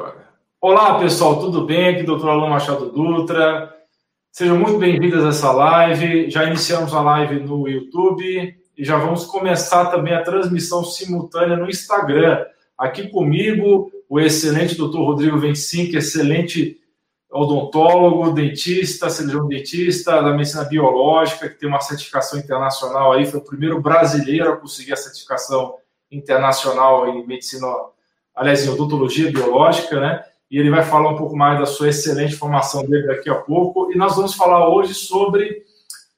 agora. 0.00 0.30
Olá, 0.60 0.98
pessoal, 0.98 1.40
tudo 1.40 1.66
bem? 1.66 1.88
Aqui, 1.88 2.02
doutor 2.02 2.30
Alô 2.30 2.48
Machado 2.48 2.90
Dutra. 2.90 3.74
Sejam 4.32 4.58
muito 4.58 4.78
bem-vindos 4.78 5.24
a 5.24 5.28
essa 5.28 5.52
live. 5.52 6.30
Já 6.30 6.44
iniciamos 6.44 6.94
a 6.94 7.02
live 7.02 7.40
no 7.40 7.68
YouTube 7.68 8.56
e 8.76 8.84
já 8.84 8.96
vamos 8.96 9.26
começar 9.26 9.86
também 9.86 10.14
a 10.14 10.22
transmissão 10.22 10.84
simultânea 10.84 11.56
no 11.56 11.68
Instagram. 11.68 12.44
Aqui 12.78 13.08
comigo, 13.08 13.90
o 14.08 14.18
excelente 14.18 14.74
doutor 14.74 15.04
Rodrigo 15.04 15.38
25, 15.38 15.96
excelente 15.96 16.78
odontólogo, 17.30 18.32
dentista, 18.32 19.10
cirurgião 19.10 19.46
dentista 19.46 20.20
da 20.20 20.32
medicina 20.32 20.64
biológica, 20.64 21.48
que 21.48 21.58
tem 21.58 21.68
uma 21.68 21.80
certificação 21.80 22.38
internacional 22.38 23.12
aí, 23.12 23.24
foi 23.24 23.38
o 23.38 23.44
primeiro 23.44 23.80
brasileiro 23.80 24.50
a 24.50 24.56
conseguir 24.56 24.94
a 24.94 24.96
certificação 24.96 25.74
internacional 26.10 27.08
em 27.08 27.24
medicina, 27.24 27.66
aliás, 28.34 28.64
em 28.64 28.70
odontologia 28.70 29.30
biológica, 29.30 30.00
né? 30.00 30.22
E 30.50 30.58
ele 30.58 30.70
vai 30.70 30.82
falar 30.82 31.10
um 31.10 31.16
pouco 31.16 31.36
mais 31.36 31.58
da 31.58 31.66
sua 31.66 31.88
excelente 31.88 32.34
formação 32.34 32.82
dele 32.84 33.06
daqui 33.06 33.30
a 33.30 33.36
pouco. 33.36 33.92
E 33.92 33.96
nós 33.96 34.16
vamos 34.16 34.34
falar 34.34 34.68
hoje 34.68 34.94
sobre 34.94 35.62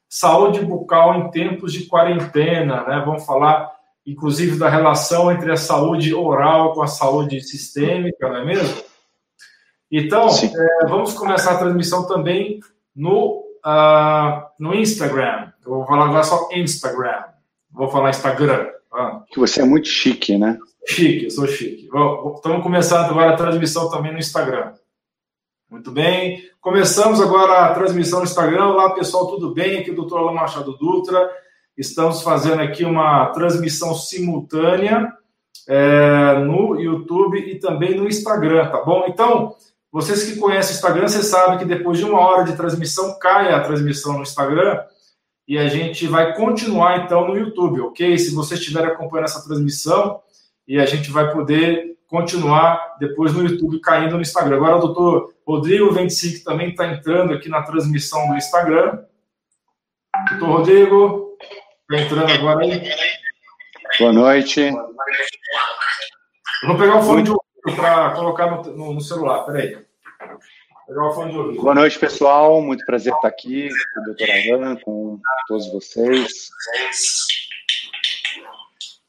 saúde 0.09 0.59
bucal 0.61 1.15
em 1.15 1.31
tempos 1.31 1.73
de 1.73 1.85
quarentena, 1.85 2.83
né? 2.83 3.03
Vamos 3.05 3.25
falar, 3.25 3.71
inclusive, 4.05 4.57
da 4.57 4.69
relação 4.69 5.31
entre 5.31 5.51
a 5.51 5.57
saúde 5.57 6.13
oral 6.13 6.73
com 6.73 6.81
a 6.81 6.87
saúde 6.87 7.41
sistêmica, 7.41 8.29
não 8.29 8.37
é 8.37 8.45
mesmo? 8.45 8.83
Então, 9.91 10.27
é, 10.27 10.87
vamos 10.87 11.13
começar 11.13 11.51
a 11.51 11.57
transmissão 11.59 12.07
também 12.07 12.59
no, 12.95 13.43
uh, 13.63 14.43
no 14.59 14.73
Instagram. 14.73 15.51
Eu 15.63 15.75
vou 15.75 15.85
falar 15.85 16.05
agora 16.05 16.23
só 16.23 16.49
Instagram. 16.51 17.23
Vou 17.71 17.87
falar 17.89 18.09
Instagram. 18.09 18.69
Ah. 18.91 19.21
Que 19.31 19.39
você 19.39 19.61
é 19.61 19.65
muito 19.65 19.87
chique, 19.87 20.37
né? 20.37 20.57
Chique, 20.85 21.25
eu 21.25 21.31
sou 21.31 21.47
chique. 21.47 21.87
Estamos 22.35 22.61
começando 22.61 23.09
agora 23.09 23.33
a 23.33 23.37
transmissão 23.37 23.89
também 23.89 24.11
no 24.11 24.19
Instagram. 24.19 24.73
Muito 25.69 25.91
bem. 25.91 26.43
Começamos 26.59 27.21
agora 27.21 27.65
a 27.65 27.73
transmissão 27.73 28.19
no 28.19 28.25
Instagram. 28.25 28.65
Olá, 28.67 28.93
pessoal, 28.93 29.27
tudo 29.27 29.53
bem? 29.53 29.79
Aqui 29.79 29.89
é 29.89 29.93
o 29.93 29.95
doutor 29.95 30.19
Alain 30.19 30.35
Machado 30.35 30.77
Dutra. 30.77 31.29
Estamos 31.77 32.21
fazendo 32.21 32.61
aqui 32.61 32.83
uma 32.83 33.27
transmissão 33.27 33.95
simultânea 33.95 35.11
é, 35.67 36.39
no 36.39 36.79
YouTube 36.79 37.39
e 37.39 37.57
também 37.59 37.95
no 37.95 38.07
Instagram, 38.07 38.69
tá 38.69 38.83
bom? 38.83 39.05
Então, 39.07 39.55
vocês 39.89 40.23
que 40.23 40.37
conhecem 40.37 40.73
o 40.73 40.75
Instagram, 40.75 41.07
vocês 41.07 41.27
sabem 41.27 41.57
que 41.57 41.65
depois 41.65 41.97
de 41.97 42.03
uma 42.03 42.19
hora 42.19 42.43
de 42.43 42.57
transmissão, 42.57 43.17
cai 43.19 43.53
a 43.53 43.61
transmissão 43.61 44.13
no 44.13 44.23
Instagram 44.23 44.83
e 45.47 45.57
a 45.57 45.67
gente 45.69 46.07
vai 46.07 46.35
continuar 46.35 47.05
então 47.05 47.27
no 47.27 47.37
YouTube, 47.37 47.79
ok? 47.81 48.17
Se 48.17 48.35
você 48.35 48.55
estiver 48.55 48.85
acompanhando 48.85 49.25
essa 49.25 49.43
transmissão 49.43 50.21
e 50.67 50.79
a 50.79 50.85
gente 50.85 51.11
vai 51.11 51.31
poder 51.31 51.97
continuar 52.07 52.95
depois 52.99 53.33
no 53.33 53.43
YouTube 53.43 53.79
caindo 53.79 54.15
no 54.15 54.21
Instagram. 54.21 54.57
Agora 54.57 54.77
o 54.77 54.81
doutor 54.81 55.33
Rodrigo 55.45 55.91
25 55.91 56.43
também 56.43 56.69
está 56.69 56.87
entrando 56.87 57.33
aqui 57.33 57.49
na 57.49 57.63
transmissão 57.63 58.27
do 58.27 58.35
Instagram. 58.35 59.03
Doutor 60.29 60.57
Rodrigo, 60.57 61.37
está 61.89 62.03
entrando 62.03 62.31
agora 62.31 62.63
aí. 62.63 62.81
Boa 63.99 64.13
noite. 64.13 64.61
Eu 64.61 64.77
vou 66.67 66.77
pegar 66.77 66.99
o 66.99 67.03
fone 67.03 67.23
de 67.23 67.31
ouvido 67.31 67.75
para 67.75 68.11
colocar 68.11 68.51
no, 68.51 68.63
no, 68.77 68.93
no 68.93 69.01
celular, 69.01 69.43
peraí. 69.45 69.77
Pegar 70.87 71.07
o 71.07 71.13
fone 71.13 71.31
de 71.31 71.37
ouvido. 71.37 71.61
Boa 71.61 71.75
noite, 71.75 71.97
pessoal. 71.97 72.61
Muito 72.61 72.85
prazer 72.85 73.13
estar 73.13 73.27
aqui 73.27 73.69
com 73.93 74.01
o 74.01 74.03
doutor 74.05 74.27
Alan, 74.29 74.75
com 74.77 75.19
todos 75.47 75.71
vocês. 75.73 76.49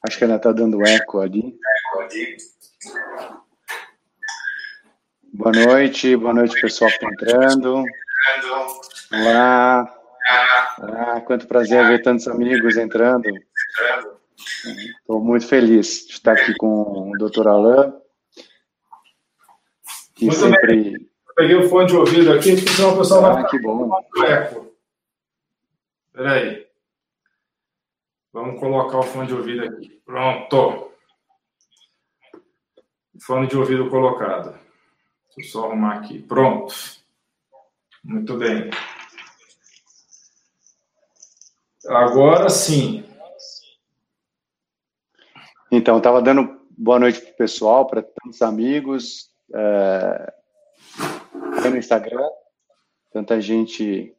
Acho 0.07 0.19
que 0.19 0.23
ainda 0.23 0.35
está 0.35 0.51
dando 0.51 0.85
eco 0.85 1.19
ali. 1.19 1.57
Boa 5.33 5.51
noite, 5.51 6.15
boa 6.15 6.33
noite, 6.33 6.61
pessoal 6.61 6.91
que 6.91 6.97
está 6.97 7.09
entrando. 7.09 7.83
Olá. 9.11 9.95
Ah, 10.79 11.21
quanto 11.21 11.47
prazer 11.47 11.87
ver 11.87 12.03
tantos 12.03 12.27
amigos 12.27 12.77
entrando. 12.77 13.27
Estou 14.99 15.19
muito 15.19 15.47
feliz 15.47 16.05
de 16.05 16.13
estar 16.13 16.33
aqui 16.33 16.53
com 16.55 17.09
o 17.09 17.17
doutor 17.17 17.47
Alain. 17.47 17.93
Que 20.13 20.25
muito 20.25 20.39
sempre... 20.39 20.83
Bem. 20.83 21.09
Peguei 21.35 21.55
o 21.55 21.67
fone 21.67 21.87
de 21.87 21.95
ouvido 21.95 22.31
aqui, 22.31 22.55
porque 22.55 22.69
senão 22.69 22.93
o 22.93 22.97
pessoal 22.99 23.25
ah, 23.25 23.33
vai 23.33 23.47
que 23.47 23.59
bom. 23.59 23.89
Espera 26.07 26.31
aí. 26.31 26.64
Vamos 28.35 28.59
colocar 28.59 28.99
o 28.99 29.03
fone 29.03 29.27
de 29.27 29.33
ouvido 29.33 29.63
aqui. 29.63 29.87
Pronto. 30.05 30.91
Fone 33.25 33.47
de 33.47 33.55
ouvido 33.55 33.89
colocado. 33.89 34.59
Deixa 35.37 35.39
eu 35.39 35.43
só 35.61 35.67
arrumar 35.67 35.99
aqui. 35.99 36.21
Pronto. 36.21 36.75
Muito 38.03 38.35
bem. 38.37 38.69
Agora 41.87 42.49
sim. 42.49 43.05
Então, 45.71 45.99
estava 45.99 46.21
dando 46.21 46.59
boa 46.77 46.99
noite 46.99 47.21
para 47.21 47.31
o 47.31 47.37
pessoal, 47.37 47.87
para 47.87 48.03
tantos 48.03 48.41
amigos 48.41 49.31
é, 49.53 50.33
no 51.69 51.77
Instagram, 51.77 52.29
tanta 53.13 53.39
gente 53.39 54.13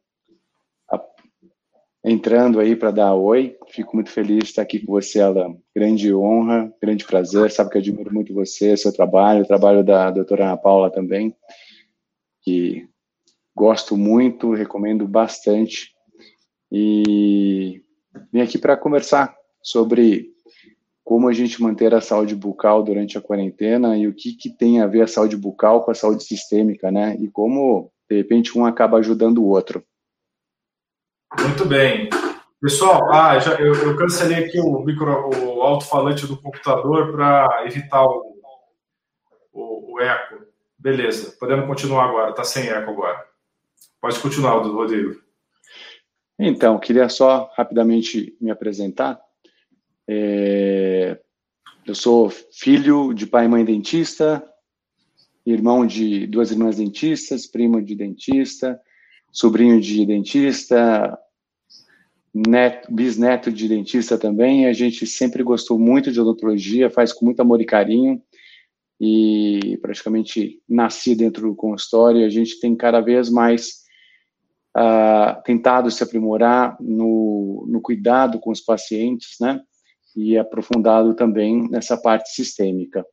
entrando 2.07 2.59
aí 2.59 2.75
para 2.75 2.91
dar 2.91 3.13
oi. 3.13 3.57
Fico 3.67 3.95
muito 3.95 4.09
feliz 4.09 4.39
de 4.39 4.45
estar 4.45 4.61
aqui 4.61 4.79
com 4.79 4.93
você, 4.93 5.19
Alan. 5.19 5.57
Grande 5.75 6.13
honra, 6.13 6.73
grande 6.81 7.05
prazer. 7.05 7.51
Sabe 7.51 7.69
que 7.69 7.77
eu 7.77 7.81
admiro 7.81 8.13
muito 8.13 8.33
você, 8.33 8.77
seu 8.77 8.93
trabalho, 8.93 9.43
o 9.43 9.47
trabalho 9.47 9.83
da 9.83 10.09
doutora 10.09 10.45
Ana 10.45 10.57
Paula 10.57 10.89
também, 10.89 11.35
que 12.41 12.87
gosto 13.55 13.97
muito, 13.97 14.53
recomendo 14.53 15.07
bastante. 15.07 15.93
E 16.71 17.81
vim 18.31 18.41
aqui 18.41 18.57
para 18.57 18.77
conversar 18.77 19.35
sobre 19.61 20.29
como 21.03 21.27
a 21.27 21.33
gente 21.33 21.61
manter 21.61 21.93
a 21.93 22.01
saúde 22.01 22.35
bucal 22.35 22.83
durante 22.83 23.17
a 23.17 23.21
quarentena 23.21 23.97
e 23.97 24.07
o 24.07 24.13
que, 24.13 24.33
que 24.33 24.49
tem 24.49 24.81
a 24.81 24.87
ver 24.87 25.01
a 25.01 25.07
saúde 25.07 25.37
bucal 25.37 25.83
com 25.83 25.91
a 25.91 25.95
saúde 25.95 26.23
sistêmica, 26.23 26.91
né? 26.91 27.17
E 27.19 27.29
como, 27.29 27.91
de 28.09 28.17
repente, 28.17 28.57
um 28.57 28.65
acaba 28.65 28.97
ajudando 28.97 29.37
o 29.39 29.47
outro. 29.47 29.83
Muito 31.35 31.65
bem. 31.65 32.09
Pessoal, 32.61 33.11
ah, 33.13 33.37
já, 33.37 33.53
eu, 33.55 33.73
eu, 33.73 33.95
cancelei 33.95 34.45
aqui 34.45 34.59
o 34.59 34.79
micro, 34.79 35.29
o 35.29 35.61
alto-falante 35.61 36.25
do 36.25 36.41
computador 36.41 37.11
para 37.11 37.65
evitar 37.65 38.03
o, 38.03 38.41
o, 39.53 39.93
o, 39.93 39.99
eco. 39.99 40.45
Beleza, 40.77 41.35
podemos 41.39 41.67
continuar 41.67 42.05
agora, 42.05 42.31
está 42.31 42.43
sem 42.43 42.67
eco 42.67 42.91
agora. 42.91 43.23
Pode 44.01 44.19
continuar, 44.19 44.53
Rodrigo. 44.53 45.21
Então, 46.39 46.79
queria 46.79 47.09
só 47.09 47.51
rapidamente 47.55 48.35
me 48.39 48.49
apresentar. 48.49 49.19
É, 50.07 51.19
eu 51.85 51.93
sou 51.93 52.29
filho 52.29 53.13
de 53.13 53.27
pai 53.27 53.45
e 53.45 53.47
mãe 53.47 53.65
dentista, 53.65 54.43
irmão 55.45 55.85
de 55.85 56.25
duas 56.27 56.51
irmãs 56.51 56.77
dentistas, 56.77 57.45
primo 57.45 57.81
de 57.81 57.95
dentista, 57.95 58.79
sobrinho 59.37 59.79
de 59.79 60.03
dentista, 60.03 61.15
neto, 62.33 62.91
bisneto 62.91 63.51
de 63.51 63.67
dentista 63.67 64.17
também. 64.17 64.65
A 64.65 64.73
gente 64.73 65.05
sempre 65.05 65.43
gostou 65.43 65.77
muito 65.77 66.11
de 66.11 66.19
odontologia, 66.19 66.89
faz 66.89 67.13
com 67.13 67.23
muito 67.23 67.39
amor 67.39 67.61
e 67.61 67.65
carinho 67.65 68.19
e 68.99 69.77
praticamente 69.79 70.59
nasci 70.67 71.13
dentro 71.15 71.49
do 71.49 71.55
consultório. 71.55 72.25
A 72.25 72.29
gente 72.29 72.59
tem 72.59 72.75
cada 72.75 72.99
vez 72.99 73.29
mais 73.29 73.83
uh, 74.75 75.39
tentado 75.45 75.91
se 75.91 76.01
aprimorar 76.01 76.75
no, 76.81 77.63
no 77.69 77.79
cuidado 77.79 78.39
com 78.39 78.49
os 78.49 78.61
pacientes, 78.61 79.35
né? 79.39 79.61
E 80.15 80.35
aprofundado 80.35 81.13
também 81.13 81.69
nessa 81.69 81.95
parte 81.95 82.31
sistêmica. 82.31 83.05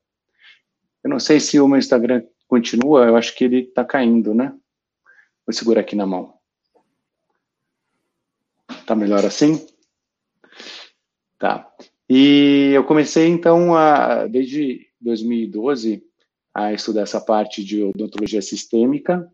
Eu 1.02 1.10
não 1.10 1.20
sei 1.20 1.38
se 1.38 1.60
o 1.60 1.68
meu 1.68 1.78
Instagram 1.78 2.22
continua, 2.48 3.04
eu 3.04 3.14
acho 3.14 3.36
que 3.36 3.44
ele 3.44 3.58
está 3.58 3.84
caindo, 3.84 4.32
né? 4.32 4.54
Vou 5.46 5.52
segurar 5.52 5.80
aqui 5.80 5.94
na 5.94 6.06
mão. 6.06 6.34
Tá 8.86 8.94
melhor 8.94 9.24
assim? 9.24 9.66
Tá. 11.38 11.70
E 12.08 12.72
eu 12.74 12.84
comecei, 12.84 13.28
então, 13.28 13.74
a, 13.74 14.26
desde 14.26 14.86
2012, 15.00 16.02
a 16.54 16.72
estudar 16.72 17.02
essa 17.02 17.20
parte 17.20 17.64
de 17.64 17.82
odontologia 17.82 18.40
sistêmica 18.40 19.30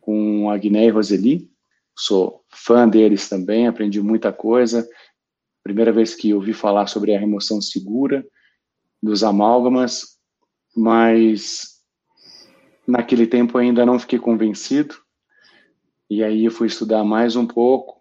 com 0.00 0.50
a 0.50 0.56
Guiné 0.56 0.86
e 0.86 0.90
Roseli. 0.90 1.50
Sou 1.96 2.44
fã 2.48 2.88
deles 2.88 3.28
também, 3.28 3.66
aprendi 3.66 4.00
muita 4.00 4.32
coisa. 4.32 4.88
Primeira 5.62 5.92
vez 5.92 6.14
que 6.14 6.32
ouvi 6.32 6.52
falar 6.52 6.86
sobre 6.86 7.14
a 7.14 7.18
remoção 7.18 7.60
segura 7.60 8.26
dos 9.02 9.22
amálgamas, 9.22 10.18
mas 10.76 11.82
naquele 12.86 13.26
tempo 13.26 13.58
ainda 13.58 13.84
não 13.84 13.98
fiquei 13.98 14.18
convencido. 14.18 14.96
E 16.10 16.24
aí 16.24 16.44
eu 16.46 16.50
fui 16.50 16.66
estudar 16.66 17.04
mais 17.04 17.36
um 17.36 17.46
pouco, 17.46 18.00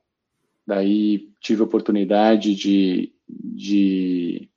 daí 0.65 1.30
tive 1.42 1.62
a 1.62 1.65
oportunidade 1.65 2.56
de, 2.56 3.13
de, 3.27 4.50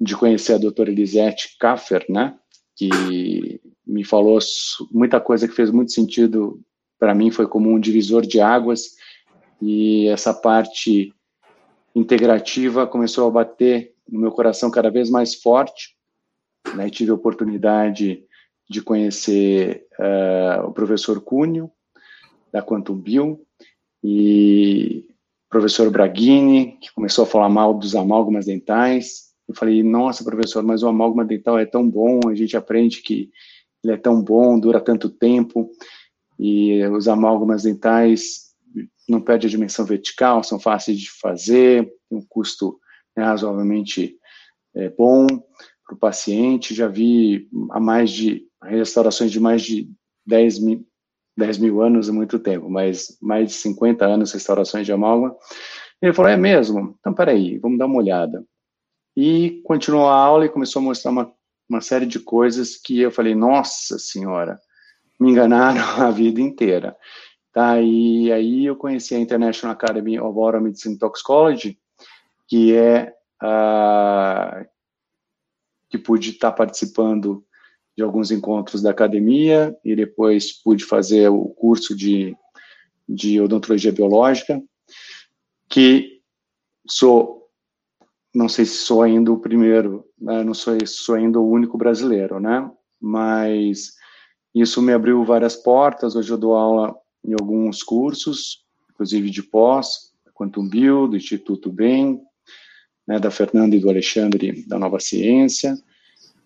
de 0.00 0.16
conhecer 0.16 0.54
a 0.54 0.58
doutora 0.58 0.90
Elisete 0.90 1.56
Kaffer, 1.58 2.06
né, 2.08 2.38
que 2.76 3.60
me 3.84 4.04
falou 4.04 4.38
muita 4.92 5.20
coisa 5.20 5.48
que 5.48 5.54
fez 5.54 5.70
muito 5.70 5.90
sentido 5.90 6.62
para 6.98 7.14
mim, 7.14 7.30
foi 7.30 7.48
como 7.48 7.70
um 7.70 7.80
divisor 7.80 8.22
de 8.22 8.40
águas, 8.40 8.96
e 9.60 10.06
essa 10.08 10.32
parte 10.32 11.12
integrativa 11.94 12.86
começou 12.86 13.26
a 13.26 13.30
bater 13.30 13.94
no 14.08 14.20
meu 14.20 14.30
coração 14.30 14.70
cada 14.70 14.90
vez 14.90 15.10
mais 15.10 15.34
forte. 15.34 15.96
Né? 16.74 16.88
Tive 16.88 17.10
a 17.10 17.14
oportunidade 17.14 18.24
de 18.68 18.82
conhecer 18.82 19.86
uh, 19.98 20.66
o 20.66 20.72
professor 20.72 21.20
Cunho, 21.20 21.70
da 22.52 22.62
Quantum 22.62 22.96
Bill, 22.96 23.44
e 24.02 25.06
o 25.46 25.50
professor 25.50 25.90
Braghini, 25.90 26.78
que 26.80 26.92
começou 26.94 27.24
a 27.24 27.26
falar 27.26 27.48
mal 27.48 27.74
dos 27.74 27.94
amálgamas 27.94 28.46
dentais. 28.46 29.30
Eu 29.48 29.54
falei, 29.54 29.82
nossa, 29.82 30.24
professor, 30.24 30.62
mas 30.62 30.82
o 30.82 30.88
amálgama 30.88 31.24
dental 31.24 31.58
é 31.58 31.66
tão 31.66 31.88
bom, 31.88 32.20
a 32.28 32.34
gente 32.34 32.56
aprende 32.56 33.02
que 33.02 33.30
ele 33.82 33.94
é 33.94 33.96
tão 33.96 34.22
bom, 34.22 34.58
dura 34.58 34.80
tanto 34.80 35.08
tempo, 35.08 35.70
e 36.38 36.84
os 36.86 37.08
amálgamas 37.08 37.62
dentais 37.62 38.50
não 39.08 39.20
perdem 39.20 39.48
a 39.48 39.50
dimensão 39.50 39.84
vertical, 39.84 40.44
são 40.44 40.58
fáceis 40.58 40.98
de 40.98 41.10
fazer, 41.10 41.84
tem 42.08 42.18
um 42.18 42.24
custo 42.28 42.78
né, 43.16 43.24
razoavelmente 43.24 44.16
é, 44.74 44.88
bom 44.88 45.26
para 45.84 45.94
o 45.94 45.98
paciente. 45.98 46.74
Já 46.74 46.86
vi 46.86 47.48
há 47.70 47.80
mais 47.80 48.10
de 48.10 48.46
restaurações 48.62 49.32
de 49.32 49.40
mais 49.40 49.62
de 49.62 49.90
10 50.26 50.58
mil, 50.60 50.86
10 51.40 51.58
mil 51.58 51.82
anos 51.82 52.08
é 52.08 52.12
muito 52.12 52.38
tempo, 52.38 52.70
mas 52.70 53.18
mais 53.20 53.48
de 53.48 53.54
50 53.54 54.04
anos 54.04 54.32
restaurações 54.32 54.86
de 54.86 54.92
amálgama. 54.92 55.34
Ele 56.00 56.12
falou, 56.12 56.30
é 56.30 56.36
mesmo? 56.36 56.96
Então, 57.00 57.12
peraí, 57.12 57.58
vamos 57.58 57.78
dar 57.78 57.86
uma 57.86 57.98
olhada. 57.98 58.44
E 59.16 59.60
continuou 59.64 60.06
a 60.06 60.14
aula 60.14 60.46
e 60.46 60.50
começou 60.50 60.80
a 60.80 60.84
mostrar 60.84 61.10
uma, 61.10 61.32
uma 61.68 61.80
série 61.80 62.06
de 62.06 62.20
coisas 62.20 62.76
que 62.76 63.00
eu 63.00 63.10
falei, 63.10 63.34
nossa 63.34 63.98
senhora, 63.98 64.58
me 65.18 65.30
enganaram 65.30 65.82
a 66.00 66.10
vida 66.10 66.40
inteira. 66.40 66.96
Tá, 67.52 67.80
e 67.80 68.30
aí 68.30 68.64
eu 68.66 68.76
conheci 68.76 69.14
a 69.14 69.18
International 69.18 69.74
Academy 69.74 70.20
of 70.20 70.38
Oral 70.38 70.62
Medicine 70.62 70.96
Toxicology, 70.96 71.76
que 72.46 72.76
é 72.76 73.12
a 73.42 74.64
que 75.88 75.98
pude 75.98 76.30
estar 76.30 76.52
participando 76.52 77.44
de 78.00 78.04
alguns 78.04 78.30
encontros 78.30 78.80
da 78.80 78.90
academia 78.90 79.76
e 79.84 79.94
depois 79.94 80.52
pude 80.62 80.86
fazer 80.86 81.28
o 81.28 81.50
curso 81.50 81.94
de, 81.94 82.34
de 83.06 83.38
odontologia 83.38 83.92
biológica, 83.92 84.58
que 85.68 86.22
sou, 86.88 87.46
não 88.34 88.48
sei 88.48 88.64
se 88.64 88.78
sou 88.78 89.02
ainda 89.02 89.30
o 89.30 89.38
primeiro, 89.38 90.06
né, 90.18 90.42
não 90.42 90.54
sou, 90.54 90.74
sou 90.86 91.14
ainda 91.14 91.38
o 91.38 91.46
único 91.46 91.76
brasileiro, 91.76 92.40
né, 92.40 92.70
mas 92.98 93.92
isso 94.54 94.80
me 94.80 94.94
abriu 94.94 95.22
várias 95.22 95.54
portas, 95.54 96.16
hoje 96.16 96.30
eu 96.32 96.38
dou 96.38 96.54
aula 96.54 96.96
em 97.22 97.34
alguns 97.34 97.82
cursos, 97.82 98.64
inclusive 98.90 99.28
de 99.28 99.42
pós, 99.42 100.10
Quantum 100.32 100.66
Bio, 100.66 101.06
do 101.06 101.18
Instituto 101.18 101.70
BEM, 101.70 102.18
né, 103.06 103.20
da 103.20 103.30
Fernanda 103.30 103.76
e 103.76 103.78
do 103.78 103.90
Alexandre 103.90 104.64
da 104.66 104.78
Nova 104.78 104.98
Ciência, 104.98 105.76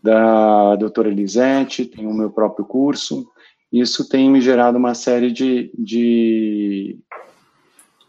da 0.04 0.76
doutora 0.76 1.08
Elisete, 1.08 1.86
tenho 1.86 2.10
o 2.10 2.14
meu 2.14 2.30
próprio 2.30 2.66
curso. 2.66 3.26
Isso 3.72 4.06
tem 4.06 4.30
me 4.30 4.38
gerado 4.38 4.76
uma 4.76 4.94
série 4.94 5.32
de, 5.32 5.72
de, 5.78 6.98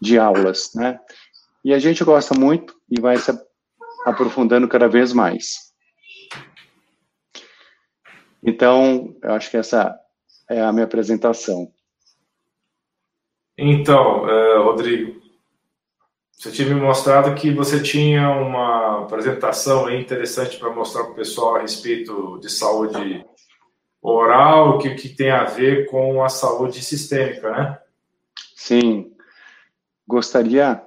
de 0.01 0.19
aulas, 0.19 0.71
né? 0.75 0.99
E 1.63 1.73
a 1.73 1.79
gente 1.79 2.03
gosta 2.03 2.37
muito 2.37 2.75
e 2.91 2.99
vai 2.99 3.15
se 3.15 3.31
aprofundando 4.05 4.67
cada 4.67 4.89
vez 4.89 5.13
mais. 5.13 5.73
Então, 8.43 9.15
eu 9.23 9.31
acho 9.31 9.49
que 9.49 9.55
essa 9.55 9.97
é 10.49 10.61
a 10.61 10.73
minha 10.73 10.85
apresentação. 10.85 11.71
Então, 13.57 14.25
uh, 14.25 14.63
Rodrigo, 14.63 15.21
você 16.37 16.51
tinha 16.51 16.67
me 16.67 16.79
mostrado 16.79 17.33
que 17.33 17.51
você 17.51 17.81
tinha 17.81 18.29
uma 18.29 19.03
apresentação 19.03 19.89
interessante 19.89 20.57
para 20.57 20.73
mostrar 20.73 21.03
para 21.03 21.13
o 21.13 21.15
pessoal 21.15 21.55
a 21.55 21.61
respeito 21.61 22.37
de 22.39 22.49
saúde 22.51 23.25
oral, 24.01 24.77
que, 24.77 24.93
que 24.95 25.09
tem 25.09 25.31
a 25.31 25.45
ver 25.45 25.89
com 25.89 26.23
a 26.23 26.29
saúde 26.29 26.83
sistêmica, 26.83 27.51
né? 27.51 27.79
Sim. 28.55 29.11
Gostaria 30.07 30.83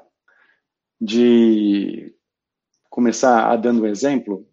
de 1.01 2.15
começar 2.91 3.51
a 3.51 3.57
dando 3.57 3.83
um 3.83 3.87
exemplo 3.87 4.47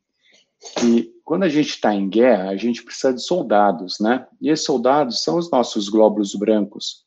que 0.77 1.13
quando 1.23 1.43
a 1.43 1.49
gente 1.49 1.69
está 1.69 1.93
em 1.93 2.07
guerra, 2.07 2.49
a 2.49 2.55
gente 2.55 2.83
precisa 2.83 3.13
de 3.13 3.21
soldados, 3.21 3.99
né? 3.99 4.27
E 4.39 4.49
esses 4.49 4.65
soldados 4.65 5.23
são 5.23 5.37
os 5.37 5.49
nossos 5.51 5.89
glóbulos 5.89 6.35
brancos. 6.35 7.03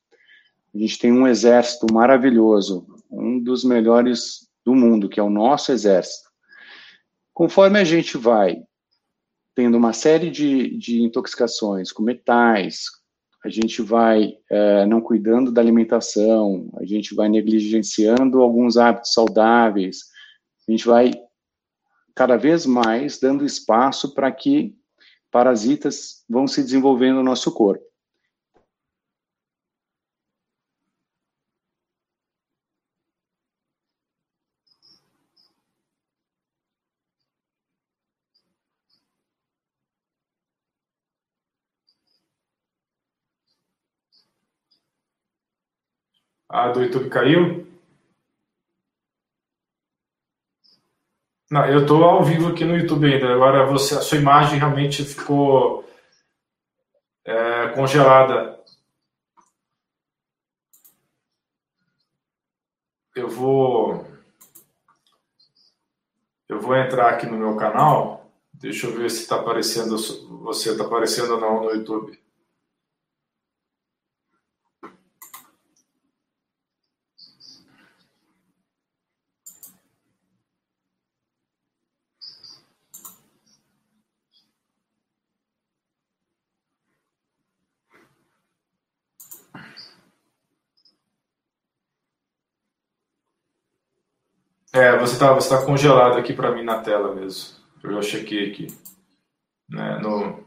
A 0.74 0.78
gente 0.78 0.98
tem 0.98 1.12
um 1.12 1.26
exército 1.26 1.86
maravilhoso, 1.92 2.86
um 3.10 3.42
dos 3.42 3.64
melhores 3.64 4.48
do 4.64 4.74
mundo, 4.74 5.08
que 5.08 5.18
é 5.18 5.22
o 5.22 5.30
nosso 5.30 5.72
exército. 5.72 6.28
Conforme 7.32 7.78
a 7.78 7.84
gente 7.84 8.16
vai 8.18 8.62
tendo 9.54 9.76
uma 9.76 9.92
série 9.92 10.30
de, 10.30 10.76
de 10.76 11.02
intoxicações 11.02 11.90
com 11.90 12.02
metais, 12.02 12.84
a 13.44 13.48
gente 13.48 13.80
vai 13.82 14.34
é, 14.50 14.84
não 14.86 15.00
cuidando 15.00 15.50
da 15.50 15.60
alimentação, 15.60 16.70
a 16.76 16.84
gente 16.84 17.14
vai 17.14 17.28
negligenciando 17.28 18.42
alguns 18.42 18.76
hábitos 18.76 19.12
saudáveis, 19.12 20.02
a 20.68 20.70
gente 20.70 20.86
vai 20.86 21.12
cada 22.14 22.36
vez 22.36 22.66
mais 22.66 23.18
dando 23.18 23.44
espaço 23.44 24.12
para 24.12 24.30
que 24.30 24.76
parasitas 25.30 26.24
vão 26.28 26.46
se 26.46 26.62
desenvolvendo 26.62 27.16
no 27.16 27.22
nosso 27.22 27.52
corpo. 27.52 27.87
A 46.58 46.72
do 46.72 46.82
YouTube 46.82 47.08
caiu? 47.08 47.66
Não, 51.50 51.64
eu 51.66 51.82
estou 51.82 52.02
ao 52.04 52.24
vivo 52.24 52.48
aqui 52.48 52.64
no 52.64 52.76
YouTube 52.76 53.06
ainda. 53.06 53.32
Agora 53.32 53.64
você, 53.64 53.94
a 53.94 54.00
sua 54.00 54.18
imagem 54.18 54.58
realmente 54.58 55.04
ficou 55.04 55.88
é, 57.24 57.68
congelada. 57.68 58.58
Eu 63.14 63.28
vou 63.28 64.04
eu 66.48 66.60
vou 66.60 66.74
entrar 66.76 67.10
aqui 67.10 67.26
no 67.26 67.38
meu 67.38 67.56
canal. 67.56 68.30
Deixa 68.52 68.86
eu 68.88 68.96
ver 68.96 69.10
se 69.10 69.22
está 69.22 69.36
aparecendo 69.36 69.96
você 70.42 70.72
está 70.72 70.84
aparecendo 70.84 71.34
ou 71.34 71.40
não 71.40 71.62
no 71.62 71.70
YouTube. 71.70 72.20
É, 94.72 94.98
você 94.98 95.14
está 95.14 95.32
você 95.32 95.48
tá 95.48 95.64
congelado 95.64 96.18
aqui 96.18 96.32
para 96.34 96.52
mim 96.54 96.62
na 96.62 96.82
tela 96.82 97.14
mesmo. 97.14 97.56
Eu 97.82 97.94
já 97.94 98.02
chequei 98.02 98.50
aqui. 98.50 98.66
Né, 99.68 99.98
no... 100.00 100.46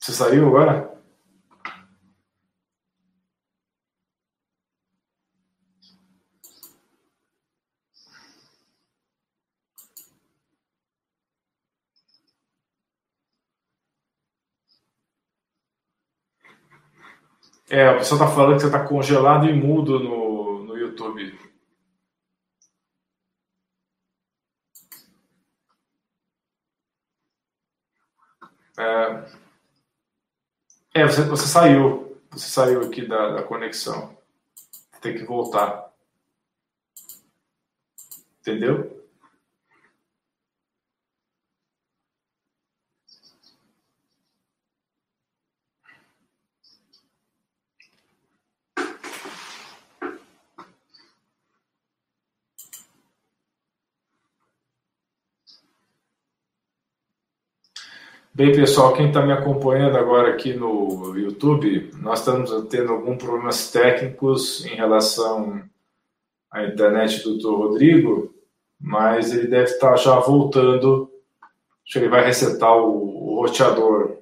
Você 0.00 0.12
saiu 0.12 0.48
agora? 0.48 0.97
É, 17.70 17.86
a 17.86 17.98
pessoa 17.98 18.18
tá 18.18 18.26
falando 18.28 18.56
que 18.56 18.62
você 18.62 18.70
tá 18.70 18.82
congelado 18.86 19.46
e 19.46 19.52
mudo 19.52 20.00
no, 20.00 20.64
no 20.64 20.76
YouTube. 20.76 21.38
É, 28.78 29.24
é 30.94 31.06
você, 31.06 31.22
você 31.24 31.46
saiu. 31.46 32.16
Você 32.30 32.48
saiu 32.48 32.80
aqui 32.82 33.06
da, 33.06 33.30
da 33.34 33.42
conexão. 33.42 34.16
Tem 35.00 35.14
que 35.14 35.24
voltar. 35.24 35.92
Entendeu? 38.40 38.97
Bem, 58.38 58.54
pessoal, 58.54 58.94
quem 58.94 59.08
está 59.08 59.20
me 59.20 59.32
acompanhando 59.32 59.98
agora 59.98 60.32
aqui 60.32 60.54
no 60.54 61.18
YouTube, 61.18 61.90
nós 61.94 62.20
estamos 62.20 62.68
tendo 62.68 62.92
alguns 62.92 63.18
problemas 63.18 63.72
técnicos 63.72 64.64
em 64.64 64.76
relação 64.76 65.60
à 66.48 66.62
internet 66.62 67.24
do 67.24 67.36
Dr. 67.36 67.48
Rodrigo, 67.48 68.32
mas 68.80 69.32
ele 69.32 69.48
deve 69.48 69.64
estar 69.64 69.96
já 69.96 70.20
voltando. 70.20 71.10
Acho 71.84 71.94
que 71.94 71.98
ele 71.98 72.08
vai 72.08 72.24
resetar 72.24 72.76
o, 72.76 73.32
o 73.32 73.40
roteador. 73.40 74.18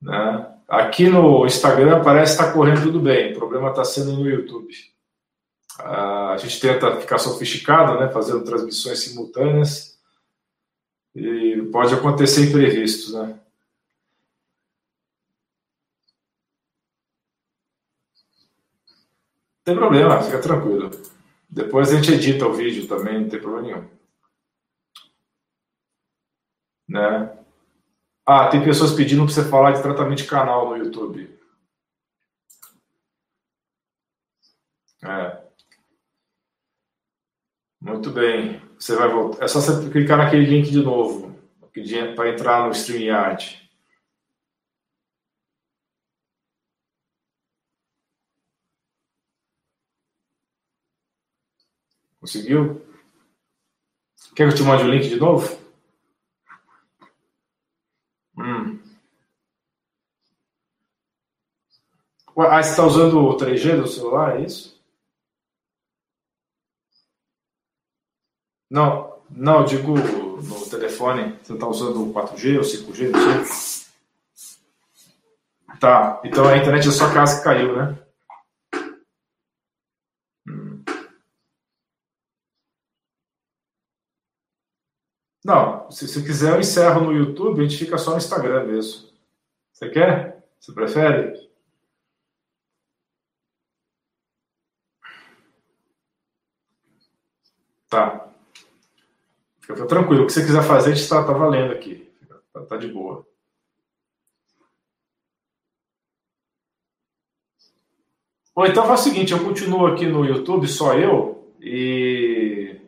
Né? 0.00 0.54
Aqui 0.66 1.06
no 1.06 1.44
Instagram 1.44 2.02
parece 2.02 2.32
estar 2.32 2.50
correndo 2.54 2.84
tudo 2.84 2.98
bem, 2.98 3.32
o 3.32 3.36
problema 3.36 3.68
está 3.68 3.84
sendo 3.84 4.12
no 4.12 4.26
YouTube. 4.26 4.72
A 5.80 6.38
gente 6.38 6.58
tenta 6.58 6.98
ficar 6.98 7.18
sofisticado, 7.18 8.00
né, 8.00 8.08
fazendo 8.08 8.42
transmissões 8.42 9.00
simultâneas 9.00 9.93
e 11.14 11.62
pode 11.70 11.94
acontecer 11.94 12.48
imprevistos, 12.48 13.14
né? 13.14 13.40
Tem 19.64 19.74
problema, 19.74 20.22
fica 20.22 20.40
tranquilo. 20.40 20.90
Depois 21.48 21.90
a 21.90 21.96
gente 21.96 22.12
edita 22.12 22.46
o 22.46 22.52
vídeo 22.52 22.86
também, 22.86 23.22
não 23.22 23.28
tem 23.28 23.40
problema 23.40 23.66
nenhum. 23.66 23.90
Né? 26.88 27.44
Ah, 28.26 28.48
tem 28.48 28.62
pessoas 28.62 28.92
pedindo 28.92 29.24
para 29.24 29.32
você 29.32 29.44
falar 29.48 29.72
de 29.72 29.82
tratamento 29.82 30.18
de 30.18 30.26
canal 30.26 30.68
no 30.68 30.76
YouTube. 30.76 31.38
É. 35.02 35.44
Muito 37.80 38.10
bem. 38.10 38.60
Você 38.84 38.96
vai 38.96 39.08
voltar. 39.08 39.42
É 39.42 39.48
só 39.48 39.62
você 39.62 39.88
clicar 39.88 40.18
naquele 40.18 40.44
link 40.44 40.70
de 40.70 40.82
novo 40.82 41.34
para 42.14 42.28
entrar 42.28 42.66
no 42.66 42.74
StreamYard. 42.74 43.66
Conseguiu? 52.20 52.86
Quer 54.36 54.48
que 54.48 54.52
eu 54.52 54.54
te 54.54 54.62
mande 54.62 54.84
o 54.84 54.90
link 54.90 55.08
de 55.08 55.16
novo? 55.16 55.58
Hum. 58.36 58.82
Ah, 62.36 62.62
você 62.62 62.68
está 62.68 62.84
usando 62.84 63.18
o 63.18 63.34
3G 63.38 63.80
do 63.80 63.88
celular, 63.88 64.38
é 64.38 64.44
isso? 64.44 64.73
Não, 68.70 69.22
não, 69.30 69.64
digo 69.64 69.94
no 69.96 70.70
telefone, 70.70 71.38
você 71.42 71.54
está 71.54 71.66
usando 71.66 72.08
o 72.08 72.12
4G 72.12 72.58
ou 72.58 72.64
5G, 72.64 73.10
não 73.10 73.44
sei. 73.44 73.84
Tá, 75.80 76.20
então 76.24 76.46
a 76.48 76.56
internet 76.56 76.86
da 76.86 76.92
sua 76.92 77.12
casa 77.12 77.42
caiu, 77.42 77.76
né? 77.76 77.98
Hum. 80.48 80.84
Não, 85.44 85.90
se 85.90 86.08
você 86.08 86.22
quiser 86.22 86.54
eu 86.54 86.60
encerro 86.60 87.02
no 87.02 87.12
YouTube, 87.12 87.60
a 87.60 87.64
gente 87.64 87.76
fica 87.78 87.98
só 87.98 88.12
no 88.12 88.16
Instagram 88.18 88.64
mesmo. 88.66 89.10
Você 89.72 89.90
quer? 89.90 90.42
Você 90.58 90.72
prefere? 90.72 91.50
Tá. 97.88 98.33
Fica 99.66 99.86
tranquilo. 99.86 100.24
O 100.24 100.26
que 100.26 100.32
você 100.32 100.44
quiser 100.44 100.62
fazer, 100.62 100.90
a 100.90 100.94
está 100.94 101.24
tá 101.24 101.32
valendo 101.32 101.72
aqui. 101.72 102.06
Tá, 102.52 102.60
tá 102.60 102.76
de 102.76 102.88
boa. 102.88 103.26
Bom, 108.54 108.66
então 108.66 108.86
faz 108.86 109.00
o 109.00 109.04
seguinte, 109.04 109.32
eu 109.32 109.42
continuo 109.42 109.86
aqui 109.86 110.06
no 110.06 110.24
YouTube, 110.24 110.68
só 110.68 110.94
eu, 110.94 111.52
e 111.58 112.80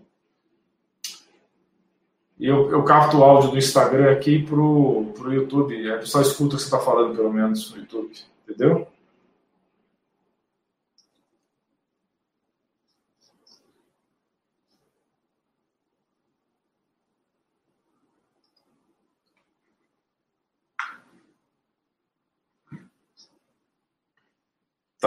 eu, 2.38 2.70
eu 2.70 2.84
capto 2.84 3.18
o 3.18 3.24
áudio 3.24 3.50
do 3.50 3.58
Instagram 3.58 4.12
aqui 4.12 4.42
pro, 4.42 5.12
pro 5.16 5.32
YouTube. 5.32 5.74
Aí 5.74 5.96
o 5.96 6.00
pessoal 6.00 6.22
escuta 6.22 6.54
o 6.54 6.56
que 6.56 6.62
você 6.62 6.68
está 6.68 6.78
falando, 6.78 7.16
pelo 7.16 7.32
menos, 7.32 7.72
no 7.72 7.78
YouTube. 7.78 8.12
Entendeu? 8.46 8.86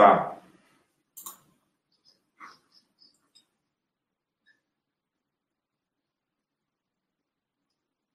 Tá. 0.00 0.40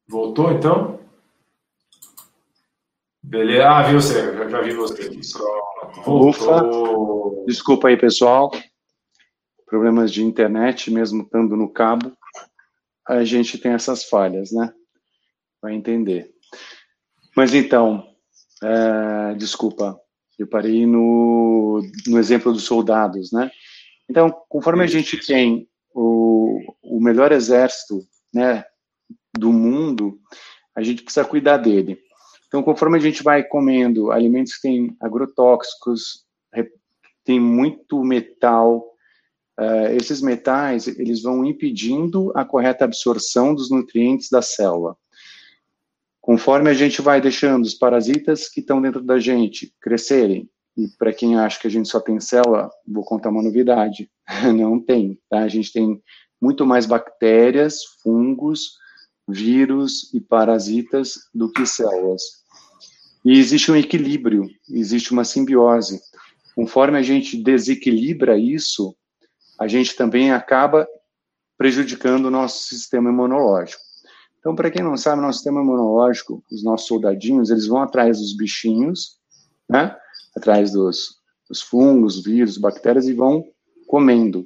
Voltou 0.10 0.52
então? 0.52 1.00
Beleza. 3.22 3.70
Ah, 3.70 3.84
viu 3.84 4.02
você, 4.02 4.34
já, 4.34 4.50
já 4.50 4.62
vi 4.62 4.74
você. 4.74 5.12
Pronto. 6.04 6.30
Ufa. 6.30 7.46
Desculpa 7.46 7.90
aí, 7.90 7.98
pessoal. 7.98 8.50
Problemas 9.68 10.12
de 10.12 10.24
internet, 10.24 10.90
mesmo 10.90 11.22
estando 11.22 11.56
no 11.56 11.72
cabo, 11.72 12.12
a 13.08 13.24
gente 13.24 13.60
tem 13.60 13.74
essas 13.74 14.06
falhas, 14.06 14.52
né? 14.52 14.74
Vai 15.62 15.76
entender. 15.76 16.32
Mas 17.38 17.54
então, 17.54 18.08
é, 18.64 19.36
desculpa, 19.36 20.00
eu 20.38 20.48
parei 20.48 20.86
no, 20.86 21.82
no 22.08 22.20
exemplo 22.20 22.52
dos 22.52 22.64
soldados, 22.64 23.32
né? 23.32 23.52
Então, 24.10 24.30
conforme 24.50 24.84
a 24.84 24.88
gente 24.88 25.18
tem 25.26 25.68
o, 25.94 26.60
o 26.84 27.00
melhor 27.00 27.32
exército, 27.32 28.02
né, 28.34 28.64
do 29.34 29.52
mundo, 29.52 30.20
a 30.76 30.84
gente 30.84 31.04
precisa 31.04 31.26
cuidar 31.26 31.58
dele. 31.58 31.98
Então, 32.48 32.62
conforme 32.62 32.98
a 32.98 33.02
gente 33.02 33.24
vai 33.24 33.44
comendo 33.44 34.12
alimentos 34.12 34.56
que 34.56 34.62
têm 34.62 34.96
agrotóxicos, 35.02 36.26
tem 37.26 37.40
muito 37.40 38.04
metal, 38.04 38.86
uh, 39.60 39.88
esses 40.00 40.22
metais, 40.22 40.88
eles 40.88 41.24
vão 41.24 41.44
impedindo 41.44 42.32
a 42.36 42.46
correta 42.46 42.86
absorção 42.86 43.54
dos 43.54 43.70
nutrientes 43.70 44.30
da 44.30 44.42
célula. 44.42 44.96
Conforme 46.26 46.72
a 46.72 46.74
gente 46.74 47.04
vai 47.04 47.22
deixando 47.22 47.66
os 47.66 47.76
parasitas 47.76 48.50
que 48.50 48.60
estão 48.60 48.82
dentro 48.82 49.00
da 49.00 49.20
gente 49.20 49.72
crescerem, 49.80 50.50
e 50.76 50.88
para 50.98 51.14
quem 51.14 51.38
acha 51.38 51.60
que 51.60 51.68
a 51.68 51.70
gente 51.70 51.88
só 51.88 52.00
tem 52.00 52.20
célula, 52.20 52.68
vou 52.84 53.04
contar 53.04 53.30
uma 53.30 53.44
novidade: 53.44 54.10
não 54.58 54.80
tem, 54.80 55.20
tá? 55.30 55.44
A 55.44 55.48
gente 55.48 55.72
tem 55.72 56.02
muito 56.42 56.66
mais 56.66 56.88
bactérias, 56.88 57.78
fungos, 58.02 58.72
vírus 59.28 60.12
e 60.16 60.20
parasitas 60.20 61.30
do 61.32 61.52
que 61.52 61.64
células. 61.64 62.24
E 63.24 63.38
existe 63.38 63.72
um 63.72 63.76
equilíbrio, 63.76 64.50
existe 64.68 65.12
uma 65.12 65.24
simbiose. 65.24 66.02
Conforme 66.56 66.98
a 66.98 67.04
gente 67.04 67.38
desequilibra 67.38 68.36
isso, 68.36 68.96
a 69.60 69.68
gente 69.68 69.96
também 69.96 70.32
acaba 70.32 70.88
prejudicando 71.56 72.26
o 72.26 72.32
nosso 72.32 72.68
sistema 72.68 73.12
imunológico. 73.12 73.85
Então, 74.46 74.54
para 74.54 74.70
quem 74.70 74.84
não 74.84 74.96
sabe, 74.96 75.24
nosso 75.24 75.40
sistema 75.40 75.60
imunológico, 75.60 76.44
os 76.52 76.64
nossos 76.64 76.88
soldadinhos, 76.88 77.50
eles 77.50 77.66
vão 77.66 77.82
atrás 77.82 78.20
dos 78.20 78.38
bichinhos, 78.38 79.18
né? 79.68 79.98
Atrás 80.38 80.72
dos, 80.72 81.16
dos 81.50 81.64
fungos, 81.64 82.24
vírus, 82.24 82.56
bactérias 82.56 83.08
e 83.08 83.14
vão 83.14 83.44
comendo. 83.88 84.42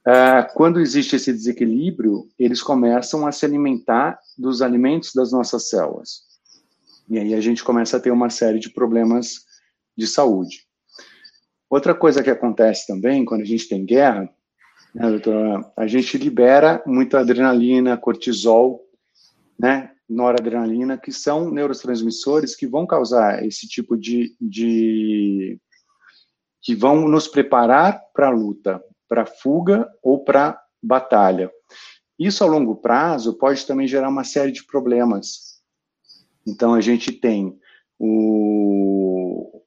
Uh, 0.00 0.50
quando 0.54 0.80
existe 0.80 1.14
esse 1.14 1.30
desequilíbrio, 1.30 2.26
eles 2.38 2.62
começam 2.62 3.26
a 3.26 3.32
se 3.32 3.44
alimentar 3.44 4.18
dos 4.38 4.62
alimentos 4.62 5.12
das 5.14 5.30
nossas 5.30 5.68
células. 5.68 6.22
E 7.06 7.18
aí 7.18 7.34
a 7.34 7.40
gente 7.42 7.62
começa 7.62 7.98
a 7.98 8.00
ter 8.00 8.10
uma 8.10 8.30
série 8.30 8.58
de 8.58 8.70
problemas 8.70 9.44
de 9.94 10.06
saúde. 10.06 10.66
Outra 11.68 11.94
coisa 11.94 12.22
que 12.22 12.30
acontece 12.30 12.86
também 12.86 13.26
quando 13.26 13.42
a 13.42 13.46
gente 13.46 13.68
tem 13.68 13.84
guerra 13.84 14.34
né, 14.94 15.08
doutora? 15.10 15.72
A 15.76 15.86
gente 15.86 16.18
libera 16.18 16.82
muita 16.86 17.20
adrenalina, 17.20 17.96
cortisol, 17.96 18.80
né, 19.58 19.90
noradrenalina, 20.08 20.98
que 20.98 21.12
são 21.12 21.50
neurotransmissores 21.50 22.56
que 22.56 22.66
vão 22.66 22.86
causar 22.86 23.44
esse 23.44 23.68
tipo 23.68 23.96
de, 23.96 24.34
de 24.40 25.60
que 26.60 26.74
vão 26.74 27.08
nos 27.08 27.28
preparar 27.28 28.00
para 28.12 28.26
a 28.26 28.30
luta, 28.30 28.82
para 29.08 29.24
fuga 29.24 29.88
ou 30.02 30.24
para 30.24 30.60
batalha. 30.82 31.50
Isso 32.18 32.44
a 32.44 32.46
longo 32.46 32.76
prazo 32.76 33.38
pode 33.38 33.64
também 33.66 33.86
gerar 33.86 34.08
uma 34.08 34.24
série 34.24 34.52
de 34.52 34.64
problemas. 34.64 35.60
Então 36.46 36.74
a 36.74 36.80
gente 36.80 37.12
tem 37.12 37.58
o, 37.98 39.62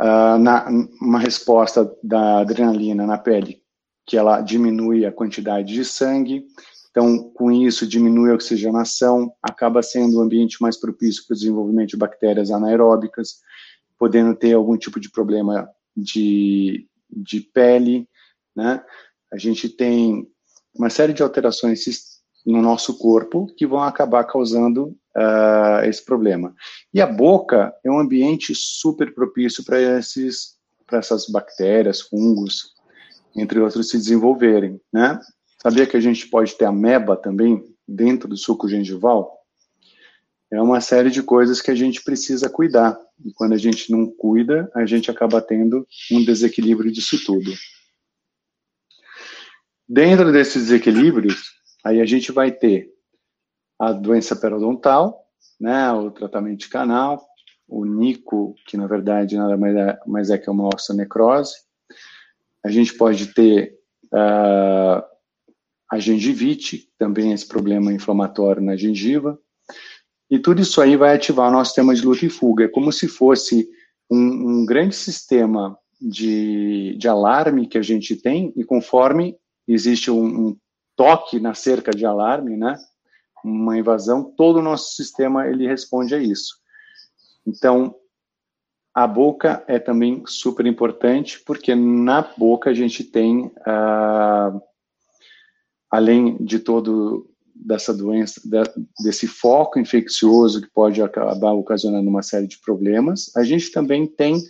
uh, 0.00 0.38
na, 0.38 0.68
uma 1.00 1.18
resposta 1.18 1.90
da 2.02 2.40
adrenalina 2.40 3.06
na 3.06 3.18
pele, 3.18 3.62
que 4.08 4.16
ela 4.16 4.40
diminui 4.40 5.04
a 5.04 5.12
quantidade 5.12 5.74
de 5.74 5.84
sangue, 5.84 6.46
então, 6.90 7.30
com 7.34 7.52
isso, 7.52 7.86
diminui 7.86 8.30
a 8.30 8.34
oxigenação, 8.34 9.32
acaba 9.42 9.82
sendo 9.82 10.18
um 10.18 10.22
ambiente 10.22 10.60
mais 10.60 10.76
propício 10.76 11.24
para 11.26 11.34
o 11.34 11.36
desenvolvimento 11.36 11.90
de 11.90 11.96
bactérias 11.96 12.50
anaeróbicas, 12.50 13.36
podendo 13.98 14.34
ter 14.34 14.54
algum 14.54 14.76
tipo 14.76 14.98
de 14.98 15.10
problema 15.10 15.68
de, 15.96 16.88
de 17.08 17.40
pele, 17.40 18.08
né? 18.56 18.82
A 19.32 19.36
gente 19.36 19.68
tem 19.68 20.26
uma 20.74 20.88
série 20.88 21.12
de 21.12 21.22
alterações 21.22 21.84
no 22.46 22.62
nosso 22.62 22.98
corpo 22.98 23.46
que 23.56 23.66
vão 23.66 23.82
acabar 23.82 24.24
causando 24.24 24.86
uh, 25.14 25.84
esse 25.84 26.02
problema. 26.02 26.54
E 26.94 27.00
a 27.00 27.06
boca 27.06 27.72
é 27.84 27.90
um 27.90 27.98
ambiente 27.98 28.54
super 28.54 29.14
propício 29.14 29.62
para 29.62 29.80
esses 29.80 30.58
para 30.86 31.00
essas 31.00 31.26
bactérias, 31.28 32.00
fungos, 32.00 32.72
entre 33.40 33.60
outros, 33.60 33.88
se 33.88 33.96
desenvolverem, 33.96 34.80
né? 34.92 35.20
Sabia 35.62 35.86
que 35.86 35.96
a 35.96 36.00
gente 36.00 36.28
pode 36.28 36.54
ter 36.54 36.64
ameba 36.64 37.16
também 37.16 37.64
dentro 37.86 38.28
do 38.28 38.36
suco 38.36 38.68
gengival? 38.68 39.38
É 40.50 40.60
uma 40.62 40.80
série 40.80 41.10
de 41.10 41.22
coisas 41.22 41.60
que 41.60 41.70
a 41.70 41.74
gente 41.74 42.02
precisa 42.02 42.48
cuidar. 42.48 42.98
E 43.24 43.32
quando 43.32 43.52
a 43.52 43.58
gente 43.58 43.90
não 43.92 44.06
cuida, 44.06 44.70
a 44.74 44.86
gente 44.86 45.10
acaba 45.10 45.42
tendo 45.42 45.86
um 46.10 46.24
desequilíbrio 46.24 46.90
disso 46.90 47.22
tudo. 47.24 47.52
Dentro 49.86 50.32
desses 50.32 50.64
desequilíbrios, 50.64 51.52
aí 51.84 52.00
a 52.00 52.06
gente 52.06 52.30
vai 52.30 52.50
ter 52.50 52.90
a 53.78 53.92
doença 53.92 54.34
periodontal, 54.36 55.24
né, 55.60 55.90
o 55.92 56.10
tratamento 56.10 56.60
de 56.60 56.68
canal, 56.68 57.24
o 57.66 57.84
NICO, 57.84 58.54
que 58.66 58.76
na 58.76 58.86
verdade 58.86 59.36
nada 59.36 59.56
mais 59.56 59.76
é, 59.76 59.98
mais 60.06 60.30
é 60.30 60.38
que 60.38 60.50
uma 60.50 60.68
osteonecrose. 60.74 61.54
A 62.64 62.70
gente 62.70 62.94
pode 62.94 63.32
ter 63.34 63.78
uh, 64.12 65.02
a 65.90 65.98
gengivite, 65.98 66.88
também 66.98 67.32
esse 67.32 67.46
problema 67.46 67.92
inflamatório 67.92 68.62
na 68.62 68.76
gengiva. 68.76 69.38
E 70.30 70.38
tudo 70.38 70.60
isso 70.60 70.80
aí 70.80 70.96
vai 70.96 71.14
ativar 71.14 71.48
o 71.48 71.52
nosso 71.52 71.70
sistema 71.70 71.94
de 71.94 72.04
luta 72.04 72.26
e 72.26 72.30
fuga. 72.30 72.64
É 72.64 72.68
como 72.68 72.92
se 72.92 73.08
fosse 73.08 73.68
um, 74.10 74.60
um 74.60 74.66
grande 74.66 74.94
sistema 74.94 75.78
de, 76.00 76.94
de 76.98 77.08
alarme 77.08 77.66
que 77.66 77.78
a 77.78 77.82
gente 77.82 78.16
tem, 78.16 78.52
e 78.56 78.64
conforme 78.64 79.36
existe 79.66 80.10
um, 80.10 80.48
um 80.48 80.56
toque 80.96 81.40
na 81.40 81.54
cerca 81.54 81.90
de 81.90 82.04
alarme, 82.04 82.56
né, 82.56 82.76
uma 83.44 83.78
invasão, 83.78 84.32
todo 84.36 84.58
o 84.58 84.62
nosso 84.62 84.94
sistema 84.94 85.46
ele 85.46 85.66
responde 85.66 86.14
a 86.14 86.18
isso. 86.18 86.56
Então, 87.46 87.94
a 88.98 89.06
boca 89.06 89.62
é 89.68 89.78
também 89.78 90.24
super 90.26 90.66
importante, 90.66 91.40
porque 91.46 91.72
na 91.72 92.20
boca 92.36 92.68
a 92.68 92.74
gente 92.74 93.04
tem, 93.04 93.46
uh, 93.46 94.60
além 95.88 96.36
de 96.40 96.58
todo 96.58 97.30
dessa 97.54 97.94
doença, 97.94 98.40
desse 99.00 99.28
foco 99.28 99.78
infeccioso 99.78 100.60
que 100.60 100.70
pode 100.72 101.00
acabar 101.00 101.52
ocasionando 101.52 102.08
uma 102.08 102.22
série 102.22 102.48
de 102.48 102.58
problemas, 102.58 103.30
a 103.36 103.44
gente 103.44 103.70
também 103.70 104.04
tem 104.04 104.42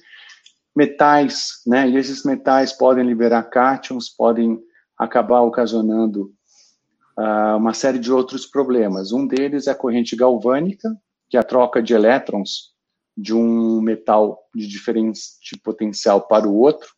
metais, 0.74 1.60
né? 1.66 1.86
E 1.86 1.98
esses 1.98 2.24
metais 2.24 2.72
podem 2.72 3.04
liberar 3.04 3.50
cátions, 3.50 4.08
podem 4.08 4.58
acabar 4.96 5.42
ocasionando 5.42 6.32
uh, 7.18 7.58
uma 7.58 7.74
série 7.74 7.98
de 7.98 8.10
outros 8.10 8.46
problemas. 8.46 9.12
Um 9.12 9.26
deles 9.26 9.66
é 9.66 9.72
a 9.72 9.74
corrente 9.74 10.16
galvânica, 10.16 10.88
que 11.28 11.36
é 11.36 11.40
a 11.40 11.44
troca 11.44 11.82
de 11.82 11.92
elétrons 11.92 12.77
de 13.20 13.34
um 13.34 13.80
metal 13.80 14.38
de 14.54 14.66
diferente 14.66 15.20
potencial 15.62 16.26
para 16.28 16.48
o 16.48 16.56
outro, 16.56 16.88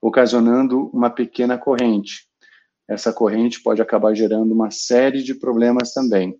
ocasionando 0.00 0.88
uma 0.92 1.10
pequena 1.10 1.58
corrente 1.58 2.28
essa 2.88 3.12
corrente 3.12 3.62
pode 3.62 3.82
acabar 3.82 4.14
gerando 4.14 4.52
uma 4.52 4.70
série 4.70 5.22
de 5.22 5.34
problemas 5.34 5.92
também, 5.92 6.34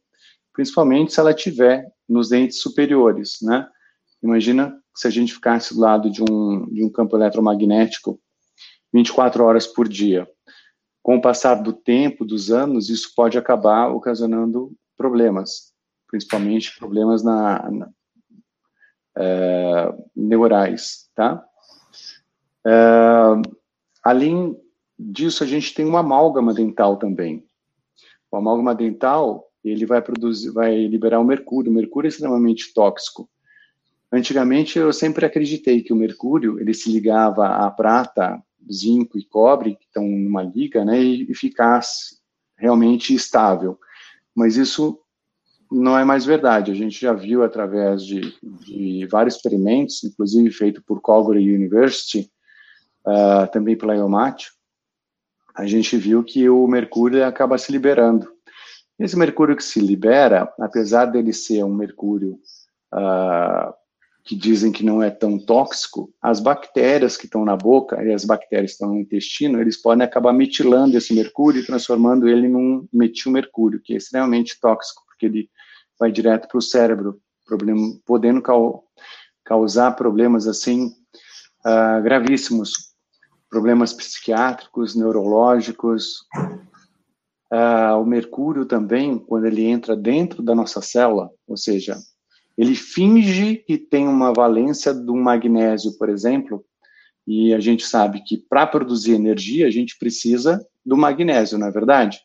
principalmente 0.55 1.13
se 1.13 1.21
ela 1.21 1.35
tiver 1.35 1.87
nos 2.09 2.31
dentes 2.31 2.61
superiores, 2.61 3.37
né? 3.43 3.69
Imagina 4.23 4.75
se 4.97 5.07
a 5.07 5.11
gente 5.11 5.35
ficasse 5.35 5.75
do 5.75 5.81
lado 5.81 6.11
de 6.11 6.23
um, 6.23 6.67
de 6.73 6.83
um 6.83 6.91
campo 6.91 7.17
eletromagnético 7.17 8.19
24 8.93 9.45
horas 9.45 9.67
por 9.67 9.87
dia. 9.87 10.27
Com 11.03 11.17
o 11.17 11.21
passar 11.21 11.57
do 11.57 11.73
tempo, 11.73 12.25
dos 12.25 12.51
anos, 12.51 12.89
isso 12.89 13.13
pode 13.15 13.37
acabar 13.37 13.89
ocasionando 13.89 14.73
problemas, 14.97 15.73
principalmente 16.09 16.77
problemas 16.79 17.23
na, 17.23 17.71
na 17.71 17.91
é, 19.19 19.95
neurais, 20.15 21.11
tá? 21.15 21.45
É, 22.67 22.73
além 24.03 24.57
disso, 24.99 25.43
a 25.43 25.47
gente 25.47 25.75
tem 25.75 25.85
uma 25.85 26.01
amálgama 26.01 26.55
dental 26.55 26.97
também. 26.97 27.45
O 28.31 28.37
amálgama 28.37 28.75
dental, 28.75 29.51
ele 29.65 29.85
vai 29.87 30.01
produzir, 30.01 30.51
vai 30.51 30.87
liberar 30.87 31.21
o 31.21 31.25
mercúrio. 31.25 31.71
O 31.71 31.75
mercúrio 31.75 32.09
é 32.09 32.11
extremamente 32.11 32.73
tóxico. 32.73 33.29
Antigamente, 34.11 34.79
eu 34.79 34.93
sempre 34.93 35.27
acreditei 35.27 35.83
que 35.83 35.93
o 35.93 35.97
mercúrio, 35.97 36.59
ele 36.59 36.73
se 36.73 36.91
ligava 36.91 37.49
à 37.49 37.71
prata, 37.71 38.43
zinco 38.73 39.19
e 39.19 39.25
cobre, 39.25 39.77
que 39.77 39.85
estão 39.85 40.07
numa 40.07 40.43
liga, 40.43 40.85
né, 40.85 40.99
e 40.99 41.35
ficasse 41.35 42.19
realmente 42.57 43.15
estável. 43.15 43.79
Mas 44.35 44.57
isso 44.57 44.99
não 45.71 45.99
é 45.99 46.05
mais 46.05 46.25
verdade. 46.25 46.71
A 46.71 46.75
gente 46.75 47.01
já 47.01 47.13
viu 47.13 47.43
através 47.43 48.05
de, 48.05 48.21
de 48.43 49.07
vários 49.07 49.37
experimentos, 49.37 50.03
inclusive 50.05 50.51
feito 50.51 50.83
por 50.83 51.01
Calgary 51.01 51.55
University, 51.55 52.31
uh, 53.07 53.51
também 53.51 53.77
pela 53.77 53.97
IOMAT, 53.97 54.49
a 55.55 55.67
gente 55.67 55.97
viu 55.97 56.23
que 56.23 56.49
o 56.49 56.67
mercúrio 56.69 57.27
acaba 57.27 57.59
se 57.59 57.73
liberando. 57.73 58.31
Esse 58.99 59.17
mercúrio 59.17 59.57
que 59.57 59.65
se 59.65 59.81
libera, 59.81 60.53
apesar 60.59 61.07
dele 61.07 61.33
ser 61.33 61.65
um 61.65 61.75
mercúrio 61.75 62.39
uh, 62.95 63.75
que 64.25 64.37
dizem 64.37 64.71
que 64.71 64.85
não 64.85 65.03
é 65.03 65.11
tão 65.11 65.39
tóxico, 65.39 66.13
as 66.23 66.39
bactérias 66.39 67.17
que 67.17 67.25
estão 67.25 67.45
na 67.45 67.57
boca 67.57 68.03
e 68.05 68.13
as 68.13 68.25
bactérias 68.25 68.73
que 68.73 68.75
estão 68.75 68.91
no 68.91 69.01
intestino, 69.01 69.61
eles 69.61 69.81
podem 69.81 70.05
acabar 70.05 70.33
metilando 70.33 70.97
esse 70.97 71.13
mercúrio 71.13 71.61
e 71.61 71.67
transformando 71.67 72.29
ele 72.29 72.47
num 72.47 72.87
metilmercúrio, 72.93 73.81
que 73.83 73.95
é 73.95 73.97
extremamente 73.97 74.61
tóxico, 74.61 75.03
porque 75.07 75.27
ele 75.27 75.51
vai 75.99 76.13
direto 76.13 76.49
para 76.49 76.59
o 76.59 76.63
cérebro, 76.63 77.21
problema, 77.47 77.99
podendo 78.05 78.43
causar 79.45 79.93
problemas 79.93 80.47
assim 80.47 80.93
uh, 81.67 82.03
gravíssimos, 82.03 82.73
problemas 83.51 83.93
psiquiátricos, 83.93 84.95
neurológicos. 84.95 86.27
Uh, 87.51 87.99
o 87.99 88.05
mercúrio 88.05 88.67
também, 88.67 89.19
quando 89.19 89.47
ele 89.47 89.65
entra 89.65 89.97
dentro 89.97 90.43
da 90.43 90.55
nossa 90.55 90.83
célula, 90.83 91.31
ou 91.47 91.57
seja, 91.57 91.97
ele 92.59 92.75
finge 92.75 93.57
que 93.57 93.79
tem 93.79 94.07
uma 94.07 94.33
valência 94.33 94.93
do 94.93 95.15
magnésio, 95.15 95.97
por 95.97 96.09
exemplo, 96.09 96.65
e 97.27 97.55
a 97.55 97.61
gente 97.61 97.87
sabe 97.87 98.23
que 98.23 98.37
para 98.37 98.67
produzir 98.67 99.13
energia 99.13 99.67
a 99.67 99.71
gente 99.71 99.97
precisa 99.99 100.67
do 100.85 100.97
magnésio, 100.97 101.59
não 101.59 101.69
é 101.69 101.71
verdade? 101.71 102.21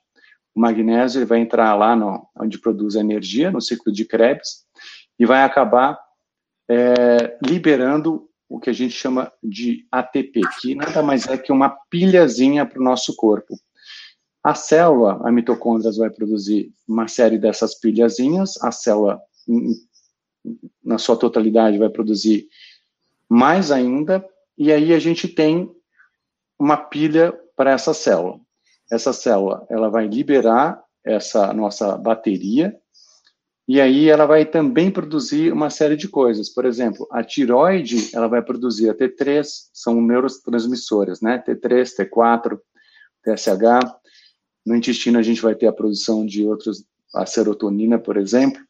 O 0.56 0.60
magnésio 0.60 1.20
ele 1.20 1.26
vai 1.26 1.40
entrar 1.40 1.74
lá 1.76 1.96
no, 1.96 2.28
onde 2.40 2.60
produz 2.60 2.96
energia, 2.96 3.52
no 3.52 3.62
ciclo 3.62 3.92
de 3.92 4.06
Krebs, 4.06 4.66
e 5.18 5.26
vai 5.26 5.44
acabar 5.44 6.00
é, 6.70 7.38
liberando 7.46 8.30
o 8.48 8.60
que 8.60 8.70
a 8.70 8.74
gente 8.74 8.94
chama 8.94 9.32
de 9.42 9.88
ATP, 9.92 10.42
que 10.62 10.76
nada 10.76 11.02
mais 11.02 11.28
é 11.28 11.38
que 11.38 11.52
uma 11.52 11.70
pilhazinha 11.90 12.66
para 12.66 12.80
o 12.80 12.84
nosso 12.84 13.16
corpo. 13.16 13.56
A 14.44 14.54
célula, 14.54 15.20
a 15.28 15.32
mitocôndria, 15.32 15.92
vai 15.98 16.10
produzir 16.10 16.72
uma 16.88 17.08
série 17.08 17.40
dessas 17.40 17.74
pilhazinhas, 17.80 18.62
a 18.62 18.72
célula, 18.72 19.20
na 20.84 20.98
sua 20.98 21.18
totalidade, 21.18 21.78
vai 21.78 21.90
produzir 21.90 22.48
mais 23.28 23.72
ainda, 23.72 24.24
e 24.58 24.72
aí 24.72 24.94
a 24.94 25.00
gente 25.00 25.28
tem 25.28 25.74
uma 26.60 26.78
pilha 26.78 27.34
para 27.56 27.72
essa 27.72 27.94
célula. 27.94 28.40
Essa 28.94 29.12
célula, 29.12 29.66
ela 29.72 29.90
vai 29.90 30.08
liberar 30.08 30.80
essa 31.04 31.52
nossa 31.52 31.98
bateria, 31.98 32.78
e 33.68 33.82
aí 33.82 34.08
ela 34.08 34.28
vai 34.28 34.46
também 34.46 34.92
produzir 34.92 35.52
uma 35.52 35.72
série 35.72 35.98
de 35.98 36.08
coisas. 36.08 36.48
Por 36.48 36.64
exemplo, 36.64 37.08
a 37.10 37.24
tiroide, 37.24 38.16
ela 38.16 38.28
vai 38.28 38.44
produzir 38.44 38.92
a 38.92 38.94
T3, 38.94 39.48
são 39.74 40.00
neurotransmissores, 40.00 41.22
né? 41.22 41.42
T3, 41.44 41.90
T4, 41.98 42.60
TSH. 43.24 43.96
No 44.64 44.76
intestino 44.76 45.18
a 45.18 45.24
gente 45.24 45.42
vai 45.42 45.56
ter 45.56 45.66
a 45.66 45.74
produção 45.74 46.24
de 46.24 46.46
outros, 46.46 46.86
a 47.16 47.26
serotonina, 47.26 47.98
por 47.98 48.16
exemplo. 48.16 48.62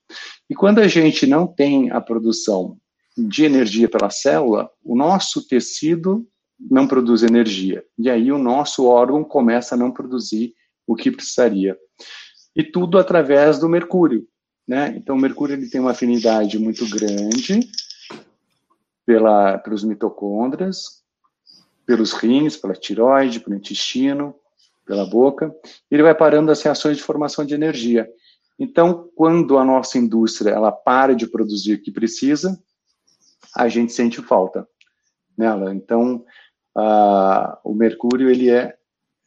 E 0.49 0.55
quando 0.55 0.79
a 0.79 0.87
gente 0.87 1.27
não 1.27 1.45
tem 1.45 1.91
a 1.91 1.99
produção 1.99 2.77
de 3.17 3.43
energia 3.43 3.89
pela 3.89 4.09
célula, 4.09 4.69
o 4.81 4.95
nosso 4.95 5.45
tecido 5.45 6.25
não 6.69 6.87
produz 6.87 7.23
energia. 7.23 7.83
E 7.97 8.09
aí 8.09 8.31
o 8.31 8.37
nosso 8.37 8.85
órgão 8.85 9.23
começa 9.23 9.75
a 9.75 9.77
não 9.77 9.91
produzir 9.91 10.53
o 10.87 10.95
que 10.95 11.11
precisaria. 11.11 11.77
E 12.55 12.63
tudo 12.63 12.97
através 12.97 13.59
do 13.59 13.69
mercúrio, 13.69 14.27
né? 14.67 14.93
Então 14.97 15.15
o 15.15 15.19
mercúrio 15.19 15.55
ele 15.55 15.69
tem 15.69 15.81
uma 15.81 15.91
afinidade 15.91 16.59
muito 16.59 16.87
grande 16.89 17.67
pela, 19.05 19.57
pelos 19.57 19.83
mitocôndrias, 19.83 21.03
pelos 21.85 22.13
rins, 22.13 22.55
pela 22.55 22.73
tiroide, 22.73 23.39
pelo 23.39 23.55
intestino, 23.55 24.35
pela 24.85 25.05
boca. 25.05 25.53
Ele 25.89 26.03
vai 26.03 26.15
parando 26.15 26.51
as 26.51 26.61
reações 26.61 26.97
de 26.97 27.03
formação 27.03 27.45
de 27.45 27.53
energia. 27.53 28.09
Então, 28.57 29.09
quando 29.15 29.57
a 29.57 29.65
nossa 29.65 29.97
indústria 29.97 30.51
ela 30.51 30.71
para 30.71 31.15
de 31.15 31.27
produzir 31.27 31.73
o 31.73 31.81
que 31.81 31.91
precisa, 31.91 32.61
a 33.55 33.67
gente 33.67 33.91
sente 33.91 34.21
falta 34.21 34.67
nela. 35.37 35.73
Então, 35.73 36.23
o 36.75 37.73
mercúrio 37.73 38.29
ele 38.29 38.49
é, 38.49 38.75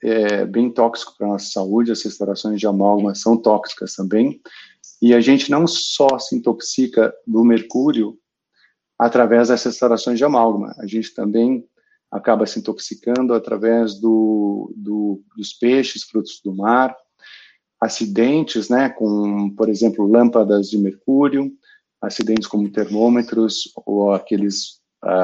é 0.03 0.45
bem 0.45 0.71
tóxico 0.71 1.15
para 1.17 1.29
nossa 1.29 1.47
saúde, 1.47 1.93
as 1.93 2.03
restaurações 2.03 2.61
de 2.61 2.67
amálgama 2.67 3.15
são 3.15 3.37
tóxicas 3.37 3.95
também, 3.95 4.41
e 5.01 5.15
a 5.15 5.21
gente 5.21 5.51
não 5.51 5.67
só 5.67 6.19
se 6.19 6.37
intoxica 6.37 7.15
do 7.27 7.45
mercúrio 7.45 8.19
através 8.99 9.49
das 9.49 9.63
restaurações 9.63 10.19
de 10.19 10.25
amálgama, 10.25 10.75
a 10.79 10.87
gente 10.87 11.15
também 11.15 11.65
acaba 12.11 12.47
se 12.47 12.59
intoxicando 12.59 13.35
através 13.35 14.01
do, 14.01 14.73
do, 14.77 15.23
dos 15.37 15.53
peixes, 15.53 16.05
frutos 16.05 16.41
do 16.43 16.55
mar, 16.55 16.97
acidentes, 17.81 18.69
né, 18.69 18.89
com, 18.89 19.51
por 19.51 19.69
exemplo, 19.69 20.07
lâmpadas 20.07 20.71
de 20.71 20.79
mercúrio, 20.79 21.53
acidentes 22.01 22.47
como 22.47 22.71
termômetros 22.71 23.71
ou 23.85 24.13
aqueles 24.13 24.81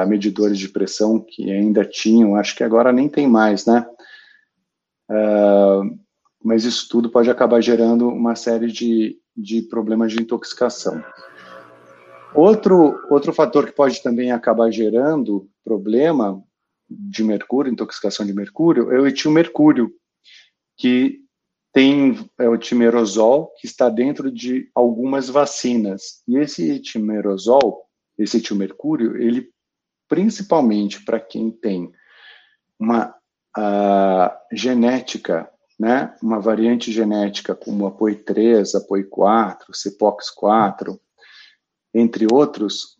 medidores 0.07 0.57
de 0.57 0.69
pressão 0.69 1.19
que 1.19 1.51
ainda 1.51 1.83
tinham, 1.83 2.35
acho 2.35 2.55
que 2.55 2.63
agora 2.63 2.91
nem 2.91 3.09
tem 3.09 3.27
mais, 3.27 3.65
né? 3.65 3.85
Uh, 5.09 5.99
mas 6.43 6.65
isso 6.65 6.87
tudo 6.89 7.09
pode 7.09 7.29
acabar 7.29 7.61
gerando 7.61 8.07
uma 8.07 8.35
série 8.35 8.71
de, 8.71 9.17
de 9.35 9.61
problemas 9.63 10.11
de 10.11 10.21
intoxicação. 10.21 11.03
Outro, 12.35 12.99
outro 13.09 13.31
fator 13.31 13.65
que 13.65 13.71
pode 13.71 14.01
também 14.01 14.31
acabar 14.31 14.71
gerando 14.71 15.47
problema 15.63 16.43
de 16.89 17.23
mercúrio, 17.23 17.71
intoxicação 17.71 18.25
de 18.25 18.33
mercúrio, 18.33 18.91
é 18.91 18.99
o 18.99 19.07
etilmercúrio, 19.07 19.93
que 20.77 21.19
tem 21.71 22.29
é 22.39 22.47
o 22.47 22.57
timerosol, 22.57 23.51
que 23.59 23.65
está 23.65 23.89
dentro 23.89 24.31
de 24.31 24.69
algumas 24.75 25.29
vacinas. 25.29 26.23
E 26.27 26.37
esse 26.37 26.79
timerosol, 26.79 27.83
esse 28.17 28.37
etilmercúrio, 28.37 29.17
ele 29.17 29.52
principalmente 30.13 31.03
para 31.03 31.19
quem 31.19 31.49
tem 31.49 31.91
uma 32.79 33.15
genética, 34.51 35.49
né, 35.79 36.15
uma 36.21 36.39
variante 36.39 36.91
genética 36.91 37.55
como 37.55 37.87
a 37.87 37.91
POI3, 37.91 38.75
a 38.75 38.87
POI4, 38.87 39.57
CPOX4, 39.71 40.99
entre 41.95 42.27
outros, 42.31 42.99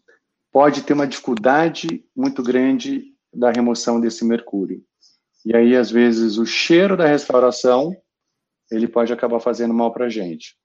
pode 0.52 0.82
ter 0.82 0.94
uma 0.94 1.06
dificuldade 1.06 2.04
muito 2.16 2.42
grande 2.42 3.14
da 3.32 3.52
remoção 3.52 4.02
desse 4.02 4.26
mercúrio. 4.26 4.84
E 5.46 5.56
aí, 5.56 5.76
às 5.76 5.92
vezes, 5.92 6.40
o 6.40 6.48
cheiro 6.48 6.98
da 6.98 7.06
restauração, 7.06 7.96
ele 8.72 8.88
pode 8.88 9.14
acabar 9.14 9.40
fazendo 9.40 9.74
mal 9.74 9.94
para 9.94 10.06
a 10.06 10.10
gente. 10.10 10.58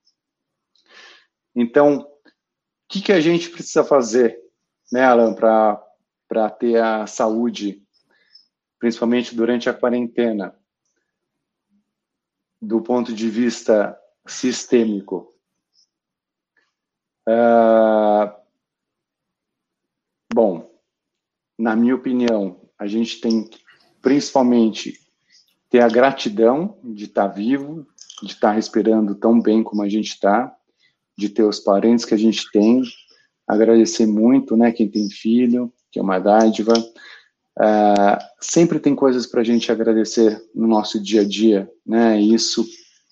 Então, 1.54 1.98
o 1.98 2.06
que, 2.88 3.02
que 3.02 3.12
a 3.12 3.20
gente 3.20 3.50
precisa 3.50 3.84
fazer, 3.84 4.38
né, 4.90 5.04
Alan, 5.04 5.34
para 5.34 5.82
para 6.28 6.50
ter 6.50 6.82
a 6.82 7.06
saúde, 7.06 7.82
principalmente 8.78 9.34
durante 9.34 9.68
a 9.68 9.74
quarentena, 9.74 10.54
do 12.60 12.82
ponto 12.82 13.12
de 13.12 13.30
vista 13.30 13.98
sistêmico. 14.26 15.34
Uh, 17.26 18.32
bom, 20.32 20.70
na 21.58 21.74
minha 21.74 21.94
opinião, 21.94 22.68
a 22.78 22.86
gente 22.86 23.20
tem 23.20 23.44
que, 23.48 23.58
principalmente, 24.00 25.00
ter 25.70 25.80
a 25.80 25.88
gratidão 25.88 26.78
de 26.82 27.04
estar 27.04 27.28
vivo, 27.28 27.86
de 28.22 28.32
estar 28.32 28.52
respirando 28.52 29.14
tão 29.14 29.40
bem 29.40 29.62
como 29.62 29.82
a 29.82 29.88
gente 29.88 30.08
está, 30.08 30.54
de 31.16 31.28
ter 31.28 31.42
os 31.42 31.58
parentes 31.60 32.04
que 32.04 32.14
a 32.14 32.18
gente 32.18 32.50
tem, 32.50 32.82
agradecer 33.46 34.06
muito, 34.06 34.56
né, 34.56 34.72
quem 34.72 34.88
tem 34.88 35.10
filho, 35.10 35.72
que 35.98 36.00
é 36.00 36.02
uma 36.02 36.20
dádiva. 36.20 36.72
Uh, 37.58 38.18
sempre 38.40 38.78
tem 38.78 38.94
coisas 38.94 39.26
para 39.26 39.40
a 39.40 39.44
gente 39.44 39.70
agradecer 39.72 40.40
no 40.54 40.68
nosso 40.68 41.02
dia 41.02 41.22
a 41.22 41.24
dia, 41.24 41.68
né? 41.84 42.20
Isso, 42.20 42.64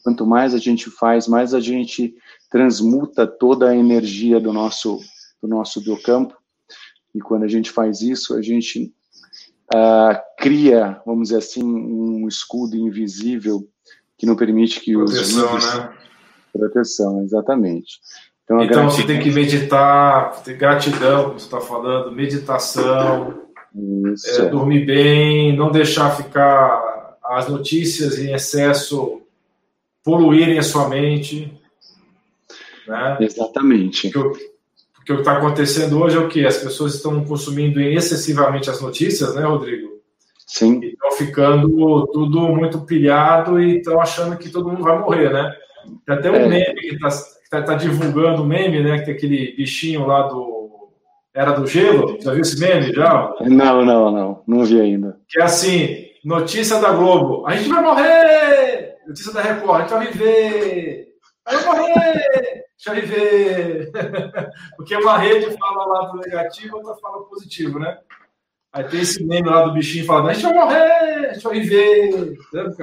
quanto 0.05 0.25
mais 0.25 0.55
a 0.55 0.59
gente 0.59 0.89
faz, 0.89 1.27
mais 1.27 1.53
a 1.53 1.59
gente 1.59 2.15
transmuta 2.49 3.27
toda 3.27 3.69
a 3.69 3.77
energia 3.77 4.39
do 4.39 4.53
nosso 4.53 5.01
do 5.43 5.49
nosso 5.49 5.81
biocampo. 5.83 6.37
E 7.13 7.21
quando 7.21 7.43
a 7.43 7.49
gente 7.49 7.71
faz 7.71 8.01
isso, 8.03 8.35
a 8.37 8.43
gente 8.43 8.95
uh, 9.75 10.17
cria, 10.39 11.03
vamos 11.05 11.29
dizer 11.29 11.39
assim, 11.39 11.65
um 11.65 12.29
escudo 12.29 12.77
invisível 12.77 13.69
que 14.17 14.27
não 14.27 14.37
permite 14.37 14.81
que 14.81 14.95
proteção, 14.95 15.57
os 15.57 15.65
vírus... 15.65 15.79
né? 15.79 15.95
proteção, 16.53 17.23
exatamente. 17.23 18.01
Então, 18.47 18.63
então 18.63 18.91
você 18.91 19.03
tem 19.03 19.21
que 19.21 19.31
meditar, 19.31 20.41
ter 20.45 20.55
gratidão, 20.55 21.25
como 21.25 21.39
você 21.41 21.47
está 21.47 21.61
falando, 21.61 22.13
meditação, 22.13 23.43
é, 24.39 24.43
dormir 24.47 24.87
bem, 24.87 25.57
não 25.57 25.73
deixar 25.73 26.17
ficar 26.17 27.17
as 27.25 27.49
notícias 27.49 28.21
em 28.21 28.33
excesso 28.33 29.21
poluírem 30.05 30.61
a 30.61 30.63
sua 30.63 30.89
mente. 30.89 31.53
Né? 32.87 33.19
Exatamente. 33.21 34.11
Porque, 34.11 34.51
porque 34.95 35.13
o 35.13 35.17
que 35.17 35.23
está 35.23 35.39
acontecendo 35.39 36.01
hoje 36.01 36.17
é 36.17 36.21
o 36.21 36.29
que? 36.29 36.47
As 36.47 36.59
pessoas 36.59 36.95
estão 36.95 37.25
consumindo 37.25 37.81
excessivamente 37.81 38.71
as 38.71 38.81
notícias, 38.81 39.35
né, 39.35 39.43
Rodrigo? 39.43 39.97
Sim. 40.47 40.81
Estão 40.85 41.11
ficando 41.11 42.07
tudo 42.13 42.43
muito 42.43 42.83
pilhado 42.83 43.61
e 43.61 43.79
estão 43.79 44.01
achando 44.01 44.37
que 44.37 44.51
todo 44.51 44.69
mundo 44.69 44.85
vai 44.85 44.97
morrer, 45.01 45.33
né? 45.33 45.53
Tem 46.07 46.15
até 46.15 46.31
um 46.31 46.37
é. 46.37 46.49
meme 46.49 46.81
que 46.81 46.95
está 46.95 47.11
está 47.47 47.63
tá 47.63 47.75
divulgando 47.75 48.43
o 48.43 48.47
meme, 48.47 48.83
né? 48.83 48.99
Que 48.99 49.07
tem 49.07 49.15
aquele 49.15 49.57
bichinho 49.57 50.07
lá 50.07 50.23
do. 50.23 50.91
Era 51.35 51.53
do 51.53 51.67
gelo? 51.67 52.19
Já 52.21 52.33
viu 52.33 52.41
esse 52.41 52.59
meme 52.59 52.93
já? 52.93 53.35
Não, 53.41 53.85
não, 53.85 54.11
não. 54.11 54.43
Não 54.47 54.65
vi 54.65 54.81
ainda. 54.81 55.19
Que 55.29 55.41
é 55.41 55.45
assim: 55.45 56.07
notícia 56.25 56.81
da 56.81 56.93
Globo. 56.93 57.47
A 57.47 57.55
gente 57.55 57.69
vai 57.69 57.83
morrer! 57.83 58.97
Notícia 59.07 59.33
da 59.33 59.43
Record, 59.43 59.77
a 59.77 59.81
gente 59.83 59.95
vai 59.95 60.07
viver! 60.09 61.09
Vai 61.45 61.65
morrer! 61.65 62.65
Deixa 62.77 62.89
eu 62.89 62.95
viver! 62.95 63.93
Porque 64.77 64.97
uma 64.97 65.19
rede 65.19 65.57
fala 65.57 65.87
o 65.87 65.89
lado 65.89 66.19
negativo, 66.19 66.77
outra 66.77 66.97
fala 66.97 67.25
positivo, 67.25 67.79
né? 67.79 67.99
Aí 68.73 68.85
tem 68.85 69.01
esse 69.01 69.25
meme 69.25 69.49
lá 69.49 69.63
do 69.63 69.73
bichinho 69.73 70.05
falando: 70.05 70.31
a 70.31 70.33
gente 70.33 70.43
vai 70.43 70.55
morrer! 70.55 71.31
A 71.31 71.33
gente 71.35 71.45
vai 71.45 71.61
viver! 71.61 72.37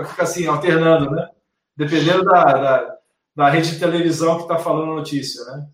Fica 0.07 0.23
assim, 0.23 0.47
alternando, 0.47 1.11
né? 1.11 1.27
Dependendo 1.75 2.23
da, 2.23 2.43
da 2.43 2.97
da 3.35 3.49
rede 3.49 3.71
de 3.71 3.79
televisão 3.79 4.37
que 4.37 4.43
está 4.43 4.57
falando 4.57 4.91
a 4.91 4.95
notícia, 4.95 5.43
né? 5.45 5.67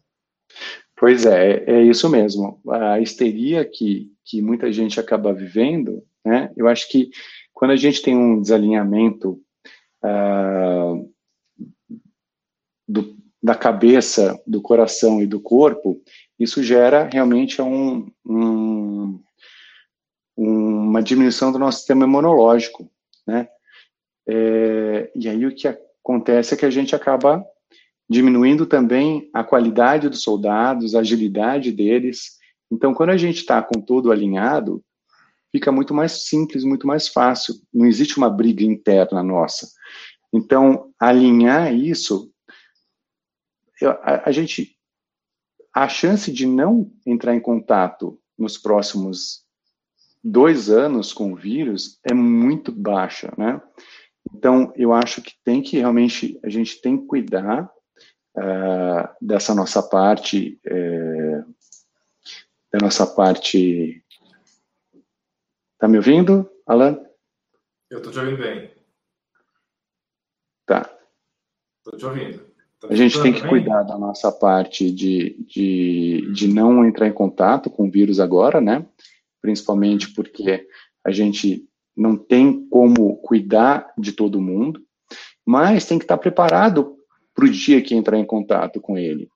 Pois 0.95 1.25
é, 1.25 1.63
é 1.65 1.81
isso 1.83 2.09
mesmo. 2.09 2.61
A 2.69 2.99
histeria 2.99 3.63
que, 3.63 4.11
que 4.25 4.41
muita 4.41 4.71
gente 4.71 4.99
acaba 4.99 5.33
vivendo, 5.33 6.03
né? 6.25 6.51
Eu 6.57 6.67
acho 6.67 6.89
que 6.89 7.09
quando 7.53 7.71
a 7.71 7.75
gente 7.75 8.01
tem 8.01 8.15
um 8.15 8.41
desalinhamento 8.41 9.41
uh, 10.03 11.13
do, 12.87 13.17
da 13.41 13.55
cabeça, 13.55 14.41
do 14.45 14.61
coração 14.61 15.21
e 15.21 15.25
do 15.25 15.39
corpo, 15.39 16.01
isso 16.37 16.63
gera 16.63 17.09
realmente 17.11 17.61
um, 17.61 18.11
um, 18.25 19.21
uma 20.35 21.01
diminuição 21.01 21.51
do 21.51 21.59
nosso 21.59 21.79
sistema 21.79 22.05
imunológico, 22.05 22.89
né? 23.27 23.47
É, 24.27 25.11
e 25.15 25.27
aí 25.27 25.45
o 25.45 25.55
que 25.55 25.67
acontece 26.09 26.55
é 26.55 26.57
que 26.57 26.65
a 26.65 26.71
gente 26.71 26.95
acaba 26.95 27.45
diminuindo 28.09 28.65
também 28.65 29.29
a 29.31 29.43
qualidade 29.43 30.09
dos 30.09 30.23
soldados, 30.23 30.95
a 30.95 31.01
agilidade 31.01 31.71
deles. 31.71 32.39
Então, 32.71 32.95
quando 32.95 33.11
a 33.11 33.17
gente 33.17 33.37
está 33.37 33.61
com 33.61 33.79
tudo 33.79 34.11
alinhado, 34.11 34.83
fica 35.51 35.71
muito 35.71 35.93
mais 35.93 36.27
simples, 36.27 36.63
muito 36.63 36.87
mais 36.87 37.07
fácil. 37.07 37.53
Não 37.71 37.85
existe 37.85 38.17
uma 38.17 38.29
briga 38.29 38.63
interna 38.63 39.21
nossa. 39.21 39.71
Então, 40.33 40.91
alinhar 40.99 41.71
isso, 41.71 42.31
a, 43.83 44.29
a 44.29 44.31
gente, 44.31 44.75
a 45.73 45.87
chance 45.87 46.31
de 46.31 46.47
não 46.47 46.91
entrar 47.05 47.35
em 47.35 47.39
contato 47.39 48.19
nos 48.35 48.57
próximos 48.57 49.43
dois 50.23 50.71
anos 50.71 51.13
com 51.13 51.33
o 51.33 51.35
vírus 51.35 51.99
é 52.03 52.13
muito 52.13 52.71
baixa, 52.71 53.31
né? 53.37 53.61
Então, 54.33 54.71
eu 54.75 54.93
acho 54.93 55.21
que 55.21 55.33
tem 55.43 55.61
que 55.61 55.77
realmente, 55.77 56.39
a 56.43 56.49
gente 56.49 56.81
tem 56.81 56.97
que 56.97 57.07
cuidar 57.07 57.69
uh, 58.37 59.09
dessa 59.21 59.53
nossa 59.53 59.81
parte, 59.81 60.59
uh, 60.65 61.55
da 62.71 62.79
nossa 62.81 63.05
parte. 63.05 64.03
Tá 65.77 65.87
me 65.87 65.97
ouvindo, 65.97 66.49
Alan? 66.65 66.99
Eu 67.89 67.97
estou 67.97 68.13
te 68.13 68.19
ouvindo 68.19 68.37
bem. 68.37 68.71
Tá. 70.65 70.89
Estou 71.77 71.97
te 71.97 72.05
ouvindo. 72.05 72.49
Tá 72.79 72.87
a 72.89 72.95
gente 72.95 73.21
tem 73.21 73.33
que 73.33 73.41
bem? 73.41 73.49
cuidar 73.49 73.83
da 73.83 73.97
nossa 73.97 74.31
parte 74.31 74.91
de, 74.91 75.35
de, 75.43 76.31
de 76.31 76.47
não 76.47 76.85
entrar 76.85 77.07
em 77.07 77.13
contato 77.13 77.69
com 77.69 77.87
o 77.87 77.91
vírus 77.91 78.19
agora, 78.19 78.61
né? 78.61 78.85
Principalmente 79.41 80.13
porque 80.13 80.67
a 81.03 81.11
gente 81.11 81.68
não 81.99 82.15
tem 82.15 82.65
como 82.69 83.17
cuidar 83.17 83.91
de 83.97 84.13
todo 84.13 84.41
mundo, 84.41 84.81
mas 85.45 85.85
tem 85.85 85.99
que 85.99 86.05
estar 86.05 86.17
preparado 86.17 86.95
para 87.35 87.43
o 87.43 87.49
dia 87.49 87.81
que 87.81 87.93
entrar 87.93 88.17
em 88.17 88.25
contato 88.25 88.79
com 88.79 88.97
ele. 88.97 89.29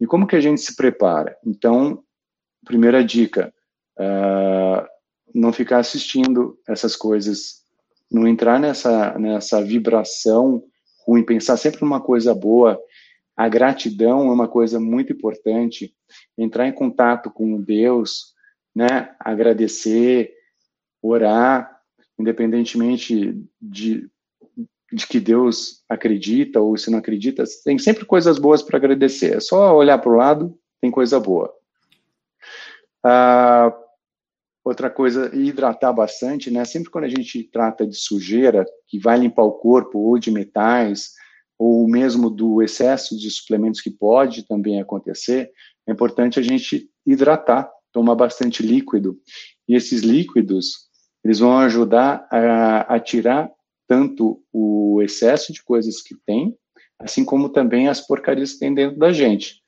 E 0.00 0.06
como 0.06 0.26
que 0.26 0.34
a 0.34 0.40
gente 0.40 0.62
se 0.62 0.74
prepara? 0.74 1.36
Então, 1.44 2.02
primeira 2.64 3.04
dica, 3.04 3.52
uh, 3.98 4.86
não 5.34 5.52
ficar 5.52 5.78
assistindo 5.78 6.58
essas 6.66 6.96
coisas, 6.96 7.60
não 8.10 8.26
entrar 8.26 8.58
nessa, 8.58 9.18
nessa 9.18 9.62
vibração 9.62 10.64
ruim, 11.06 11.22
pensar 11.22 11.58
sempre 11.58 11.82
numa 11.82 12.00
coisa 12.00 12.34
boa. 12.34 12.80
A 13.36 13.46
gratidão 13.46 14.28
é 14.28 14.32
uma 14.32 14.48
coisa 14.48 14.80
muito 14.80 15.12
importante. 15.12 15.94
Entrar 16.36 16.66
em 16.66 16.72
contato 16.72 17.30
com 17.30 17.60
Deus, 17.60 18.34
né? 18.74 19.14
Agradecer, 19.20 20.32
orar, 21.02 21.79
independentemente 22.20 23.42
de, 23.60 24.08
de 24.92 25.06
que 25.06 25.18
Deus 25.18 25.82
acredita 25.88 26.60
ou 26.60 26.76
se 26.76 26.90
não 26.90 26.98
acredita, 26.98 27.44
tem 27.64 27.78
sempre 27.78 28.04
coisas 28.04 28.38
boas 28.38 28.62
para 28.62 28.76
agradecer. 28.76 29.36
É 29.36 29.40
só 29.40 29.74
olhar 29.74 29.98
para 29.98 30.12
o 30.12 30.16
lado, 30.16 30.58
tem 30.80 30.90
coisa 30.90 31.18
boa. 31.18 31.52
Ah, 33.02 33.74
outra 34.62 34.90
coisa, 34.90 35.34
hidratar 35.34 35.92
bastante, 35.92 36.50
né? 36.50 36.64
Sempre 36.64 36.90
quando 36.90 37.04
a 37.04 37.08
gente 37.08 37.42
trata 37.44 37.86
de 37.86 37.96
sujeira, 37.96 38.66
que 38.86 38.98
vai 38.98 39.18
limpar 39.18 39.44
o 39.44 39.52
corpo, 39.52 39.98
ou 39.98 40.18
de 40.18 40.30
metais, 40.30 41.12
ou 41.58 41.88
mesmo 41.88 42.28
do 42.28 42.62
excesso 42.62 43.16
de 43.18 43.30
suplementos 43.30 43.80
que 43.80 43.90
pode 43.90 44.46
também 44.46 44.80
acontecer, 44.80 45.50
é 45.86 45.92
importante 45.92 46.38
a 46.38 46.42
gente 46.42 46.90
hidratar, 47.06 47.70
tomar 47.92 48.14
bastante 48.14 48.62
líquido. 48.62 49.18
E 49.68 49.74
esses 49.74 50.02
líquidos, 50.02 50.89
eles 51.24 51.38
vão 51.38 51.58
ajudar 51.58 52.26
a, 52.30 52.94
a 52.94 53.00
tirar 53.00 53.50
tanto 53.86 54.42
o 54.52 55.00
excesso 55.02 55.52
de 55.52 55.62
coisas 55.62 56.00
que 56.00 56.14
tem, 56.26 56.56
assim 56.98 57.24
como 57.24 57.48
também 57.48 57.88
as 57.88 58.00
porcarias 58.00 58.52
que 58.52 58.60
tem 58.60 58.74
dentro 58.74 58.98
da 58.98 59.12
gente. 59.12 59.60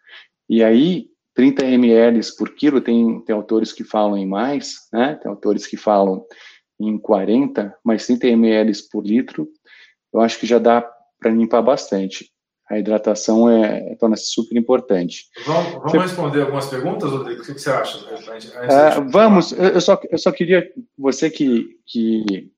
E 0.48 0.62
aí, 0.62 1.08
30 1.34 1.64
ml 1.64 2.20
por 2.36 2.54
quilo, 2.54 2.80
tem, 2.80 3.20
tem 3.24 3.34
autores 3.34 3.72
que 3.72 3.84
falam 3.84 4.16
em 4.16 4.26
mais, 4.26 4.88
né? 4.92 5.18
Tem 5.20 5.30
autores 5.30 5.66
que 5.66 5.76
falam 5.76 6.24
em 6.78 6.98
40, 6.98 7.76
mas 7.84 8.06
30 8.06 8.28
ml 8.28 8.72
por 8.90 9.04
litro, 9.04 9.48
eu 10.12 10.20
acho 10.20 10.38
que 10.38 10.46
já 10.46 10.58
dá 10.58 10.82
para 11.18 11.30
limpar 11.30 11.62
bastante. 11.62 12.30
A 12.72 12.78
hidratação 12.78 13.50
é, 13.50 13.94
torna-se 13.96 14.32
super 14.32 14.56
importante. 14.56 15.26
Vamos, 15.44 15.72
vamos 15.72 15.92
você... 15.92 15.98
responder 15.98 16.40
algumas 16.40 16.66
perguntas, 16.70 17.10
Rodrigo? 17.10 17.42
O 17.42 17.44
que 17.44 17.52
você 17.52 17.70
acha? 17.70 17.98
É, 18.62 18.98
vamos, 19.10 19.52
eu 19.52 19.78
só, 19.78 20.00
eu 20.10 20.16
só 20.16 20.32
queria, 20.32 20.66
você 20.96 21.28
que, 21.28 21.76
que 21.86 22.50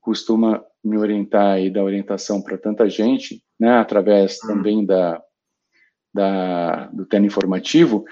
costuma 0.00 0.60
me 0.82 0.98
orientar 0.98 1.60
e 1.60 1.70
dar 1.70 1.84
orientação 1.84 2.42
para 2.42 2.58
tanta 2.58 2.90
gente, 2.90 3.44
né, 3.60 3.78
através 3.78 4.40
hum. 4.42 4.48
também 4.48 4.84
da, 4.84 5.22
da, 6.12 6.86
do 6.86 7.06
tema 7.06 7.26
informativo, 7.26 8.04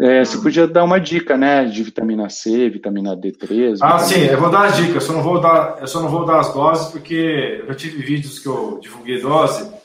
é, 0.00 0.24
você 0.24 0.36
hum. 0.36 0.42
podia 0.42 0.66
dar 0.66 0.82
uma 0.82 0.98
dica, 0.98 1.36
né, 1.36 1.64
de 1.64 1.80
vitamina 1.80 2.28
C, 2.28 2.68
vitamina 2.68 3.16
D3. 3.16 3.78
Ah, 3.80 4.00
sim, 4.00 4.24
eu 4.24 4.40
vou 4.40 4.50
dar 4.50 4.66
as 4.66 4.76
dicas, 4.76 4.94
eu 4.94 5.00
só 5.00 5.12
não 5.12 5.22
vou 5.22 5.40
dar, 5.40 5.78
eu 5.80 5.86
só 5.86 6.02
não 6.02 6.08
vou 6.08 6.24
dar 6.24 6.40
as 6.40 6.52
doses, 6.52 6.90
porque 6.90 7.62
eu 7.68 7.74
tive 7.76 8.02
vídeos 8.02 8.40
que 8.40 8.48
eu 8.48 8.80
divulguei 8.82 9.20
dose, 9.20 9.77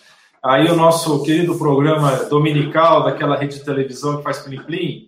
aí 0.43 0.67
o 0.67 0.75
nosso 0.75 1.23
querido 1.23 1.57
programa 1.57 2.25
dominical 2.25 3.03
daquela 3.03 3.37
rede 3.37 3.59
de 3.59 3.65
televisão 3.65 4.17
que 4.17 4.23
faz 4.23 4.39
Plim 4.39 4.61
Plim, 4.63 5.07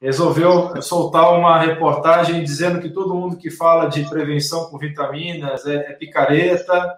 resolveu 0.00 0.80
soltar 0.80 1.36
uma 1.36 1.58
reportagem 1.58 2.44
dizendo 2.44 2.80
que 2.80 2.88
todo 2.88 3.14
mundo 3.14 3.36
que 3.36 3.50
fala 3.50 3.88
de 3.88 4.08
prevenção 4.08 4.70
com 4.70 4.78
vitaminas 4.78 5.66
é, 5.66 5.74
é 5.74 5.92
picareta 5.94 6.96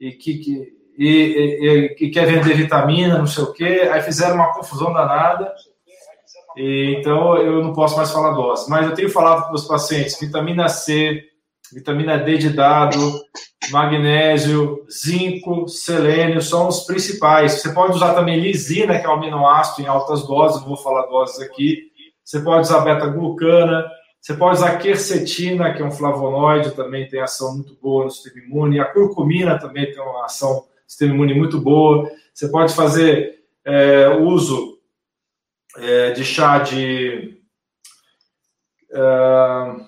e 0.00 0.12
que, 0.12 0.38
que 0.38 0.78
e, 0.98 1.06
e, 1.06 2.06
e, 2.06 2.10
quer 2.10 2.26
vender 2.26 2.56
vitamina, 2.56 3.18
não 3.18 3.26
sei 3.26 3.44
o 3.44 3.52
quê. 3.52 3.88
Aí 3.92 4.02
fizeram 4.02 4.34
uma 4.34 4.52
confusão 4.52 4.92
danada. 4.92 5.54
E, 6.56 6.96
então 6.98 7.36
eu 7.36 7.62
não 7.62 7.72
posso 7.72 7.96
mais 7.96 8.10
falar 8.10 8.32
dose. 8.32 8.68
Mas 8.68 8.86
eu 8.86 8.94
tenho 8.94 9.10
falado 9.10 9.48
com 9.48 9.54
os 9.54 9.64
pacientes: 9.64 10.18
vitamina 10.18 10.68
C, 10.68 11.22
vitamina 11.72 12.18
D 12.18 12.38
de 12.38 12.50
dado, 12.50 12.96
magnésio, 13.70 14.86
zinco, 14.90 15.68
selênio 15.68 16.40
são 16.40 16.68
os 16.68 16.80
principais. 16.80 17.60
Você 17.60 17.72
pode 17.72 17.94
usar 17.94 18.14
também 18.14 18.40
lisina, 18.40 18.98
que 18.98 19.06
é 19.06 19.08
um 19.08 19.14
aminoácido 19.14 19.82
em 19.82 19.90
altas 19.90 20.26
doses, 20.26 20.60
não 20.60 20.68
vou 20.68 20.76
falar 20.76 21.06
doses 21.06 21.40
aqui 21.40 21.88
você 22.28 22.42
pode 22.42 22.66
usar 22.66 22.80
beta-glucana, 22.80 23.90
você 24.20 24.34
pode 24.34 24.58
usar 24.58 24.76
quercetina, 24.76 25.72
que 25.72 25.80
é 25.80 25.84
um 25.84 25.90
flavonoide, 25.90 26.74
também 26.74 27.08
tem 27.08 27.22
ação 27.22 27.54
muito 27.54 27.74
boa 27.80 28.04
no 28.04 28.10
sistema 28.10 28.44
imune. 28.44 28.78
A 28.78 28.84
curcumina 28.84 29.58
também 29.58 29.90
tem 29.90 30.02
uma 30.02 30.26
ação 30.26 30.56
no 30.56 30.66
sistema 30.86 31.14
imune 31.14 31.32
muito 31.32 31.58
boa. 31.58 32.06
Você 32.34 32.48
pode 32.48 32.74
fazer 32.74 33.44
é, 33.64 34.08
uso 34.10 34.78
é, 35.78 36.10
de 36.10 36.22
chá 36.22 36.58
de. 36.58 37.40
É, 38.92 39.87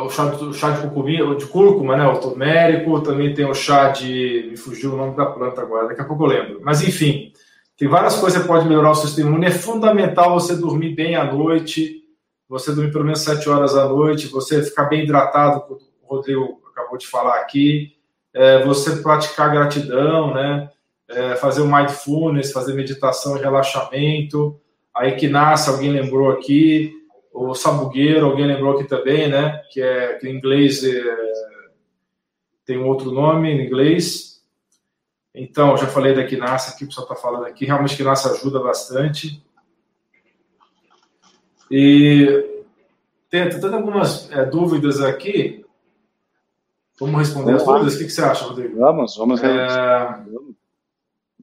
o 0.00 0.08
chá, 0.08 0.24
o 0.24 0.54
chá 0.54 0.70
de 0.70 0.80
curcumina, 0.80 1.34
de 1.36 1.46
cúrcuma, 1.46 1.96
né? 1.96 2.06
O 2.06 2.18
turmérico, 2.18 3.02
também 3.02 3.34
tem 3.34 3.44
o 3.44 3.54
chá 3.54 3.88
de. 3.88 4.48
Me 4.50 4.56
fugiu 4.56 4.94
o 4.94 4.96
nome 4.96 5.14
da 5.14 5.26
planta 5.26 5.60
agora, 5.60 5.88
daqui 5.88 6.00
a 6.00 6.04
pouco 6.04 6.24
eu 6.24 6.28
lembro. 6.28 6.60
Mas 6.62 6.82
enfim, 6.82 7.32
tem 7.76 7.88
várias 7.88 8.16
coisas 8.16 8.40
que 8.40 8.48
pode 8.48 8.66
melhorar 8.66 8.92
o 8.92 8.94
sistema 8.94 9.28
imune. 9.28 9.46
É 9.46 9.50
fundamental 9.50 10.32
você 10.32 10.56
dormir 10.56 10.94
bem 10.94 11.14
à 11.14 11.30
noite, 11.30 12.02
você 12.48 12.72
dormir 12.72 12.90
pelo 12.90 13.04
menos 13.04 13.20
7 13.20 13.48
horas 13.50 13.76
à 13.76 13.86
noite, 13.86 14.28
você 14.28 14.62
ficar 14.62 14.84
bem 14.84 15.04
hidratado, 15.04 15.60
como 15.62 15.80
o 16.02 16.14
Rodrigo 16.14 16.62
acabou 16.70 16.96
de 16.96 17.06
falar 17.06 17.40
aqui, 17.40 17.92
é, 18.32 18.64
você 18.64 18.96
praticar 18.96 19.50
gratidão, 19.50 20.32
né? 20.32 20.70
É, 21.10 21.36
fazer 21.36 21.60
o 21.60 21.70
mindfulness, 21.70 22.52
fazer 22.52 22.72
meditação 22.72 23.34
relaxamento. 23.34 24.58
A 24.96 25.06
equinácia, 25.06 25.70
alguém 25.70 25.90
lembrou 25.90 26.30
aqui. 26.30 27.01
O 27.32 27.54
sabugueiro, 27.54 28.26
alguém 28.26 28.46
lembrou 28.46 28.74
aqui 28.74 28.84
também, 28.84 29.28
né? 29.28 29.62
Que 29.70 29.80
é 29.80 30.14
que 30.14 30.28
em 30.28 30.36
inglês 30.36 30.84
é, 30.84 31.02
tem 32.64 32.78
um 32.78 32.86
outro 32.86 33.10
nome 33.10 33.50
em 33.50 33.66
inglês. 33.66 34.42
Então, 35.34 35.76
já 35.76 35.86
falei 35.86 36.14
da 36.14 36.26
Quinassa 36.26 36.72
aqui, 36.72 36.84
o 36.84 36.88
pessoal 36.88 37.06
está 37.06 37.16
falando 37.16 37.46
aqui, 37.46 37.64
realmente 37.64 37.96
Quinassa 37.96 38.32
ajuda 38.32 38.60
bastante. 38.60 39.42
E 41.70 42.62
tem, 43.30 43.48
tem 43.48 43.74
algumas 43.74 44.30
é, 44.30 44.44
dúvidas 44.44 45.00
aqui. 45.00 45.64
Vamos 47.00 47.18
responder 47.18 47.52
vamos 47.52 47.62
as 47.62 47.66
dúvidas? 47.66 47.94
O 47.94 47.98
que, 47.98 48.04
que, 48.04 48.10
você 48.10 48.22
acha, 48.22 48.44
Rodrigo? 48.44 48.78
Vamos, 48.78 49.16
vamos. 49.16 49.42
É... 49.42 50.24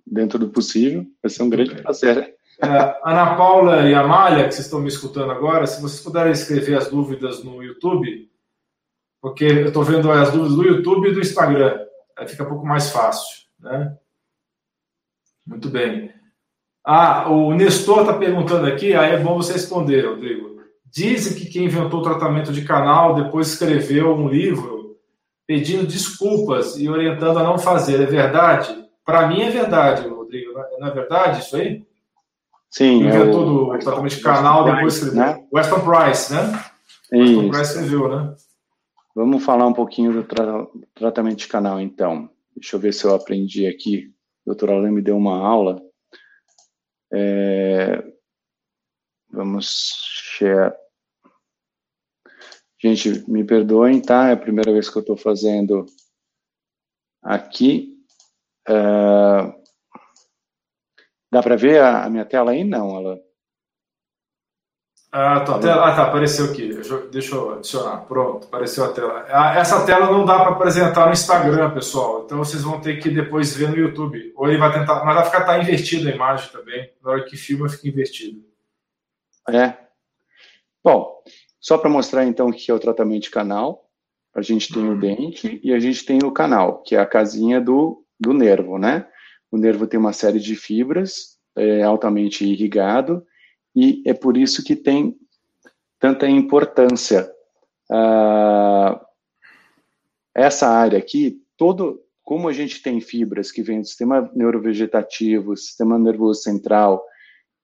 Dentro 0.06 0.38
do 0.38 0.50
possível, 0.50 1.06
vai 1.22 1.30
ser 1.30 1.44
um 1.44 1.50
grande 1.50 1.82
prazer. 1.82 2.36
É, 2.62 3.00
Ana 3.06 3.36
Paula 3.38 3.90
e 3.90 3.94
Amália, 3.94 4.46
que 4.46 4.54
vocês 4.54 4.66
estão 4.66 4.82
me 4.82 4.90
escutando 4.90 5.32
agora, 5.32 5.66
se 5.66 5.82
vocês 5.82 6.02
puderem 6.02 6.34
escrever 6.34 6.78
as 6.78 6.90
dúvidas 6.90 7.42
no 7.42 7.64
YouTube, 7.64 8.30
porque 9.22 9.46
eu 9.46 9.68
estou 9.68 9.84
vendo 9.84 10.12
as 10.12 10.32
dúvidas 10.32 10.56
do 10.56 10.68
YouTube 10.68 11.10
e 11.10 11.14
do 11.14 11.22
Instagram, 11.22 11.80
aí 12.18 12.28
fica 12.28 12.44
um 12.44 12.50
pouco 12.50 12.66
mais 12.66 12.92
fácil. 12.92 13.48
Né? 13.60 13.96
Muito 15.48 15.70
bem. 15.70 16.14
Ah, 16.86 17.30
o 17.30 17.54
Nestor 17.54 18.02
está 18.02 18.14
perguntando 18.14 18.68
aqui, 18.68 18.94
aí 18.94 19.14
é 19.14 19.18
bom 19.20 19.38
você 19.38 19.54
responder, 19.54 20.06
Rodrigo. 20.06 20.60
Dizem 20.86 21.38
que 21.38 21.50
quem 21.50 21.66
inventou 21.66 22.00
o 22.00 22.04
tratamento 22.04 22.52
de 22.52 22.66
canal 22.66 23.16
depois 23.16 23.48
escreveu 23.48 24.14
um 24.16 24.28
livro 24.28 24.98
pedindo 25.48 25.88
desculpas 25.88 26.78
e 26.78 26.90
orientando 26.90 27.40
a 27.40 27.44
não 27.44 27.58
fazer. 27.58 28.02
É 28.02 28.06
verdade? 28.06 28.76
Para 29.06 29.28
mim 29.28 29.42
é 29.42 29.50
verdade, 29.50 30.08
Rodrigo. 30.08 30.52
Não 30.80 30.88
é 30.88 30.92
verdade 30.92 31.42
isso 31.42 31.56
aí? 31.56 31.86
Sim. 32.70 33.04
Inventou 33.04 33.42
é 33.42 33.46
o, 33.46 33.76
do 33.76 33.80
tratamento 33.80 34.22
canal, 34.22 34.64
depois 34.66 34.96
escreveu. 34.96 35.20
Né? 35.20 35.48
Weston 35.52 35.80
Price, 35.80 36.34
né? 36.34 36.66
Weston 37.12 37.50
Price 37.50 37.72
escreveu, 37.72 38.10
né? 38.10 38.36
Vamos 39.16 39.44
falar 39.44 39.68
um 39.68 39.74
pouquinho 39.74 40.14
do 40.14 40.24
tra 40.24 40.68
tratamento 40.94 41.40
de 41.40 41.48
canal, 41.48 41.80
então. 41.82 42.30
Deixa 42.56 42.76
eu 42.76 42.80
ver 42.80 42.94
se 42.94 43.06
eu 43.06 43.16
aprendi 43.16 43.66
aqui. 43.66 44.14
O 44.46 44.52
doutor 44.52 44.70
Alain 44.70 44.92
me 44.92 45.02
deu 45.02 45.18
uma 45.18 45.38
aula. 45.38 45.82
É, 47.12 48.04
vamos 49.32 49.94
share. 50.38 50.74
Gente, 52.82 53.30
me 53.30 53.44
perdoem, 53.44 54.02
tá? 54.02 54.30
É 54.30 54.34
a 54.34 54.38
primeira 54.38 54.72
vez 54.72 54.90
que 54.90 54.98
eu 54.98 55.02
estou 55.02 55.18
fazendo 55.18 55.86
aqui. 57.22 57.98
É, 58.68 59.59
dá 61.32 61.42
para 61.42 61.56
ver 61.56 61.82
a, 61.82 62.06
a, 62.06 62.10
minha 62.10 62.26
tela 62.26 62.52
aí? 62.52 62.64
Não, 62.64 62.96
ela. 62.96 63.20
Ah, 65.12 65.40
tá, 65.40 65.58
tela, 65.58 65.88
ah, 65.88 65.96
tá, 65.96 66.04
apareceu 66.04 66.46
aqui. 66.46 66.70
Deixa 67.12 67.36
eu 67.36 67.54
adicionar. 67.54 67.98
Pronto, 68.06 68.46
apareceu 68.46 68.86
a 68.86 68.94
tela. 68.94 69.26
Ah, 69.30 69.56
essa 69.56 69.84
tela 69.86 70.12
não 70.12 70.24
dá 70.24 70.40
para 70.40 70.52
apresentar 70.52 71.08
no 71.08 71.14
Instagram, 71.14 71.72
pessoal. 71.74 72.24
Então 72.26 72.38
vocês 72.38 72.62
vão 72.62 72.80
ter 72.80 73.00
que 73.00 73.10
depois 73.10 73.56
ver 73.56 73.70
no 73.70 73.78
YouTube. 73.78 74.32
Ou 74.36 74.48
ele 74.48 74.60
vai 74.60 74.72
tentar. 74.72 75.04
Mas 75.04 75.16
vai 75.16 75.26
ficar 75.26 75.46
tá 75.46 75.58
invertida 75.58 76.10
a 76.10 76.14
imagem 76.14 76.52
também. 76.52 76.92
Na 77.04 77.12
hora 77.12 77.24
que 77.24 77.36
filma, 77.36 77.68
fica 77.68 77.88
invertido. 77.88 78.44
É. 79.50 79.74
Bom, 80.84 81.24
só 81.60 81.78
para 81.78 81.90
mostrar 81.90 82.26
então 82.26 82.50
o 82.50 82.54
que 82.54 82.70
é 82.70 82.74
o 82.74 82.80
tratamento 82.80 83.24
de 83.24 83.32
canal. 83.32 83.90
A 84.34 84.42
gente 84.42 84.72
tem 84.72 84.84
o 84.84 84.92
uhum. 84.92 85.00
dente 85.00 85.60
e 85.64 85.74
a 85.74 85.80
gente 85.80 86.06
tem 86.06 86.20
o 86.24 86.32
canal, 86.32 86.84
que 86.84 86.96
é 86.96 87.00
a 87.00 87.06
casinha 87.06 87.60
do, 87.60 88.06
do 88.20 88.32
nervo, 88.32 88.78
né? 88.78 89.08
O 89.52 89.58
nervo 89.58 89.88
tem 89.88 90.00
uma 90.00 90.14
série 90.14 90.40
de 90.40 90.56
fibras, 90.56 91.38
é 91.56 91.84
altamente 91.84 92.46
irrigado 92.46 93.26
e 93.76 94.04
é 94.06 94.14
por 94.14 94.38
isso 94.38 94.64
que 94.64 94.76
tem 94.76 95.16
tanta 96.00 96.28
importância. 96.28 97.30
Ah, 97.92 99.02
essa 100.34 100.70
área 100.70 100.98
aqui, 100.98 101.42
todo, 101.58 102.02
como 102.24 102.48
a 102.48 102.54
gente 102.54 102.82
tem 102.82 103.02
fibras 103.02 103.52
que 103.52 103.62
vêm 103.62 103.82
do 103.82 103.88
sistema 103.88 104.32
neurovegetativo, 104.34 105.58
sistema 105.58 105.98
nervoso 105.98 106.42
central, 106.42 107.04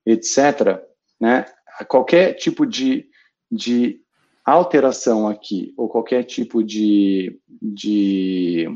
etc., 0.06 0.82
né, 1.20 1.46
qualquer 1.88 2.34
tipo 2.34 2.66
de, 2.66 3.08
de 3.52 4.02
alteração 4.44 5.28
aqui, 5.28 5.74
ou 5.78 5.88
qualquer 5.88 6.24
tipo 6.24 6.64
de, 6.64 7.40
de, 7.62 8.68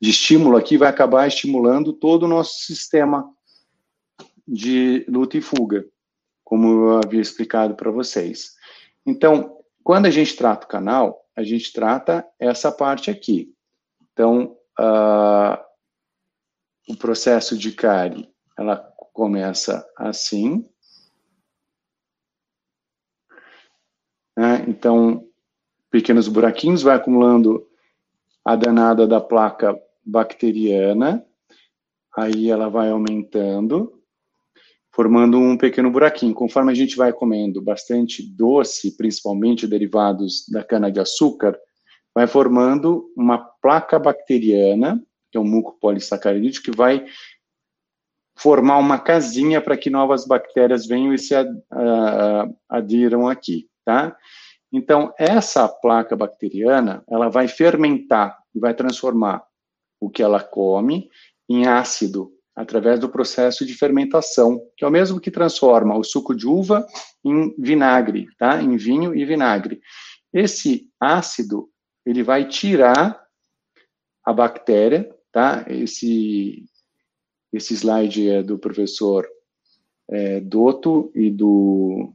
de 0.00 0.10
estímulo 0.10 0.56
aqui, 0.56 0.76
vai 0.76 0.88
acabar 0.88 1.26
estimulando 1.26 1.92
todo 1.92 2.24
o 2.24 2.28
nosso 2.28 2.60
sistema 2.64 3.28
de 4.46 5.04
luta 5.08 5.36
e 5.36 5.40
fuga 5.40 5.84
como 6.50 6.66
eu 6.66 6.98
havia 6.98 7.20
explicado 7.20 7.76
para 7.76 7.92
vocês. 7.92 8.56
Então, 9.06 9.56
quando 9.84 10.06
a 10.06 10.10
gente 10.10 10.34
trata 10.34 10.66
o 10.66 10.68
canal, 10.68 11.24
a 11.36 11.44
gente 11.44 11.72
trata 11.72 12.28
essa 12.40 12.72
parte 12.72 13.08
aqui. 13.08 13.54
Então, 14.12 14.56
uh, 14.76 15.56
o 16.88 16.96
processo 16.96 17.56
de 17.56 17.70
cárie, 17.70 18.28
ela 18.58 18.76
começa 19.12 19.88
assim. 19.96 20.68
Né? 24.36 24.64
Então, 24.66 25.24
pequenos 25.88 26.26
buraquinhos, 26.26 26.82
vai 26.82 26.96
acumulando 26.96 27.69
a 28.44 28.56
danada 28.56 29.06
da 29.06 29.20
placa 29.20 29.78
bacteriana, 30.04 31.24
aí 32.16 32.50
ela 32.50 32.68
vai 32.68 32.90
aumentando, 32.90 34.02
formando 34.92 35.38
um 35.38 35.56
pequeno 35.56 35.90
buraquinho. 35.90 36.34
Conforme 36.34 36.72
a 36.72 36.74
gente 36.74 36.96
vai 36.96 37.12
comendo 37.12 37.62
bastante 37.62 38.22
doce, 38.22 38.96
principalmente 38.96 39.66
derivados 39.66 40.46
da 40.48 40.64
cana-de-açúcar, 40.64 41.58
vai 42.14 42.26
formando 42.26 43.10
uma 43.16 43.38
placa 43.38 43.98
bacteriana, 43.98 45.00
que 45.30 45.38
é 45.38 45.40
um 45.40 45.44
muco 45.44 45.78
polissacarídeo, 45.80 46.62
que 46.62 46.70
vai 46.70 47.06
formar 48.36 48.78
uma 48.78 48.98
casinha 48.98 49.60
para 49.60 49.76
que 49.76 49.90
novas 49.90 50.26
bactérias 50.26 50.86
venham 50.86 51.12
e 51.12 51.18
se 51.18 51.34
adiram 52.68 53.28
aqui, 53.28 53.68
tá? 53.84 54.16
Então, 54.72 55.12
essa 55.18 55.68
placa 55.68 56.16
bacteriana, 56.16 57.02
ela 57.08 57.28
vai 57.28 57.48
fermentar 57.48 58.38
e 58.54 58.60
vai 58.60 58.74
transformar 58.74 59.42
o 60.00 60.08
que 60.08 60.22
ela 60.22 60.42
come 60.42 61.08
em 61.48 61.66
ácido 61.66 62.32
através 62.54 63.00
do 63.00 63.08
processo 63.08 63.64
de 63.64 63.74
fermentação, 63.74 64.60
que 64.76 64.84
é 64.84 64.88
o 64.88 64.90
mesmo 64.90 65.20
que 65.20 65.30
transforma 65.30 65.96
o 65.96 66.04
suco 66.04 66.34
de 66.34 66.46
uva 66.46 66.86
em 67.24 67.54
vinagre, 67.58 68.28
tá? 68.38 68.62
Em 68.62 68.76
vinho 68.76 69.14
e 69.14 69.24
vinagre. 69.24 69.80
Esse 70.32 70.88
ácido, 71.00 71.68
ele 72.04 72.22
vai 72.22 72.46
tirar 72.46 73.20
a 74.24 74.32
bactéria, 74.32 75.08
tá? 75.32 75.64
Esse 75.68 76.64
esse 77.52 77.74
slide 77.74 78.28
é 78.28 78.42
do 78.44 78.58
professor 78.58 79.26
é, 80.08 80.40
Dotto 80.40 81.10
e 81.14 81.30
do 81.30 82.12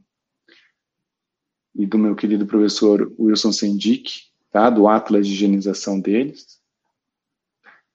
e 1.78 1.86
do 1.86 1.98
meu 1.98 2.14
querido 2.14 2.46
professor 2.46 3.12
Wilson 3.18 3.52
Sendic, 3.52 4.22
tá? 4.50 4.70
Do 4.70 4.88
Atlas 4.88 5.26
de 5.26 5.32
higienização 5.32 6.00
deles. 6.00 6.60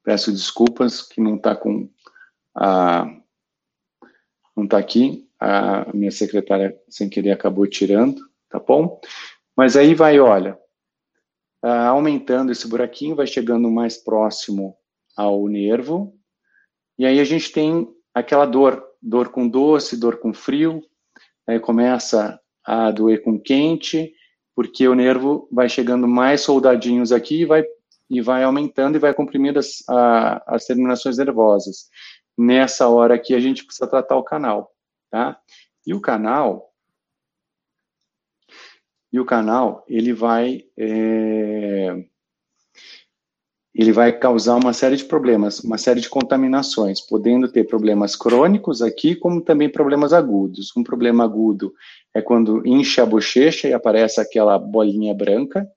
Peço 0.04 0.32
desculpas 0.32 1.02
que 1.02 1.22
não 1.22 1.36
está 1.36 1.56
com 1.56 1.90
a, 2.56 3.06
não 4.56 4.66
está 4.66 4.78
aqui, 4.78 5.28
a 5.40 5.92
minha 5.94 6.12
secretária, 6.12 6.80
sem 6.90 7.10
querer, 7.10 7.32
acabou 7.32 7.66
tirando, 7.68 8.22
tá 8.50 8.60
bom? 8.60 9.00
Mas 9.56 9.76
aí 9.76 9.94
vai, 9.94 10.20
olha, 10.20 10.58
aumentando 11.62 12.52
esse 12.52 12.68
buraquinho, 12.68 13.16
vai 13.16 13.28
chegando 13.28 13.70
mais 13.70 13.98
próximo 13.98 14.76
ao 15.16 15.48
nervo, 15.48 16.18
e 16.98 17.06
aí 17.06 17.20
a 17.20 17.24
gente 17.24 17.52
tem 17.52 17.88
aquela 18.14 18.46
dor, 18.46 18.84
dor 19.02 19.30
com 19.30 19.48
doce, 19.48 19.98
dor 19.98 20.18
com 20.18 20.34
frio, 20.34 20.84
aí 21.48 21.60
começa 21.60 22.41
a 22.66 22.92
doer 22.92 23.24
com 23.24 23.40
quente, 23.40 24.14
porque 24.56 24.88
o 24.88 24.96
nervo 24.96 25.48
vai 25.52 25.70
chegando 25.70 26.08
mais 26.08 26.42
soldadinhos 26.42 27.12
aqui 27.12 27.42
e 27.42 27.46
vai, 27.46 27.64
e 28.10 28.22
vai 28.22 28.44
aumentando 28.44 28.96
e 28.96 29.00
vai 29.00 29.14
comprimindo 29.14 29.60
as, 29.60 29.84
a, 29.90 30.56
as 30.56 30.66
terminações 30.66 31.18
nervosas 31.18 31.90
nessa 32.38 32.88
hora 32.88 33.16
aqui 33.16 33.34
a 33.34 33.40
gente 33.40 33.64
precisa 33.64 33.88
tratar 33.88 34.18
o 34.18 34.24
canal, 34.24 34.74
tá? 35.10 35.40
E 35.86 35.94
o 35.94 36.02
canal, 36.02 36.74
e 39.12 39.20
o 39.20 39.26
canal, 39.26 39.84
ele 39.88 40.14
vai, 40.14 40.64
é, 40.78 42.06
ele 43.74 43.92
vai 43.92 44.18
causar 44.18 44.56
uma 44.56 44.74
série 44.74 44.96
de 44.96 45.06
problemas, 45.06 45.60
uma 45.60 45.78
série 45.78 46.02
de 46.02 46.10
contaminações, 46.10 47.02
podendo 47.02 47.52
ter 47.52 47.66
problemas 47.66 48.16
crônicos 48.16 48.82
aqui, 48.82 49.16
como 49.16 49.42
também 49.42 49.70
problemas 49.70 50.14
agudos. 50.14 50.76
Um 50.76 50.84
problema 50.84 51.24
agudo 51.24 51.74
é 52.14 52.22
quando 52.22 52.66
incha 52.66 53.04
a 53.04 53.06
bochecha 53.06 53.68
e 53.68 53.74
aparece 53.74 54.20
aquela 54.20 54.58
bolinha 54.60 55.14
branca, 55.14 55.68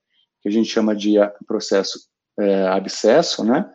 que 0.41 0.49
a 0.49 0.51
gente 0.51 0.69
chama 0.69 0.95
de 0.95 1.15
processo 1.47 2.07
é, 2.37 2.67
abscesso, 2.67 3.43
né? 3.43 3.71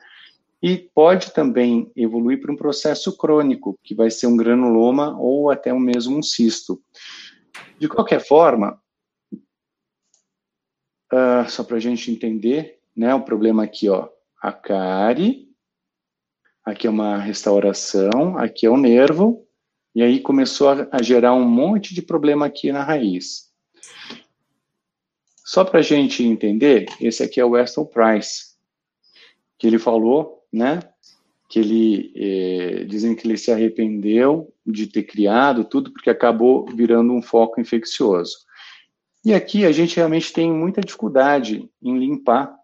e 0.63 0.77
pode 0.77 1.33
também 1.33 1.91
evoluir 1.97 2.41
para 2.41 2.53
um 2.53 2.57
processo 2.57 3.17
crônico, 3.17 3.79
que 3.83 3.95
vai 3.95 4.11
ser 4.11 4.27
um 4.27 4.37
granuloma 4.37 5.19
ou 5.19 5.51
até 5.51 5.73
mesmo 5.73 6.19
um 6.19 6.23
cisto. 6.23 6.83
De 7.79 7.89
qualquer 7.89 8.21
forma, 8.21 8.79
uh, 11.13 11.49
só 11.49 11.65
para 11.65 11.79
a 11.79 11.81
gente 11.81 12.11
entender, 12.11 12.79
né, 12.95 13.15
o 13.15 13.23
problema 13.23 13.65
aqui, 13.65 13.89
ó, 13.89 14.09
a 14.43 14.53
cárie, 14.53 15.49
aqui 16.65 16.87
é 16.87 16.91
uma 16.91 17.17
restauração, 17.17 18.37
aqui 18.37 18.67
é 18.67 18.71
o 18.71 18.77
nervo, 18.77 19.47
e 19.95 20.03
aí 20.03 20.21
começou 20.21 20.69
a, 20.69 20.89
a 20.93 21.03
gerar 21.03 21.35
um 21.35 21.49
monte 21.49 21.95
de 21.95 22.03
problema 22.03 22.47
aqui 22.47 22.73
na 22.73 22.83
raiz. 22.83 23.51
Só 25.45 25.65
para 25.65 25.81
a 25.81 25.83
gente 25.83 26.23
entender, 26.23 26.87
esse 27.01 27.23
aqui 27.23 27.41
é 27.41 27.45
o 27.45 27.51
Weston 27.51 27.85
Price, 27.85 28.55
que 29.59 29.67
ele 29.67 29.79
falou 29.79 30.41
né? 30.53 30.81
Que 31.49 31.59
ele 31.59 32.13
é, 32.17 32.85
dizem 32.85 33.15
que 33.15 33.27
ele 33.27 33.37
se 33.37 33.51
arrependeu 33.51 34.53
de 34.67 34.87
ter 34.87 35.05
criado 35.05 35.65
tudo 35.65 35.93
porque 35.93 36.11
acabou 36.11 36.67
virando 36.67 37.13
um 37.13 37.23
foco 37.23 37.61
infeccioso. 37.61 38.39
E 39.25 39.35
aqui 39.35 39.65
a 39.65 39.73
gente 39.73 39.97
realmente 39.97 40.33
tem 40.33 40.51
muita 40.51 40.81
dificuldade 40.81 41.69
em 41.83 41.99
limpar 41.99 42.55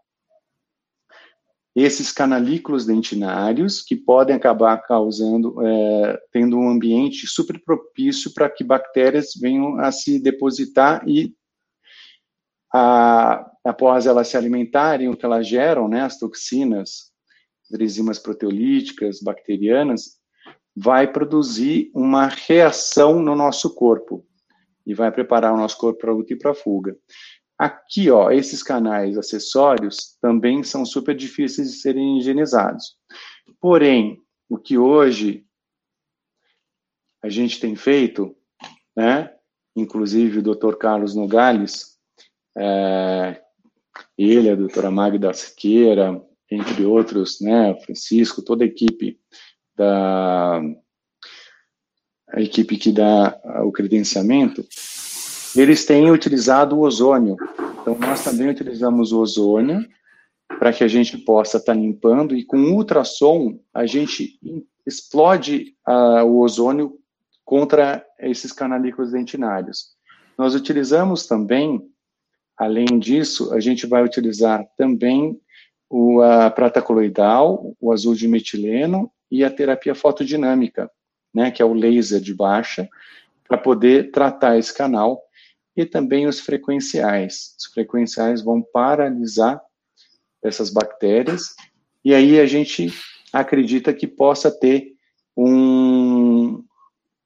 esses 1.76 2.10
canalículos 2.10 2.86
dentinários 2.86 3.82
que 3.82 3.94
podem 3.94 4.34
acabar 4.34 4.78
causando, 4.78 5.60
é, 5.60 6.18
tendo 6.32 6.58
um 6.58 6.70
ambiente 6.70 7.26
super 7.26 7.62
propício 7.62 8.32
para 8.32 8.48
que 8.48 8.64
bactérias 8.64 9.34
venham 9.38 9.78
a 9.78 9.92
se 9.92 10.18
depositar 10.18 11.06
e 11.06 11.34
a, 12.72 13.46
após 13.62 14.06
elas 14.06 14.28
se 14.28 14.38
alimentarem, 14.38 15.10
o 15.10 15.16
que 15.16 15.26
elas 15.26 15.46
geram, 15.46 15.86
né, 15.86 16.00
as 16.00 16.18
toxinas, 16.18 17.12
enzimas 17.78 18.18
proteolíticas, 18.18 19.20
bacterianas, 19.20 20.16
vai 20.74 21.12
produzir 21.12 21.90
uma 21.94 22.26
reação 22.26 23.20
no 23.20 23.36
nosso 23.36 23.74
corpo 23.74 24.26
e 24.86 24.94
vai 24.94 25.12
preparar 25.12 25.52
o 25.52 25.58
nosso 25.58 25.76
corpo 25.76 26.00
para 26.00 26.12
luta 26.12 26.32
e 26.32 26.38
para 26.38 26.54
fuga. 26.54 26.96
Aqui, 27.58 28.10
ó, 28.10 28.30
esses 28.30 28.62
canais 28.62 29.16
acessórios 29.16 30.16
também 30.20 30.62
são 30.62 30.84
super 30.84 31.16
difíceis 31.16 31.72
de 31.72 31.78
serem 31.78 32.18
higienizados. 32.18 32.96
Porém, 33.60 34.22
o 34.48 34.58
que 34.58 34.76
hoje 34.76 35.46
a 37.22 37.28
gente 37.30 37.58
tem 37.58 37.74
feito, 37.74 38.36
né, 38.94 39.34
inclusive 39.74 40.38
o 40.38 40.42
Dr. 40.42 40.76
Carlos 40.76 41.14
Nogales, 41.14 41.96
é, 42.56 43.42
ele, 44.16 44.50
a 44.50 44.54
doutora 44.54 44.90
Magda 44.90 45.32
Siqueira, 45.32 46.22
entre 46.50 46.84
outros, 46.84 47.40
né, 47.40 47.74
Francisco, 47.80 48.42
toda 48.42 48.64
a 48.64 48.66
equipe 48.66 49.18
da 49.74 50.60
a 52.28 52.40
equipe 52.40 52.76
que 52.76 52.90
dá 52.90 53.40
o 53.64 53.70
credenciamento, 53.70 54.66
eles 55.60 55.84
têm 55.84 56.10
utilizado 56.10 56.76
o 56.76 56.80
ozônio. 56.80 57.36
Então, 57.80 57.96
nós 57.98 58.24
também 58.24 58.48
utilizamos 58.48 59.12
o 59.12 59.20
ozônio 59.20 59.86
para 60.58 60.72
que 60.72 60.84
a 60.84 60.88
gente 60.88 61.18
possa 61.18 61.58
estar 61.58 61.72
tá 61.72 61.78
limpando 61.78 62.34
e 62.34 62.44
com 62.44 62.56
ultrassom 62.56 63.58
a 63.72 63.86
gente 63.86 64.38
explode 64.86 65.74
uh, 65.86 66.24
o 66.24 66.40
ozônio 66.40 66.98
contra 67.44 68.04
esses 68.18 68.52
canalículas 68.52 69.12
dentinários. 69.12 69.96
Nós 70.36 70.54
utilizamos 70.54 71.26
também, 71.26 71.80
além 72.56 72.98
disso, 72.98 73.52
a 73.54 73.60
gente 73.60 73.86
vai 73.86 74.04
utilizar 74.04 74.64
também 74.76 75.38
o, 75.88 76.20
a 76.20 76.50
prata 76.50 76.82
coloidal, 76.82 77.74
o 77.80 77.92
azul 77.92 78.14
de 78.14 78.28
metileno 78.28 79.10
e 79.30 79.44
a 79.44 79.50
terapia 79.50 79.94
fotodinâmica, 79.94 80.90
né, 81.32 81.50
que 81.50 81.62
é 81.62 81.64
o 81.64 81.72
laser 81.72 82.20
de 82.20 82.34
baixa, 82.34 82.88
para 83.46 83.58
poder 83.58 84.10
tratar 84.10 84.58
esse 84.58 84.74
canal 84.74 85.22
e 85.76 85.84
também 85.84 86.26
os 86.26 86.40
frequenciais. 86.40 87.54
Os 87.58 87.66
frequenciais 87.66 88.42
vão 88.42 88.62
paralisar 88.62 89.60
essas 90.42 90.70
bactérias 90.70 91.54
e 92.04 92.14
aí 92.14 92.40
a 92.40 92.46
gente 92.46 92.92
acredita 93.32 93.92
que 93.92 94.06
possa 94.06 94.50
ter 94.50 94.94
um, 95.36 96.64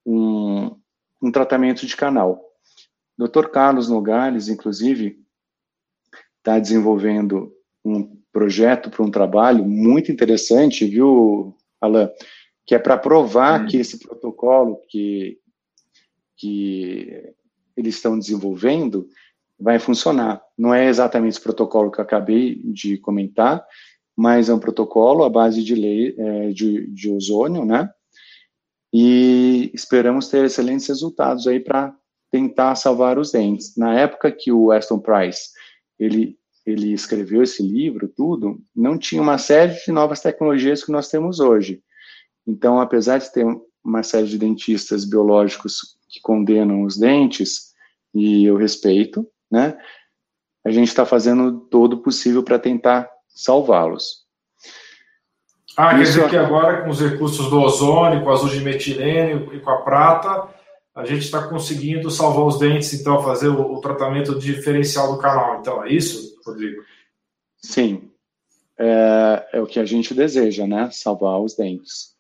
um, 0.05 0.77
um 1.23 1.31
tratamento 1.31 1.87
de 1.87 1.97
canal. 1.97 2.43
Dr. 3.17 3.49
Carlos 3.49 3.89
Nogales, 3.89 4.49
inclusive, 4.49 5.23
está 6.39 6.59
desenvolvendo 6.59 7.55
um 7.85 8.17
projeto 8.33 8.91
para 8.91 9.05
um 9.05 9.11
trabalho 9.11 9.65
muito 9.65 10.11
interessante, 10.11 10.87
viu, 10.87 11.55
Alain? 11.81 12.09
Que 12.65 12.75
é 12.75 12.79
para 12.79 12.97
provar 12.97 13.63
hum. 13.63 13.67
que 13.67 13.77
esse 13.77 13.99
protocolo 13.99 14.81
que, 14.89 15.39
que 16.37 17.35
eles 17.81 17.97
estão 17.97 18.19
desenvolvendo 18.19 19.09
vai 19.59 19.79
funcionar. 19.79 20.41
Não 20.57 20.73
é 20.73 20.89
exatamente 20.89 21.33
esse 21.33 21.41
protocolo 21.41 21.91
que 21.91 22.01
eu 22.01 22.05
acabei 22.05 22.57
de 22.65 22.97
comentar, 22.97 23.63
mas 24.17 24.49
é 24.49 24.55
um 24.55 24.59
protocolo 24.59 25.23
à 25.23 25.29
base 25.29 25.63
de, 25.63 25.75
lei, 25.75 26.15
é, 26.17 26.51
de, 26.51 26.87
de 26.89 27.11
ozônio, 27.11 27.65
né? 27.65 27.91
E 28.93 29.71
esperamos 29.75 30.29
ter 30.29 30.45
excelentes 30.45 30.89
resultados 30.89 31.47
aí 31.47 31.61
para 31.61 31.95
tentar 32.31 32.75
salvar 32.75 33.19
os 33.19 33.33
dentes. 33.33 33.77
Na 33.77 33.95
época 33.95 34.33
que 34.33 34.51
o 34.51 34.73
Aston 34.73 34.99
Price 34.99 35.51
ele 35.99 36.41
ele 36.67 36.93
escreveu 36.93 37.43
esse 37.43 37.63
livro, 37.63 38.07
tudo, 38.07 38.63
não 38.77 38.99
tinha 38.99 39.21
uma 39.21 39.39
série 39.39 39.75
de 39.85 39.91
novas 39.91 40.21
tecnologias 40.21 40.85
que 40.85 40.93
nós 40.93 41.09
temos 41.09 41.41
hoje. 41.41 41.83
Então, 42.47 42.81
apesar 42.81 43.19
de 43.19 43.33
ter 43.33 43.47
uma 43.83 44.03
série 44.03 44.27
de 44.27 44.39
dentistas 44.39 45.05
biológicos 45.05 45.97
que 46.09 46.21
condenam 46.21 46.83
os 46.83 46.99
dentes, 46.99 47.70
e 48.15 48.45
eu 48.45 48.57
respeito, 48.57 49.27
né? 49.51 49.77
A 50.65 50.71
gente 50.71 50.89
está 50.89 51.07
fazendo 51.07 51.61
todo 51.71 51.95
o 51.95 52.03
possível 52.03 52.43
para 52.43 52.59
tentar 52.59 53.09
salvá-los. 53.29 54.27
Ah, 55.77 55.95
quer 55.95 56.03
dizer 56.03 56.29
que 56.29 56.37
agora, 56.37 56.83
com 56.83 56.91
os 56.91 57.01
recursos 57.01 57.49
do 57.49 57.61
ozônio, 57.61 58.23
com 58.23 58.29
o 58.29 58.33
azul 58.33 58.49
de 58.49 58.61
metilene 58.61 59.49
e 59.55 59.61
com 59.61 59.71
a 59.71 59.79
prata, 59.83 60.49
a 60.95 61.05
gente 61.05 61.23
está 61.23 61.47
conseguindo 61.49 62.11
salvar 62.11 62.45
os 62.45 62.59
dentes, 62.59 62.93
então, 62.93 63.23
fazer 63.23 63.49
o, 63.49 63.75
o, 63.75 63.81
tratamento 63.81 64.39
diferencial 64.39 65.13
do 65.13 65.19
canal. 65.19 65.61
Então, 65.61 65.83
é 65.85 65.89
isso, 65.91 66.39
Rodrigo? 66.45 66.83
Sim. 67.57 68.11
É, 68.79 69.49
é 69.55 69.61
o 69.61 69.67
que 69.67 69.79
a 69.79 69.85
gente 69.85 70.13
deseja, 70.13 70.67
né? 70.67 70.91
Salvar 70.93 71.41
os 71.41 71.55
dentes. 71.55 72.15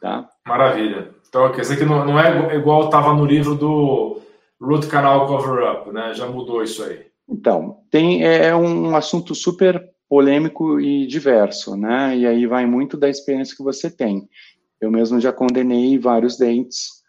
Tá? 0.00 0.28
Maravilha. 0.46 1.10
Então, 1.28 1.52
quer 1.52 1.60
dizer 1.60 1.76
que 1.76 1.84
não, 1.84 2.04
não 2.04 2.18
é 2.18 2.56
igual 2.56 2.86
estava 2.86 3.12
no 3.12 3.24
livro 3.24 3.54
do 3.54 4.22
Root 4.60 4.86
Canal 4.88 5.26
Cover 5.26 5.70
Up, 5.70 5.92
né? 5.92 6.14
Já 6.14 6.26
mudou 6.26 6.62
isso 6.62 6.82
aí. 6.82 7.06
Então, 7.28 7.78
tem, 7.90 8.24
é, 8.24 8.46
é 8.46 8.56
um 8.56 8.94
assunto 8.94 9.34
super 9.34 9.90
polêmico 10.08 10.80
e 10.80 11.06
diverso, 11.06 11.76
né? 11.76 12.16
E 12.16 12.26
aí 12.26 12.46
vai 12.46 12.64
muito 12.66 12.96
da 12.96 13.08
experiência 13.08 13.56
que 13.56 13.62
você 13.62 13.90
tem. 13.90 14.28
Eu 14.80 14.90
mesmo 14.90 15.20
já 15.20 15.32
condenei 15.32 15.98
vários 15.98 16.36
dentes. 16.36 17.02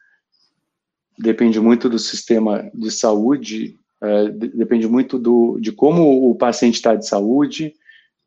Depende 1.17 1.59
muito 1.59 1.89
do 1.89 1.99
sistema 1.99 2.69
de 2.73 2.91
saúde, 2.91 3.77
é, 4.01 4.29
depende 4.29 4.87
muito 4.87 5.17
do, 5.17 5.57
de 5.59 5.71
como 5.71 6.29
o 6.29 6.35
paciente 6.35 6.75
está 6.75 6.95
de 6.95 7.07
saúde, 7.07 7.73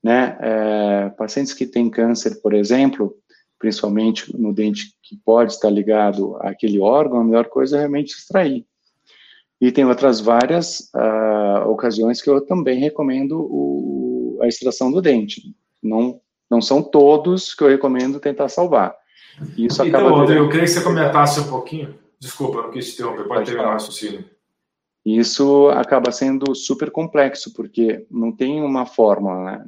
né? 0.03 0.37
É, 0.41 1.09
pacientes 1.11 1.53
que 1.53 1.67
têm 1.67 1.91
câncer, 1.91 2.41
por 2.41 2.53
exemplo, 2.55 3.15
principalmente 3.59 4.37
no 4.37 4.53
dente 4.53 4.95
que 5.03 5.17
pode 5.17 5.53
estar 5.53 5.71
ligado 5.71 6.37
àquele 6.41 6.81
órgão, 6.81 7.21
a 7.21 7.25
melhor 7.25 7.47
coisa 7.47 7.77
é 7.77 7.81
realmente 7.81 8.15
extrair. 8.15 8.67
E 9.61 9.71
tem 9.71 9.85
outras 9.85 10.21
várias 10.21 10.91
uh, 10.95 11.69
ocasiões 11.69 12.23
que 12.23 12.31
eu 12.31 12.41
também 12.41 12.79
recomendo 12.79 13.39
o, 13.41 14.39
a 14.43 14.49
extração 14.49 14.91
do 14.91 15.03
dente. 15.03 15.55
Não, 15.83 16.21
não 16.51 16.63
são 16.63 16.83
todos 16.83 17.55
que 17.55 17.63
eu 17.63 17.69
recomendo 17.69 18.19
tentar 18.19 18.49
salvar. 18.49 18.95
Isso 19.57 19.85
então, 19.85 20.01
acaba 20.01 20.17
Rodrigo, 20.17 20.45
eu 20.45 20.49
queria 20.49 20.65
que 20.65 20.71
você 20.71 20.83
comentasse 20.83 21.41
um 21.41 21.49
pouquinho. 21.49 21.95
Desculpa, 22.19 22.63
não 22.63 22.71
quis 22.71 22.89
te 22.89 22.95
interromper, 22.95 23.25
pode, 23.25 23.29
pode 23.29 23.47
terminar 23.47 23.69
o 23.69 23.73
raciocínio. 23.73 24.25
Isso 25.05 25.69
acaba 25.71 26.13
sendo 26.13 26.55
super 26.55 26.91
complexo, 26.91 27.53
porque 27.55 28.07
não 28.11 28.31
tem 28.31 28.63
uma 28.63 28.85
fórmula, 28.85 29.45
né? 29.45 29.65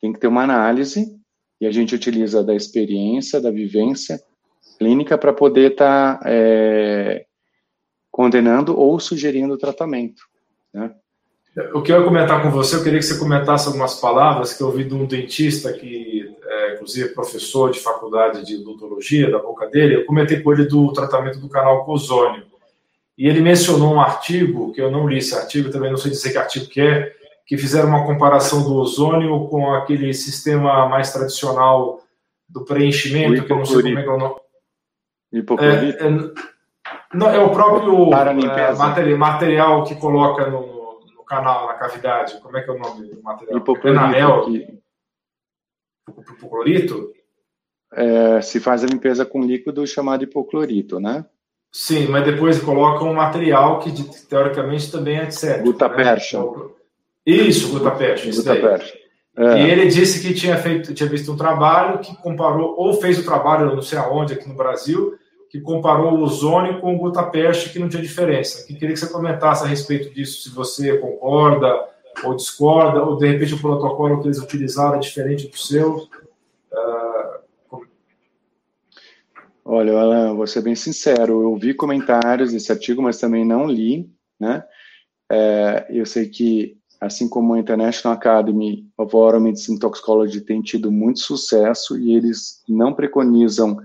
Tem 0.00 0.12
que 0.12 0.18
ter 0.18 0.26
uma 0.26 0.42
análise 0.42 1.14
e 1.60 1.66
a 1.66 1.70
gente 1.70 1.94
utiliza 1.94 2.42
da 2.42 2.54
experiência, 2.54 3.40
da 3.40 3.50
vivência 3.50 4.20
clínica 4.78 5.16
para 5.16 5.32
poder 5.32 5.72
estar 5.72 6.18
tá, 6.18 6.24
é, 6.28 7.26
condenando 8.12 8.78
ou 8.78 9.00
sugerindo 9.00 9.56
tratamento. 9.56 10.22
Né? 10.72 10.94
O 11.74 11.82
que 11.82 11.90
eu 11.90 11.98
ia 11.98 12.04
comentar 12.04 12.42
com 12.42 12.50
você, 12.50 12.76
eu 12.76 12.84
queria 12.84 12.98
que 12.98 13.04
você 13.04 13.18
comentasse 13.18 13.66
algumas 13.66 13.94
palavras 13.98 14.52
que 14.52 14.62
eu 14.62 14.68
ouvi 14.68 14.84
de 14.84 14.94
um 14.94 15.06
dentista 15.06 15.72
que, 15.72 16.30
é, 16.44 16.74
inclusive, 16.74 17.08
é 17.08 17.12
professor 17.12 17.70
de 17.70 17.80
faculdade 17.80 18.44
de 18.46 18.56
odontologia, 18.56 19.30
da 19.30 19.38
boca 19.38 19.66
dele. 19.66 19.96
Eu 19.96 20.04
comentei 20.04 20.40
com 20.40 20.52
ele 20.52 20.66
do 20.66 20.92
tratamento 20.92 21.40
do 21.40 21.48
canal 21.48 21.88
ozônio. 21.88 22.44
E 23.16 23.26
ele 23.26 23.40
mencionou 23.40 23.94
um 23.94 24.00
artigo, 24.00 24.72
que 24.72 24.80
eu 24.80 24.90
não 24.90 25.08
li 25.08 25.18
esse 25.18 25.34
artigo, 25.34 25.70
também 25.70 25.90
não 25.90 25.98
sei 25.98 26.10
dizer 26.10 26.32
que 26.32 26.38
artigo 26.38 26.66
que 26.66 26.80
é, 26.80 27.12
que 27.46 27.58
fizeram 27.58 27.88
uma 27.88 28.06
comparação 28.06 28.62
do 28.62 28.74
ozônio 28.74 29.46
com 29.48 29.74
aquele 29.74 30.14
sistema 30.14 30.88
mais 30.88 31.12
tradicional 31.12 32.00
do 32.48 32.64
preenchimento, 32.64 33.44
que 33.44 33.52
eu 33.52 33.56
não 33.56 33.64
sei 33.64 33.82
como 33.82 33.98
é 33.98 34.02
que 34.02 34.08
é 34.08 34.12
o 34.12 34.18
nome. 34.18 34.34
Hipoclorito? 35.32 36.02
É, 36.02 36.08
é, 36.08 36.52
não, 37.14 37.28
é 37.30 37.38
o 37.38 37.50
próprio 37.50 38.12
é, 38.12 38.74
material, 38.74 39.18
material 39.18 39.84
que 39.84 39.94
coloca 39.94 40.46
no, 40.50 41.00
no, 41.16 41.24
canal, 41.24 41.66
na 41.66 41.74
cavidade. 41.74 42.40
Como 42.40 42.56
é 42.56 42.62
que 42.62 42.70
é 42.70 42.72
o 42.72 42.78
nome 42.78 43.08
do 43.08 43.22
material? 43.22 43.58
Hipoclorito. 43.58 44.80
Que... 46.06 46.32
Hipoclorito? 46.32 47.12
É, 47.94 48.40
se 48.40 48.58
faz 48.58 48.82
a 48.82 48.86
limpeza 48.86 49.26
com 49.26 49.42
líquido 49.42 49.86
chamado 49.86 50.24
hipoclorito, 50.24 50.98
né? 50.98 51.26
Sim, 51.70 52.08
mas 52.08 52.24
depois 52.24 52.60
coloca 52.60 53.04
um 53.04 53.14
material 53.14 53.78
que 53.78 53.92
teoricamente 54.26 54.90
também 54.90 55.16
é 55.16 55.26
de 55.26 55.62
Gutapercha. 55.62 56.42
Né? 56.42 56.68
Isso, 57.24 57.70
Gutapercha. 57.70 58.28
Isso 58.28 58.42
Gutapercha. 58.42 58.94
É. 59.36 59.62
E 59.62 59.70
ele 59.70 59.86
disse 59.86 60.20
que 60.20 60.34
tinha 60.34 60.58
feito, 60.58 60.92
tinha 60.92 61.08
visto 61.08 61.32
um 61.32 61.36
trabalho 61.36 62.00
que 62.00 62.14
comparou, 62.16 62.74
ou 62.76 62.92
fez 62.94 63.18
o 63.18 63.24
trabalho, 63.24 63.74
não 63.74 63.80
sei 63.80 63.98
aonde, 63.98 64.34
aqui 64.34 64.46
no 64.46 64.54
Brasil, 64.54 65.16
que 65.52 65.60
comparou 65.60 66.14
o 66.14 66.22
ozônio 66.22 66.80
com 66.80 66.96
o 66.96 66.98
gutapercha, 66.98 67.68
que 67.68 67.78
não 67.78 67.86
tinha 67.86 68.02
diferença. 68.02 68.66
Que 68.66 68.72
queria 68.72 68.94
que 68.94 69.00
você 69.00 69.12
comentasse 69.12 69.62
a 69.62 69.66
respeito 69.66 70.08
disso, 70.08 70.40
se 70.40 70.48
você 70.48 70.96
concorda 70.96 71.88
ou 72.24 72.34
discorda, 72.34 73.02
ou 73.02 73.18
de 73.18 73.26
repente 73.26 73.52
o 73.52 73.60
protocolo 73.60 74.22
que 74.22 74.28
eles 74.28 74.38
utilizaram 74.38 74.96
é 74.96 75.00
diferente 75.00 75.48
do 75.48 75.58
seu. 75.58 76.08
Uh... 76.72 77.82
Olha, 79.62 79.92
Alan, 79.92 80.34
vou 80.34 80.46
ser 80.46 80.62
bem 80.62 80.74
sincero, 80.74 81.42
eu 81.42 81.54
vi 81.56 81.74
comentários 81.74 82.52
desse 82.52 82.72
artigo, 82.72 83.02
mas 83.02 83.20
também 83.20 83.44
não 83.44 83.66
li, 83.66 84.10
né? 84.40 84.64
É, 85.30 85.86
eu 85.90 86.06
sei 86.06 86.30
que 86.30 86.78
assim 86.98 87.28
como 87.28 87.52
a 87.52 87.58
International 87.58 88.16
Academy 88.16 88.88
of 88.96 89.14
Oral 89.14 89.40
Medicine 89.40 89.78
Toxicology 89.78 90.40
tem 90.40 90.62
tido 90.62 90.90
muito 90.90 91.20
sucesso 91.20 91.98
e 91.98 92.14
eles 92.14 92.62
não 92.66 92.94
preconizam 92.94 93.76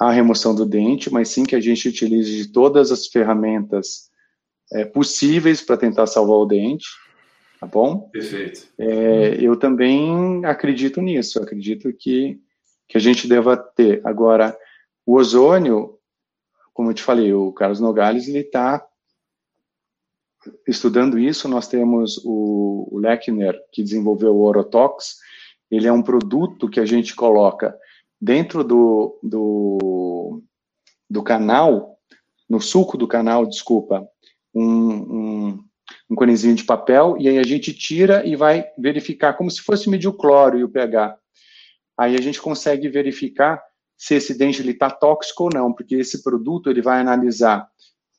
a 0.00 0.10
remoção 0.10 0.54
do 0.54 0.66
dente, 0.66 1.12
mas 1.12 1.28
sim 1.28 1.44
que 1.44 1.54
a 1.54 1.60
gente 1.60 1.88
utilize 1.88 2.36
de 2.36 2.52
todas 2.52 2.90
as 2.90 3.06
ferramentas 3.06 4.10
é, 4.72 4.84
possíveis 4.84 5.62
para 5.62 5.76
tentar 5.76 6.06
salvar 6.06 6.36
o 6.36 6.46
dente, 6.46 6.86
tá 7.60 7.66
bom? 7.66 8.08
Perfeito. 8.10 8.66
É, 8.78 9.36
eu 9.40 9.56
também 9.56 10.44
acredito 10.44 11.00
nisso, 11.00 11.40
acredito 11.40 11.92
que, 11.92 12.40
que 12.88 12.96
a 12.96 13.00
gente 13.00 13.28
deva 13.28 13.56
ter. 13.56 14.00
Agora, 14.04 14.56
o 15.06 15.16
ozônio, 15.16 15.98
como 16.72 16.90
eu 16.90 16.94
te 16.94 17.02
falei, 17.02 17.32
o 17.32 17.52
Carlos 17.52 17.80
Nogales, 17.80 18.26
ele 18.26 18.40
está 18.40 18.84
estudando 20.66 21.18
isso, 21.18 21.48
nós 21.48 21.68
temos 21.68 22.20
o, 22.24 22.88
o 22.90 22.98
Lechner, 22.98 23.58
que 23.72 23.82
desenvolveu 23.82 24.34
o 24.34 24.42
Orotox, 24.42 25.16
ele 25.70 25.86
é 25.86 25.92
um 25.92 26.02
produto 26.02 26.68
que 26.68 26.80
a 26.80 26.84
gente 26.84 27.14
coloca 27.14 27.74
dentro 28.24 28.64
do, 28.64 29.18
do, 29.22 30.42
do 31.10 31.22
canal, 31.22 31.98
no 32.48 32.58
suco 32.58 32.96
do 32.96 33.06
canal, 33.06 33.44
desculpa, 33.44 34.08
um, 34.54 34.64
um, 34.64 35.64
um 36.10 36.14
conezinho 36.16 36.54
de 36.54 36.64
papel, 36.64 37.16
e 37.18 37.28
aí 37.28 37.38
a 37.38 37.42
gente 37.42 37.74
tira 37.74 38.26
e 38.26 38.34
vai 38.34 38.64
verificar, 38.78 39.34
como 39.34 39.50
se 39.50 39.60
fosse 39.60 39.90
medir 39.90 40.08
o 40.08 40.16
cloro 40.16 40.58
e 40.58 40.64
o 40.64 40.70
pH. 40.70 41.18
Aí 41.98 42.16
a 42.16 42.20
gente 42.20 42.40
consegue 42.40 42.88
verificar 42.88 43.62
se 43.96 44.14
esse 44.14 44.36
dente 44.36 44.66
está 44.66 44.90
tóxico 44.90 45.44
ou 45.44 45.50
não, 45.52 45.70
porque 45.72 45.96
esse 45.96 46.22
produto 46.22 46.70
ele 46.70 46.80
vai 46.80 47.00
analisar 47.00 47.68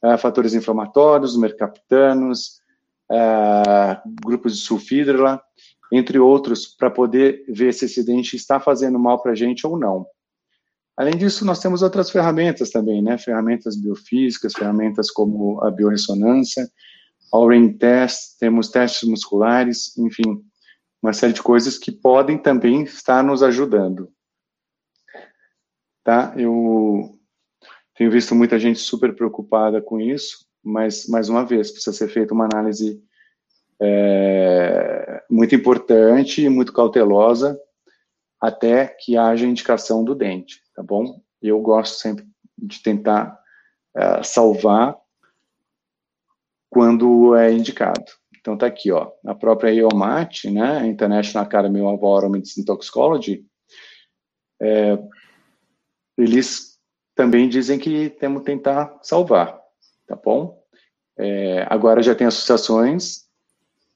uh, 0.04 0.18
fatores 0.20 0.54
inflamatórios, 0.54 1.36
mercaptanos, 1.36 2.60
uh, 3.12 4.10
grupos 4.24 4.56
de 4.56 4.62
sulfídrila, 4.62 5.42
entre 5.92 6.20
outros, 6.20 6.66
para 6.66 6.90
poder 6.90 7.46
ver 7.48 7.74
se 7.74 7.86
esse 7.86 8.04
dente 8.04 8.36
está 8.36 8.60
fazendo 8.60 9.00
mal 9.00 9.22
para 9.22 9.32
a 9.32 9.36
gente 9.36 9.66
ou 9.66 9.78
não. 9.78 10.06
Além 10.98 11.18
disso, 11.18 11.46
nós 11.46 11.60
temos 11.60 11.82
outras 11.82 12.10
ferramentas 12.10 12.70
também, 12.70 13.02
né? 13.02 13.18
Ferramentas 13.18 13.76
biofísicas, 13.76 14.54
ferramentas 14.54 15.12
como 15.12 15.62
a 15.62 15.70
biorressonância, 15.70 16.70
ao 17.32 17.50
ring 17.50 17.78
test, 17.78 18.38
temos 18.40 18.70
testes 18.70 19.08
musculares, 19.08 19.98
enfim, 19.98 20.42
uma 21.02 21.12
série 21.12 21.34
de 21.34 21.44
coisas 21.44 21.78
que 21.78 21.92
podem 21.92 22.38
também 22.38 22.84
estar 22.84 23.24
nos 23.24 23.44
ajudando. 23.44 24.10
Tá? 26.04 26.34
Eu 26.38 27.20
tenho 27.96 28.12
visto 28.12 28.34
muita 28.34 28.58
gente 28.58 28.80
super 28.80 29.14
preocupada 29.16 29.82
com 29.82 30.00
isso, 30.00 30.46
mas, 30.64 31.08
mais 31.08 31.28
uma 31.28 31.46
vez, 31.46 31.72
precisa 31.72 31.96
ser 31.96 32.08
feita 32.08 32.34
uma 32.34 32.46
análise 32.46 33.04
é, 33.82 35.24
muito 35.30 35.56
importante 35.56 36.44
e 36.44 36.50
muito 36.50 36.72
cautelosa 36.74 37.60
até 38.40 38.88
que 38.88 39.18
haja 39.18 39.46
indicação 39.46 40.04
do 40.04 40.14
dente, 40.14 40.62
tá 40.74 40.84
bom? 40.84 41.22
Eu 41.42 41.60
gosto 41.62 42.00
sempre 42.00 42.26
de 42.58 42.82
tentar 42.82 43.38
é, 43.96 44.24
salvar 44.24 44.98
quando 46.70 47.36
é 47.36 47.52
indicado. 47.52 48.06
Então 48.40 48.58
tá 48.58 48.68
aqui, 48.68 48.92
ó, 48.92 49.12
a 49.26 49.34
própria 49.34 49.72
IOMAT, 49.72 50.52
né, 50.52 50.86
International 50.86 51.46
Academy 51.46 51.82
of 51.82 52.04
Oral 52.04 52.30
Medicine 52.30 52.66
Toxicology, 52.66 53.46
é, 54.62 54.98
eles 56.18 56.78
também 57.16 57.50
dizem 57.50 57.80
que 57.80 58.10
temos 58.10 58.42
que 58.42 58.46
tentar 58.46 59.00
salvar, 59.02 59.60
tá 60.06 60.16
bom? 60.16 60.62
É, 61.18 61.66
agora 61.70 62.04
já 62.04 62.14
tem 62.14 62.28
associações 62.28 63.25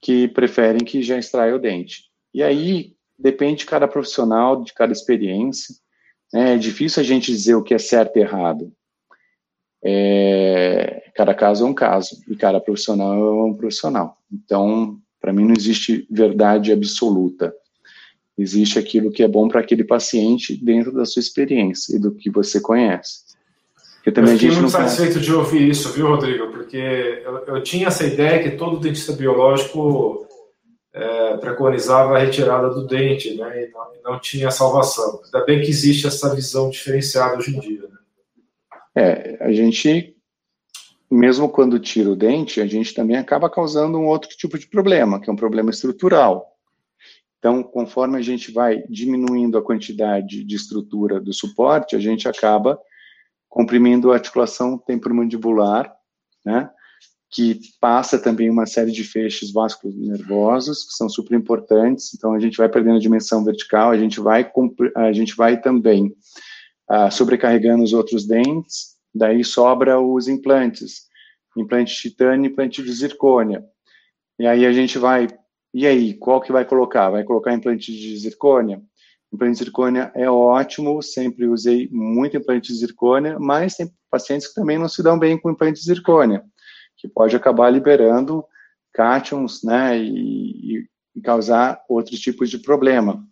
que 0.02 0.28
preferem 0.28 0.84
que 0.84 1.02
já 1.02 1.18
extraia 1.18 1.56
o 1.56 1.60
dente. 1.60 2.06
E 2.34 2.41
aí 2.41 2.93
depende 3.18 3.60
de 3.60 3.66
cada 3.66 3.88
profissional, 3.88 4.64
de 4.64 4.74
cada 4.74 4.93
experiência. 4.93 5.76
Né? 6.34 6.54
É 6.54 6.58
difícil 6.58 7.02
a 7.02 7.06
gente 7.06 7.32
dizer 7.32 7.56
o 7.56 7.64
que 7.64 7.74
é 7.74 7.80
certo 7.80 8.18
e 8.18 8.22
errado. 8.22 8.72
É, 9.84 11.12
cada 11.16 11.34
caso 11.34 11.66
é 11.66 11.68
um 11.68 11.74
caso 11.74 12.22
e 12.28 12.36
cada 12.36 12.60
profissional 12.60 13.14
é 13.14 13.43
um 13.45 13.54
profissional. 13.54 14.18
Então, 14.32 15.00
para 15.20 15.34
mim 15.34 15.45
não 15.45 15.54
existe 15.56 16.08
verdade 16.10 16.72
absoluta. 16.72 17.54
Existe 18.38 18.80
aquilo 18.80 19.12
que 19.12 19.22
é 19.22 19.28
bom 19.28 19.50
para 19.50 19.60
aquele 19.60 19.84
paciente 19.84 20.56
dentro 20.56 20.93
da 20.93 21.06
sua 21.06 21.20
experiência 21.20 21.95
e 21.95 22.00
do 22.00 22.14
que 22.14 22.30
você 22.30 22.62
conhece. 22.62 23.29
Eu 24.06 24.14
também 24.14 24.34
eu 24.34 24.39
fiquei 24.39 24.56
muito 24.56 24.70
satisfeito 24.70 25.20
de 25.20 25.34
ouvir 25.34 25.70
isso, 25.70 25.91
viu, 25.91 26.08
Rodrigo? 26.08 26.47
Porque 26.47 26.78
eu, 26.78 27.38
eu 27.45 27.64
tinha 27.64 27.88
essa 27.88 28.06
ideia 28.06 28.41
que 28.41 28.58
todo 28.58 28.80
dentista 28.80 29.14
biológico 29.14 30.28
é, 30.93 31.38
preconizava 31.38 32.16
a 32.16 32.20
retirada 32.20 32.70
do 32.70 32.88
dente, 32.88 33.36
né? 33.36 33.64
E 33.64 33.72
não, 33.72 34.14
não, 34.14 34.20
tinha 34.20 34.52
salvação. 34.52 35.22
Ainda 35.24 35.45
bem 35.45 35.62
que 35.62 35.70
existe 35.70 36.08
essa 36.08 36.34
visão 36.34 36.70
diferenciada 36.70 37.38
hoje 37.38 37.56
em 37.56 37.60
dia. 37.60 37.82
Né? 37.82 37.97
É, 38.95 39.38
a 39.41 39.52
gente, 39.52 40.16
mesmo 41.10 41.50
quando 41.50 41.80
tira 41.80 42.10
o 42.10 42.16
dente, 42.16 42.62
a 42.62 42.66
gente 42.66 42.93
também 42.93 43.18
acaba 43.18 43.50
causando 43.50 43.97
um 43.97 44.08
outro 44.08 44.30
tipo 44.30 44.58
de 44.58 44.68
problema, 44.68 45.20
que 45.20 45.30
é 45.30 45.34
um 45.34 45.38
problema 45.38 45.70
estrutural. 45.70 46.45
Então, 47.38 47.64
conforme 47.64 48.18
a 48.18 48.22
gente 48.22 48.52
vai 48.52 48.84
diminuindo 48.89 49.58
a 49.58 49.62
quantidade 49.62 50.43
de 50.43 50.56
estrutura 50.56 51.22
do 51.22 51.32
suporte, 51.34 51.95
a 51.95 52.00
gente 52.00 52.28
acaba 52.28 52.78
comprimindo 53.50 54.12
a 54.12 54.16
articulação 54.16 54.78
temporomandibular, 54.78 55.91
né, 56.45 56.70
que 57.32 57.60
passa 57.80 58.18
também 58.18 58.50
uma 58.50 58.66
série 58.66 58.91
de 58.91 59.04
feixes 59.04 59.52
vasculos 59.52 59.95
nervosos, 59.95 60.86
que 60.86 60.93
são 60.93 61.10
super 61.10 61.36
importantes, 61.36 62.14
então 62.14 62.34
a 62.34 62.39
gente 62.39 62.58
vai 62.58 62.70
perdendo 62.70 62.97
a 62.97 63.02
dimensão 63.02 63.43
vertical, 63.43 63.91
a 63.91 63.97
gente 63.97 64.20
vai, 64.20 64.50
a 64.95 65.12
gente 65.12 65.36
vai 65.36 65.60
também 65.60 66.16
ah, 66.88 67.12
sobrecarregando 67.12 67.84
os 67.84 67.93
outros 67.93 68.26
dentes, 68.26 68.95
daí 69.14 69.43
sobra 69.43 70.00
os 70.00 70.28
implantes, 70.28 71.08
implante 71.56 71.93
de 71.93 72.02
titânio 72.02 72.50
implante 72.50 72.82
de 72.82 72.91
zircônia. 72.91 73.64
E 74.39 74.47
aí 74.47 74.66
a 74.66 74.72
gente 74.72 74.97
vai, 74.97 75.28
e 75.74 75.86
aí, 75.86 76.16
qual 76.16 76.41
que 76.41 76.52
vai 76.52 76.66
colocar? 76.66 77.10
Vai 77.10 77.24
colocar 77.24 77.54
implante 77.54 77.91
de 77.91 78.18
zircônia? 78.18 78.82
Implante 79.32 79.60
de 79.60 79.64
zircônia 79.66 80.12
é 80.16 80.30
ótimo, 80.30 81.02
sempre 81.02 81.48
usei 81.48 81.88
muito 81.92 82.36
implante 82.36 82.74
de 82.74 82.80
zircônia, 82.80 83.38
mas 83.40 83.76
tem 83.76 83.92
pacientes 84.10 84.48
que 84.48 84.56
também 84.56 84.78
não 84.78 84.90
se 84.90 85.04
dão 85.04 85.20
bem 85.20 85.38
com 85.38 85.52
implante 85.52 85.80
de 85.80 85.86
zircônia, 85.86 86.44
que 86.98 87.08
pode 87.08 87.36
acabar 87.36 87.70
liberando 87.70 88.44
cátions, 88.92 89.64
né, 89.64 89.98
e, 90.00 90.88
e 91.16 91.22
causar 91.22 91.80
outros 91.88 92.20
tipos 92.20 92.50
de 92.50 92.58
problema. 92.58 93.24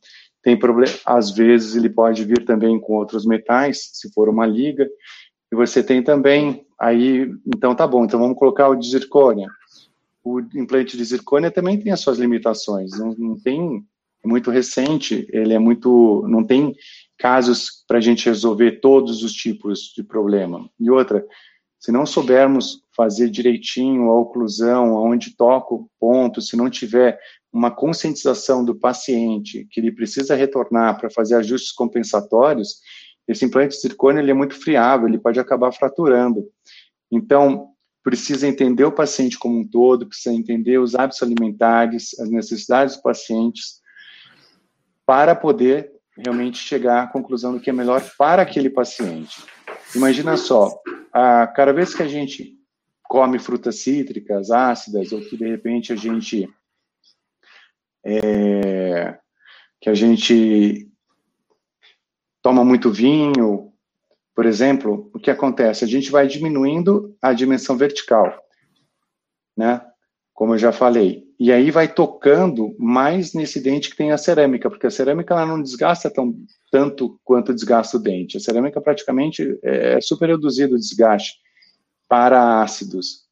Tem 0.43 0.57
problema, 0.57 0.93
às 1.05 1.31
vezes 1.31 1.75
ele 1.75 1.89
pode 1.89 2.23
vir 2.23 2.45
também 2.45 2.79
com 2.79 2.93
outros 2.93 3.25
metais, 3.25 3.89
se 3.93 4.11
for 4.13 4.29
uma 4.29 4.45
liga, 4.45 4.87
e 5.51 5.55
você 5.55 5.81
tem 5.81 6.03
também, 6.03 6.65
aí, 6.79 7.29
então 7.45 7.75
tá 7.75 7.87
bom, 7.87 8.05
então 8.05 8.19
vamos 8.19 8.37
colocar 8.37 8.69
o 8.69 8.75
de 8.75 8.89
zircônia. 8.89 9.49
O 10.23 10.39
implante 10.55 10.95
de 10.95 11.03
zircônia 11.03 11.49
também 11.49 11.79
tem 11.79 11.91
as 11.91 12.01
suas 12.01 12.17
limitações, 12.17 12.97
não, 12.99 13.15
não 13.17 13.39
tem, 13.39 13.83
muito 14.27 14.51
recente, 14.51 15.27
ele 15.31 15.53
é 15.53 15.59
muito, 15.59 16.25
não 16.27 16.43
tem 16.43 16.75
casos 17.17 17.83
para 17.87 17.97
a 17.97 18.01
gente 18.01 18.25
resolver 18.27 18.79
todos 18.79 19.23
os 19.23 19.33
tipos 19.33 19.93
de 19.95 20.03
problema. 20.03 20.69
E 20.79 20.89
outra, 20.91 21.25
se 21.79 21.91
não 21.91 22.05
soubermos 22.05 22.81
fazer 22.95 23.29
direitinho 23.29 24.09
a 24.09 24.19
oclusão, 24.19 24.97
aonde 24.97 25.35
toca 25.35 25.73
o 25.73 25.89
ponto, 25.99 26.41
se 26.41 26.57
não 26.57 26.69
tiver 26.69 27.19
uma 27.51 27.71
conscientização 27.71 28.63
do 28.63 28.75
paciente 28.75 29.67
que 29.71 29.79
ele 29.79 29.91
precisa 29.91 30.35
retornar 30.35 30.99
para 30.99 31.09
fazer 31.09 31.35
ajustes 31.35 31.71
compensatórios, 31.71 32.79
esse 33.27 33.45
implante 33.45 33.75
de 33.75 33.81
zircônio 33.81 34.21
ele 34.21 34.31
é 34.31 34.33
muito 34.33 34.55
friável, 34.55 35.07
ele 35.07 35.19
pode 35.19 35.39
acabar 35.39 35.71
fraturando. 35.71 36.45
Então, 37.11 37.69
precisa 38.03 38.47
entender 38.47 38.85
o 38.85 38.91
paciente 38.91 39.37
como 39.37 39.59
um 39.59 39.67
todo, 39.67 40.07
precisa 40.07 40.33
entender 40.33 40.77
os 40.77 40.95
hábitos 40.95 41.21
alimentares, 41.21 42.17
as 42.19 42.29
necessidades 42.29 42.95
dos 42.95 43.03
pacientes, 43.03 43.81
para 45.07 45.33
poder 45.33 45.93
realmente 46.17 46.57
chegar 46.57 47.03
à 47.03 47.07
conclusão 47.07 47.53
do 47.53 47.61
que 47.61 47.69
é 47.69 47.73
melhor 47.73 48.03
para 48.17 48.41
aquele 48.41 48.69
paciente. 48.69 49.41
Imagina 49.95 50.35
só, 50.35 50.77
a, 51.13 51.47
cada 51.47 51.71
vez 51.71 51.95
que 51.95 52.03
a 52.03 52.07
gente 52.07 52.57
come 53.03 53.39
frutas 53.39 53.79
cítricas, 53.79 54.51
ácidas, 54.51 55.13
ou 55.13 55.21
que 55.21 55.37
de 55.37 55.47
repente 55.47 55.93
a 55.93 55.95
gente 55.95 56.49
é, 58.03 59.17
que 59.79 59.89
a 59.89 59.93
gente 59.93 60.91
toma 62.41 62.65
muito 62.65 62.91
vinho, 62.91 63.71
por 64.35 64.45
exemplo, 64.45 65.09
o 65.13 65.19
que 65.19 65.31
acontece? 65.31 65.85
A 65.85 65.87
gente 65.87 66.11
vai 66.11 66.27
diminuindo 66.27 67.15
a 67.21 67.31
dimensão 67.31 67.77
vertical, 67.77 68.37
né? 69.55 69.81
Como 70.33 70.53
eu 70.53 70.57
já 70.57 70.71
falei. 70.71 71.26
E 71.39 71.51
aí 71.51 71.69
vai 71.69 71.87
tocando 71.87 72.75
mais 72.79 73.33
nesse 73.33 73.59
dente 73.59 73.91
que 73.91 73.95
tem 73.95 74.11
a 74.11 74.17
cerâmica, 74.17 74.69
porque 74.69 74.87
a 74.87 74.91
cerâmica 74.91 75.35
ela 75.35 75.45
não 75.45 75.61
desgasta 75.61 76.09
tão, 76.09 76.35
tanto 76.71 77.19
quanto 77.23 77.53
desgasta 77.53 77.97
o 77.97 77.99
dente. 77.99 78.37
A 78.37 78.39
cerâmica 78.39 78.81
praticamente 78.81 79.59
é 79.61 80.01
super 80.01 80.29
reduzido 80.29 80.75
o 80.75 80.79
desgaste 80.79 81.35
para 82.07 82.63
ácidos. 82.63 83.27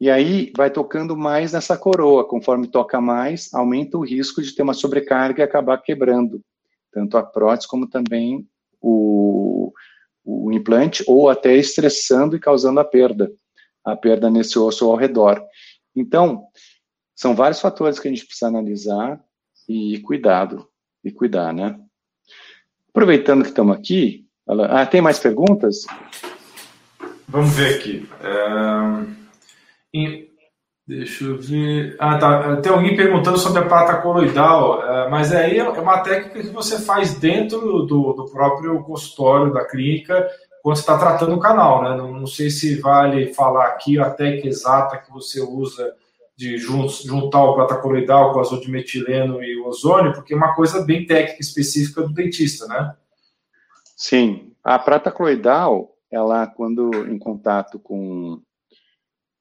E 0.00 0.10
aí 0.10 0.52
vai 0.56 0.70
tocando 0.70 1.16
mais 1.16 1.52
nessa 1.52 1.76
coroa, 1.76 2.26
conforme 2.26 2.66
toca 2.66 3.00
mais, 3.00 3.52
aumenta 3.52 3.96
o 3.98 4.04
risco 4.04 4.42
de 4.42 4.54
ter 4.54 4.62
uma 4.62 4.74
sobrecarga 4.74 5.40
e 5.40 5.44
acabar 5.44 5.78
quebrando, 5.78 6.40
tanto 6.92 7.16
a 7.16 7.22
prótese 7.22 7.68
como 7.68 7.86
também 7.86 8.46
o, 8.80 9.72
o 10.24 10.52
implante, 10.52 11.02
ou 11.06 11.30
até 11.30 11.54
estressando 11.56 12.36
e 12.36 12.40
causando 12.40 12.80
a 12.80 12.84
perda, 12.84 13.30
a 13.84 13.96
perda 13.96 14.30
nesse 14.30 14.58
osso 14.58 14.84
ao 14.84 14.96
redor. 14.96 15.42
Então, 15.94 16.44
são 17.16 17.34
vários 17.34 17.60
fatores 17.60 17.98
que 17.98 18.06
a 18.06 18.10
gente 18.10 18.26
precisa 18.26 18.46
analisar 18.46 19.18
e 19.68 19.98
cuidado, 20.00 20.68
e 21.02 21.10
cuidar, 21.10 21.52
né? 21.52 21.80
Aproveitando 22.90 23.42
que 23.42 23.48
estamos 23.48 23.76
aqui, 23.76 24.26
ah, 24.46 24.86
tem 24.86 25.00
mais 25.00 25.18
perguntas? 25.18 25.86
Vamos 27.28 27.52
ver 27.54 27.74
aqui. 27.74 28.08
É... 28.22 29.16
Deixa 30.86 31.24
eu 31.24 31.36
ver. 31.36 31.96
Ah, 31.98 32.16
tá. 32.16 32.56
Tem 32.58 32.70
alguém 32.70 32.94
perguntando 32.94 33.38
sobre 33.38 33.58
a 33.58 33.66
prata 33.66 34.00
coloidal, 34.00 34.84
é, 34.84 35.08
mas 35.08 35.32
aí 35.34 35.58
é 35.58 35.68
uma 35.68 35.98
técnica 35.98 36.40
que 36.40 36.50
você 36.50 36.78
faz 36.78 37.18
dentro 37.18 37.82
do, 37.82 38.12
do 38.12 38.26
próprio 38.26 38.80
consultório 38.84 39.52
da 39.52 39.64
clínica, 39.64 40.28
quando 40.62 40.76
está 40.76 40.96
tratando 40.96 41.34
o 41.34 41.40
canal, 41.40 41.82
né? 41.82 41.96
Não, 41.96 42.12
não, 42.12 42.26
sei 42.26 42.50
se 42.50 42.80
vale 42.80 43.34
falar 43.34 43.66
aqui 43.66 43.98
a 43.98 44.10
técnica 44.10 44.46
exata 44.46 44.98
que 44.98 45.10
você 45.10 45.40
usa 45.40 45.92
de 46.36 46.58
juntar 46.58 47.42
o 47.42 47.54
prata 47.54 47.78
coloidal 47.78 48.32
com 48.32 48.38
o 48.38 48.42
azul 48.42 48.60
de 48.60 48.70
metileno 48.70 49.42
e 49.42 49.56
o 49.56 49.66
ozônio, 49.66 50.12
porque 50.12 50.34
é 50.34 50.36
uma 50.36 50.54
coisa 50.54 50.84
bem 50.84 51.06
técnica 51.06 51.40
específica 51.40 52.02
do 52.02 52.12
dentista, 52.12 52.66
né? 52.66 52.94
Sim, 53.96 54.52
a 54.62 54.78
prata 54.78 55.10
coloidal, 55.10 55.96
ela 56.10 56.46
quando 56.46 56.90
em 57.08 57.18
contato 57.18 57.78
com 57.78 58.40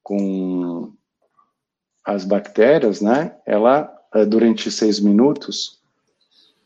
com 0.01 0.93
as 2.05 2.23
bactérias, 2.23 3.01
né? 3.01 3.35
Ela 3.45 3.91
eh, 4.13 4.25
durante 4.25 4.71
seis 4.71 4.99
minutos, 4.99 5.81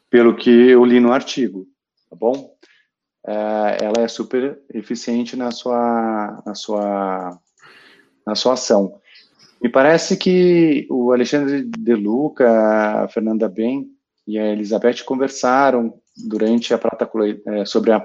pelo 0.10 0.36
que 0.36 0.50
eu 0.50 0.84
li 0.84 1.00
no 1.00 1.14
artigo, 1.14 1.66
tá 2.10 2.16
bom? 2.16 2.54
É, 3.26 3.78
ela 3.84 4.04
é 4.04 4.08
super 4.08 4.60
eficiente 4.74 5.36
na 5.36 5.52
sua, 5.52 6.42
na 6.46 6.56
sua, 6.56 7.40
na 8.26 8.36
sua 8.36 8.54
ação. 8.54 9.00
Me 9.62 9.70
parece 9.70 10.16
que 10.16 10.88
o 10.89 11.12
Alexandre 11.12 11.64
De 11.64 11.93
Luca, 11.93 13.03
a 13.03 13.07
Fernanda 13.10 13.49
Ben 13.49 13.88
e 14.26 14.39
a 14.39 14.47
Elizabeth 14.53 15.03
conversaram 15.05 15.99
durante 16.28 16.74
a 16.74 16.78
prata 16.78 17.10
é, 17.45 17.66
sobre 17.66 17.91
a, 17.91 17.99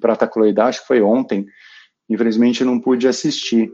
prata 0.00 0.28
coloidal, 0.28 0.68
acho 0.68 0.82
que 0.82 0.86
foi 0.86 1.02
ontem. 1.02 1.46
Infelizmente 2.08 2.64
não 2.64 2.80
pude 2.80 3.08
assistir, 3.08 3.72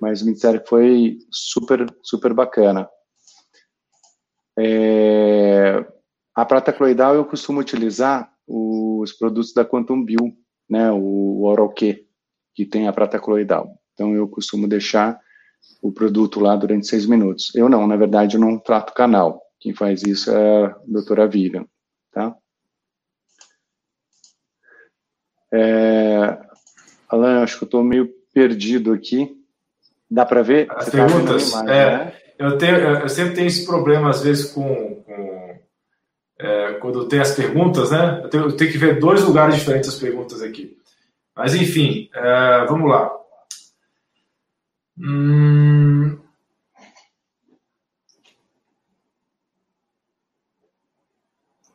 mas 0.00 0.22
me 0.22 0.34
disseram 0.34 0.60
que 0.60 0.68
foi 0.68 1.18
super, 1.30 1.86
super 2.02 2.32
bacana. 2.32 2.88
É, 4.58 5.84
a 6.34 6.44
prata 6.44 6.72
coloidal 6.72 7.14
eu 7.14 7.24
costumo 7.24 7.60
utilizar 7.60 8.30
os 8.46 9.12
produtos 9.12 9.52
da 9.52 9.64
Quantum 9.64 10.04
Bio, 10.04 10.32
né, 10.68 10.92
o 10.92 11.68
Q, 11.76 12.06
que 12.54 12.64
tem 12.64 12.86
a 12.86 12.92
prata 12.92 13.18
coloidal. 13.18 13.68
Então 13.94 14.14
eu 14.14 14.28
costumo 14.28 14.68
deixar 14.68 15.20
o 15.82 15.92
produto 15.92 16.40
lá 16.40 16.56
durante 16.56 16.86
seis 16.86 17.06
minutos. 17.06 17.54
Eu 17.54 17.68
não, 17.68 17.86
na 17.86 17.96
verdade, 17.96 18.36
eu 18.36 18.40
não 18.40 18.58
trato 18.58 18.94
canal. 18.94 19.42
Quem 19.60 19.74
faz 19.74 20.02
isso 20.02 20.30
é 20.30 20.66
a 20.66 20.76
doutora 20.86 21.26
Vivian, 21.26 21.64
tá? 22.12 22.34
É, 25.52 26.38
Alan, 27.08 27.42
acho 27.42 27.58
que 27.58 27.64
eu 27.64 27.66
estou 27.66 27.82
meio 27.82 28.10
perdido 28.32 28.92
aqui. 28.92 29.34
Dá 30.10 30.24
para 30.24 30.42
ver? 30.42 30.70
As 30.70 30.84
Você 30.84 30.90
tá 30.90 31.06
perguntas? 31.06 31.52
Tá 31.52 31.60
imagem, 31.60 31.74
é, 31.74 31.96
né? 31.96 32.12
eu, 32.38 32.58
tenho, 32.58 32.76
eu 32.76 33.08
sempre 33.08 33.34
tenho 33.34 33.46
esse 33.46 33.64
problema, 33.64 34.10
às 34.10 34.22
vezes, 34.22 34.52
com, 34.52 35.02
com 35.02 35.58
é, 36.38 36.74
quando 36.74 37.08
tem 37.08 37.18
as 37.18 37.34
perguntas, 37.34 37.90
né? 37.90 38.20
Eu 38.22 38.28
tenho, 38.28 38.44
eu 38.44 38.56
tenho, 38.56 38.70
que 38.70 38.78
ver 38.78 39.00
dois 39.00 39.24
lugares 39.24 39.56
diferentes 39.56 39.88
as 39.88 39.98
perguntas 39.98 40.42
aqui. 40.42 40.76
Mas, 41.34 41.54
enfim, 41.54 42.08
é, 42.14 42.66
vamos 42.66 42.90
lá. 42.90 43.10
Hum... 44.98 46.18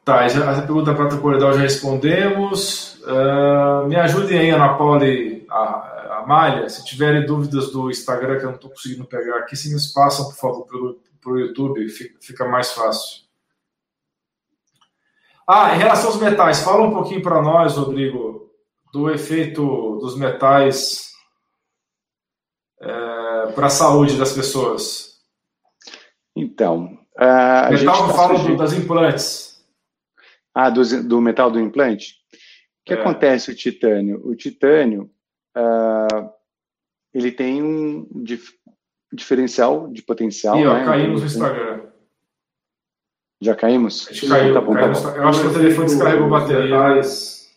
Tá, 0.04 0.28
já, 0.28 0.52
a 0.52 0.62
pergunta 0.62 0.96
para 0.96 1.14
o 1.14 1.22
corredor 1.22 1.54
já 1.54 1.62
respondemos. 1.62 3.00
Uh, 3.04 3.88
me 3.88 3.96
ajudem 3.96 4.40
aí, 4.40 4.50
Ana 4.50 4.74
Paula 4.74 5.06
e 5.06 5.46
a, 5.50 6.20
a 6.20 6.26
Malha, 6.28 6.68
se 6.70 6.84
tiverem 6.84 7.26
dúvidas 7.26 7.72
do 7.72 7.90
Instagram 7.90 8.40
que 8.40 8.46
eu 8.46 8.50
não 8.50 8.56
estou 8.56 8.72
conseguindo 8.72 9.06
pegar 9.06 9.38
aqui, 9.38 9.56
se 9.56 9.74
me 9.74 9.80
passam, 9.94 10.26
por 10.26 10.36
favor, 10.36 10.66
pelo, 10.66 11.00
pelo 11.24 11.40
YouTube, 11.40 11.88
fica, 11.90 12.18
fica 12.20 12.48
mais 12.48 12.72
fácil. 12.72 13.22
Ah, 15.48 15.76
em 15.76 15.80
relação 15.80 16.08
aos 16.08 16.20
metais, 16.20 16.62
fala 16.62 16.88
um 16.88 16.94
pouquinho 16.94 17.22
para 17.22 17.42
nós, 17.42 17.76
Rodrigo, 17.76 18.50
do 18.92 19.10
efeito 19.10 19.98
dos 20.00 20.18
metais 20.18 21.11
para 23.54 23.68
a 23.68 23.70
saúde 23.70 24.18
das 24.18 24.34
pessoas. 24.34 25.20
Então, 26.36 26.98
a 27.18 27.70
metal 27.72 27.96
gente 27.96 28.08
tá 28.08 28.14
fala 28.14 28.56
das 28.58 28.74
implantes. 28.74 29.64
Ah, 30.54 30.70
do, 30.70 31.04
do 31.04 31.22
metal 31.22 31.50
do 31.50 31.60
implante? 31.60 32.16
O 32.82 32.86
que 32.86 32.94
é. 32.94 33.00
acontece 33.00 33.52
o 33.52 33.56
titânio? 33.56 34.22
O 34.26 34.36
titânio, 34.36 35.10
uh, 35.58 36.30
ele 37.14 37.32
tem 37.32 37.62
um 37.64 38.08
dif 38.24 38.54
diferencial 39.14 39.90
de 39.90 40.02
potencial. 40.02 40.58
E, 40.58 40.66
ó, 40.66 40.74
né? 40.74 40.86
caímos 40.86 41.22
no 41.22 41.28
Instagram. 41.28 41.82
Já 43.42 43.56
caímos? 43.56 44.08
A 44.08 44.14
gente 44.14 44.28
caiu, 44.28 44.54
tá 44.54 44.62
bom, 44.62 44.74
tá 44.74 44.88
bom. 44.88 45.10
Eu 45.16 45.28
acho 45.28 45.42
que 45.42 45.48
o 45.48 45.54
telefone 45.54 45.88
descarregou 45.88 46.30
baterias 46.30 47.50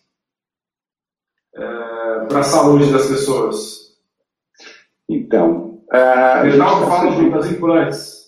é, 1.54 1.60
para 2.26 2.40
a 2.40 2.44
saúde 2.44 2.90
das 2.90 3.06
pessoas. 3.06 3.98
Então. 5.08 5.73
Uh, 5.92 6.44
metal 6.44 6.86
fala 6.86 7.30
das 7.30 7.50
implantes. 7.50 8.24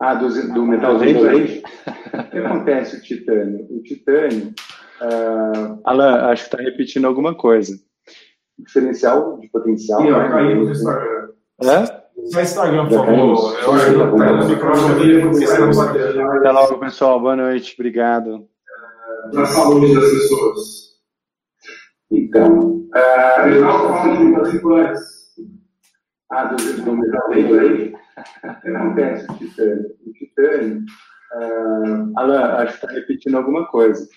Ah, 0.00 0.14
do, 0.14 0.28
do 0.52 0.66
metal 0.66 0.98
aí? 1.00 1.14
o 1.14 2.30
que 2.30 2.38
acontece 2.38 2.96
o 2.96 3.02
titânio? 3.02 3.66
O 3.70 3.82
titânio. 3.82 4.54
Uh, 5.00 5.80
Alan, 5.84 6.26
acho 6.26 6.48
que 6.48 6.56
está 6.56 6.62
repetindo 6.62 7.06
alguma 7.06 7.34
coisa. 7.34 7.74
Diferencial 8.58 9.38
de 9.38 9.48
potencial. 9.48 10.00
Sim, 10.00 10.10
né? 10.10 10.28
caímos 10.28 10.66
no 10.66 10.72
Instagram. 10.72 11.28
É? 11.62 12.06
Só 12.26 12.40
Instagram, 12.40 12.88
por 12.88 13.06
favor. 13.06 13.58
Eu 13.62 13.72
acho 13.72 13.86
que 13.86 13.98
tá 13.98 14.06
no 14.06 14.48
microfone 14.48 15.22
porque 15.22 15.44
Até 15.44 16.52
logo, 16.52 16.78
pessoal. 16.78 17.20
Boa 17.20 17.36
noite. 17.36 17.74
Obrigado. 17.78 18.48
Para 19.30 19.42
a 19.42 19.46
saúde 19.46 19.94
das 19.94 20.10
pessoas. 20.10 20.86
Então, 22.10 22.86
eu 23.48 23.64
não 23.64 23.88
falo 23.88 24.16
de 24.16 24.60
Ah, 26.30 26.44
do, 26.44 26.56
do 26.56 26.96
metal 26.96 27.32
aí? 27.32 27.94
Acontece, 28.42 29.30
o 29.30 29.34
titânio. 29.36 29.96
O 30.06 30.12
titânio. 30.12 30.84
Uh, 31.34 32.12
Alan, 32.16 32.42
acho 32.56 32.78
que 32.78 32.86
está 32.86 32.94
repetindo 32.94 33.36
alguma 33.36 33.66
coisa. 33.66 34.08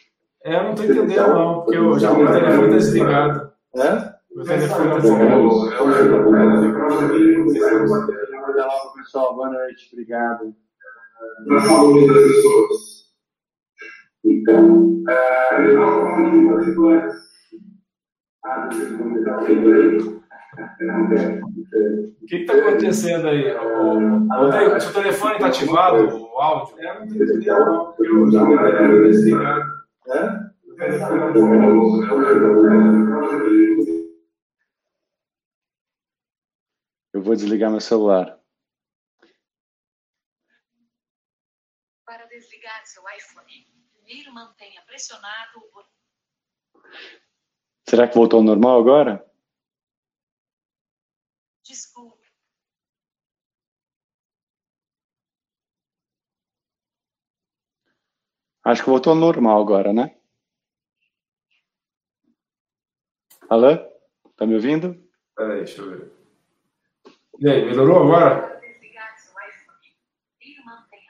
É, 0.46 0.56
eu 0.56 0.64
não 0.64 0.74
estou 0.74 0.86
entendendo, 0.86 1.34
não, 1.34 1.62
porque 1.62 1.78
eu 1.78 2.00
já 2.00 2.12
o 2.12 2.18
meu 2.18 2.32
telefone 2.32 2.68
está 2.68 2.78
desligado. 2.78 3.52
É? 3.76 4.14
Meu 4.34 4.46
telefone 4.46 4.88
está 4.88 5.00
desligado. 5.00 5.70
Pessoal, 8.96 9.36
boa 9.36 9.50
noite, 9.50 9.90
obrigado. 9.92 10.56
Para 11.48 11.58
a 11.58 11.62
saúde 11.62 12.08
das 12.08 12.24
pessoas. 12.24 13.00
Então, 14.24 15.04
é, 15.10 15.68
eu 15.68 15.80
não 15.80 16.02
falo 16.02 16.32
de 16.32 16.48
particulares. 16.48 17.16
Ah, 18.46 18.70
o 22.22 22.26
que 22.26 22.36
está 22.38 22.54
acontecendo 22.54 23.28
aí? 23.28 23.52
O, 23.54 24.76
o 24.76 24.80
seu 24.80 24.94
telefone 24.94 25.36
está 25.36 25.48
ativado, 25.48 26.18
o 26.18 26.40
áudio? 26.40 26.80
É, 26.80 27.06
não 27.06 27.84
o 27.84 27.94
telefone 27.94 29.04
desligado. 29.10 29.80
É? 30.08 30.50
Eu 37.14 37.22
vou 37.22 37.36
desligar 37.36 37.70
meu 37.70 37.82
celular. 37.82 38.40
Para 42.06 42.26
desligar 42.28 42.86
seu 42.86 43.04
iPhone, 43.18 43.68
primeiro 43.94 44.34
mantenha 44.34 44.82
pressionado 44.88 45.58
o 45.58 45.72
botão. 45.74 46.00
Será 47.88 48.08
que 48.08 48.16
voltou 48.16 48.40
ao 48.40 48.46
normal 48.46 48.80
agora? 48.80 49.29
Desculpe. 51.70 52.28
Acho 58.66 58.84
que 58.84 58.90
voltou 58.90 59.14
ao 59.14 59.20
normal 59.20 59.62
agora, 59.62 59.94
né? 59.94 60.20
Alô? 63.48 63.78
Tá 64.36 64.48
me 64.48 64.56
ouvindo? 64.56 64.96
Peraí, 65.36 65.60
deixa 65.60 65.82
eu 65.82 65.90
ver. 65.92 66.12
E 67.40 67.48
aí, 67.48 67.66
melhorou 67.66 68.04
agora? 68.04 68.60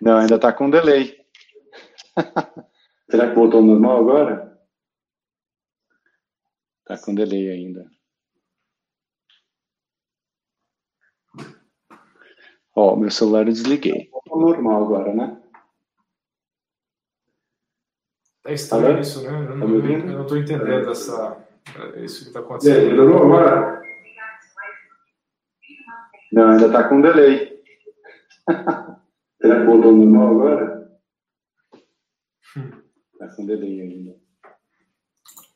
Não, 0.01 0.18
ainda 0.18 0.36
está 0.36 0.51
com 0.51 0.70
delay. 0.70 1.26
Será 3.10 3.30
que 3.30 3.36
voltou 3.36 3.62
ao 3.62 3.66
normal 3.66 3.99
agora? 3.99 4.62
Está 6.82 7.05
com 7.05 7.16
delay 7.16 7.49
ainda. 7.49 7.89
Ó, 12.80 12.96
meu 12.96 13.12
celular 13.12 13.46
eu 13.46 13.52
desliguei. 13.52 14.10
Ao 14.30 14.40
normal 14.40 14.86
agora, 14.86 15.14
né? 15.14 15.38
É 18.46 18.54
estranho 18.54 18.92
Alô? 18.92 19.00
isso, 19.02 19.22
né? 19.22 19.32
Eu 19.32 19.58
não, 19.58 19.82
tá 19.82 19.88
eu 19.90 20.18
não 20.20 20.26
tô 20.26 20.38
entendendo 20.38 20.90
essa, 20.90 21.46
isso 21.98 22.22
que 22.22 22.28
está 22.28 22.40
acontecendo. 22.40 22.88
melhorou 22.88 23.24
agora? 23.24 23.82
Não, 26.32 26.52
ainda 26.52 26.68
está 26.68 26.88
com 26.88 27.02
delay. 27.02 27.62
Será 29.42 29.60
que 29.60 29.66
voltou 29.66 29.92
normal 29.92 30.32
agora? 30.32 30.92
Está 33.12 33.36
com 33.36 33.46
delay 33.46 33.82
ainda. 33.82 34.16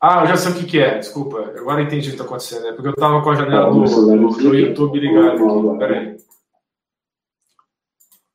Ah, 0.02 0.24
eu 0.24 0.28
já 0.28 0.36
sei 0.36 0.52
o 0.52 0.56
que, 0.56 0.66
que 0.66 0.80
é, 0.80 0.98
desculpa. 0.98 1.40
Agora 1.58 1.82
entendi 1.82 2.10
o 2.10 2.12
que 2.12 2.16
está 2.18 2.26
acontecendo. 2.26 2.68
É 2.68 2.74
porque 2.74 2.90
eu 2.90 2.94
estava 2.94 3.24
com 3.24 3.30
a 3.30 3.36
janela 3.36 3.72
do, 3.72 3.86
do, 3.86 4.28
do 4.28 4.54
YouTube 4.54 5.00
ligada 5.00 5.36
aqui. 5.36 5.78
Peraí. 5.80 6.24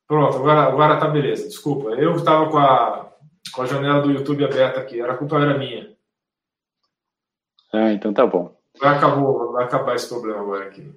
Pronto, 0.09 0.37
agora, 0.37 0.61
agora 0.61 0.99
tá 0.99 1.07
beleza. 1.07 1.47
Desculpa. 1.47 1.89
Eu 1.89 2.15
estava 2.15 2.49
com 2.49 2.57
a, 2.57 3.13
com 3.53 3.61
a 3.61 3.65
janela 3.67 4.01
do 4.01 4.09
YouTube 4.09 4.43
aberta 4.43 4.79
aqui. 4.79 4.99
Era 4.99 5.13
a 5.13 5.17
culpa 5.17 5.39
era 5.39 5.55
minha. 5.55 5.95
Ah, 7.71 7.93
então 7.93 8.11
tá 8.11 8.25
bom. 8.25 8.59
Vai, 8.79 8.97
acabou, 8.97 9.51
vai 9.51 9.65
acabar 9.65 9.95
esse 9.95 10.09
problema 10.09 10.39
agora 10.39 10.65
aqui. 10.65 10.91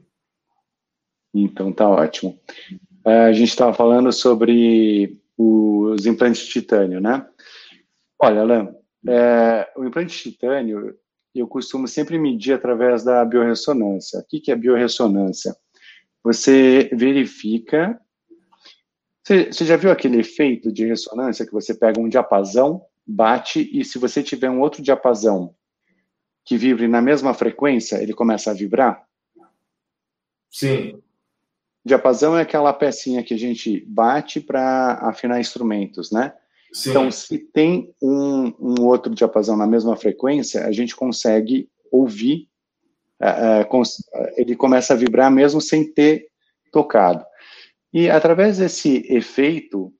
Então 1.35 1.71
tá 1.71 1.87
ótimo. 1.87 2.41
É, 3.05 3.27
a 3.27 3.33
gente 3.35 3.51
estava 3.51 3.75
falando 3.75 4.11
sobre 4.13 5.21
os 5.37 6.07
implantes 6.07 6.47
de 6.47 6.49
titânio, 6.49 6.99
né? 6.99 7.27
Olha, 8.19 8.41
Alan, 8.41 8.75
é, 9.07 9.71
o 9.77 9.85
implante 9.85 10.17
de 10.17 10.31
titânio, 10.31 10.97
eu 11.35 11.47
costumo 11.47 11.87
sempre 11.87 12.19
medir 12.19 12.55
através 12.55 13.05
da 13.05 13.23
biorressonância. 13.27 14.21
O 14.21 14.25
que, 14.27 14.41
que 14.41 14.51
é 14.51 14.57
biorressonância? 14.57 15.55
Você 16.25 16.89
verifica. 16.95 18.01
Você, 19.23 19.53
você 19.53 19.65
já 19.65 19.77
viu 19.77 19.91
aquele 19.91 20.19
efeito 20.19 20.73
de 20.73 20.87
ressonância 20.87 21.47
que 21.47 21.53
você 21.53 21.75
pega 21.75 22.01
um 22.01 22.09
diapasão, 22.09 22.85
bate, 23.07 23.71
e 23.73 23.85
se 23.85 23.99
você 23.99 24.23
tiver 24.23 24.51
um 24.51 24.61
outro 24.61 24.83
diapasão 24.83 25.55
que 26.45 26.57
vibre 26.57 26.89
na 26.89 27.01
mesma 27.01 27.33
frequência, 27.33 28.03
ele 28.03 28.13
começa 28.13 28.51
a 28.51 28.55
vibrar? 28.55 29.07
Sim. 30.51 31.01
Diapasão 31.85 32.37
é 32.37 32.43
aquela 32.43 32.73
pecinha 32.73 33.23
que 33.23 33.35
a 33.35 33.39
gente 33.39 33.85
bate 33.87 34.41
para 34.41 34.95
afinar 35.03 35.41
instrumentos, 35.41 36.11
né? 36.11 36.33
Sim. 36.73 36.91
Então, 36.91 37.11
se 37.11 37.39
tem 37.39 37.95
um, 38.01 38.47
um, 38.59 38.87
outro 38.87 39.15
diapasão 39.15 39.57
na 39.57 39.67
mesma 39.67 39.97
frequência, 39.97 40.65
a 40.65 40.73
gente 40.73 40.97
consegue 40.97 41.69
ouvir, 41.91 42.49
uh, 43.21 43.77
uh, 43.77 43.85
ele 44.37 44.57
começa 44.57 44.95
a 44.95 44.97
vibrar 44.97 45.31
mesmo 45.31 45.61
sem 45.61 45.85
ter 45.93 46.29
tocado. 46.73 47.25
E 47.93 48.09
através 48.09 48.59
desse 48.59 49.05
efeito, 49.13 49.93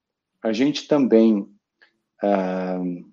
a 0.43 0.53
gente 0.53 0.89
também 0.89 1.41
uh, 2.23 3.13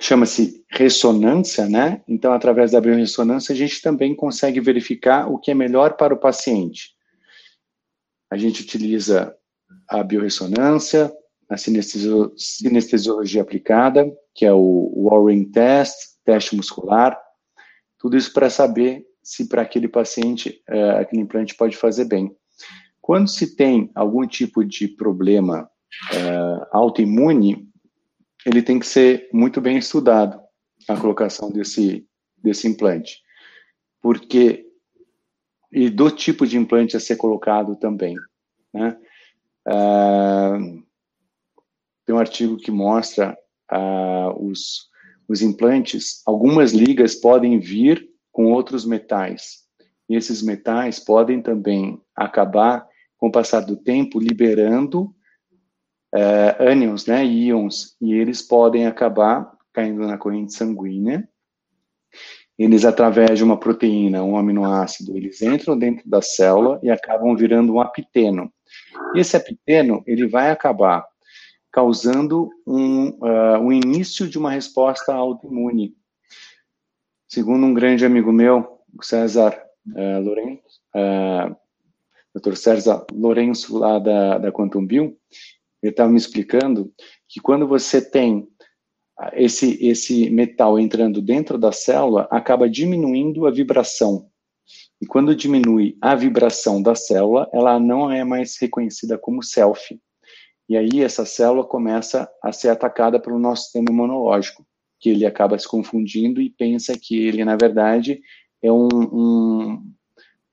chama-se 0.00 0.64
ressonância, 0.68 1.68
né? 1.68 2.02
Então, 2.08 2.32
através 2.32 2.72
da 2.72 2.80
biorressonância, 2.80 3.52
a 3.52 3.56
gente 3.56 3.80
também 3.80 4.14
consegue 4.14 4.60
verificar 4.60 5.30
o 5.30 5.38
que 5.38 5.50
é 5.50 5.54
melhor 5.54 5.96
para 5.96 6.12
o 6.12 6.18
paciente. 6.18 6.94
A 8.30 8.36
gente 8.36 8.62
utiliza 8.62 9.34
a 9.88 10.02
biorressonância, 10.02 11.12
a 11.48 11.56
sinestesiologia 11.56 13.42
aplicada, 13.42 14.10
que 14.34 14.44
é 14.44 14.52
o 14.52 14.92
Warring 14.96 15.50
Test, 15.50 15.94
teste 16.24 16.56
muscular, 16.56 17.18
tudo 17.98 18.16
isso 18.16 18.32
para 18.32 18.50
saber 18.50 19.06
se 19.22 19.48
para 19.48 19.62
aquele 19.62 19.88
paciente 19.88 20.62
é, 20.68 20.90
aquele 20.90 21.22
implante 21.22 21.54
pode 21.54 21.76
fazer 21.76 22.04
bem. 22.04 22.36
Quando 23.04 23.28
se 23.28 23.54
tem 23.54 23.90
algum 23.94 24.26
tipo 24.26 24.64
de 24.64 24.88
problema 24.88 25.70
é, 26.10 26.68
autoimune, 26.72 27.68
ele 28.46 28.62
tem 28.62 28.78
que 28.78 28.86
ser 28.86 29.28
muito 29.30 29.60
bem 29.60 29.76
estudado, 29.76 30.40
a 30.88 30.96
colocação 30.96 31.52
desse, 31.52 32.08
desse 32.38 32.66
implante. 32.66 33.20
Porque, 34.00 34.64
e 35.70 35.90
do 35.90 36.10
tipo 36.10 36.46
de 36.46 36.56
implante 36.56 36.96
a 36.96 37.00
ser 37.00 37.16
colocado 37.16 37.76
também, 37.76 38.16
né? 38.72 38.98
Uh, 39.68 40.82
tem 42.06 42.14
um 42.14 42.18
artigo 42.18 42.56
que 42.56 42.70
mostra 42.70 43.36
uh, 43.70 44.48
os, 44.48 44.88
os 45.28 45.42
implantes, 45.42 46.22
algumas 46.24 46.72
ligas 46.72 47.14
podem 47.14 47.58
vir 47.58 48.08
com 48.32 48.50
outros 48.50 48.86
metais. 48.86 49.62
E 50.08 50.16
esses 50.16 50.40
metais 50.40 50.98
podem 50.98 51.42
também 51.42 52.00
acabar, 52.16 52.88
com 53.24 53.28
o 53.28 53.32
passar 53.32 53.60
do 53.60 53.74
tempo, 53.74 54.20
liberando 54.20 55.04
uh, 56.14 56.60
ânions, 56.62 57.06
né, 57.06 57.24
íons, 57.24 57.96
e 57.98 58.12
eles 58.12 58.42
podem 58.42 58.86
acabar 58.86 59.50
caindo 59.72 60.06
na 60.06 60.18
corrente 60.18 60.52
sanguínea. 60.52 61.26
Eles, 62.58 62.84
através 62.84 63.38
de 63.38 63.42
uma 63.42 63.58
proteína, 63.58 64.22
um 64.22 64.36
aminoácido, 64.36 65.16
eles 65.16 65.40
entram 65.40 65.78
dentro 65.78 66.06
da 66.06 66.20
célula 66.20 66.78
e 66.82 66.90
acabam 66.90 67.34
virando 67.34 67.72
um 67.72 67.80
apiteno. 67.80 68.52
E 69.14 69.20
esse 69.20 69.38
apiteno, 69.38 70.02
ele 70.06 70.28
vai 70.28 70.50
acabar 70.50 71.02
causando 71.72 72.50
um, 72.66 73.08
uh, 73.08 73.58
um 73.58 73.72
início 73.72 74.28
de 74.28 74.38
uma 74.38 74.50
resposta 74.50 75.14
autoimune. 75.14 75.96
Segundo 77.26 77.64
um 77.64 77.72
grande 77.72 78.04
amigo 78.04 78.30
meu, 78.30 78.80
César 79.00 79.58
uh, 79.88 80.20
Lourenço, 80.20 80.82
uh, 80.94 81.63
Dr. 82.34 82.56
César 82.56 83.06
Lourenço, 83.12 83.78
lá 83.78 83.98
da, 83.98 84.38
da 84.38 84.52
Quantum 84.52 84.84
Bio, 84.84 85.16
ele 85.82 85.90
estava 85.90 86.10
me 86.10 86.16
explicando 86.16 86.92
que 87.28 87.40
quando 87.40 87.66
você 87.66 88.00
tem 88.00 88.48
esse, 89.34 89.78
esse 89.84 90.28
metal 90.30 90.78
entrando 90.78 91.22
dentro 91.22 91.56
da 91.58 91.72
célula, 91.72 92.26
acaba 92.30 92.68
diminuindo 92.68 93.46
a 93.46 93.50
vibração. 93.50 94.28
E 95.00 95.06
quando 95.06 95.36
diminui 95.36 95.96
a 96.00 96.14
vibração 96.14 96.82
da 96.82 96.94
célula, 96.94 97.48
ela 97.52 97.78
não 97.78 98.10
é 98.10 98.24
mais 98.24 98.56
reconhecida 98.58 99.18
como 99.18 99.42
selfie. 99.42 100.00
E 100.68 100.76
aí 100.76 101.02
essa 101.02 101.26
célula 101.26 101.64
começa 101.64 102.28
a 102.42 102.50
ser 102.50 102.70
atacada 102.70 103.20
pelo 103.20 103.38
nosso 103.38 103.64
sistema 103.64 103.86
imunológico, 103.90 104.66
que 104.98 105.10
ele 105.10 105.26
acaba 105.26 105.58
se 105.58 105.68
confundindo 105.68 106.40
e 106.40 106.48
pensa 106.48 106.94
que 106.98 107.26
ele, 107.26 107.44
na 107.44 107.56
verdade, 107.56 108.20
é 108.62 108.72
um, 108.72 108.88
um, 108.90 109.92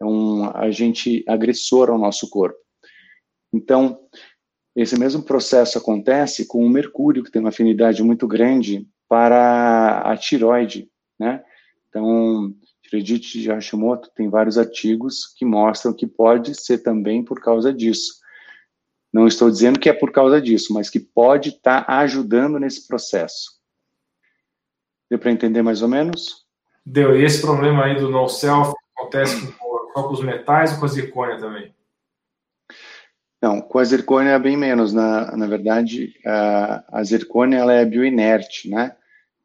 é 0.01 0.05
um 0.05 0.49
agente 0.57 1.23
agressor 1.27 1.89
ao 1.89 1.97
nosso 1.97 2.27
corpo. 2.29 2.57
Então, 3.53 3.99
esse 4.75 4.97
mesmo 4.97 5.21
processo 5.21 5.77
acontece 5.77 6.47
com 6.47 6.65
o 6.65 6.69
mercúrio, 6.69 7.23
que 7.23 7.31
tem 7.31 7.39
uma 7.39 7.49
afinidade 7.49 8.01
muito 8.01 8.27
grande 8.27 8.87
para 9.07 9.99
a 9.99 10.17
tiroide, 10.17 10.89
né? 11.19 11.43
Então, 11.87 12.55
tireoidite 12.81 13.41
de 13.41 13.51
Hashimoto 13.51 14.09
tem 14.15 14.29
vários 14.29 14.57
artigos 14.57 15.27
que 15.37 15.45
mostram 15.45 15.93
que 15.93 16.07
pode 16.07 16.55
ser 16.55 16.79
também 16.79 17.23
por 17.23 17.39
causa 17.39 17.71
disso. 17.71 18.19
Não 19.13 19.27
estou 19.27 19.51
dizendo 19.51 19.79
que 19.79 19.89
é 19.89 19.93
por 19.93 20.11
causa 20.11 20.41
disso, 20.41 20.73
mas 20.73 20.89
que 20.89 20.99
pode 20.99 21.49
estar 21.49 21.85
tá 21.85 21.99
ajudando 21.99 22.57
nesse 22.57 22.87
processo. 22.87 23.51
Deu 25.09 25.19
para 25.19 25.31
entender 25.31 25.61
mais 25.61 25.81
ou 25.81 25.89
menos? 25.89 26.45
Deu. 26.85 27.15
E 27.19 27.23
esse 27.23 27.41
problema 27.41 27.83
aí 27.83 27.99
do 27.99 28.09
no 28.09 28.27
self 28.29 28.73
acontece 28.97 29.53
com, 29.57 29.60
com 29.93 30.13
os 30.13 30.23
metais 30.23 30.73
ou 30.73 30.79
com 30.79 30.85
a 30.85 30.89
zircônia 30.89 31.37
também? 31.37 31.73
Não, 33.41 33.59
com 33.59 33.79
a 33.79 33.83
zircônia 33.83 34.31
é 34.31 34.39
bem 34.39 34.55
menos. 34.55 34.93
Na, 34.93 35.35
na 35.35 35.47
verdade, 35.47 36.13
a, 36.25 36.99
a 36.99 37.03
zircônia 37.03 37.57
ela 37.57 37.73
é 37.73 37.83
bioinerte, 37.83 38.69
né? 38.69 38.95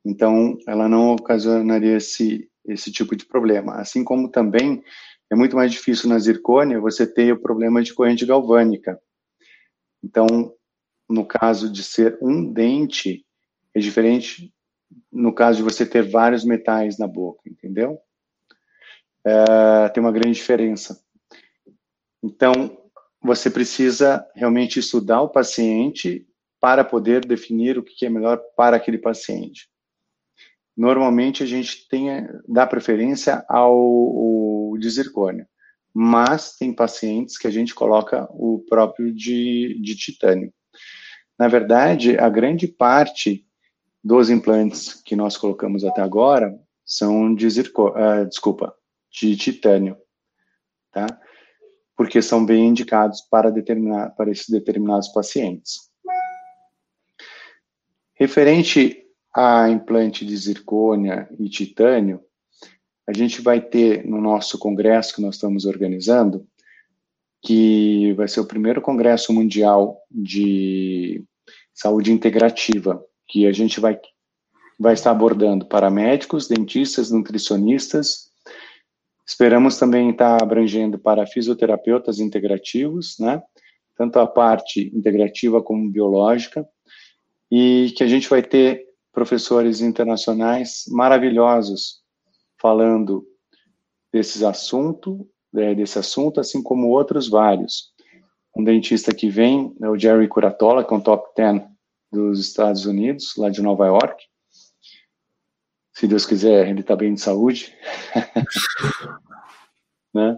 Então, 0.04 0.58
ela 0.68 0.88
não 0.88 1.14
ocasionaria 1.14 1.96
esse, 1.96 2.48
esse 2.64 2.92
tipo 2.92 3.16
de 3.16 3.24
problema. 3.24 3.76
Assim 3.76 4.04
como 4.04 4.28
também 4.28 4.84
é 5.30 5.34
muito 5.34 5.56
mais 5.56 5.72
difícil 5.72 6.08
na 6.08 6.18
zircônia 6.18 6.80
você 6.80 7.06
ter 7.06 7.32
o 7.32 7.40
problema 7.40 7.82
de 7.82 7.94
corrente 7.94 8.26
galvânica. 8.26 9.00
Então, 10.02 10.52
no 11.08 11.24
caso 11.24 11.72
de 11.72 11.82
ser 11.82 12.18
um 12.20 12.52
dente, 12.52 13.24
é 13.74 13.80
diferente 13.80 14.52
no 15.10 15.32
caso 15.32 15.58
de 15.58 15.64
você 15.64 15.84
ter 15.84 16.02
vários 16.02 16.44
metais 16.44 16.98
na 16.98 17.06
boca, 17.06 17.48
entendeu? 17.48 17.98
É, 19.26 19.88
tem 19.88 20.02
uma 20.02 20.12
grande 20.12 20.36
diferença. 20.36 21.02
Então, 22.22 22.78
você 23.20 23.50
precisa 23.50 24.24
realmente 24.34 24.78
estudar 24.78 25.22
o 25.22 25.28
paciente 25.28 26.26
para 26.60 26.84
poder 26.84 27.26
definir 27.26 27.78
o 27.78 27.82
que 27.82 28.06
é 28.06 28.10
melhor 28.10 28.40
para 28.56 28.76
aquele 28.76 28.98
paciente. 28.98 29.68
Normalmente 30.76 31.42
a 31.42 31.46
gente 31.46 31.88
tem, 31.88 32.08
dá 32.46 32.66
preferência 32.66 33.44
ao, 33.48 33.72
ao 33.72 34.78
de 34.78 34.88
zircônia 34.90 35.48
mas 35.98 36.54
tem 36.58 36.74
pacientes 36.74 37.38
que 37.38 37.46
a 37.46 37.50
gente 37.50 37.74
coloca 37.74 38.28
o 38.32 38.62
próprio 38.68 39.14
de, 39.14 39.80
de 39.80 39.96
titânio. 39.96 40.52
Na 41.38 41.48
verdade, 41.48 42.18
a 42.18 42.28
grande 42.28 42.68
parte 42.68 43.46
dos 44.04 44.28
implantes 44.28 45.00
que 45.02 45.16
nós 45.16 45.38
colocamos 45.38 45.86
até 45.86 46.02
agora 46.02 46.54
são 46.84 47.34
de 47.34 47.48
zirco, 47.48 47.88
uh, 47.88 48.28
desculpa, 48.28 48.74
de 49.16 49.36
titânio, 49.36 49.96
tá? 50.92 51.06
Porque 51.96 52.20
são 52.20 52.44
bem 52.44 52.68
indicados 52.68 53.22
para 53.22 53.50
determinar 53.50 54.10
para 54.10 54.30
esses 54.30 54.48
determinados 54.48 55.08
pacientes. 55.08 55.90
Referente 58.14 59.04
a 59.34 59.68
implante 59.68 60.24
de 60.24 60.36
zircônia 60.36 61.28
e 61.38 61.48
titânio, 61.48 62.22
a 63.06 63.12
gente 63.12 63.40
vai 63.40 63.60
ter 63.60 64.06
no 64.06 64.20
nosso 64.20 64.58
congresso 64.58 65.14
que 65.14 65.22
nós 65.22 65.36
estamos 65.36 65.64
organizando, 65.64 66.46
que 67.42 68.12
vai 68.14 68.26
ser 68.28 68.40
o 68.40 68.46
primeiro 68.46 68.82
congresso 68.82 69.32
mundial 69.32 70.00
de 70.10 71.24
saúde 71.72 72.10
integrativa, 72.10 73.02
que 73.28 73.46
a 73.46 73.52
gente 73.52 73.80
vai 73.80 73.98
vai 74.78 74.92
estar 74.92 75.10
abordando 75.10 75.66
paramédicos, 75.66 76.48
dentistas, 76.48 77.10
nutricionistas. 77.10 78.25
Esperamos 79.26 79.76
também 79.76 80.10
estar 80.10 80.40
abrangendo 80.40 80.98
para 80.98 81.26
fisioterapeutas 81.26 82.20
integrativos, 82.20 83.16
né? 83.18 83.42
Tanto 83.96 84.20
a 84.20 84.26
parte 84.26 84.90
integrativa 84.94 85.60
como 85.60 85.90
biológica. 85.90 86.66
E 87.50 87.92
que 87.96 88.04
a 88.04 88.06
gente 88.06 88.28
vai 88.28 88.42
ter 88.42 88.84
professores 89.12 89.80
internacionais 89.80 90.84
maravilhosos 90.88 92.02
falando 92.60 93.26
desses 94.12 94.42
assunto, 94.42 95.28
é, 95.54 95.74
desse 95.74 95.98
assunto, 95.98 96.40
assim 96.40 96.62
como 96.62 96.88
outros 96.88 97.28
vários. 97.28 97.92
Um 98.56 98.62
dentista 98.62 99.14
que 99.14 99.28
vem 99.28 99.74
é 99.82 99.88
o 99.88 99.98
Jerry 99.98 100.28
Curatola, 100.28 100.84
que 100.84 100.92
é 100.92 100.96
um 100.96 101.00
top 101.00 101.28
10 101.36 101.62
dos 102.12 102.40
Estados 102.40 102.86
Unidos, 102.86 103.34
lá 103.36 103.50
de 103.50 103.60
Nova 103.60 103.86
York. 103.86 104.24
Se 105.96 106.06
Deus 106.06 106.26
quiser, 106.26 106.68
ele 106.68 106.80
está 106.80 106.94
bem 106.94 107.14
de 107.14 107.22
saúde. 107.22 107.74
né? 110.12 110.36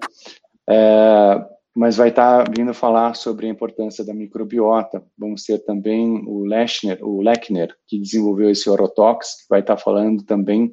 É, 0.71 1.45
mas 1.75 1.97
vai 1.97 2.11
estar 2.11 2.45
tá 2.45 2.53
vindo 2.57 2.73
falar 2.73 3.15
sobre 3.17 3.49
a 3.49 3.51
importância 3.51 4.05
da 4.05 4.15
microbiota. 4.15 5.05
Vamos 5.19 5.43
ter 5.43 5.59
também 5.65 6.23
o 6.29 6.45
Lechner, 6.45 7.01
o 7.03 7.21
Lechner, 7.21 7.75
que 7.89 7.99
desenvolveu 7.99 8.51
esse 8.51 8.71
Orotox, 8.71 9.43
que 9.43 9.49
vai 9.51 9.59
estar 9.59 9.75
tá 9.75 9.83
falando 9.83 10.23
também 10.23 10.73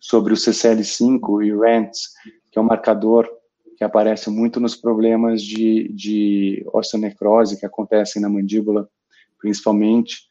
sobre 0.00 0.32
o 0.32 0.36
CCL5 0.36 1.46
e 1.46 1.56
RANTS, 1.56 2.08
que 2.50 2.58
é 2.58 2.60
um 2.60 2.66
marcador 2.66 3.30
que 3.76 3.84
aparece 3.84 4.30
muito 4.30 4.58
nos 4.58 4.74
problemas 4.74 5.44
de, 5.44 5.92
de 5.92 6.66
osteonecrose 6.72 7.60
que 7.60 7.66
acontecem 7.66 8.20
na 8.20 8.28
mandíbula, 8.28 8.88
principalmente, 9.38 10.22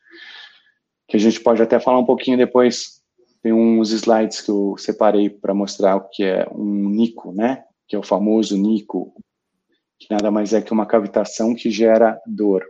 que 1.07 1.15
a 1.15 1.19
gente 1.21 1.39
pode 1.39 1.61
até 1.61 1.79
falar 1.79 1.99
um 1.99 2.05
pouquinho 2.05 2.37
depois. 2.37 3.02
Tem 3.43 3.51
uns 3.53 3.91
slides 3.91 4.41
que 4.41 4.49
eu 4.49 4.75
separei 4.77 5.29
para 5.29 5.53
mostrar 5.53 5.97
o 5.97 6.09
que 6.09 6.23
é 6.23 6.47
um 6.49 6.89
NICO, 6.89 7.33
né? 7.33 7.63
Que 7.87 7.95
é 7.95 7.99
o 7.99 8.03
famoso 8.03 8.57
NICO, 8.57 9.13
que 9.99 10.07
nada 10.09 10.31
mais 10.31 10.53
é 10.53 10.61
que 10.61 10.71
uma 10.71 10.85
cavitação 10.85 11.53
que 11.53 11.69
gera 11.69 12.19
dor. 12.25 12.63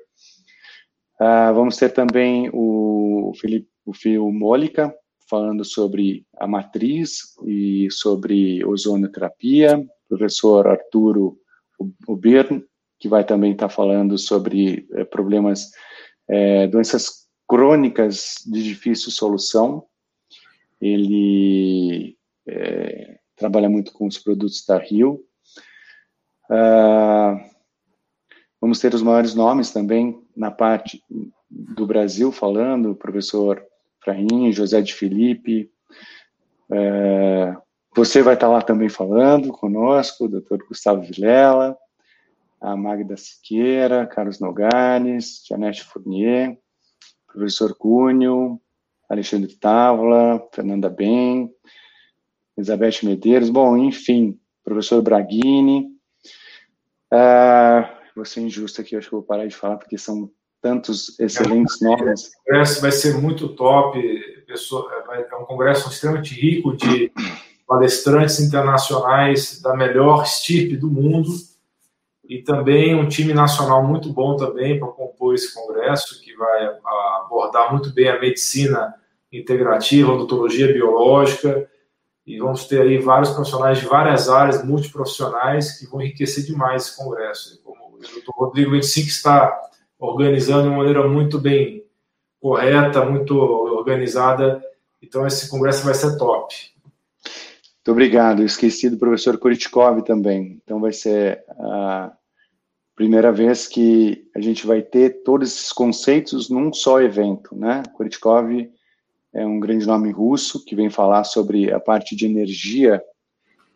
Uh, 1.22 1.54
vamos 1.54 1.78
ter 1.78 1.90
também 1.90 2.50
o 2.52 3.32
Felipe, 3.40 3.70
o 3.86 3.94
Fio 3.94 4.32
Mólica, 4.32 4.94
falando 5.30 5.64
sobre 5.64 6.26
a 6.38 6.48
matriz 6.48 7.36
e 7.46 7.88
sobre 7.92 8.66
ozonoterapia, 8.66 9.84
professor 10.10 10.68
Arturo 10.68 11.38
Ubirn, 12.08 12.64
que 13.00 13.08
vai 13.08 13.24
também 13.24 13.52
estar 13.52 13.70
falando 13.70 14.18
sobre 14.18 14.88
eh, 14.94 15.04
problemas, 15.04 15.72
eh, 16.30 16.68
doenças 16.68 17.28
crônicas 17.48 18.36
de 18.46 18.64
difícil 18.64 19.12
solução. 19.12 19.86
Ele 20.84 22.18
eh, 22.46 23.20
trabalha 23.38 23.70
muito 23.70 23.94
com 23.94 24.06
os 24.06 24.18
produtos 24.18 24.66
da 24.66 24.78
Rio. 24.78 25.24
Ah, 26.52 27.38
vamos 28.60 28.80
ter 28.80 28.94
os 28.94 29.02
maiores 29.02 29.34
nomes 29.34 29.72
também 29.72 30.22
na 30.36 30.52
parte 30.52 31.02
do 31.50 31.88
Brasil 31.88 32.32
falando, 32.32 32.92
o 32.92 32.96
professor 32.96 33.64
Fraim, 34.04 34.52
José 34.52 34.82
de 34.82 34.94
Felipe. 34.94 35.72
É, 36.70 37.56
você 37.96 38.22
vai 38.22 38.34
estar 38.34 38.50
lá 38.50 38.62
também 38.62 38.90
falando 38.90 39.54
conosco, 39.54 40.26
o 40.26 40.28
doutor 40.28 40.66
Gustavo 40.68 41.02
Vilela, 41.02 41.78
a 42.60 42.76
Magda 42.76 43.16
Siqueira, 43.16 44.08
Carlos 44.08 44.40
Nogales, 44.40 45.44
Janete 45.48 45.84
Fournier, 45.84 46.58
professor 47.28 47.76
Cunho, 47.78 48.60
Alexandre 49.14 49.56
Távola, 49.56 50.46
Fernanda 50.52 50.90
Bem, 50.90 51.50
Elizabeth 52.58 53.04
Medeiros, 53.04 53.50
bom, 53.50 53.78
enfim, 53.78 54.40
professor 54.64 55.02
Braghini. 55.02 55.88
Uh, 57.12 57.88
vou 58.16 58.26
ser 58.26 58.42
injusto 58.42 58.82
aqui, 58.82 58.96
acho 58.96 59.08
que 59.08 59.16
vou 59.16 59.24
parar 59.24 59.48
de 59.48 59.56
falar, 59.56 59.78
porque 59.78 59.98
são 59.98 60.30
tantos 60.62 61.20
excelentes 61.20 61.82
é, 61.82 61.86
nomes. 61.86 62.28
O 62.28 62.44
congresso 62.44 62.82
vai 62.82 62.92
ser 62.92 63.18
muito 63.18 63.50
top, 63.50 64.00
pessoa, 64.48 64.90
é 65.12 65.36
um 65.36 65.46
congresso 65.46 65.90
extremamente 65.90 66.34
rico 66.34 66.76
de 66.76 67.12
palestrantes 67.68 68.40
internacionais 68.40 69.62
da 69.62 69.76
melhor 69.76 70.24
estirpe 70.24 70.78
do 70.78 70.90
mundo 70.90 71.30
e 72.24 72.42
também 72.42 72.96
um 72.96 73.08
time 73.08 73.34
nacional 73.34 73.86
muito 73.86 74.12
bom 74.12 74.36
também 74.38 74.80
para 74.80 74.88
compor 74.88 75.36
esse 75.36 75.54
congresso, 75.54 76.22
que 76.22 76.36
vai 76.36 76.70
abordar 77.26 77.72
muito 77.72 77.94
bem 77.94 78.08
a 78.08 78.20
medicina 78.20 78.94
integrativa, 79.40 80.12
odontologia 80.12 80.72
biológica, 80.72 81.70
e 82.26 82.38
vamos 82.38 82.66
ter 82.68 82.82
aí 82.82 83.00
vários 83.00 83.32
profissionais 83.32 83.80
de 83.80 83.86
várias 83.86 84.30
áreas, 84.30 84.64
multiprofissionais, 84.64 85.78
que 85.78 85.86
vão 85.86 86.02
enriquecer 86.02 86.46
demais 86.46 86.84
esse 86.84 86.98
congresso. 86.98 87.62
Como 87.64 87.96
o 87.96 87.98
Dr. 87.98 88.32
Rodrigo 88.34 88.72
25 88.72 89.08
está 89.08 89.62
organizando 90.00 90.64
de 90.64 90.68
uma 90.70 90.78
maneira 90.78 91.08
muito 91.08 91.38
bem 91.40 91.84
correta, 92.40 93.04
muito 93.04 93.38
organizada. 93.38 94.64
Então, 95.02 95.28
esse 95.28 95.50
congresso 95.50 95.84
vai 95.84 95.94
ser 95.94 96.18
top. 96.18 96.56
Muito 97.26 97.92
obrigado. 97.92 98.44
esqueci 98.44 98.90
do 98.90 98.98
professor 98.98 99.38
Kuritkov 99.38 100.02
também. 100.04 100.62
Então, 100.64 100.80
vai 100.80 100.94
ser 100.94 101.44
a 101.60 102.14
primeira 102.96 103.32
vez 103.34 103.68
que 103.68 104.30
a 104.34 104.40
gente 104.40 104.66
vai 104.66 104.82
ter 104.82 105.24
todos 105.24 105.50
esses 105.50 105.74
conceitos 105.74 106.50
num 106.50 106.72
só 106.72 107.02
evento, 107.02 107.54
né? 107.54 107.84
Kuritkov 107.98 108.72
é 109.34 109.46
um 109.46 109.60
grande 109.60 109.86
nome 109.86 110.12
russo 110.12 110.64
que 110.64 110.76
vem 110.76 110.90
falar 110.90 111.24
sobre 111.24 111.72
a 111.72 111.80
parte 111.80 112.16
de 112.16 112.26
energia, 112.26 113.04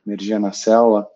energia 0.05 0.39
na 0.39 0.51
célula. 0.51 1.07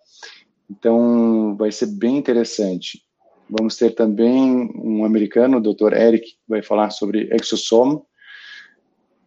Então, 0.70 1.56
vai 1.56 1.70
ser 1.70 1.86
bem 1.86 2.16
interessante. 2.16 3.02
Vamos 3.48 3.76
ter 3.76 3.90
também 3.90 4.70
um 4.74 5.04
americano, 5.04 5.58
o 5.58 5.60
Dr. 5.60 5.92
Eric, 5.92 6.24
que 6.24 6.38
vai 6.48 6.62
falar 6.62 6.90
sobre 6.90 7.28
exosome. 7.32 8.00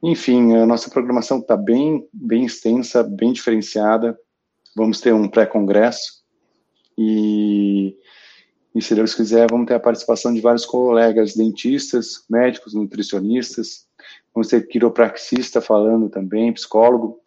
Enfim, 0.03 0.55
a 0.55 0.65
nossa 0.65 0.89
programação 0.89 1.39
está 1.39 1.55
bem, 1.55 2.07
bem 2.11 2.45
extensa, 2.45 3.03
bem 3.03 3.31
diferenciada. 3.31 4.17
Vamos 4.75 4.99
ter 4.99 5.13
um 5.13 5.27
pré-congresso 5.27 6.25
e, 6.97 7.97
e, 8.73 8.81
se 8.81 8.95
Deus 8.95 9.13
quiser, 9.13 9.47
vamos 9.49 9.67
ter 9.67 9.73
a 9.73 9.79
participação 9.79 10.33
de 10.33 10.41
vários 10.41 10.65
colegas 10.65 11.35
dentistas, 11.35 12.23
médicos, 12.29 12.73
nutricionistas. 12.73 13.85
Vamos 14.35 14.49
ter 14.49 14.67
quiropraxista 14.67 15.61
falando 15.61 16.09
também, 16.09 16.51
psicólogo. 16.51 17.21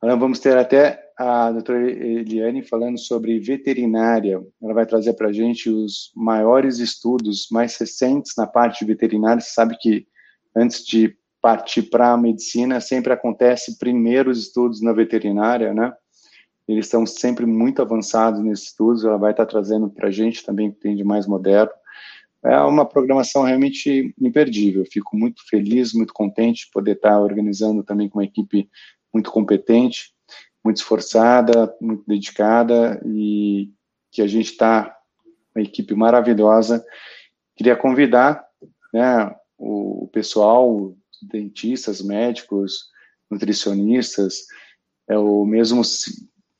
Vamos 0.00 0.38
ter 0.38 0.56
até 0.56 1.04
a 1.18 1.52
doutora 1.52 1.90
Eliane 1.90 2.62
falando 2.62 2.98
sobre 2.98 3.38
veterinária. 3.40 4.40
Ela 4.62 4.72
vai 4.72 4.86
trazer 4.86 5.12
para 5.14 5.28
a 5.28 5.32
gente 5.32 5.68
os 5.68 6.10
maiores 6.16 6.78
estudos 6.78 7.48
mais 7.50 7.76
recentes 7.76 8.32
na 8.38 8.46
parte 8.46 8.78
de 8.78 8.86
veterinária. 8.86 9.40
Você 9.40 9.50
sabe 9.50 9.76
que 9.76 10.06
antes 10.56 10.86
de 10.86 11.14
partir 11.42 11.82
para 11.82 12.12
a 12.12 12.16
medicina, 12.16 12.80
sempre 12.80 13.12
acontece 13.12 13.78
primeiro 13.78 14.30
os 14.30 14.38
estudos 14.38 14.80
na 14.80 14.92
veterinária, 14.92 15.74
né? 15.74 15.92
Eles 16.66 16.86
estão 16.86 17.04
sempre 17.04 17.44
muito 17.44 17.82
avançados 17.82 18.40
nesses 18.40 18.68
estudos. 18.68 19.04
Ela 19.04 19.18
vai 19.18 19.32
estar 19.32 19.46
trazendo 19.46 19.90
para 19.90 20.08
a 20.08 20.10
gente 20.10 20.44
também 20.44 20.68
o 20.68 20.72
que 20.72 20.80
tem 20.80 20.96
de 20.96 21.04
mais 21.04 21.26
moderno. 21.26 21.72
É 22.44 22.58
uma 22.60 22.86
programação 22.86 23.42
realmente 23.42 24.14
imperdível. 24.20 24.84
Fico 24.90 25.16
muito 25.16 25.42
feliz, 25.48 25.92
muito 25.92 26.12
contente 26.12 26.66
de 26.66 26.70
poder 26.72 26.92
estar 26.92 27.20
organizando 27.20 27.82
também 27.82 28.08
com 28.08 28.18
uma 28.18 28.24
equipe 28.24 28.68
muito 29.12 29.30
competente 29.30 30.12
muito 30.68 30.78
esforçada, 30.78 31.74
muito 31.80 32.04
dedicada 32.06 33.00
e 33.04 33.72
que 34.10 34.22
a 34.22 34.26
gente 34.26 34.52
está 34.52 34.94
uma 35.54 35.62
equipe 35.62 35.94
maravilhosa. 35.94 36.84
Queria 37.56 37.76
convidar 37.76 38.44
né, 38.92 39.34
o 39.56 40.08
pessoal, 40.12 40.94
dentistas, 41.22 42.02
médicos, 42.02 42.90
nutricionistas, 43.30 44.44
é, 45.08 45.16
ou 45.16 45.46
mesmo 45.46 45.82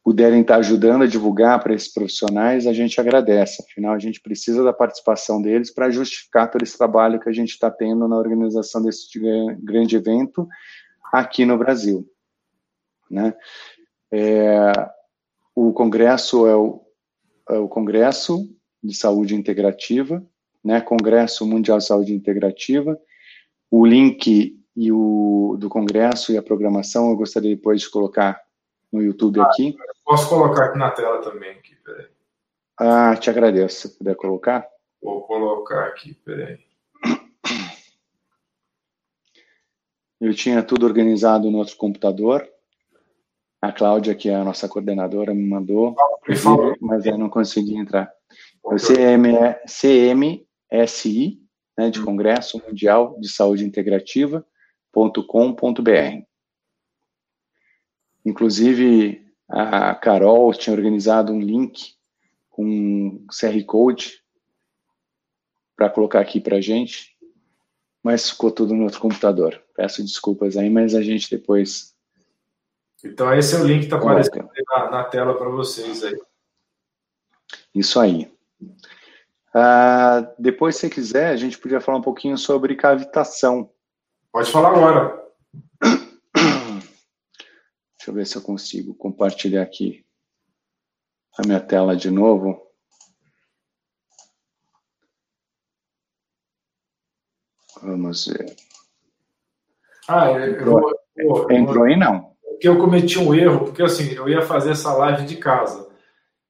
puderem 0.09 0.41
estar 0.41 0.57
ajudando 0.57 1.03
a 1.03 1.07
divulgar 1.07 1.63
para 1.63 1.75
esses 1.75 1.93
profissionais, 1.93 2.67
a 2.67 2.73
gente 2.73 2.99
agradece. 2.99 3.63
Afinal, 3.63 3.93
a 3.93 3.99
gente 3.99 4.23
precisa 4.23 4.65
da 4.65 4.73
participação 4.73 5.43
deles 5.43 5.71
para 5.71 5.91
justificar 5.91 6.51
todo 6.51 6.63
esse 6.63 6.79
trabalho 6.79 7.21
que 7.21 7.29
a 7.29 7.33
gente 7.33 7.51
está 7.51 7.71
tendo 7.71 8.09
na 8.09 8.17
organização 8.17 8.83
desse 8.83 9.07
grande 9.61 9.97
evento 9.97 10.49
aqui 11.13 11.45
no 11.45 11.59
Brasil. 11.59 12.11
Né? 13.11 13.35
É, 14.11 14.73
o 15.55 15.75
congresso 15.75 16.47
é 16.47 16.57
o, 16.57 16.81
é 17.51 17.59
o 17.59 17.69
Congresso 17.69 18.49
de 18.83 18.97
Saúde 18.97 19.35
Integrativa, 19.35 20.27
né? 20.65 20.81
Congresso 20.81 21.47
Mundial 21.47 21.77
de 21.77 21.85
Saúde 21.85 22.15
Integrativa. 22.15 22.99
O 23.71 23.85
link 23.85 24.59
e 24.75 24.91
o 24.91 25.55
do 25.61 25.69
congresso 25.69 26.33
e 26.33 26.39
a 26.39 26.43
programação 26.43 27.11
eu 27.11 27.17
gostaria 27.17 27.55
depois 27.55 27.83
de 27.83 27.91
colocar 27.91 28.48
no 28.93 29.03
YouTube 29.03 29.41
aqui. 29.41 29.77
Ah, 29.79 29.93
posso 30.05 30.29
colocar 30.29 30.67
aqui 30.67 30.79
na 30.79 30.91
tela 30.91 31.23
também, 31.23 31.53
aqui, 31.53 31.75
peraí. 31.77 32.07
Ah, 32.79 33.17
te 33.17 33.31
agradeço. 33.31 33.89
Se 33.89 33.99
puder 33.99 34.17
colocar. 34.17 34.67
Vou 35.03 35.23
colocar 35.23 35.87
aqui, 35.87 36.15
peraí. 36.15 36.59
eu 40.21 40.35
tinha 40.35 40.63
tudo 40.63 40.87
organizado 40.87 41.51
no 41.51 41.59
outro 41.59 41.77
computador. 41.77 42.49
A 43.61 43.73
Cláudia, 43.73 44.15
que 44.15 44.29
é 44.29 44.37
a 44.37 44.45
nossa 44.45 44.69
coordenadora, 44.69 45.35
me 45.35 45.45
mandou, 45.45 45.97
mas 46.81 47.07
eu 47.07 47.19
não 47.19 47.29
consegui 47.29 47.77
entrar. 47.77 48.09
É 48.65 48.75
o 48.75 48.77
CM, 48.77 49.35
CMSI, 49.67 51.41
né, 51.77 51.91
de 51.91 52.01
Congresso 52.03 52.63
Mundial 52.65 53.19
de 53.19 53.29
Saúde 53.29 53.65
Integrativa.com.br. 53.65 56.28
Inclusive, 58.29 59.27
a 59.49 59.95
Carol 59.95 60.53
tinha 60.53 60.77
organizado 60.77 61.33
um 61.33 61.41
link 61.41 61.95
com 62.51 62.63
um 62.63 63.27
QR 63.33 63.65
Code 63.65 64.23
para 65.75 65.89
colocar 65.89 66.21
aqui 66.21 66.39
para 66.39 66.57
a 66.57 66.61
gente, 66.61 67.17
mas 68.03 68.29
ficou 68.29 68.51
tudo 68.51 68.75
no 68.75 68.85
outro 68.85 69.01
computador. 69.01 69.63
Peço 69.75 70.03
desculpas 70.03 70.59
aí, 70.59 70.69
mas 70.69 70.95
a 70.95 71.01
gente 71.01 71.31
depois. 71.31 71.97
Então, 73.03 73.33
esse 73.33 73.57
é 73.57 73.61
o 73.61 73.65
link 73.65 73.79
que 73.79 73.85
está 73.87 73.97
aparecendo 73.97 74.51
na, 74.77 74.91
na, 74.91 75.05
tela 75.05 75.35
para 75.35 75.49
vocês 75.49 76.05
aí. 76.05 76.21
Isso 77.75 77.99
aí. 77.99 78.31
Uh, 78.61 80.29
depois, 80.39 80.77
se 80.77 80.91
quiser, 80.91 81.31
a 81.31 81.37
gente 81.37 81.57
podia 81.57 81.81
falar 81.81 81.97
um 81.97 82.03
pouquinho 82.03 82.37
sobre 82.37 82.77
cavitação. 82.77 83.71
Pode 84.31 84.51
falar 84.51 84.73
agora. 84.73 85.28
Deixa 88.09 88.11
eu 88.11 88.15
ver 88.15 88.27
se 88.27 88.37
eu 88.37 88.43
consigo 88.43 88.95
compartilhar 88.95 89.61
aqui 89.61 90.03
a 91.37 91.47
minha 91.47 91.61
tela 91.61 91.95
de 91.95 92.11
novo. 92.11 92.59
Vamos 97.83 98.27
ver. 98.27 98.57
Ah, 100.09 100.31
eu, 100.31 100.55
entrou, 100.55 100.99
eu, 101.19 101.51
entrou 101.51 101.85
aí 101.85 101.99
não? 101.99 102.35
Porque 102.43 102.67
eu 102.67 102.79
cometi 102.79 103.19
um 103.19 103.35
erro, 103.35 103.67
porque 103.67 103.83
assim, 103.83 104.11
eu 104.15 104.27
ia 104.27 104.41
fazer 104.41 104.71
essa 104.71 104.95
live 104.95 105.27
de 105.27 105.37
casa. 105.37 105.87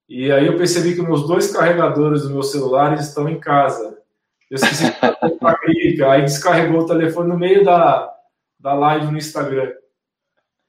E 0.09 0.31
aí 0.31 0.47
eu 0.47 0.57
percebi 0.57 0.95
que 0.95 1.03
meus 1.03 1.27
dois 1.27 1.51
carregadores 1.51 2.23
do 2.23 2.31
meu 2.31 2.45
celular 2.45 2.95
estão 2.95 3.29
em 3.29 3.41
casa. 3.41 4.01
Eu 4.49 4.55
esqueci 4.55 4.85
de 4.85 6.05
aí 6.07 6.23
descarregou 6.23 6.83
o 6.83 6.87
telefone 6.87 7.29
no 7.29 7.37
meio 7.37 7.65
da, 7.65 8.15
da 8.61 8.75
live 8.75 9.11
no 9.11 9.19
Instagram. 9.19 9.73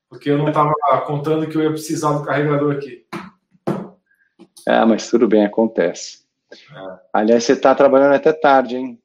Porque 0.10 0.30
eu 0.30 0.38
não 0.38 0.48
estava 0.48 0.74
contando 1.06 1.48
que 1.48 1.56
eu 1.56 1.62
ia 1.62 1.70
precisar 1.70 2.14
do 2.14 2.26
carregador 2.26 2.76
aqui. 2.76 3.06
Ah, 4.68 4.86
mas 4.86 5.10
tudo 5.10 5.28
bem, 5.28 5.46
acontece. 5.46 6.26
É. 6.52 7.00
Aliás, 7.14 7.44
você 7.44 7.54
está 7.54 7.76
trabalhando 7.76 8.16
até 8.16 8.34
tarde, 8.34 8.76
hein? 8.76 9.00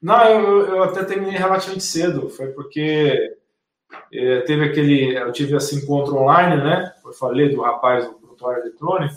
Não, 0.00 0.24
eu, 0.24 0.66
eu 0.66 0.82
até 0.84 1.04
terminei 1.04 1.36
relativamente 1.36 1.84
cedo. 1.84 2.28
Foi 2.28 2.48
porque 2.52 3.36
é, 4.12 4.40
teve 4.42 4.64
aquele. 4.64 5.16
Eu 5.16 5.32
tive 5.32 5.56
esse 5.56 5.76
encontro 5.76 6.16
online, 6.16 6.62
né? 6.62 6.94
Eu 7.04 7.12
falei 7.12 7.48
do 7.48 7.62
rapaz 7.62 8.06
do 8.06 8.14
prontuário 8.14 8.62
eletrônico, 8.62 9.16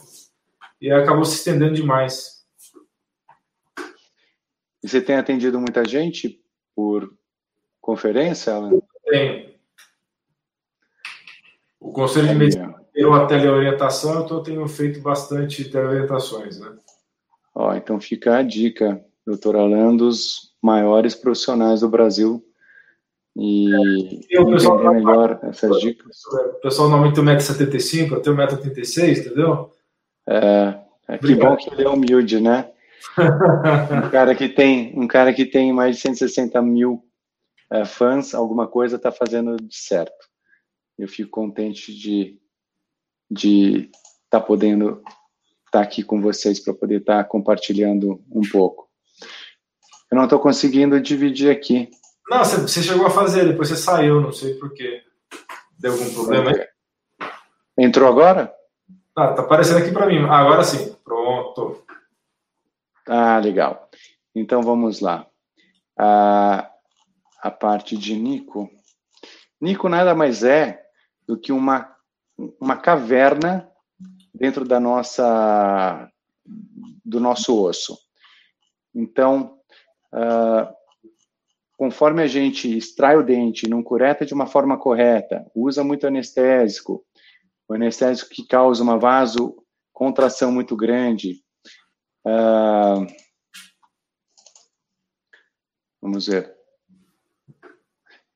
e 0.81 0.91
acabou 0.91 1.25
se 1.25 1.35
estendendo 1.35 1.75
demais. 1.75 2.39
E 4.81 4.87
você 4.87 5.01
tem 5.01 5.17
atendido 5.17 5.59
muita 5.59 5.83
gente 5.83 6.41
por 6.73 7.13
conferência, 7.81 8.53
Alan? 8.53 8.79
Tenho. 9.05 9.48
O 11.79 11.91
Conselho 11.91 12.27
de 12.27 12.35
Medicina 12.35 12.75
deu 12.93 13.13
a 13.13 13.25
teleorientação, 13.25 14.23
então 14.23 14.37
eu 14.37 14.43
tenho 14.43 14.67
feito 14.67 15.01
bastante 15.01 15.69
teleorientações, 15.69 16.59
né? 16.59 16.75
Ó, 17.55 17.73
então 17.73 17.99
fica 17.99 18.37
a 18.37 18.43
dica, 18.43 19.03
doutor 19.25 19.55
Alan, 19.55 19.95
dos 19.95 20.53
maiores 20.61 21.15
profissionais 21.15 21.81
do 21.81 21.89
Brasil 21.89 22.43
e, 23.35 24.25
e 24.29 24.39
o 24.39 24.49
pessoal 24.49 24.79
entender 24.79 25.05
melhor 25.05 25.39
essas 25.43 25.79
dicas. 25.79 26.21
O 26.25 26.61
pessoal 26.61 26.89
normalmente 26.89 27.15
tem 27.15 27.23
1,75m, 27.23 28.11
eu 28.11 28.21
tenho 28.21 28.35
1,86m, 28.35 29.17
entendeu? 29.17 29.73
É, 30.27 30.79
é 31.07 31.17
que 31.17 31.35
bom 31.35 31.55
que 31.55 31.73
ele 31.73 31.83
é 31.83 31.89
humilde, 31.89 32.39
né? 32.41 32.69
um 34.05 34.09
cara 34.09 34.35
que 34.35 34.49
tem 34.49 34.93
um 34.95 35.07
cara 35.07 35.33
que 35.33 35.45
tem 35.45 35.71
mais 35.71 35.95
de 35.95 36.01
160 36.01 36.61
mil 36.61 37.01
é, 37.71 37.85
fãs, 37.85 38.33
alguma 38.33 38.67
coisa 38.67 38.97
está 38.97 39.11
fazendo 39.11 39.55
de 39.55 39.75
certo. 39.75 40.28
Eu 40.99 41.07
fico 41.07 41.31
contente 41.31 41.97
de 41.97 42.39
de 43.31 43.89
estar 44.25 44.39
tá 44.39 44.41
podendo 44.41 45.01
estar 45.65 45.71
tá 45.71 45.81
aqui 45.81 46.03
com 46.03 46.21
vocês 46.21 46.59
para 46.59 46.73
poder 46.73 46.99
estar 46.99 47.23
tá 47.23 47.23
compartilhando 47.23 48.23
um 48.29 48.41
pouco. 48.41 48.89
Eu 50.11 50.17
não 50.17 50.23
estou 50.23 50.39
conseguindo 50.39 50.99
dividir 50.99 51.51
aqui. 51.51 51.89
Não, 52.27 52.43
você 52.43 52.81
chegou 52.81 53.05
a 53.05 53.11
fazer, 53.11 53.47
depois 53.47 53.69
você 53.69 53.77
saiu, 53.77 54.19
não 54.19 54.31
sei 54.31 54.55
porquê. 54.55 55.03
Deu 55.77 55.93
algum 55.93 56.13
problema 56.13 56.51
aí? 56.51 56.67
Entrou 57.77 58.09
agora? 58.09 58.53
Tá, 59.15 59.33
tá 59.33 59.41
aparecendo 59.41 59.77
aqui 59.77 59.91
para 59.91 60.07
mim. 60.07 60.19
Ah, 60.27 60.39
agora 60.39 60.63
sim. 60.63 60.95
Pronto. 61.03 61.83
Ah, 63.07 63.39
legal. 63.39 63.89
Então 64.35 64.61
vamos 64.61 64.99
lá. 64.99 65.25
A, 65.97 66.69
a 67.41 67.51
parte 67.51 67.95
de 67.97 68.15
Nico. 68.15 68.69
Nico 69.61 69.87
nada 69.87 70.15
mais 70.15 70.43
é 70.43 70.88
do 71.29 71.37
que 71.37 71.51
uma, 71.51 71.95
uma 72.59 72.75
caverna 72.75 73.69
dentro 74.33 74.65
da 74.65 74.79
nossa 74.79 76.11
do 77.05 77.19
nosso 77.19 77.63
osso. 77.63 77.95
Então, 78.95 79.59
uh, 80.11 80.73
conforme 81.77 82.23
a 82.23 82.27
gente 82.27 82.75
extrai 82.75 83.15
o 83.15 83.23
dente, 83.23 83.69
não 83.69 83.83
cureta 83.83 84.25
de 84.25 84.33
uma 84.33 84.47
forma 84.47 84.75
correta, 84.75 85.45
usa 85.53 85.83
muito 85.83 86.07
anestésico, 86.07 87.05
o 87.67 87.75
anestésico 87.75 88.31
que 88.31 88.47
causa 88.47 88.81
uma 88.81 88.97
vasocontração 88.97 90.51
muito 90.51 90.75
grande. 90.75 91.43
Uh, 92.25 93.05
vamos 96.01 96.25
ver. 96.25 96.58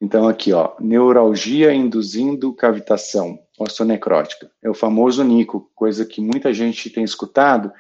Então, 0.03 0.27
aqui, 0.27 0.51
ó, 0.51 0.73
neuralgia 0.81 1.73
induzindo 1.73 2.53
cavitação 2.53 3.39
osteonecrótica. 3.57 4.51
É 4.61 4.69
o 4.69 4.73
famoso 4.73 5.23
NICO, 5.23 5.71
coisa 5.73 6.05
que 6.05 6.19
muita 6.19 6.53
gente 6.53 6.89
tem 6.89 7.05
escutado. 7.05 7.71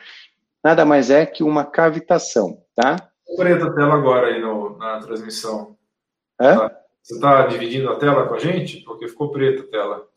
Nada 0.63 0.85
mais 0.85 1.09
é 1.09 1.25
que 1.25 1.43
uma 1.43 1.65
cavitação, 1.65 2.63
tá? 2.73 3.11
Preta 3.35 3.67
a 3.67 3.73
tela 3.73 3.95
agora 3.95 4.27
aí 4.27 4.39
no, 4.39 4.77
na 4.77 4.99
transmissão. 4.99 5.75
É? 6.39 6.55
Tá? 6.55 6.79
Você 7.01 7.15
está 7.15 7.45
dividindo 7.45 7.89
a 7.89 7.97
tela 7.97 8.25
com 8.25 8.35
a 8.35 8.39
gente? 8.39 8.79
Porque 8.85 9.09
ficou 9.09 9.29
preta 9.29 9.63
a 9.63 9.67
tela. 9.67 10.07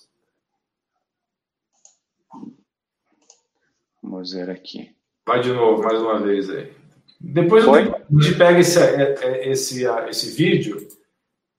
Vamos 4.01 4.33
ver 4.33 4.49
aqui. 4.49 4.95
Vai 5.27 5.41
de 5.41 5.53
novo, 5.53 5.83
mais 5.83 6.01
uma 6.01 6.21
vez 6.21 6.49
aí. 6.51 6.73
Depois 7.21 7.67
a 7.67 7.83
gente 7.83 8.39
pega 8.39 8.61
esse, 8.61 8.79
é, 8.79 9.15
é, 9.25 9.49
esse, 9.51 9.85
esse 10.09 10.31
vídeo. 10.37 10.87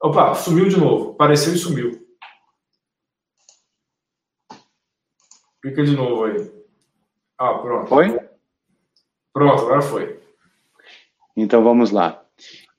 Opa, 0.01 0.35
sumiu 0.35 0.69
de 0.69 0.79
novo. 0.79 1.11
Apareceu 1.11 1.53
e 1.53 1.57
sumiu. 1.57 2.07
Clica 5.61 5.83
de 5.83 5.95
novo 5.95 6.25
aí. 6.25 6.51
Ah, 7.37 7.55
pronto. 7.55 7.87
Foi? 7.87 8.19
Pronto, 9.33 9.63
agora 9.63 9.81
foi. 9.81 10.19
Então 11.35 11.63
vamos 11.63 11.91
lá. 11.91 12.23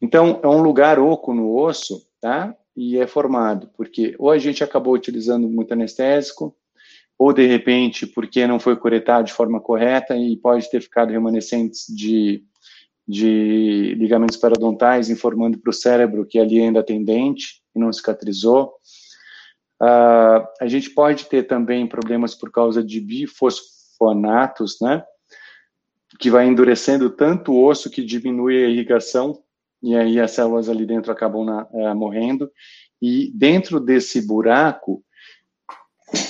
Então 0.01 0.41
é 0.43 0.49
um 0.49 0.63
lugar 0.63 0.99
oco 0.99 1.35
no 1.35 1.57
osso, 1.57 2.09
tá? 2.21 2.57
E 2.77 2.99
é 2.99 3.07
formado 3.07 3.71
porque 3.77 4.15
ou 4.19 4.31
a 4.31 4.39
gente 4.39 4.63
acabou 4.63 4.95
utilizando 4.95 5.49
muito 5.49 5.73
anestésico, 5.73 6.57
ou 7.19 7.33
de 7.33 7.47
repente 7.47 8.07
porque 8.07 8.47
não 8.47 8.61
foi 8.61 8.77
curetado 8.77 9.27
de 9.27 9.33
forma 9.33 9.61
correta 9.61 10.17
e 10.17 10.37
pode 10.37 10.71
ter 10.71 10.81
ficado 10.81 11.11
remanescentes 11.11 11.87
de, 11.89 12.45
de 13.09 13.95
ligamentos 13.95 14.37
periodontais 14.37 15.09
informando 15.09 15.59
para 15.59 15.71
o 15.71 15.73
cérebro 15.73 16.27
que 16.27 16.39
ali 16.39 16.61
ainda 16.61 16.83
tem 16.83 17.03
dente 17.03 17.63
e 17.75 17.79
não 17.79 17.91
cicatrizou. 17.91 18.75
Uh, 19.81 20.45
a 20.61 20.67
gente 20.67 20.91
pode 20.91 21.25
ter 21.25 21.45
também 21.45 21.87
problemas 21.87 22.35
por 22.35 22.51
causa 22.51 22.85
de 22.85 23.01
bifosfonatos, 23.01 24.77
né? 24.83 25.03
Que 26.19 26.29
vai 26.29 26.47
endurecendo 26.47 27.09
tanto 27.09 27.53
o 27.53 27.65
osso 27.65 27.89
que 27.89 28.05
diminui 28.05 28.63
a 28.63 28.69
irrigação 28.69 29.43
e 29.83 29.97
aí 29.97 30.21
as 30.21 30.33
células 30.33 30.69
ali 30.69 30.85
dentro 30.85 31.11
acabam 31.11 31.47
na, 31.47 31.67
uh, 31.71 31.95
morrendo. 31.95 32.51
E 33.01 33.33
dentro 33.35 33.81
desse 33.81 34.21
buraco, 34.21 35.03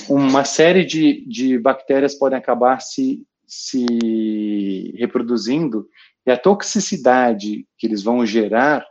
uma 0.07 0.45
série 0.45 0.85
de, 0.85 1.25
de 1.27 1.57
bactérias 1.57 2.15
podem 2.15 2.37
acabar 2.37 2.79
se, 2.79 3.25
se 3.45 4.93
reproduzindo 4.97 5.89
e 6.29 6.31
a 6.31 6.37
toxicidade 6.37 7.67
que 7.75 7.87
eles 7.87 8.03
vão 8.03 8.23
gerar 8.23 8.85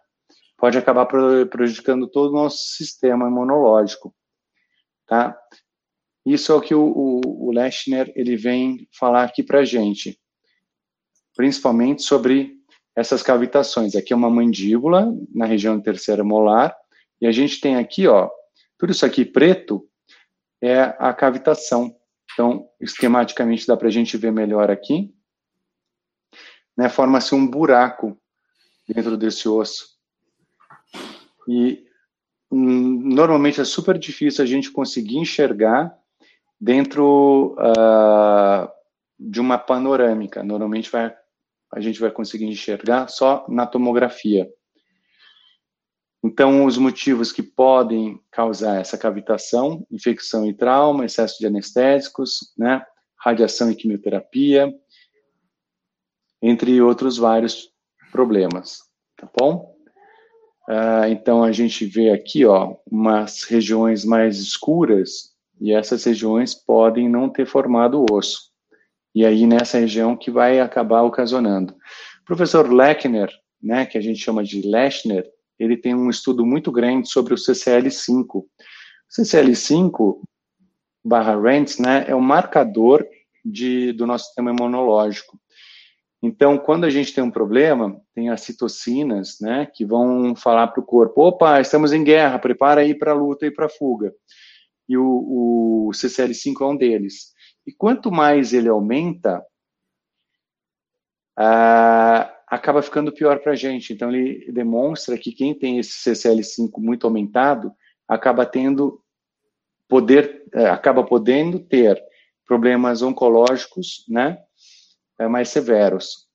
pode 0.56 0.76
acabar 0.76 1.06
prejudicando 1.06 2.10
todo 2.10 2.30
o 2.30 2.34
nosso 2.34 2.58
sistema 2.58 3.28
imunológico. 3.28 4.12
Tá? 5.06 5.38
Isso 6.26 6.50
é 6.50 6.54
o 6.56 6.60
que 6.60 6.74
o, 6.74 6.82
o, 6.82 7.48
o 7.48 7.52
ele 8.16 8.36
vem 8.36 8.88
falar 8.98 9.22
aqui 9.22 9.44
para 9.44 9.64
gente, 9.64 10.18
principalmente 11.36 12.02
sobre 12.02 12.56
essas 12.96 13.22
cavitações. 13.22 13.94
Aqui 13.94 14.12
é 14.12 14.16
uma 14.16 14.28
mandíbula 14.28 15.06
na 15.32 15.46
região 15.46 15.80
terceira 15.80 16.24
molar 16.24 16.76
E 17.20 17.26
a 17.28 17.30
gente 17.30 17.60
tem 17.60 17.76
aqui, 17.76 18.08
ó, 18.08 18.28
tudo 18.76 18.90
isso 18.90 19.06
aqui 19.06 19.24
preto 19.24 19.88
é 20.60 20.80
a 20.98 21.14
cavitação. 21.14 21.94
Então, 22.32 22.68
esquematicamente 22.80 23.64
dá 23.64 23.76
para 23.76 23.86
a 23.86 23.92
gente 23.92 24.16
ver 24.16 24.32
melhor 24.32 24.72
aqui. 24.72 25.14
Né, 26.78 26.88
Forma-se 26.88 27.34
um 27.34 27.44
buraco 27.44 28.16
dentro 28.88 29.16
desse 29.16 29.48
osso. 29.48 29.98
E 31.48 31.84
hum, 32.48 33.00
normalmente 33.02 33.60
é 33.60 33.64
super 33.64 33.98
difícil 33.98 34.44
a 34.44 34.46
gente 34.46 34.70
conseguir 34.70 35.18
enxergar 35.18 35.92
dentro 36.60 37.56
uh, 37.58 38.70
de 39.18 39.40
uma 39.40 39.58
panorâmica. 39.58 40.44
Normalmente 40.44 40.88
vai, 40.88 41.12
a 41.72 41.80
gente 41.80 41.98
vai 41.98 42.12
conseguir 42.12 42.46
enxergar 42.46 43.08
só 43.08 43.44
na 43.48 43.66
tomografia. 43.66 44.48
Então, 46.22 46.64
os 46.64 46.78
motivos 46.78 47.32
que 47.32 47.42
podem 47.42 48.20
causar 48.30 48.80
essa 48.80 48.96
cavitação, 48.96 49.84
infecção 49.90 50.46
e 50.46 50.54
trauma, 50.54 51.04
excesso 51.04 51.38
de 51.38 51.46
anestésicos, 51.46 52.52
né, 52.56 52.84
radiação 53.16 53.70
e 53.70 53.74
quimioterapia, 53.74 54.72
entre 56.42 56.80
outros 56.80 57.16
vários 57.16 57.70
problemas, 58.10 58.78
tá 59.16 59.28
bom? 59.38 59.74
Uh, 60.68 61.08
então, 61.10 61.42
a 61.42 61.50
gente 61.50 61.86
vê 61.86 62.10
aqui, 62.10 62.44
ó, 62.44 62.76
umas 62.90 63.44
regiões 63.44 64.04
mais 64.04 64.38
escuras, 64.38 65.34
e 65.60 65.72
essas 65.72 66.04
regiões 66.04 66.54
podem 66.54 67.08
não 67.08 67.28
ter 67.28 67.46
formado 67.46 68.04
osso. 68.10 68.50
E 69.14 69.24
aí, 69.24 69.46
nessa 69.46 69.78
região 69.78 70.16
que 70.16 70.30
vai 70.30 70.60
acabar 70.60 71.02
ocasionando. 71.02 71.74
O 72.20 72.24
professor 72.24 72.70
Lechner, 72.72 73.30
né, 73.60 73.86
que 73.86 73.98
a 73.98 74.00
gente 74.00 74.20
chama 74.20 74.44
de 74.44 74.62
Lechner, 74.62 75.26
ele 75.58 75.76
tem 75.76 75.94
um 75.94 76.10
estudo 76.10 76.46
muito 76.46 76.70
grande 76.70 77.08
sobre 77.08 77.34
o 77.34 77.36
CCL5. 77.36 78.26
O 78.34 78.46
CCL5 79.10 80.20
barra 81.04 81.40
RENTS, 81.40 81.78
né, 81.78 82.04
é 82.06 82.14
o 82.14 82.20
marcador 82.20 83.04
de, 83.44 83.92
do 83.92 84.06
nosso 84.06 84.26
sistema 84.26 84.50
imunológico. 84.50 85.40
Então, 86.22 86.58
quando 86.58 86.84
a 86.84 86.90
gente 86.90 87.14
tem 87.14 87.22
um 87.22 87.30
problema, 87.30 88.00
tem 88.12 88.28
as 88.28 88.40
citocinas, 88.40 89.38
né, 89.40 89.66
que 89.72 89.84
vão 89.84 90.34
falar 90.34 90.66
para 90.68 90.80
o 90.80 90.86
corpo, 90.86 91.22
opa, 91.22 91.60
estamos 91.60 91.92
em 91.92 92.02
guerra, 92.02 92.38
prepara 92.38 92.80
aí 92.80 92.94
para 92.94 93.12
a 93.12 93.14
luta 93.14 93.46
e 93.46 93.50
para 93.50 93.66
a 93.66 93.70
fuga. 93.70 94.12
E 94.88 94.96
o, 94.96 95.86
o 95.86 95.90
CCL5 95.92 96.60
é 96.60 96.64
um 96.64 96.76
deles. 96.76 97.32
E 97.66 97.72
quanto 97.72 98.10
mais 98.10 98.52
ele 98.52 98.68
aumenta, 98.68 99.44
acaba 102.48 102.82
ficando 102.82 103.12
pior 103.12 103.38
para 103.38 103.52
a 103.52 103.56
gente. 103.56 103.92
Então, 103.92 104.10
ele 104.12 104.50
demonstra 104.50 105.16
que 105.16 105.30
quem 105.30 105.54
tem 105.54 105.78
esse 105.78 106.10
CCL5 106.10 106.70
muito 106.78 107.06
aumentado 107.06 107.72
acaba 108.08 108.44
tendo 108.44 109.00
poder, 109.86 110.44
é, 110.52 110.66
acaba 110.66 111.04
podendo 111.04 111.60
ter 111.60 112.02
problemas 112.44 113.02
oncológicos, 113.02 114.04
né, 114.08 114.38
mais 115.26 115.48
severos. 115.48 116.28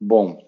Bom. 0.00 0.44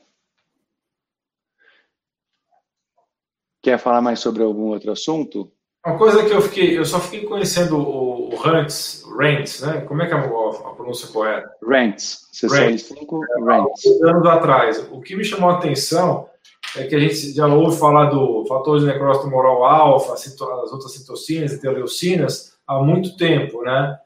Quer 3.62 3.78
falar 3.78 4.00
mais 4.00 4.20
sobre 4.20 4.42
algum 4.42 4.68
outro 4.68 4.92
assunto? 4.92 5.50
Uma 5.84 5.96
coisa 5.96 6.24
que 6.24 6.32
eu 6.32 6.42
fiquei, 6.42 6.78
eu 6.78 6.84
só 6.84 7.00
fiquei 7.00 7.26
conhecendo 7.26 7.78
o, 7.78 8.34
o 8.34 8.36
Rantz, 8.36 9.04
Rantz, 9.18 9.62
né? 9.62 9.80
Como 9.82 10.02
é 10.02 10.06
que 10.06 10.12
é 10.12 10.16
a, 10.16 10.20
a 10.20 10.74
pronúncia 10.74 11.08
correta? 11.08 11.50
Rantz, 11.62 12.28
CCL5 12.34 13.20
Rantz. 13.46 13.86
Anos 14.02 14.26
atrás. 14.26 14.86
O 14.90 15.00
que 15.00 15.16
me 15.16 15.24
chamou 15.24 15.50
a 15.50 15.54
atenção 15.54 16.28
é 16.76 16.84
que 16.84 16.94
a 16.94 16.98
gente 16.98 17.32
já 17.32 17.46
ouve 17.46 17.78
falar 17.78 18.06
do 18.06 18.44
fator 18.46 18.78
de 18.78 18.86
necrose 18.86 19.22
tumoral 19.22 19.64
alfa, 19.64 20.12
as 20.12 20.40
outras 20.72 20.92
citocinas, 20.92 21.52
interleucinas, 21.52 22.58
há 22.66 22.82
muito 22.82 23.16
tempo, 23.16 23.62
né? 23.62 23.98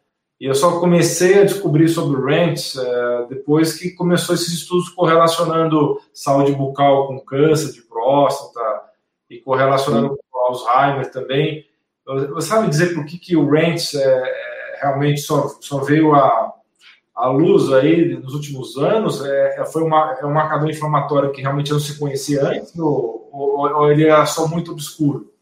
E 0.43 0.47
eu 0.47 0.57
só 0.57 0.80
comecei 0.80 1.38
a 1.38 1.45
descobrir 1.45 1.88
sobre 1.88 2.20
o 2.20 2.28
é, 2.28 3.26
depois 3.28 3.78
que 3.78 3.93
começou 3.93 4.34
esses 4.34 4.53
estudos 4.53 4.88
correlacionando 4.88 6.01
saúde 6.12 6.51
bucal 6.51 7.07
com 7.07 7.20
câncer 7.20 7.72
de 7.72 7.82
próstata 7.82 8.61
e 9.30 9.38
correlacionando 9.38 10.09
Sim. 10.09 10.16
com 10.28 10.38
Alzheimer 10.40 11.12
também. 11.12 11.64
Você 12.30 12.49
sabe 12.49 12.68
dizer 12.68 12.93
por 12.93 13.05
que, 13.07 13.20
que 13.20 13.36
o 13.36 13.49
Rents 13.49 13.95
é, 13.95 14.03
é, 14.03 14.80
realmente 14.82 15.20
só, 15.20 15.47
só 15.61 15.78
veio 15.78 16.12
a, 16.12 16.53
a 17.14 17.28
luz 17.28 17.72
aí 17.72 18.16
nos 18.16 18.34
últimos 18.34 18.76
anos? 18.76 19.24
É, 19.24 19.61
é, 19.61 19.64
foi 19.64 19.84
uma, 19.84 20.18
é 20.20 20.26
um 20.26 20.34
marcador 20.34 20.68
inflamatório 20.68 21.30
que 21.30 21.40
realmente 21.40 21.70
não 21.70 21.78
se 21.78 21.97
conhecia 21.97 22.45
antes 22.45 22.76
ou, 22.76 23.28
ou, 23.30 23.72
ou 23.76 23.93
ele 23.93 24.07
era 24.07 24.26
só 24.26 24.49
muito 24.49 24.72
obscuro? 24.72 25.32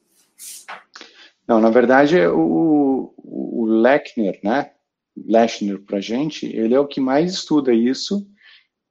Não, 1.48 1.59
na 1.59 1.70
verdade, 1.70 2.20
o, 2.26 3.14
o 3.16 3.64
Lechner, 3.64 4.38
né? 4.44 4.72
Lechner 5.16 5.78
para 5.80 6.00
gente, 6.00 6.46
ele 6.46 6.74
é 6.74 6.80
o 6.80 6.86
que 6.86 7.00
mais 7.00 7.32
estuda 7.32 7.72
isso. 7.72 8.26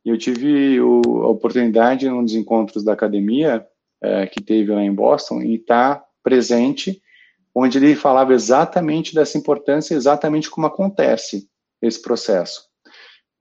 Eu 0.05 0.17
tive 0.17 0.79
o, 0.81 1.01
a 1.23 1.27
oportunidade, 1.27 2.05
em 2.05 2.11
um 2.11 2.23
dos 2.23 2.35
encontros 2.35 2.83
da 2.83 2.93
academia, 2.93 3.65
é, 4.01 4.27
que 4.27 4.41
teve 4.41 4.71
lá 4.71 4.81
em 4.81 4.93
Boston, 4.93 5.41
e 5.41 5.55
estar 5.55 5.95
tá 5.95 6.05
presente 6.23 7.01
onde 7.53 7.77
ele 7.77 7.95
falava 7.95 8.33
exatamente 8.33 9.13
dessa 9.13 9.37
importância, 9.37 9.95
exatamente 9.95 10.49
como 10.49 10.67
acontece 10.67 11.49
esse 11.81 12.01
processo. 12.01 12.69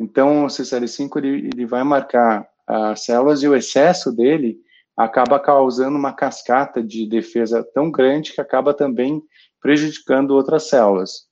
Então, 0.00 0.44
o 0.44 0.48
CCL5 0.48 1.16
ele, 1.18 1.50
ele 1.52 1.66
vai 1.66 1.82
marcar 1.84 2.48
as 2.66 3.04
células 3.04 3.42
e 3.42 3.48
o 3.48 3.56
excesso 3.56 4.12
dele 4.14 4.58
acaba 4.96 5.38
causando 5.38 5.96
uma 5.96 6.12
cascata 6.12 6.82
de 6.82 7.06
defesa 7.06 7.62
tão 7.62 7.90
grande 7.90 8.32
que 8.32 8.40
acaba 8.40 8.74
também 8.74 9.22
prejudicando 9.60 10.32
outras 10.32 10.68
células. 10.68 11.27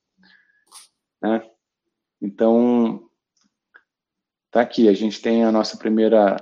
Né? 1.21 1.43
Então, 2.21 3.07
tá 4.51 4.61
aqui, 4.61 4.87
a 4.87 4.93
gente 4.93 5.21
tem 5.21 5.43
a 5.43 5.51
nossa 5.51 5.77
primeira 5.77 6.37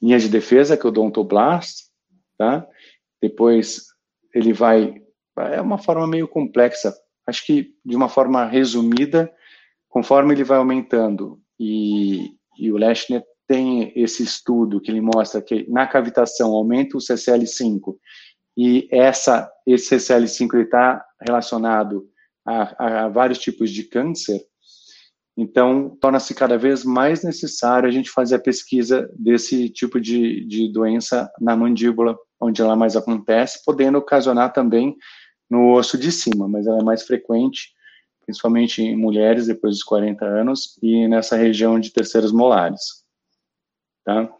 linha 0.00 0.18
de 0.18 0.28
defesa, 0.28 0.76
que 0.76 0.82
é 0.82 0.86
o 0.86 0.88
Odontoblast, 0.88 1.84
tá? 2.36 2.66
Depois 3.20 3.86
ele 4.34 4.52
vai. 4.52 5.02
É 5.36 5.60
uma 5.60 5.78
forma 5.78 6.06
meio 6.06 6.26
complexa. 6.26 6.94
Acho 7.26 7.44
que, 7.44 7.74
de 7.84 7.94
uma 7.94 8.08
forma 8.08 8.44
resumida, 8.44 9.32
conforme 9.88 10.34
ele 10.34 10.44
vai 10.44 10.58
aumentando, 10.58 11.40
e, 11.58 12.34
e 12.58 12.72
o 12.72 12.76
Leshner 12.76 13.22
tem 13.46 13.92
esse 13.96 14.22
estudo 14.22 14.80
que 14.80 14.90
ele 14.90 15.00
mostra 15.00 15.42
que 15.42 15.68
na 15.68 15.86
cavitação 15.86 16.52
aumenta 16.54 16.96
o 16.96 17.00
CCL5 17.00 17.96
e 18.56 18.88
essa, 18.92 19.50
esse 19.66 19.96
CCL5 19.96 20.64
está 20.64 21.04
relacionado 21.20 22.08
a, 22.46 23.04
a, 23.04 23.08
vários 23.08 23.38
tipos 23.38 23.70
de 23.70 23.84
câncer, 23.84 24.40
então 25.36 25.96
torna-se 26.00 26.34
cada 26.34 26.58
vez 26.58 26.84
mais 26.84 27.22
necessário 27.22 27.88
a 27.88 27.92
gente 27.92 28.10
fazer 28.10 28.36
a 28.36 28.40
pesquisa 28.40 29.10
desse 29.16 29.68
tipo 29.70 30.00
de, 30.00 30.44
de 30.44 30.70
doença 30.70 31.30
na 31.40 31.56
mandíbula 31.56 32.18
onde 32.40 32.60
ela 32.60 32.74
mais 32.74 32.96
acontece, 32.96 33.62
podendo 33.64 33.98
ocasionar 33.98 34.52
também 34.52 34.96
no 35.48 35.72
osso 35.72 35.98
de 35.98 36.10
cima, 36.10 36.48
mas 36.48 36.66
ela 36.66 36.78
é 36.78 36.82
mais 36.82 37.02
frequente, 37.02 37.72
principalmente 38.24 38.82
em 38.82 38.96
mulheres 38.96 39.46
depois 39.46 39.74
dos 39.74 39.82
40 39.82 40.24
anos 40.24 40.78
e 40.82 41.06
nessa 41.08 41.36
região 41.36 41.78
de 41.78 41.92
terceiros 41.92 42.32
molares, 42.32 43.04
tá? 44.04 44.32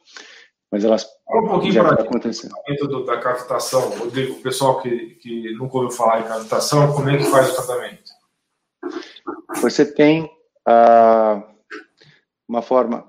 Mas 0.71 0.85
elas 0.85 1.07
um 1.39 1.49
pouquinho 1.49 1.75
para 1.75 2.03
acontecendo. 2.03 2.55
Do, 2.81 3.05
da 3.05 3.19
cavitação, 3.19 3.91
Rodrigo, 3.91 4.35
o 4.35 4.43
pessoal 4.43 4.81
que, 4.81 5.17
que 5.17 5.53
nunca 5.55 5.77
ouviu 5.77 5.91
falar 5.91 6.21
em 6.21 6.29
cavitação, 6.29 6.93
como 6.93 7.09
é 7.09 7.17
que 7.17 7.25
faz 7.25 7.51
o 7.51 7.55
tratamento? 7.55 8.11
Você 9.61 9.85
tem 9.85 10.31
ah, 10.67 11.43
uma 12.49 12.63
forma 12.63 13.09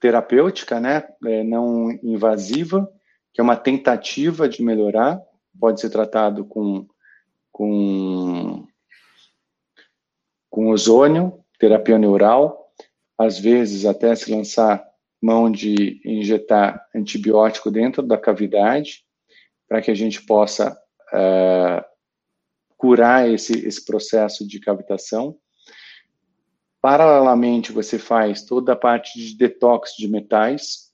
terapêutica, 0.00 0.80
né, 0.80 1.04
é, 1.24 1.42
não 1.42 1.90
invasiva, 2.02 2.90
que 3.32 3.40
é 3.40 3.44
uma 3.44 3.56
tentativa 3.56 4.48
de 4.48 4.62
melhorar, 4.62 5.20
pode 5.58 5.80
ser 5.80 5.88
tratado 5.88 6.44
com, 6.44 6.86
com, 7.50 8.66
com 10.50 10.70
ozônio, 10.70 11.40
terapia 11.58 11.98
neural, 11.98 12.70
às 13.16 13.38
vezes 13.38 13.86
até 13.86 14.14
se 14.14 14.30
lançar 14.34 14.84
mão 15.24 15.50
de 15.50 16.02
injetar 16.04 16.86
antibiótico 16.94 17.70
dentro 17.70 18.02
da 18.02 18.18
cavidade, 18.18 19.06
para 19.66 19.80
que 19.80 19.90
a 19.90 19.94
gente 19.94 20.20
possa 20.26 20.78
uh, 21.14 21.82
curar 22.76 23.26
esse, 23.26 23.66
esse 23.66 23.82
processo 23.82 24.46
de 24.46 24.60
cavitação. 24.60 25.38
Paralelamente, 26.78 27.72
você 27.72 27.98
faz 27.98 28.44
toda 28.44 28.74
a 28.74 28.76
parte 28.76 29.18
de 29.18 29.34
detox 29.34 29.94
de 29.96 30.06
metais, 30.06 30.92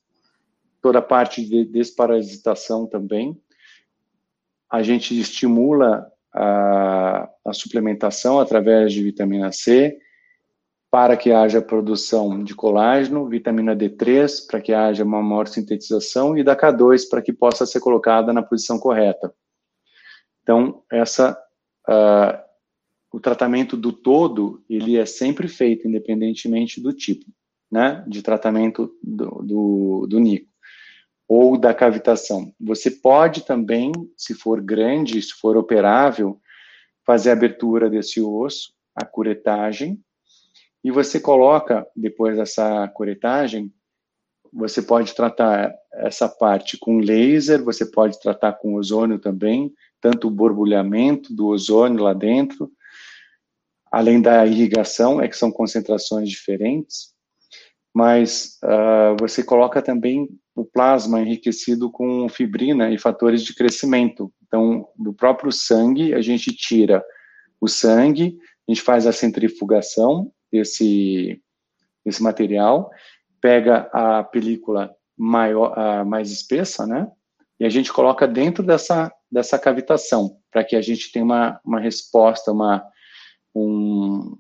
toda 0.81 1.01
a 1.01 1.03
parte 1.03 1.45
de 1.45 1.65
desparasitação 1.65 2.87
também. 2.87 3.37
A 4.71 4.81
gente 4.85 5.19
estimula 5.19 6.09
a, 6.33 7.29
a 7.45 7.53
suplementação 7.53 8.39
através 8.39 8.93
de 8.93 9.03
vitamina 9.03 9.51
C 9.51 9.99
para 10.91 11.17
que 11.17 11.31
haja 11.31 11.63
produção 11.63 12.43
de 12.43 12.55
colágeno, 12.55 13.29
vitamina 13.29 13.77
D3 13.77 14.47
para 14.47 14.61
que 14.61 14.73
haja 14.73 15.05
uma 15.05 15.23
maior 15.23 15.47
sintetização 15.47 16.37
e 16.37 16.43
da 16.43 16.57
K2 16.57 17.09
para 17.09 17.23
que 17.23 17.33
possa 17.33 17.65
ser 17.65 17.79
colocada 17.81 18.33
na 18.33 18.43
posição 18.43 18.79
correta. 18.79 19.33
Então, 20.43 20.83
essa 20.91 21.39
uh, 21.89 22.51
o 23.13 23.21
tratamento 23.21 23.77
do 23.77 23.93
todo 23.93 24.65
ele 24.69 24.97
é 24.97 25.07
sempre 25.07 25.47
feito 25.47 25.87
independentemente 25.87 26.81
do 26.81 26.93
tipo, 26.93 27.27
né, 27.71 28.05
de 28.09 28.23
tratamento 28.23 28.93
do, 29.03 29.43
do, 29.43 30.07
do 30.09 30.19
nico 30.19 30.51
ou 31.29 31.57
da 31.57 31.73
cavitação. 31.73 32.53
Você 32.61 32.91
pode 32.91 33.47
também, 33.47 33.93
se 34.17 34.35
for 34.35 34.61
grande, 34.61 35.23
se 35.23 35.35
for 35.35 35.57
operável, 35.57 36.41
fazer 37.07 37.31
a 37.31 37.35
abertura 37.35 37.89
desse 37.89 38.21
osso, 38.21 38.75
a 38.97 39.05
curetagem, 39.05 40.03
e 40.83 40.91
você 40.91 41.21
coloca, 41.21 41.87
depois 41.95 42.37
dessa 42.37 42.89
curetagem, 42.89 43.73
você 44.53 44.83
pode 44.83 45.15
tratar 45.15 45.73
essa 45.93 46.29
parte 46.29 46.79
com 46.79 46.99
laser, 46.99 47.63
você 47.63 47.85
pode 47.85 48.21
tratar 48.21 48.55
com 48.55 48.75
ozônio 48.75 49.19
também, 49.19 49.73
tanto 50.01 50.29
o 50.29 50.31
borbulhamento 50.31 51.35
do 51.35 51.49
ozônio 51.49 52.03
lá 52.03 52.15
dentro, 52.15 52.71
além 53.93 54.21
da 54.21 54.47
irrigação, 54.47 55.21
é 55.21 55.29
que 55.29 55.37
são 55.37 55.53
concentrações 55.53 56.29
diferentes, 56.29 57.13
mas 57.95 58.59
uh, 58.65 59.17
você 59.19 59.43
coloca 59.43 59.83
também 59.83 60.29
o 60.55 60.65
plasma 60.65 61.21
enriquecido 61.21 61.91
com 61.91 62.29
fibrina 62.29 62.91
e 62.91 62.99
fatores 62.99 63.43
de 63.43 63.55
crescimento. 63.55 64.33
Então, 64.47 64.89
do 64.97 65.13
próprio 65.13 65.53
sangue, 65.53 66.15
a 66.15 66.21
gente 66.21 66.55
tira 66.55 67.05
o 67.61 67.69
sangue, 67.69 68.39
a 68.69 68.73
gente 68.73 68.83
faz 68.83 69.07
a 69.07 69.13
centrifugação 69.13 70.33
desse, 70.53 71.43
desse 72.05 72.23
material, 72.23 72.91
pega 73.41 73.89
a 73.93 74.23
película 74.25 74.95
maior, 75.17 75.79
a 75.79 76.05
mais 76.05 76.31
espessa, 76.31 76.87
né? 76.87 77.11
E 77.59 77.65
a 77.65 77.69
gente 77.69 77.93
coloca 77.93 78.27
dentro 78.27 78.63
dessa, 78.63 79.13
dessa 79.31 79.59
cavitação, 79.59 80.41
para 80.51 80.65
que 80.65 80.75
a 80.75 80.81
gente 80.81 81.13
tenha 81.13 81.25
uma, 81.25 81.61
uma 81.65 81.79
resposta, 81.79 82.51
uma, 82.53 82.83
um, 83.55 84.37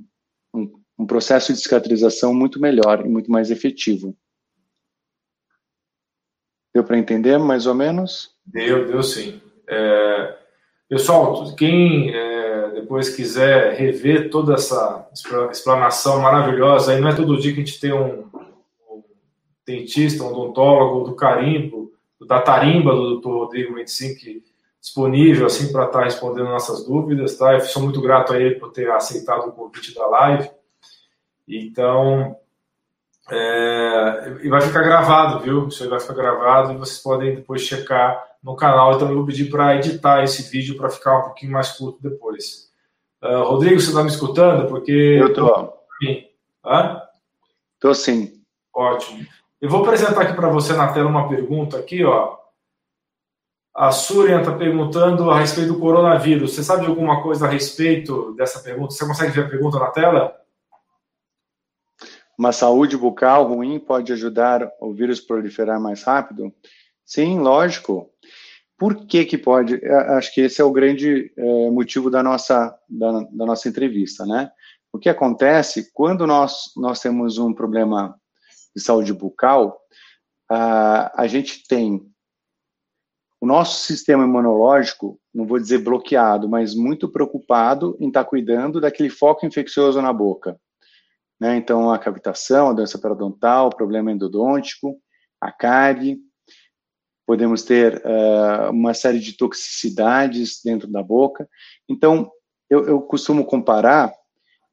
um, 0.54 0.82
um 0.98 1.06
processo 1.06 1.52
de 1.52 1.60
cicatrização 1.60 2.32
muito 2.32 2.58
melhor 2.58 3.04
e 3.04 3.08
muito 3.08 3.30
mais 3.30 3.50
efetivo. 3.50 4.16
Deu 6.74 6.84
para 6.84 6.98
entender 6.98 7.38
mais 7.38 7.66
ou 7.66 7.74
menos? 7.74 8.34
Deu, 8.46 8.86
deu 8.86 9.02
sim. 9.02 9.40
É, 9.68 10.38
pessoal, 10.90 11.54
quem 11.54 12.12
é, 12.12 12.70
depois 12.72 13.14
quiser 13.14 13.74
rever 13.74 14.28
toda 14.28 14.54
essa 14.54 15.08
explanação 15.52 16.20
maravilhosa, 16.20 16.92
aí 16.92 17.00
não 17.00 17.08
é 17.08 17.14
todo 17.14 17.38
dia 17.38 17.54
que 17.54 17.60
a 17.60 17.64
gente 17.64 17.78
tem 17.78 17.92
um, 17.92 18.28
um 18.90 19.02
dentista, 19.64 20.24
um 20.24 20.32
odontólogo 20.32 21.08
do 21.08 21.14
carimbo, 21.14 21.92
da 22.26 22.42
tarimba 22.42 22.92
do 22.92 23.20
Dr. 23.20 23.28
Rodrigo 23.28 23.74
25 23.76 24.42
disponível 24.80 25.46
assim 25.46 25.70
para 25.70 25.84
estar 25.84 25.98
tá 26.00 26.04
respondendo 26.04 26.48
nossas 26.48 26.84
dúvidas, 26.84 27.36
tá? 27.36 27.54
Eu 27.54 27.60
sou 27.60 27.82
muito 27.82 28.00
grato 28.00 28.32
a 28.32 28.40
ele 28.40 28.56
por 28.56 28.72
ter 28.72 28.90
aceitado 28.90 29.46
o 29.46 29.52
convite 29.52 29.94
da 29.94 30.06
live. 30.06 30.50
Então, 31.46 32.36
é, 33.30 34.38
e 34.42 34.48
vai 34.48 34.60
ficar 34.60 34.82
gravado, 34.82 35.40
viu? 35.40 35.68
Isso 35.68 35.82
aí 35.82 35.88
vai 35.88 36.00
ficar 36.00 36.14
gravado 36.14 36.72
e 36.72 36.76
vocês 36.76 36.98
podem 36.98 37.36
depois 37.36 37.60
checar 37.60 38.29
no 38.42 38.56
canal. 38.56 38.94
Então, 38.94 39.08
eu 39.08 39.16
vou 39.16 39.26
pedir 39.26 39.50
para 39.50 39.76
editar 39.76 40.22
esse 40.22 40.50
vídeo 40.50 40.76
para 40.76 40.90
ficar 40.90 41.18
um 41.18 41.22
pouquinho 41.22 41.52
mais 41.52 41.72
curto 41.72 42.02
depois. 42.02 42.70
Uh, 43.22 43.42
Rodrigo, 43.44 43.80
você 43.80 43.88
está 43.88 44.02
me 44.02 44.10
escutando? 44.10 44.66
Porque. 44.68 44.92
Eu 44.92 45.28
estou. 45.28 45.74
Estou 47.74 47.94
sim. 47.94 48.42
Ótimo. 48.74 49.26
Eu 49.60 49.68
vou 49.68 49.82
apresentar 49.82 50.22
aqui 50.22 50.32
para 50.32 50.48
você 50.48 50.72
na 50.72 50.92
tela 50.92 51.08
uma 51.08 51.28
pergunta 51.28 51.78
aqui, 51.78 52.02
ó. 52.04 52.38
A 53.74 53.92
Súria 53.92 54.40
está 54.40 54.56
perguntando 54.56 55.30
a 55.30 55.38
respeito 55.38 55.72
do 55.72 55.80
coronavírus. 55.80 56.54
Você 56.54 56.64
sabe 56.64 56.82
de 56.82 56.88
alguma 56.88 57.22
coisa 57.22 57.46
a 57.46 57.48
respeito 57.48 58.34
dessa 58.34 58.60
pergunta? 58.60 58.92
Você 58.92 59.06
consegue 59.06 59.32
ver 59.32 59.44
a 59.44 59.48
pergunta 59.48 59.78
na 59.78 59.90
tela? 59.90 60.36
Uma 62.36 62.52
saúde 62.52 62.96
bucal 62.96 63.44
ruim 63.44 63.78
pode 63.78 64.12
ajudar 64.12 64.70
o 64.80 64.92
vírus 64.92 65.20
proliferar 65.20 65.78
mais 65.78 66.02
rápido? 66.02 66.52
Sim, 67.04 67.40
lógico. 67.40 68.10
Por 68.80 69.06
que 69.06 69.26
que 69.26 69.36
pode? 69.36 69.78
Acho 69.84 70.32
que 70.32 70.40
esse 70.40 70.58
é 70.58 70.64
o 70.64 70.72
grande 70.72 71.30
é, 71.36 71.70
motivo 71.70 72.08
da 72.08 72.22
nossa, 72.22 72.74
da, 72.88 73.12
da, 73.24 73.44
nossa 73.44 73.68
entrevista, 73.68 74.24
né? 74.24 74.50
O 74.90 74.98
que 74.98 75.10
acontece 75.10 75.92
quando 75.92 76.26
nós, 76.26 76.72
nós 76.78 76.98
temos 76.98 77.36
um 77.36 77.52
problema 77.52 78.18
de 78.74 78.82
saúde 78.82 79.12
bucal, 79.12 79.78
a, 80.50 81.24
a 81.24 81.26
gente 81.26 81.68
tem 81.68 82.00
o 83.38 83.44
nosso 83.46 83.84
sistema 83.84 84.24
imunológico, 84.24 85.20
não 85.34 85.46
vou 85.46 85.58
dizer 85.58 85.84
bloqueado, 85.84 86.48
mas 86.48 86.74
muito 86.74 87.06
preocupado 87.06 87.98
em 88.00 88.08
estar 88.08 88.24
tá 88.24 88.30
cuidando 88.30 88.80
daquele 88.80 89.10
foco 89.10 89.44
infeccioso 89.44 90.00
na 90.00 90.10
boca. 90.12 90.58
Né? 91.38 91.54
Então, 91.58 91.92
a 91.92 91.98
cavitação, 91.98 92.70
a 92.70 92.72
doença 92.72 92.98
periodontal, 92.98 93.66
o 93.66 93.76
problema 93.76 94.10
endodôntico, 94.10 94.96
a 95.38 95.52
cárie, 95.52 96.18
podemos 97.30 97.62
ter 97.62 98.02
uh, 98.04 98.72
uma 98.72 98.92
série 98.92 99.20
de 99.20 99.36
toxicidades 99.36 100.60
dentro 100.64 100.88
da 100.88 101.00
boca. 101.00 101.48
Então, 101.88 102.28
eu, 102.68 102.84
eu 102.88 103.00
costumo 103.02 103.44
comparar, 103.44 104.12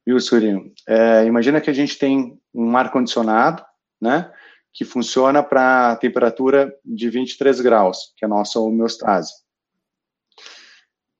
viu, 0.04 0.18
Surinho? 0.18 0.72
É, 0.88 1.24
imagina 1.24 1.60
que 1.60 1.70
a 1.70 1.72
gente 1.72 1.96
tem 1.96 2.36
um 2.52 2.76
ar-condicionado, 2.76 3.64
né, 4.02 4.32
que 4.74 4.84
funciona 4.84 5.40
para 5.40 5.94
temperatura 5.98 6.74
de 6.84 7.08
23 7.08 7.60
graus, 7.60 8.12
que 8.16 8.24
é 8.24 8.26
a 8.26 8.28
nossa 8.28 8.58
homeostase. 8.58 9.34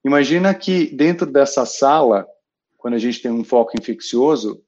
Imagina 0.04 0.52
que 0.52 0.86
dentro 0.86 1.24
dessa 1.24 1.64
sala, 1.64 2.26
quando 2.76 2.94
a 2.94 2.98
gente 2.98 3.22
tem 3.22 3.30
um 3.30 3.44
foco 3.44 3.78
infeccioso, 3.80 4.60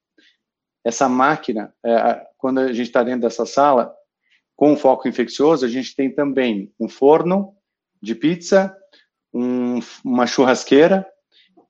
essa 0.84 1.08
máquina, 1.08 1.74
é, 1.84 2.24
quando 2.38 2.60
a 2.60 2.72
gente 2.72 2.86
está 2.86 3.02
dentro 3.02 3.22
dessa 3.22 3.44
sala, 3.44 3.92
com 4.60 4.76
foco 4.76 5.08
infeccioso, 5.08 5.64
a 5.64 5.68
gente 5.70 5.96
tem 5.96 6.14
também 6.14 6.70
um 6.78 6.86
forno 6.86 7.54
de 8.02 8.14
pizza, 8.14 8.76
um, 9.32 9.78
uma 10.04 10.26
churrasqueira 10.26 11.06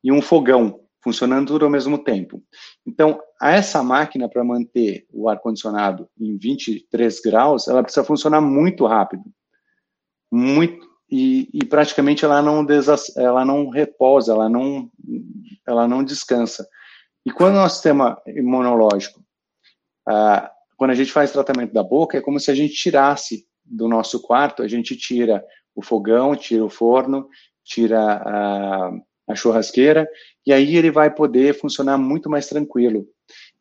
e 0.02 0.10
um 0.10 0.20
fogão 0.20 0.80
funcionando 1.00 1.46
tudo 1.46 1.64
ao 1.64 1.70
mesmo 1.70 1.98
tempo. 1.98 2.42
Então, 2.84 3.22
essa 3.40 3.80
máquina, 3.80 4.28
para 4.28 4.42
manter 4.42 5.06
o 5.12 5.28
ar-condicionado 5.28 6.10
em 6.20 6.36
23 6.36 7.20
graus, 7.20 7.68
ela 7.68 7.80
precisa 7.80 8.02
funcionar 8.02 8.40
muito 8.40 8.84
rápido. 8.84 9.22
Muito, 10.28 10.84
e, 11.08 11.48
e 11.54 11.64
praticamente 11.64 12.24
ela 12.24 12.42
não, 12.42 12.66
ela 13.16 13.44
não 13.44 13.68
repousa, 13.68 14.32
ela 14.32 14.48
não, 14.48 14.90
ela 15.64 15.86
não 15.86 16.02
descansa. 16.02 16.66
E 17.24 17.30
quando 17.30 17.54
o 17.54 17.58
nosso 17.58 17.76
sistema 17.76 18.20
imunológico, 18.26 19.22
ah, 20.08 20.50
quando 20.80 20.92
a 20.92 20.94
gente 20.94 21.12
faz 21.12 21.30
tratamento 21.30 21.74
da 21.74 21.82
boca, 21.82 22.16
é 22.16 22.22
como 22.22 22.40
se 22.40 22.50
a 22.50 22.54
gente 22.54 22.72
tirasse 22.72 23.44
do 23.62 23.86
nosso 23.86 24.18
quarto, 24.22 24.62
a 24.62 24.66
gente 24.66 24.96
tira 24.96 25.44
o 25.74 25.82
fogão, 25.82 26.34
tira 26.34 26.64
o 26.64 26.70
forno, 26.70 27.28
tira 27.62 28.00
a, 28.00 28.90
a 29.28 29.34
churrasqueira, 29.34 30.08
e 30.46 30.54
aí 30.54 30.78
ele 30.78 30.90
vai 30.90 31.14
poder 31.14 31.52
funcionar 31.52 31.98
muito 31.98 32.30
mais 32.30 32.48
tranquilo. 32.48 33.06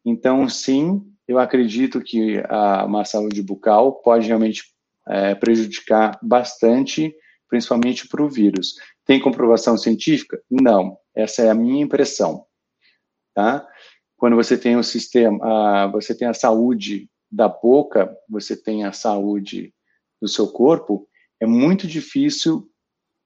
Então, 0.05 0.47
sim, 0.47 1.01
eu 1.27 1.37
acredito 1.37 1.99
que 1.99 2.41
a 2.47 2.87
má 2.87 3.03
saúde 3.03 3.43
bucal 3.43 4.01
pode 4.01 4.25
realmente 4.25 4.63
é, 5.05 5.35
prejudicar 5.35 6.17
bastante, 6.23 7.13
principalmente 7.49 8.07
para 8.07 8.23
o 8.23 8.29
vírus. 8.29 8.75
Tem 9.05 9.19
comprovação 9.19 9.77
científica? 9.77 10.41
Não. 10.49 10.97
Essa 11.13 11.41
é 11.41 11.49
a 11.49 11.53
minha 11.53 11.83
impressão 11.83 12.45
tá? 13.39 13.65
Quando 14.19 14.35
você 14.35 14.57
tem 14.57 14.75
o 14.75 14.83
sistema, 14.83 15.87
você 15.87 16.13
tem 16.13 16.27
a 16.27 16.33
saúde 16.33 17.09
da 17.31 17.47
boca, 17.47 18.13
você 18.27 18.55
tem 18.55 18.83
a 18.83 18.91
saúde 18.91 19.73
do 20.21 20.27
seu 20.27 20.47
corpo, 20.49 21.07
é 21.39 21.45
muito 21.45 21.87
difícil 21.87 22.69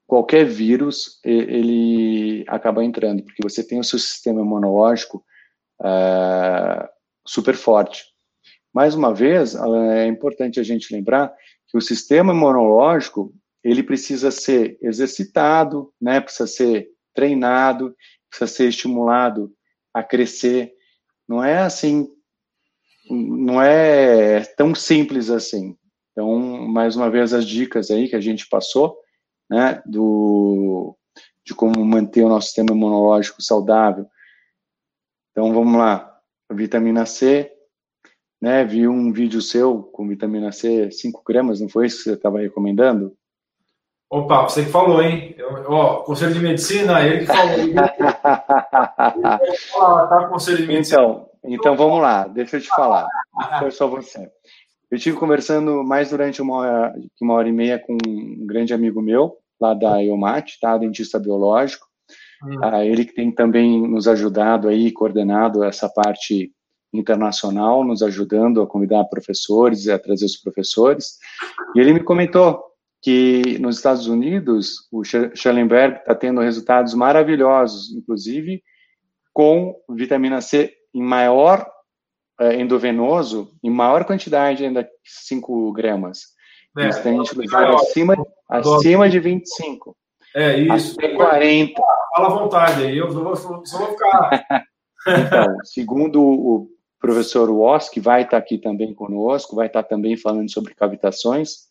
qualquer 0.05 0.45
vírus 0.45 1.19
ele 1.23 2.45
acaba 2.47 2.83
entrando, 2.83 3.23
porque 3.23 3.41
você 3.41 3.65
tem 3.65 3.79
o 3.79 3.83
seu 3.83 3.97
sistema 3.97 4.41
imunológico 4.41 5.25
super 7.27 7.55
forte. 7.55 8.03
Mais 8.71 8.93
uma 8.93 9.13
vez, 9.13 9.55
é 9.55 10.05
importante 10.05 10.59
a 10.59 10.63
gente 10.63 10.93
lembrar 10.93 11.33
que 11.67 11.77
o 11.77 11.81
sistema 11.81 12.33
imunológico 12.33 13.33
ele 13.63 13.81
precisa 13.81 14.29
ser 14.29 14.77
exercitado, 14.81 15.91
né? 15.99 16.21
Precisa 16.21 16.45
ser 16.45 16.89
treinado, 17.15 17.95
precisa 18.29 18.47
ser 18.47 18.69
estimulado 18.69 19.51
a 19.91 20.03
crescer. 20.03 20.73
Não 21.27 21.43
é 21.43 21.59
assim, 21.59 22.07
não 23.09 23.61
é 23.61 24.41
tão 24.57 24.73
simples 24.75 25.29
assim. 25.29 25.77
Então, 26.11 26.37
mais 26.67 26.95
uma 26.95 27.09
vez, 27.09 27.33
as 27.33 27.45
dicas 27.45 27.89
aí 27.89 28.07
que 28.07 28.15
a 28.15 28.21
gente 28.21 28.47
passou, 28.47 28.97
né, 29.49 29.81
do, 29.85 30.95
de 31.45 31.53
como 31.53 31.83
manter 31.83 32.23
o 32.23 32.29
nosso 32.29 32.47
sistema 32.47 32.71
imunológico 32.71 33.41
saudável. 33.41 34.05
Então, 35.31 35.51
vamos 35.53 35.77
lá. 35.77 36.19
vitamina 36.51 37.05
C, 37.05 37.51
né? 38.41 38.63
Vi 38.63 38.87
um 38.87 39.11
vídeo 39.11 39.41
seu 39.41 39.81
com 39.81 40.07
vitamina 40.07 40.51
C, 40.51 40.91
5 40.91 41.23
gramas, 41.25 41.61
não 41.61 41.69
foi 41.69 41.87
isso 41.87 41.97
que 41.97 42.03
você 42.03 42.13
estava 42.13 42.39
recomendando? 42.39 43.17
Opa, 44.13 44.43
você 44.43 44.63
que 44.63 44.69
falou, 44.69 45.01
hein? 45.01 45.33
Eu, 45.39 45.71
ó, 45.71 46.03
Conselho 46.03 46.35
de 46.35 46.39
Medicina, 46.39 47.01
ele 47.01 47.21
que 47.21 47.25
falou. 47.25 47.53
ele 47.57 47.73
tá, 47.73 49.39
Conselho 50.29 50.57
de 50.57 50.67
Medicina. 50.67 51.01
Então, 51.01 51.29
então 51.43 51.75
vamos 51.75 51.99
lá, 51.99 52.27
deixa 52.27 52.57
eu 52.57 52.61
te 52.61 52.67
falar. 52.67 53.07
Foi 53.57 53.71
só 53.71 53.87
você. 53.87 54.29
Eu 54.91 54.97
estive 54.97 55.17
conversando 55.17 55.83
mais 55.83 56.11
durante 56.11 56.43
uma 56.43 56.57
hora, 56.57 56.93
uma 57.19 57.33
hora 57.33 57.49
e 57.49 57.51
meia 57.51 57.79
com 57.79 57.97
um 58.07 58.45
grande 58.45 58.71
amigo 58.71 59.01
meu, 59.01 59.35
lá 59.59 59.73
da 59.73 60.03
EUMAT, 60.03 60.59
tá? 60.61 60.77
Dentista 60.77 61.17
biológico. 61.17 61.87
Hum. 62.43 62.59
Ah, 62.61 62.85
ele 62.85 63.05
que 63.05 63.15
tem 63.15 63.31
também 63.31 63.81
nos 63.81 64.07
ajudado 64.07 64.69
aí, 64.69 64.91
coordenado 64.91 65.63
essa 65.63 65.89
parte 65.89 66.51
internacional, 66.93 67.83
nos 67.83 68.03
ajudando 68.03 68.61
a 68.61 68.67
convidar 68.67 69.05
professores, 69.05 69.89
a 69.89 69.97
trazer 69.97 70.25
os 70.25 70.37
professores. 70.37 71.17
E 71.75 71.79
ele 71.79 71.93
me 71.93 72.03
comentou 72.03 72.72
que 73.03 73.59
nos 73.59 73.75
Estados 73.75 74.07
Unidos, 74.07 74.87
o 74.89 75.03
Schellenberg 75.03 75.97
está 75.97 76.15
tendo 76.15 76.39
resultados 76.39 76.93
maravilhosos, 76.93 77.93
inclusive 77.93 78.63
com 79.33 79.75
vitamina 79.89 80.39
C 80.39 80.73
em 80.93 81.01
maior 81.01 81.69
é, 82.39 82.55
endovenoso, 82.55 83.51
em 83.61 83.69
maior 83.69 84.05
quantidade 84.05 84.65
ainda 84.65 84.89
5 85.03 85.73
gramas. 85.73 86.27
É, 86.77 86.83
Eles 86.83 86.99
têm 86.99 87.19
acima, 87.19 88.15
acima 88.47 89.09
de 89.09 89.19
25. 89.19 89.97
É 90.33 90.57
isso. 90.57 90.95
Até 90.97 91.09
40. 91.09 91.81
Fala 92.15 92.27
à 92.27 92.29
vontade 92.29 92.83
aí, 92.85 92.97
eu 92.97 93.11
vou, 93.11 93.35
só 93.35 93.49
vou 93.49 93.87
ficar. 93.87 94.45
então, 95.07 95.57
segundo 95.65 96.21
o 96.23 96.69
professor 96.99 97.49
Woss, 97.49 97.89
que 97.89 97.99
vai 97.99 98.21
estar 98.21 98.37
aqui 98.37 98.57
também 98.57 98.93
conosco, 98.93 99.57
vai 99.57 99.67
estar 99.67 99.83
também 99.83 100.15
falando 100.15 100.49
sobre 100.49 100.73
cavitações, 100.73 101.67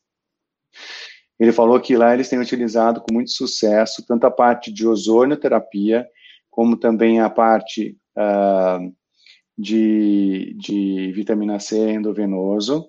ele 1.42 1.50
falou 1.50 1.80
que 1.80 1.96
lá 1.96 2.14
eles 2.14 2.28
têm 2.28 2.38
utilizado 2.38 3.00
com 3.00 3.12
muito 3.12 3.32
sucesso 3.32 4.06
tanto 4.06 4.24
a 4.24 4.30
parte 4.30 4.72
de 4.72 4.86
ozonioterapia, 4.86 6.06
como 6.48 6.76
também 6.76 7.18
a 7.18 7.28
parte 7.28 7.98
uh, 8.16 8.94
de, 9.58 10.54
de 10.56 11.10
vitamina 11.10 11.58
C 11.58 11.94
endovenoso. 11.94 12.88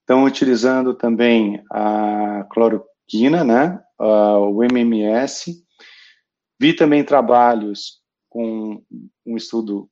Estão 0.00 0.24
utilizando 0.24 0.92
também 0.92 1.62
a 1.70 2.44
cloroquina, 2.50 3.44
né, 3.44 3.80
uh, 4.00 4.40
o 4.40 4.64
MMS. 4.64 5.54
Vi 6.60 6.74
também 6.74 7.04
trabalhos 7.04 8.02
com 8.28 8.82
um 9.24 9.36
estudo 9.36 9.88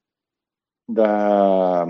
da, 0.88 1.86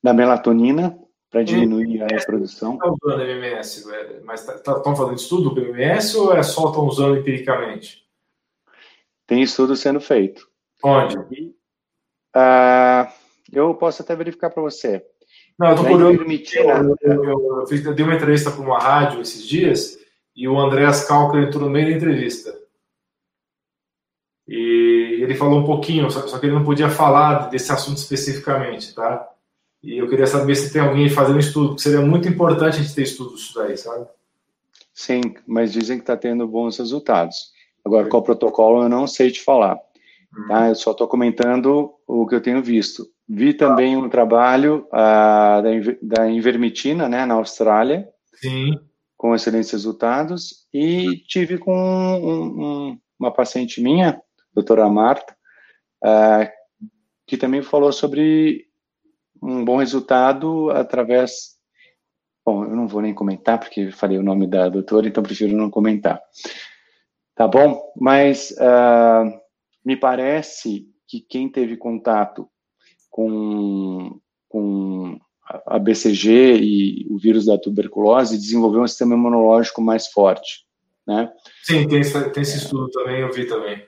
da 0.00 0.14
melatonina 0.14 0.96
para 1.30 1.44
diminuir 1.44 2.02
a 2.02 2.06
reprodução. 2.08 2.74
Estão 2.74 2.96
usando 3.02 3.22
MMS, 3.22 3.86
mas 4.24 4.40
estão 4.40 4.58
tá, 4.58 4.80
tá, 4.80 4.96
falando 4.96 5.14
de 5.14 5.22
estudo 5.22 5.50
do 5.50 5.60
MMS 5.60 6.16
ou 6.16 6.34
é 6.34 6.42
só 6.42 6.68
estão 6.68 6.84
usando 6.86 7.18
empiricamente? 7.18 8.04
Tem 9.26 9.40
estudo 9.42 9.76
sendo 9.76 10.00
feito. 10.00 10.48
Onde? 10.82 11.16
Uh, 12.36 13.06
eu 13.52 13.74
posso 13.74 14.02
até 14.02 14.16
verificar 14.16 14.50
para 14.50 14.62
você. 14.62 15.06
Não, 15.56 15.68
eu 15.68 15.74
estou 15.74 15.86
curioso. 15.86 16.24
Eu, 16.54 16.96
eu, 17.02 17.58
eu, 17.60 17.66
fiz, 17.68 17.84
eu, 17.84 17.94
dei 17.94 18.04
uma 18.04 18.16
entrevista 18.16 18.50
para 18.50 18.60
uma 18.60 18.78
rádio 18.78 19.20
esses 19.20 19.46
dias 19.46 19.98
e 20.34 20.48
o 20.48 20.58
Andréas 20.58 21.04
Calca 21.04 21.38
entrou 21.38 21.64
no 21.64 21.70
meio 21.70 21.90
da 21.90 21.96
entrevista. 21.96 22.58
E 24.48 25.20
ele 25.20 25.36
falou 25.36 25.60
um 25.60 25.64
pouquinho, 25.64 26.10
só, 26.10 26.26
só 26.26 26.38
que 26.40 26.46
ele 26.46 26.54
não 26.54 26.64
podia 26.64 26.90
falar 26.90 27.50
desse 27.50 27.70
assunto 27.70 27.98
especificamente, 27.98 28.92
tá? 28.94 29.29
E 29.82 29.96
eu 29.98 30.08
queria 30.08 30.26
saber 30.26 30.54
se 30.54 30.72
tem 30.72 30.82
alguém 30.82 31.08
fazendo 31.08 31.38
estudo, 31.38 31.68
porque 31.68 31.82
seria 31.82 32.00
muito 32.00 32.28
importante 32.28 32.76
a 32.76 32.82
gente 32.82 32.94
ter 32.94 33.02
estudo 33.02 33.34
disso 33.34 33.54
daí, 33.54 33.76
sabe? 33.76 34.06
Sim, 34.92 35.20
mas 35.46 35.72
dizem 35.72 35.96
que 35.96 36.02
está 36.02 36.16
tendo 36.16 36.46
bons 36.46 36.76
resultados. 36.78 37.52
Agora, 37.84 38.08
qual 38.08 38.22
protocolo 38.22 38.82
eu 38.82 38.88
não 38.88 39.06
sei 39.06 39.30
te 39.30 39.42
falar. 39.42 39.78
Tá? 40.48 40.68
Eu 40.68 40.74
só 40.74 40.90
estou 40.92 41.08
comentando 41.08 41.92
o 42.06 42.26
que 42.26 42.34
eu 42.34 42.42
tenho 42.42 42.62
visto. 42.62 43.06
Vi 43.28 43.54
também 43.54 43.96
um 43.96 44.08
trabalho 44.08 44.86
uh, 44.88 45.62
da, 45.62 45.70
da 46.02 46.30
Invermitina, 46.30 47.08
né, 47.08 47.24
na 47.24 47.34
Austrália, 47.34 48.08
Sim. 48.34 48.78
com 49.16 49.34
excelentes 49.34 49.70
resultados, 49.70 50.66
e 50.74 51.22
tive 51.26 51.56
com 51.56 51.72
um, 51.72 52.64
um, 52.64 52.98
uma 53.18 53.32
paciente 53.32 53.80
minha, 53.80 54.20
doutora 54.52 54.88
Marta, 54.88 55.34
uh, 56.04 56.48
que 57.26 57.36
também 57.36 57.62
falou 57.62 57.92
sobre 57.92 58.66
um 59.42 59.64
bom 59.64 59.76
resultado 59.76 60.70
através. 60.70 61.58
Bom, 62.44 62.64
eu 62.64 62.74
não 62.74 62.88
vou 62.88 63.02
nem 63.02 63.14
comentar, 63.14 63.58
porque 63.58 63.90
falei 63.90 64.18
o 64.18 64.22
nome 64.22 64.46
da 64.46 64.68
doutora, 64.68 65.08
então 65.08 65.22
prefiro 65.22 65.56
não 65.56 65.70
comentar. 65.70 66.20
Tá 67.34 67.46
bom? 67.46 67.92
Mas 67.96 68.50
uh, 68.52 69.40
me 69.84 69.96
parece 69.96 70.86
que 71.06 71.20
quem 71.20 71.48
teve 71.48 71.76
contato 71.76 72.48
com, 73.10 74.20
com 74.48 75.18
a 75.66 75.78
BCG 75.78 76.58
e 76.60 77.06
o 77.10 77.18
vírus 77.18 77.46
da 77.46 77.58
tuberculose 77.58 78.38
desenvolveu 78.38 78.82
um 78.82 78.86
sistema 78.86 79.14
imunológico 79.14 79.82
mais 79.82 80.06
forte, 80.06 80.64
né? 81.06 81.32
Sim, 81.62 81.88
tem, 81.88 82.02
tem 82.02 82.42
esse 82.42 82.58
estudo 82.58 82.88
também, 82.90 83.20
eu 83.20 83.32
vi 83.32 83.46
também. 83.46 83.84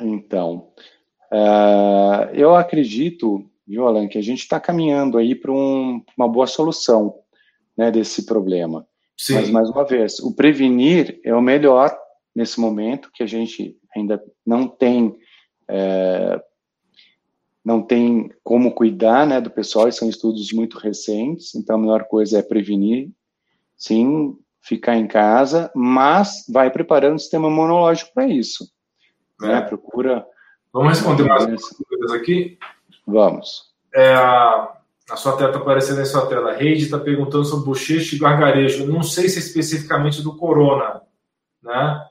Então, 0.00 0.72
uh, 1.32 2.30
eu 2.32 2.54
acredito, 2.54 3.48
viu, 3.66 3.86
Alan, 3.86 4.08
que 4.08 4.18
a 4.18 4.22
gente 4.22 4.40
está 4.40 4.60
caminhando 4.60 5.18
aí 5.18 5.34
para 5.34 5.52
um, 5.52 6.02
uma 6.16 6.28
boa 6.28 6.46
solução 6.46 7.14
né, 7.76 7.90
desse 7.90 8.26
problema. 8.26 8.86
Sim. 9.16 9.34
Mas, 9.34 9.50
mais 9.50 9.70
uma 9.70 9.84
vez, 9.84 10.18
o 10.20 10.34
prevenir 10.34 11.20
é 11.24 11.34
o 11.34 11.40
melhor 11.40 11.96
nesse 12.34 12.60
momento, 12.60 13.10
que 13.12 13.22
a 13.22 13.26
gente 13.26 13.76
ainda 13.94 14.22
não 14.44 14.66
tem 14.66 15.16
é, 15.68 16.42
não 17.64 17.80
tem 17.80 18.30
como 18.42 18.74
cuidar 18.74 19.26
né, 19.26 19.40
do 19.40 19.50
pessoal, 19.50 19.88
e 19.88 19.92
são 19.92 20.08
estudos 20.08 20.52
muito 20.52 20.78
recentes, 20.78 21.54
então 21.54 21.76
a 21.76 21.78
melhor 21.78 22.04
coisa 22.04 22.38
é 22.38 22.42
prevenir, 22.42 23.10
sim, 23.76 24.36
ficar 24.60 24.96
em 24.96 25.06
casa, 25.06 25.70
mas 25.74 26.44
vai 26.48 26.70
preparando 26.70 27.16
o 27.16 27.18
sistema 27.18 27.48
imunológico 27.48 28.12
para 28.12 28.26
isso. 28.26 28.70
Né? 29.40 29.48
É. 29.48 29.52
Né? 29.54 29.60
Procura. 29.62 30.26
Vamos 30.72 30.98
responder 30.98 31.24
mais 31.24 31.46
perguntas 31.46 32.12
aqui? 32.12 32.58
Vamos. 33.06 33.72
É, 33.94 34.14
a, 34.14 34.76
a 35.10 35.16
sua 35.16 35.36
tela 35.36 35.50
está 35.50 35.60
aparecendo 35.60 36.00
em 36.00 36.04
sua 36.04 36.26
tela. 36.26 36.52
A 36.52 36.56
Reide 36.56 36.84
está 36.84 36.98
perguntando 36.98 37.44
sobre 37.44 37.66
bochecha 37.66 38.16
e 38.16 38.18
gargarejo. 38.18 38.86
Não 38.86 39.02
sei 39.02 39.28
se 39.28 39.38
é 39.38 39.42
especificamente 39.42 40.22
do 40.22 40.36
corona, 40.36 41.02
né? 41.62 42.08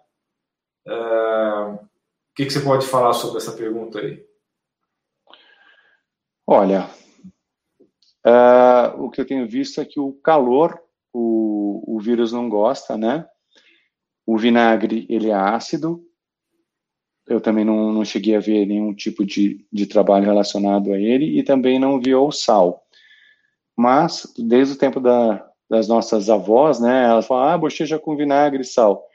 É, 0.85 0.93
o 0.93 2.35
que, 2.35 2.45
que 2.45 2.53
você 2.53 2.59
pode 2.59 2.85
falar 2.85 3.13
sobre 3.13 3.37
essa 3.37 3.51
pergunta 3.51 3.99
aí? 3.99 4.23
Olha, 6.45 6.89
uh, 8.25 9.01
o 9.01 9.09
que 9.09 9.21
eu 9.21 9.25
tenho 9.25 9.47
visto 9.47 9.79
é 9.79 9.85
que 9.85 9.99
o 9.99 10.13
calor, 10.13 10.77
o, 11.13 11.95
o 11.95 11.99
vírus 11.99 12.33
não 12.33 12.49
gosta, 12.49 12.97
né? 12.97 13.25
O 14.25 14.37
vinagre, 14.37 15.05
ele 15.09 15.29
é 15.29 15.33
ácido. 15.33 16.03
Eu 17.27 17.39
também 17.39 17.63
não, 17.63 17.93
não 17.93 18.03
cheguei 18.03 18.35
a 18.35 18.39
ver 18.39 18.65
nenhum 18.65 18.93
tipo 18.93 19.25
de, 19.25 19.65
de 19.71 19.85
trabalho 19.85 20.25
relacionado 20.25 20.91
a 20.91 20.99
ele 20.99 21.39
e 21.39 21.43
também 21.43 21.79
não 21.79 21.99
vi 21.99 22.13
o 22.13 22.31
sal. 22.31 22.83
Mas, 23.75 24.31
desde 24.37 24.75
o 24.75 24.77
tempo 24.77 24.99
da, 24.99 25.49
das 25.69 25.87
nossas 25.87 26.29
avós, 26.29 26.79
né? 26.79 27.05
Elas 27.05 27.25
falam, 27.25 27.49
ah, 27.49 27.57
bochecha 27.57 27.97
com 27.97 28.15
vinagre 28.15 28.61
e 28.61 28.65
sal 28.65 29.07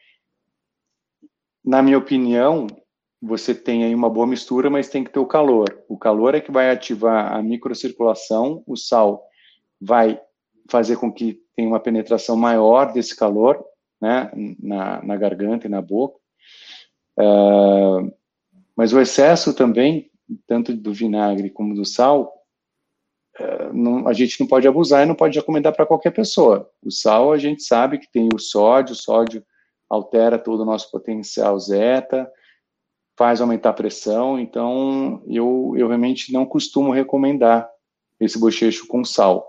na 1.69 1.83
minha 1.83 1.99
opinião, 1.99 2.67
você 3.21 3.55
tem 3.55 3.85
aí 3.85 3.95
uma 3.95 4.09
boa 4.09 4.27
mistura, 4.27 4.71
mas 4.71 4.89
tem 4.89 5.05
que 5.05 5.11
ter 5.11 5.19
o 5.19 5.27
calor. 5.27 5.85
O 5.87 5.99
calor 5.99 6.35
é 6.35 6.41
que 6.41 6.51
vai 6.51 6.71
ativar 6.71 7.31
a 7.35 7.43
microcirculação, 7.43 8.63
o 8.67 8.75
sal 8.75 9.23
vai 9.79 10.19
fazer 10.71 10.97
com 10.97 11.13
que 11.13 11.43
tenha 11.55 11.69
uma 11.69 11.79
penetração 11.79 12.37
maior 12.37 12.91
desse 12.91 13.15
calor, 13.15 13.63
né, 14.01 14.31
na, 14.59 15.03
na 15.03 15.17
garganta 15.17 15.67
e 15.67 15.71
na 15.71 15.83
boca. 15.83 16.18
Uh, 17.19 18.13
mas 18.77 18.93
o 18.93 19.01
excesso 19.01 19.53
também, 19.53 20.11
tanto 20.47 20.73
do 20.73 20.93
vinagre 20.93 21.51
como 21.51 21.75
do 21.75 21.85
sal, 21.85 22.33
uh, 23.41 23.73
não, 23.73 24.07
a 24.07 24.13
gente 24.13 24.39
não 24.39 24.47
pode 24.47 24.69
abusar 24.69 25.03
e 25.03 25.07
não 25.07 25.17
pode 25.17 25.37
recomendar 25.37 25.75
para 25.75 25.87
qualquer 25.87 26.13
pessoa. 26.13 26.71
O 26.83 26.91
sal, 26.91 27.33
a 27.33 27.39
gente 27.39 27.63
sabe 27.63 27.99
que 27.99 28.11
tem 28.11 28.29
o 28.33 28.39
sódio, 28.39 28.93
o 28.93 28.97
sódio 28.97 29.45
altera 29.91 30.39
todo 30.39 30.61
o 30.61 30.67
nosso 30.67 30.91
potencial 30.91 31.59
zeta, 31.59 32.31
faz 33.17 33.41
aumentar 33.41 33.71
a 33.71 33.75
pressão, 33.75 34.39
então 34.39 35.23
eu, 35.27 35.75
eu 35.77 35.89
realmente 35.89 36.33
não 36.33 36.47
costumo 36.47 36.93
recomendar 36.93 37.69
esse 38.21 38.39
bochecho 38.39 38.87
com 38.87 39.05
sal, 39.05 39.45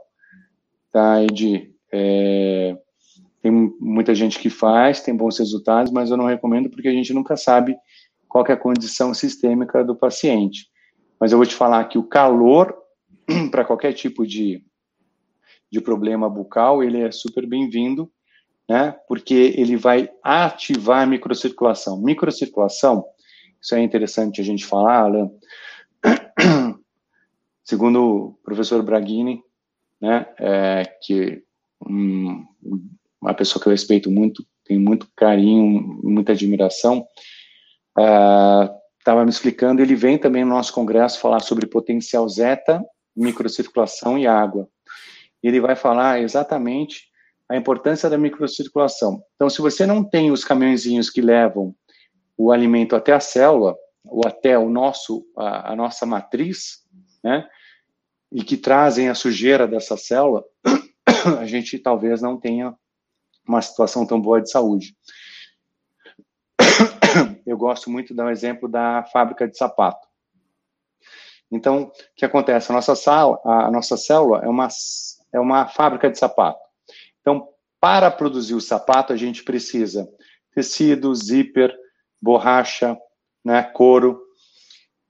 tá, 0.92 1.22
Edi? 1.24 1.76
É, 1.92 2.76
tem 3.42 3.52
muita 3.80 4.14
gente 4.14 4.38
que 4.40 4.50
faz, 4.50 5.02
tem 5.02 5.16
bons 5.16 5.40
resultados, 5.40 5.92
mas 5.92 6.12
eu 6.12 6.18
não 6.18 6.26
recomendo 6.26 6.70
porque 6.70 6.88
a 6.88 6.94
gente 6.94 7.14
nunca 7.14 7.38
sabe 7.38 7.76
qual 8.28 8.46
é 8.48 8.52
a 8.52 8.58
condição 8.58 9.14
sistêmica 9.14 9.84
do 9.84 9.96
paciente. 9.96 10.68
mas 11.20 11.32
eu 11.32 11.38
vou 11.38 11.48
te 11.48 11.56
falar 11.56 11.84
que 11.86 11.98
o 11.98 12.04
calor, 12.04 12.74
para 13.52 13.66
qualquer 13.66 13.94
tipo 13.94 14.26
de, 14.26 14.64
de 15.72 15.82
problema 15.82 16.30
bucal, 16.30 16.84
ele 16.84 17.02
é 17.02 17.12
super 17.12 17.46
bem-vindo, 17.46 18.10
né? 18.70 18.96
Porque 19.08 19.34
ele 19.58 19.76
vai 19.76 20.10
ativar 20.24 21.02
a 21.02 21.06
microcirculação. 21.06 22.02
Microcirculação, 22.02 23.04
isso 23.60 23.76
é 23.76 23.82
interessante 23.82 24.40
a 24.40 24.44
gente 24.44 24.66
falar, 24.66 25.00
Alan. 25.00 25.32
Segundo 27.64 28.04
o 28.04 28.34
professor 28.44 28.82
Braghini, 28.82 29.44
né, 30.00 30.26
é, 30.40 30.84
que 31.02 31.44
um, 31.86 32.46
uma 33.22 33.34
pessoa 33.34 33.62
que 33.62 33.68
eu 33.68 33.72
respeito 33.72 34.10
muito, 34.10 34.46
tenho 34.66 34.80
muito 34.80 35.08
carinho, 35.16 36.00
muita 36.04 36.32
admiração, 36.32 37.06
estava 39.00 39.22
uh, 39.22 39.24
me 39.24 39.30
explicando, 39.30 39.82
ele 39.82 39.96
vem 39.96 40.18
também 40.18 40.44
no 40.44 40.52
nosso 40.52 40.74
congresso 40.74 41.20
falar 41.20 41.40
sobre 41.42 41.68
potencial 41.68 42.28
zeta, 42.30 42.82
microcirculação 43.16 44.18
e 44.18 44.26
água. 44.26 44.68
Ele 45.44 45.60
vai 45.60 45.76
falar 45.76 46.22
exatamente 46.22 47.10
a 47.50 47.58
importância 47.58 48.10
da 48.10 48.18
microcirculação. 48.18 49.24
Então, 49.36 49.50
se 49.50 49.62
você 49.62 49.86
não 49.86 50.04
tem 50.04 50.32
os 50.32 50.46
caminhõezinhos 50.46 51.10
que 51.10 51.22
levam 51.22 51.76
o 52.38 52.52
alimento 52.52 52.96
até 52.96 53.12
a 53.12 53.20
célula, 53.20 53.76
ou 54.06 54.26
até 54.26 54.58
o 54.58 54.70
nosso, 54.70 55.26
a, 55.38 55.74
a 55.74 55.76
nossa 55.76 56.06
matriz, 56.06 56.86
né, 57.24 57.46
e 58.32 58.44
que 58.44 58.56
trazem 58.56 59.10
a 59.10 59.16
sujeira 59.16 59.68
dessa 59.68 59.98
célula, 59.98 60.44
a 61.40 61.46
gente 61.46 61.78
talvez 61.80 62.22
não 62.22 62.40
tenha 62.40 62.76
uma 63.50 63.62
situação 63.62 64.06
tão 64.06 64.22
boa 64.22 64.42
de 64.42 64.50
saúde. 64.50 64.96
Eu 67.46 67.58
gosto 67.58 67.90
muito 67.90 68.14
um 68.14 68.30
exemplo 68.30 68.70
da 68.70 69.04
fábrica 69.12 69.48
de 69.48 69.58
sapato. 69.58 70.08
Então, 71.52 71.86
o 71.86 71.92
que 72.16 72.24
acontece? 72.24 72.72
A 72.72 72.76
nossa, 72.76 72.96
sala, 72.96 73.40
a 73.44 73.72
nossa 73.72 73.98
célula 73.98 74.44
é 74.44 74.48
uma, 74.48 74.68
é 75.34 75.40
uma 75.40 75.68
fábrica 75.68 76.10
de 76.10 76.20
sapato. 76.20 76.60
Então, 77.22 77.50
para 77.80 78.12
produzir 78.12 78.54
o 78.54 78.62
sapato, 78.62 79.12
a 79.12 79.18
gente 79.18 79.44
precisa 79.44 80.08
tecido, 80.54 81.14
zíper, 81.16 81.76
borracha, 82.22 82.98
né, 83.44 83.64
couro, 83.64 84.22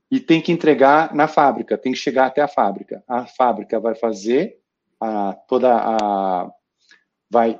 e 0.10 0.20
tem 0.20 0.41
que 0.41 0.52
entregar 0.52 1.14
na 1.14 1.28
fábrica, 1.28 1.78
tem 1.78 1.91
que 1.91 1.98
chegar 1.98 2.28
até 2.28 2.41
a 2.41 2.48
fábrica. 2.48 3.03
A 3.07 3.26
fábrica 3.26 3.80
vai 3.80 3.95
fazer 3.95 4.60
a, 4.99 5.34
toda 5.48 5.76
a 5.76 6.49
vai 7.30 7.60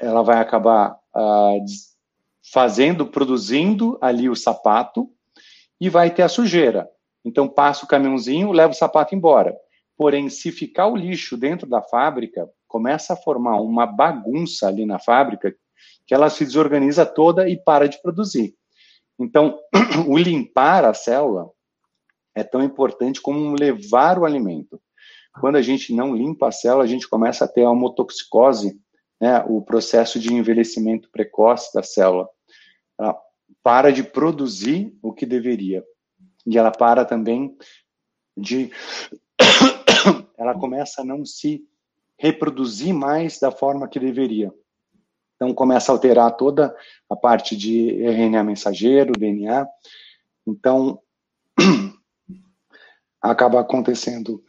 ela 0.00 0.22
vai 0.22 0.38
acabar 0.38 0.98
fazendo, 2.52 3.06
produzindo 3.06 3.98
ali 4.00 4.28
o 4.28 4.36
sapato 4.36 5.10
e 5.80 5.88
vai 5.88 6.10
ter 6.10 6.22
a 6.22 6.28
sujeira. 6.28 6.88
Então 7.24 7.48
passa 7.48 7.84
o 7.84 7.88
caminhãozinho, 7.88 8.52
leva 8.52 8.72
o 8.72 8.76
sapato 8.76 9.14
embora. 9.14 9.56
Porém, 9.96 10.28
se 10.28 10.52
ficar 10.52 10.86
o 10.86 10.96
lixo 10.96 11.36
dentro 11.36 11.66
da 11.66 11.82
fábrica, 11.82 12.48
começa 12.68 13.14
a 13.14 13.16
formar 13.16 13.60
uma 13.60 13.86
bagunça 13.86 14.68
ali 14.68 14.84
na 14.84 14.98
fábrica 14.98 15.54
que 16.06 16.14
ela 16.14 16.30
se 16.30 16.44
desorganiza 16.44 17.04
toda 17.04 17.48
e 17.48 17.56
para 17.56 17.88
de 17.88 18.00
produzir. 18.00 18.54
Então, 19.18 19.58
o 20.06 20.16
limpar 20.16 20.84
a 20.84 20.94
célula 20.94 21.50
é 22.34 22.44
tão 22.44 22.62
importante 22.62 23.20
como 23.20 23.56
levar 23.58 24.18
o 24.18 24.24
alimento. 24.24 24.80
Quando 25.40 25.56
a 25.56 25.62
gente 25.62 25.92
não 25.94 26.14
limpa 26.14 26.48
a 26.48 26.52
célula, 26.52 26.84
a 26.84 26.86
gente 26.86 27.08
começa 27.08 27.44
a 27.44 27.48
ter 27.48 27.64
a 27.64 27.70
homotoxicose, 27.70 28.78
né, 29.20 29.44
o 29.46 29.62
processo 29.62 30.18
de 30.18 30.32
envelhecimento 30.32 31.10
precoce 31.10 31.72
da 31.74 31.82
célula. 31.82 32.28
Ela 32.98 33.18
para 33.62 33.92
de 33.92 34.02
produzir 34.02 34.96
o 35.02 35.12
que 35.12 35.26
deveria. 35.26 35.84
E 36.46 36.56
ela 36.56 36.70
para 36.70 37.04
também 37.04 37.56
de. 38.36 38.70
ela 40.38 40.54
começa 40.54 41.02
a 41.02 41.04
não 41.04 41.24
se 41.24 41.66
reproduzir 42.18 42.94
mais 42.94 43.38
da 43.38 43.50
forma 43.50 43.88
que 43.88 43.98
deveria. 43.98 44.52
Então, 45.34 45.52
começa 45.52 45.92
a 45.92 45.94
alterar 45.94 46.34
toda 46.36 46.74
a 47.10 47.16
parte 47.16 47.56
de 47.56 47.90
RNA 48.02 48.42
mensageiro, 48.42 49.12
DNA. 49.12 49.66
Então, 50.46 51.02
acaba 53.20 53.60
acontecendo 53.60 54.42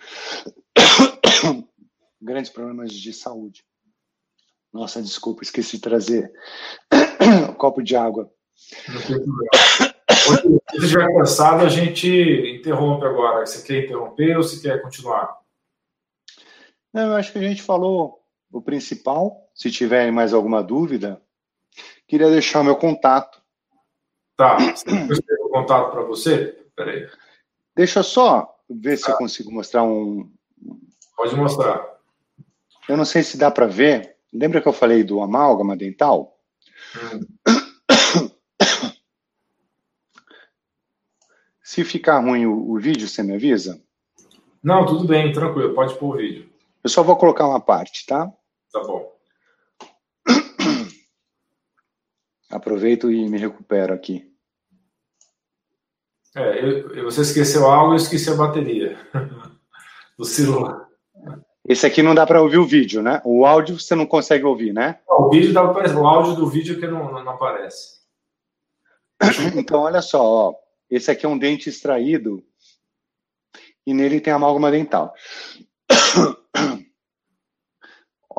grandes 2.22 2.52
problemas 2.52 2.94
de 2.94 3.11
saúde. 3.11 3.65
Nossa, 4.78 5.02
desculpa, 5.02 5.41
esqueci 5.41 5.78
de 5.78 5.82
trazer 5.82 6.32
um 7.49 7.52
copo 7.56 7.82
de 7.82 7.95
água. 7.95 8.32
Se 8.56 9.16
estiver 10.76 11.12
cansado, 11.16 11.66
a 11.66 11.68
gente 11.68 12.08
interrompe 12.60 13.04
agora. 13.04 13.44
Você 13.44 13.66
quer 13.66 13.86
interromper 13.86 14.38
ou 14.38 14.44
você 14.44 14.62
quer 14.62 14.80
continuar? 14.84 15.36
Não, 16.94 17.08
eu 17.08 17.16
acho 17.16 17.32
que 17.32 17.40
a 17.40 17.41
gente 17.41 17.64
falou 17.64 18.24
o 18.52 18.62
principal. 18.62 19.49
Se 19.52 19.72
tiver 19.72 20.12
mais 20.12 20.32
alguma 20.32 20.62
dúvida, 20.62 21.20
queria 22.08 22.30
deixar 22.30 22.62
o 22.62 22.64
meu 22.64 22.76
contato. 22.76 23.41
Tá. 24.36 24.60
Eu 24.86 25.48
o 25.48 25.49
contato 25.49 25.90
para 25.90 26.04
você? 26.04 26.56
Peraí. 26.76 27.10
Deixa 27.76 28.04
só 28.04 28.56
ver 28.70 28.95
se 28.98 29.10
eu 29.10 29.18
consigo 29.18 29.52
mostrar 29.52 29.82
um. 29.82 30.32
Pode 31.16 31.36
mostrar. 31.36 31.98
Eu 32.88 32.95
não 32.95 33.06
sei 33.06 33.24
se 33.24 33.40
dá 33.40 33.49
para 33.49 33.66
ver. 33.66 34.16
Lembra 34.39 34.61
que 34.61 34.68
eu 34.68 34.73
falei 34.73 35.03
do 35.03 35.19
amálgama 35.19 35.76
dental? 35.76 36.38
Hum. 36.95 37.26
Se 41.64 41.84
ficar 41.84 42.19
ruim 42.19 42.45
o, 42.45 42.72
o, 42.72 42.80
vídeo, 42.80 43.07
você 43.07 43.23
me 43.23 43.34
avisa? 43.34 43.81
Não, 44.64 44.85
tudo 44.85 45.07
bem, 45.07 45.34
tranquilo, 45.34 45.73
pode 45.73 45.97
pôr 45.97 46.15
o 46.15 46.18
vídeo. 46.18 46.49
Eu 46.84 46.89
só 46.89 47.03
vou 47.03 47.18
colocar 47.18 47.47
uma 47.47 47.59
parte, 47.59 48.05
tá? 48.05 48.31
Tá 48.72 48.80
bom. 48.81 49.11
Aproveito 52.49 53.11
e 53.11 53.27
me 53.27 53.38
recupero 53.38 53.93
aqui. 53.93 54.31
É, 56.35 56.64
eu, 56.64 57.03
você 57.03 57.22
esqueceu 57.22 57.65
algo, 57.65 57.93
eu 57.93 57.97
esqueci 57.97 58.30
a 58.30 58.35
bateria 58.35 58.97
do 60.18 60.23
celular. 60.23 60.86
Esse 61.68 61.85
aqui 61.85 62.02
não 62.02 62.15
dá 62.15 62.26
para 62.26 62.41
ouvir 62.41 62.57
o 62.57 62.65
vídeo, 62.65 63.03
né? 63.03 63.22
O 63.26 63.45
áudio 63.45 63.77
você 63.77 63.94
não 63.94 64.06
consegue 64.06 64.45
ouvir, 64.45 64.73
né? 64.73 64.99
o 65.10 65.30
vídeo 65.30 65.53
dá 65.53 65.68
para 65.68 65.99
o 65.99 66.07
áudio 66.07 66.35
do 66.35 66.48
vídeo 66.48 66.80
que 66.80 66.88
não, 66.88 67.11
não, 67.11 67.23
não 67.23 67.34
aparece. 67.34 67.98
Então, 69.56 69.81
olha 69.81 70.02
só, 70.02 70.23
ó. 70.23 70.56
esse 70.89 71.11
aqui 71.11 71.26
é 71.26 71.30
um 71.30 71.38
dente 71.38 71.68
extraído 71.68 72.41
e 73.85 73.94
nele 73.94 74.22
tem 74.22 74.31
amálgama 74.31 74.72
dental. 74.72 75.14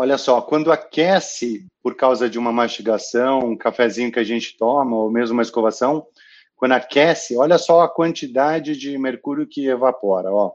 Olha 0.01 0.17
só, 0.17 0.41
quando 0.41 0.71
aquece 0.71 1.67
por 1.83 1.97
causa 1.97 2.31
de 2.31 2.39
uma 2.39 2.53
mastigação, 2.53 3.41
um 3.41 3.57
cafezinho 3.57 4.13
que 4.13 4.21
a 4.21 4.25
gente 4.25 4.57
toma, 4.57 4.95
ou 4.97 5.11
mesmo 5.11 5.35
uma 5.35 5.43
escovação, 5.43 6.07
quando 6.55 6.73
aquece, 6.73 7.37
olha 7.37 7.59
só 7.59 7.81
a 7.81 7.89
quantidade 7.89 8.77
de 8.77 8.97
mercúrio 8.97 9.45
que 9.45 9.67
evapora, 9.67 10.31
ó. 10.31 10.53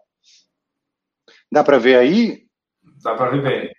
Dá 1.52 1.62
para 1.62 1.78
ver 1.78 1.98
aí? 1.98 2.43
Dá 3.04 3.16
para 3.16 3.32
ver 3.32 3.42
bem. 3.42 3.76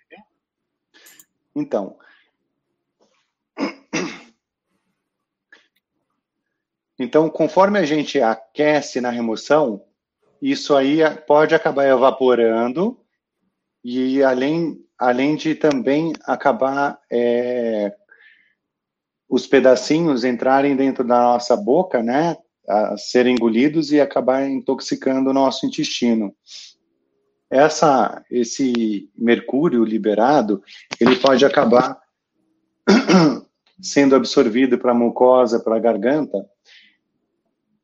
Então. 1.55 1.97
Então, 6.97 7.29
conforme 7.29 7.79
a 7.79 7.83
gente 7.83 8.21
aquece 8.21 9.01
na 9.01 9.09
remoção, 9.09 9.83
isso 10.41 10.75
aí 10.75 10.99
pode 11.27 11.55
acabar 11.55 11.87
evaporando 11.87 12.97
e 13.83 14.23
além, 14.23 14.79
além 14.97 15.35
de 15.35 15.55
também 15.55 16.13
acabar 16.25 16.99
é, 17.11 17.93
os 19.27 19.45
pedacinhos 19.45 20.23
entrarem 20.23 20.75
dentro 20.75 21.03
da 21.03 21.19
nossa 21.19 21.57
boca, 21.57 22.01
né, 22.01 22.37
a 22.67 22.97
serem 22.97 23.33
engolidos 23.33 23.91
e 23.91 23.99
acabar 23.99 24.47
intoxicando 24.47 25.31
o 25.31 25.33
nosso 25.33 25.65
intestino. 25.65 26.33
Essa, 27.49 28.23
esse 28.29 29.09
mercúrio 29.15 29.83
liberado, 29.83 30.63
ele 30.99 31.15
pode 31.17 31.45
acabar 31.45 31.99
sendo 33.81 34.15
absorvido 34.15 34.77
para 34.77 34.91
a 34.91 34.95
mucosa, 34.95 35.59
para 35.59 35.75
a 35.75 35.79
garganta. 35.79 36.45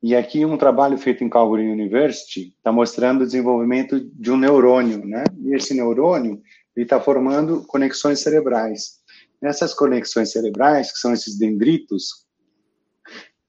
E 0.01 0.15
aqui 0.15 0.43
um 0.45 0.57
trabalho 0.57 0.97
feito 0.97 1.23
em 1.23 1.29
Calgary 1.29 1.69
University 1.69 2.55
está 2.57 2.71
mostrando 2.71 3.21
o 3.21 3.25
desenvolvimento 3.25 3.99
de 3.99 4.31
um 4.31 4.37
neurônio, 4.37 5.05
né? 5.05 5.23
E 5.43 5.53
esse 5.53 5.75
neurônio 5.75 6.41
ele 6.75 6.85
está 6.85 6.99
formando 6.99 7.63
conexões 7.67 8.19
cerebrais. 8.19 8.99
Nessas 9.39 9.73
conexões 9.73 10.31
cerebrais, 10.31 10.91
que 10.91 10.97
são 10.97 11.13
esses 11.13 11.37
dendritos, 11.37 12.25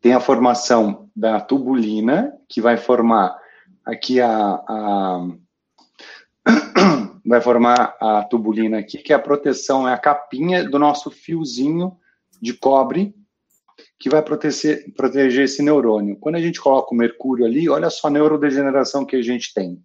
tem 0.00 0.12
a 0.12 0.20
formação 0.20 1.08
da 1.14 1.40
tubulina, 1.40 2.36
que 2.48 2.60
vai 2.60 2.76
formar 2.76 3.34
aqui 3.84 4.20
a, 4.20 4.28
a 4.28 5.28
vai 7.24 7.40
formar 7.40 7.96
a 8.00 8.24
tubulina 8.24 8.78
aqui, 8.78 8.98
que 8.98 9.12
é 9.12 9.16
a 9.16 9.18
proteção, 9.18 9.88
é 9.88 9.92
a 9.92 9.98
capinha 9.98 10.68
do 10.68 10.78
nosso 10.78 11.10
fiozinho 11.10 11.96
de 12.40 12.52
cobre 12.52 13.14
que 13.98 14.10
vai 14.10 14.22
proteger, 14.22 14.92
proteger 14.94 15.44
esse 15.44 15.62
neurônio. 15.62 16.16
Quando 16.18 16.34
a 16.34 16.40
gente 16.40 16.60
coloca 16.60 16.92
o 16.92 16.96
mercúrio 16.96 17.44
ali, 17.44 17.68
olha 17.68 17.88
só 17.88 18.08
a 18.08 18.10
neurodegeneração 18.10 19.04
que 19.04 19.16
a 19.16 19.22
gente 19.22 19.54
tem. 19.54 19.80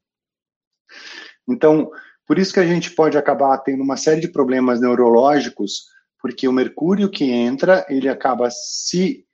Então, 1.48 1.90
por 2.26 2.38
isso 2.38 2.54
que 2.54 2.60
a 2.60 2.66
gente 2.66 2.92
pode 2.92 3.18
acabar 3.18 3.58
tendo 3.60 3.84
uma 3.84 3.96
série 3.96 4.20
de 4.20 4.28
problemas 4.28 4.82
neurológicos, 4.82 5.86
porque 6.20 6.48
o 6.48 6.52
mercúrio 6.52 7.10
que 7.10 7.26
entra, 7.32 7.86
ele 7.88 8.10
acaba 8.10 8.50
se 8.50 9.26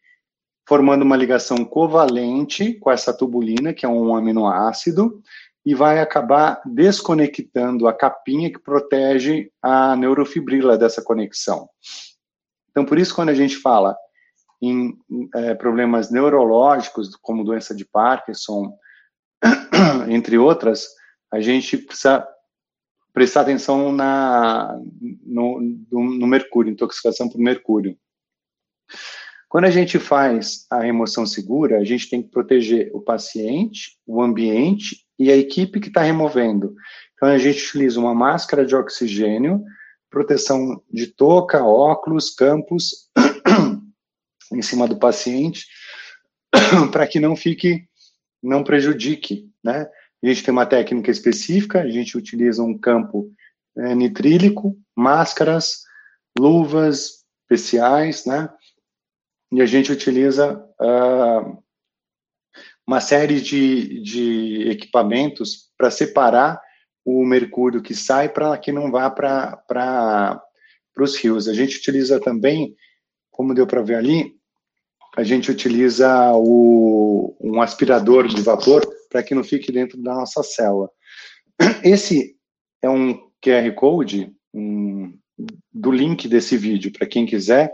formando 0.67 1.01
uma 1.01 1.17
ligação 1.17 1.65
covalente 1.65 2.73
com 2.75 2.91
essa 2.91 3.13
tubulina, 3.13 3.73
que 3.73 3.85
é 3.85 3.89
um 3.89 4.15
aminoácido, 4.15 5.21
e 5.65 5.73
vai 5.73 5.99
acabar 5.99 6.61
desconectando 6.65 7.87
a 7.87 7.93
capinha 7.93 8.51
que 8.51 8.59
protege 8.59 9.49
a 9.61 9.95
neurofibrila 9.95 10.77
dessa 10.77 11.01
conexão. 11.01 11.69
Então, 12.69 12.85
por 12.85 12.99
isso, 12.99 13.15
quando 13.15 13.29
a 13.29 13.33
gente 13.33 13.55
fala 13.55 13.95
em 14.61 14.97
é, 15.35 15.53
problemas 15.53 16.11
neurológicos, 16.11 17.15
como 17.21 17.43
doença 17.43 17.75
de 17.75 17.85
Parkinson, 17.85 18.77
entre 20.09 20.37
outras, 20.37 20.87
a 21.31 21.39
gente 21.39 21.77
precisa 21.77 22.27
prestar 23.13 23.41
atenção 23.41 23.91
na, 23.91 24.79
no, 25.25 25.61
no 25.91 26.27
mercúrio, 26.27 26.71
intoxicação 26.71 27.29
por 27.29 27.39
mercúrio. 27.39 27.97
Quando 29.53 29.65
a 29.65 29.69
gente 29.69 29.99
faz 29.99 30.65
a 30.67 30.79
remoção 30.79 31.27
segura, 31.27 31.77
a 31.77 31.83
gente 31.83 32.09
tem 32.09 32.23
que 32.23 32.29
proteger 32.29 32.89
o 32.91 32.99
paciente, 32.99 33.99
o 34.03 34.19
ambiente 34.19 35.05
e 35.19 35.31
a 35.31 35.37
equipe 35.37 35.79
que 35.79 35.89
está 35.89 36.01
removendo. 36.01 36.73
Então, 37.13 37.29
a 37.29 37.37
gente 37.37 37.63
utiliza 37.63 37.99
uma 37.99 38.15
máscara 38.15 38.65
de 38.65 38.75
oxigênio, 38.75 39.63
proteção 40.09 40.81
de 40.91 41.05
touca, 41.05 41.63
óculos, 41.63 42.31
campos, 42.31 43.11
em 44.51 44.61
cima 44.63 44.87
do 44.87 44.97
paciente, 44.97 45.67
para 46.91 47.05
que 47.05 47.19
não 47.19 47.35
fique, 47.35 47.87
não 48.41 48.63
prejudique, 48.63 49.47
né? 49.63 49.87
A 50.23 50.27
gente 50.29 50.43
tem 50.43 50.51
uma 50.51 50.65
técnica 50.65 51.11
específica, 51.11 51.81
a 51.81 51.89
gente 51.91 52.17
utiliza 52.17 52.63
um 52.63 52.75
campo 52.75 53.31
é, 53.77 53.93
nitrílico, 53.93 54.75
máscaras, 54.95 55.83
luvas 56.39 57.23
especiais, 57.43 58.25
né? 58.25 58.49
E 59.53 59.61
a 59.61 59.65
gente 59.67 59.91
utiliza 59.91 60.57
uh, 60.81 61.63
uma 62.87 62.99
série 62.99 63.39
de, 63.39 64.01
de 64.01 64.67
equipamentos 64.67 65.71
para 65.77 65.91
separar 65.91 66.59
o 67.05 67.23
mercúrio 67.23 67.81
que 67.81 67.93
sai 67.93 68.29
para 68.29 68.57
que 68.57 68.71
não 68.71 68.89
vá 68.89 69.11
para 69.11 70.41
os 70.97 71.15
rios. 71.15 71.47
A 71.47 71.53
gente 71.53 71.77
utiliza 71.77 72.19
também, 72.19 72.75
como 73.29 73.53
deu 73.53 73.67
para 73.67 73.83
ver 73.83 73.95
ali, 73.95 74.33
a 75.15 75.23
gente 75.23 75.51
utiliza 75.51 76.31
o, 76.33 77.37
um 77.39 77.61
aspirador 77.61 78.27
de 78.27 78.41
vapor 78.41 78.81
para 79.07 79.21
que 79.21 79.35
não 79.35 79.43
fique 79.43 79.71
dentro 79.71 80.01
da 80.01 80.15
nossa 80.15 80.41
célula. 80.41 80.89
Esse 81.83 82.35
é 82.81 82.89
um 82.89 83.13
QR 83.39 83.71
Code 83.75 84.33
um, 84.51 85.15
do 85.71 85.91
link 85.91 86.27
desse 86.27 86.57
vídeo, 86.57 86.91
para 86.91 87.05
quem 87.05 87.27
quiser, 87.27 87.71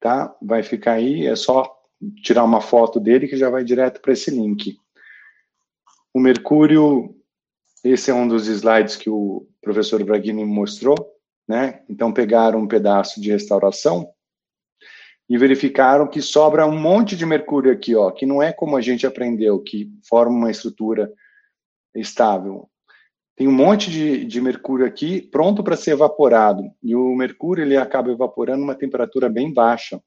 tá? 0.00 0.34
Vai 0.40 0.62
ficar 0.62 0.92
aí, 0.92 1.26
é 1.26 1.36
só 1.36 1.78
tirar 2.22 2.44
uma 2.44 2.60
foto 2.60 2.98
dele 2.98 3.28
que 3.28 3.36
já 3.36 3.50
vai 3.50 3.62
direto 3.62 4.00
para 4.00 4.12
esse 4.12 4.30
link. 4.30 4.76
O 6.12 6.18
mercúrio, 6.18 7.14
esse 7.84 8.10
é 8.10 8.14
um 8.14 8.26
dos 8.26 8.48
slides 8.48 8.96
que 8.96 9.10
o 9.10 9.46
professor 9.60 10.02
Braghini 10.02 10.44
mostrou, 10.44 10.96
né? 11.46 11.82
Então 11.88 12.12
pegaram 12.12 12.60
um 12.60 12.66
pedaço 12.66 13.20
de 13.20 13.30
restauração 13.30 14.10
e 15.28 15.38
verificaram 15.38 16.08
que 16.08 16.20
sobra 16.20 16.66
um 16.66 16.76
monte 16.76 17.14
de 17.14 17.24
mercúrio 17.24 17.70
aqui, 17.70 17.94
ó, 17.94 18.10
que 18.10 18.26
não 18.26 18.42
é 18.42 18.52
como 18.52 18.76
a 18.76 18.80
gente 18.80 19.06
aprendeu, 19.06 19.60
que 19.62 19.88
forma 20.08 20.34
uma 20.34 20.50
estrutura 20.50 21.12
estável. 21.94 22.68
Tem 23.40 23.48
um 23.48 23.52
monte 23.52 23.90
de, 23.90 24.22
de 24.26 24.38
mercúrio 24.38 24.84
aqui 24.84 25.22
pronto 25.22 25.64
para 25.64 25.74
ser 25.74 25.92
evaporado. 25.92 26.62
E 26.82 26.94
o 26.94 27.14
mercúrio 27.14 27.64
ele 27.64 27.74
acaba 27.74 28.12
evaporando 28.12 28.62
uma 28.62 28.74
temperatura 28.74 29.30
bem 29.30 29.50
baixa. 29.50 29.98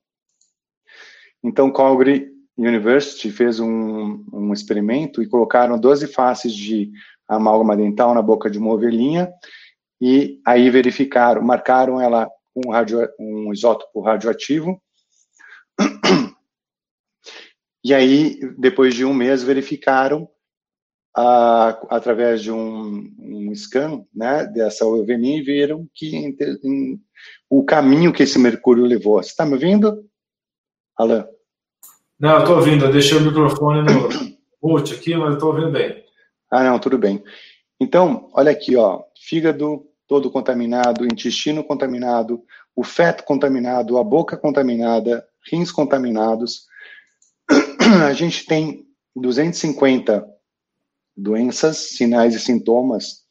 Então, 1.43 1.73
Calgary 1.73 2.31
University 2.55 3.31
fez 3.31 3.59
um, 3.59 4.23
um 4.31 4.53
experimento 4.53 5.19
e 5.19 5.27
colocaram 5.27 5.79
12 5.79 6.05
faces 6.13 6.53
de 6.53 6.91
amálgama 7.27 7.75
dental 7.75 8.13
na 8.13 8.21
boca 8.21 8.51
de 8.51 8.59
uma 8.59 8.71
ovelhinha 8.71 9.33
e 9.99 10.39
aí 10.45 10.69
verificaram, 10.69 11.41
marcaram 11.41 11.99
ela 11.99 12.29
com 12.53 12.67
um, 12.67 12.71
radio, 12.71 12.99
um 13.19 13.51
isótopo 13.51 13.99
radioativo 14.01 14.79
e 17.83 17.95
aí, 17.95 18.37
depois 18.59 18.93
de 18.93 19.03
um 19.03 19.11
mês, 19.11 19.41
verificaram, 19.41 20.29
através 21.15 22.41
de 22.41 22.51
um, 22.51 23.13
um, 23.19 23.55
scan 23.55 24.03
né, 24.13 24.45
dessa 24.45 24.85
ovelinha, 24.85 25.37
e 25.37 25.43
viram 25.43 25.87
que 25.93 26.15
em, 26.15 26.35
em, 26.63 27.01
o 27.49 27.63
caminho 27.63 28.11
que 28.11 28.23
esse 28.23 28.39
mercúrio 28.39 28.83
levou. 28.83 29.21
Você 29.21 29.29
está 29.29 29.45
me 29.45 29.53
ouvindo, 29.53 30.03
Alain? 30.97 31.25
Não, 32.19 32.39
estou 32.39 32.55
ouvindo. 32.55 32.85
Eu 32.85 32.91
deixei 32.91 33.17
o 33.17 33.21
microfone 33.21 33.83
no 33.83 34.33
mute 34.61 34.95
aqui, 34.95 35.15
mas 35.15 35.33
estou 35.33 35.49
ouvindo 35.49 35.71
bem. 35.71 36.03
Ah, 36.49 36.63
não, 36.63 36.79
tudo 36.79 36.97
bem. 36.97 37.23
Então, 37.79 38.29
olha 38.33 38.51
aqui, 38.51 38.75
ó, 38.75 39.03
fígado 39.15 39.85
todo 40.07 40.31
contaminado, 40.31 41.05
intestino 41.05 41.63
contaminado, 41.63 42.43
o 42.75 42.83
feto 42.83 43.23
contaminado, 43.23 43.97
a 43.97 44.03
boca 44.03 44.37
contaminada, 44.37 45.25
rins 45.51 45.71
contaminados. 45.71 46.65
A 48.07 48.13
gente 48.13 48.45
tem 48.45 48.85
250 49.15 50.32
doenças, 51.15 51.77
sinais 51.77 52.35
e 52.35 52.39
sintomas 52.39 53.23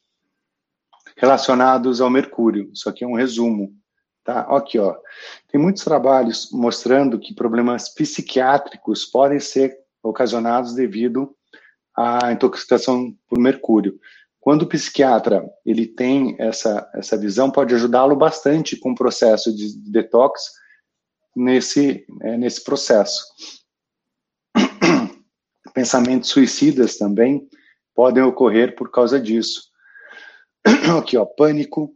relacionados 1.17 2.01
ao 2.01 2.09
mercúrio. 2.09 2.69
Isso 2.73 2.89
aqui 2.89 3.03
é 3.03 3.07
um 3.07 3.15
resumo, 3.15 3.73
tá? 4.23 4.41
Aqui, 4.41 4.79
ó. 4.79 4.95
Tem 5.51 5.59
muitos 5.59 5.83
trabalhos 5.83 6.49
mostrando 6.51 7.19
que 7.19 7.35
problemas 7.35 7.93
psiquiátricos 7.93 9.05
podem 9.05 9.39
ser 9.39 9.77
ocasionados 10.01 10.73
devido 10.73 11.35
à 11.95 12.31
intoxicação 12.31 13.15
por 13.27 13.39
mercúrio. 13.39 13.99
Quando 14.39 14.63
o 14.63 14.67
psiquiatra 14.67 15.49
ele 15.65 15.87
tem 15.87 16.35
essa 16.37 16.89
essa 16.93 17.17
visão, 17.17 17.49
pode 17.49 17.73
ajudá-lo 17.73 18.15
bastante 18.15 18.75
com 18.75 18.91
o 18.91 18.95
processo 18.95 19.55
de 19.55 19.77
detox 19.89 20.51
nesse, 21.35 22.05
é, 22.21 22.37
nesse 22.37 22.61
processo. 22.63 23.23
Pensamentos 25.73 26.29
suicidas 26.29 26.97
também 26.97 27.47
podem 27.93 28.23
ocorrer 28.23 28.75
por 28.75 28.91
causa 28.91 29.19
disso. 29.19 29.71
Aqui, 30.97 31.17
ó, 31.17 31.25
pânico, 31.25 31.95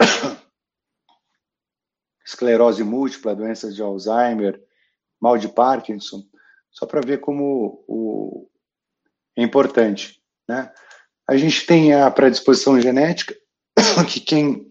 esclerose 2.24 2.82
múltipla, 2.82 3.34
doenças 3.34 3.74
de 3.74 3.82
Alzheimer, 3.82 4.60
mal 5.20 5.36
de 5.36 5.48
Parkinson, 5.48 6.24
só 6.70 6.86
para 6.86 7.00
ver 7.00 7.18
como 7.18 7.84
o, 7.86 8.48
é 9.36 9.42
importante, 9.42 10.22
né? 10.48 10.72
A 11.28 11.36
gente 11.36 11.64
tem 11.64 11.94
a 11.94 12.10
predisposição 12.10 12.80
genética, 12.80 13.34
que 14.08 14.20
quem 14.20 14.70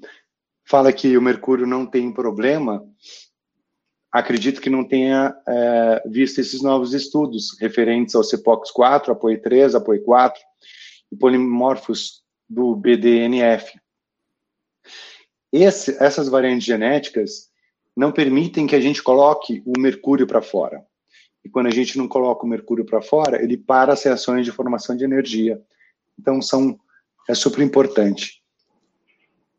fala 0.66 0.92
que 0.92 1.18
o 1.18 1.22
mercúrio 1.22 1.66
não 1.66 1.86
tem 1.86 2.14
problema, 2.14 2.86
acredito 4.12 4.62
que 4.62 4.70
não 4.70 4.84
tenha 4.84 5.36
é, 5.48 6.04
visto 6.08 6.40
esses 6.40 6.62
novos 6.62 6.94
estudos 6.94 7.58
referentes 7.60 8.16
ao 8.16 8.24
CEPOX4, 8.24 9.08
APOE3, 9.08 9.80
APOE4 9.80 10.34
e 11.12 11.16
polimorfos 11.16 12.24
do 12.50 12.76
BDNF. 12.76 13.80
Esse, 15.52 16.02
essas 16.04 16.30
variantes 16.30 16.66
genéticas 16.66 17.50
não 17.96 18.12
permitem 18.12 18.66
que 18.66 18.76
a 18.76 18.82
gente 18.82 19.04
coloque 19.04 19.62
o 19.66 19.80
mercúrio 19.80 20.26
para 20.26 20.42
fora. 20.42 20.86
E 21.44 21.50
quando 21.50 21.68
a 21.68 21.72
gente 21.72 21.98
não 21.98 22.08
coloca 22.08 22.46
o 22.46 22.50
mercúrio 22.50 22.86
para 22.86 23.02
fora, 23.02 23.42
ele 23.42 23.58
para 23.58 23.94
as 23.94 24.04
reações 24.04 24.46
de 24.46 24.52
formação 24.52 24.96
de 24.96 25.04
energia. 25.04 25.62
Então, 26.18 26.42
são, 26.42 26.80
é 27.28 27.34
super 27.34 27.64
importante. 27.64 28.44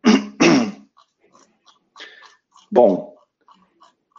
Bom, 2.70 3.14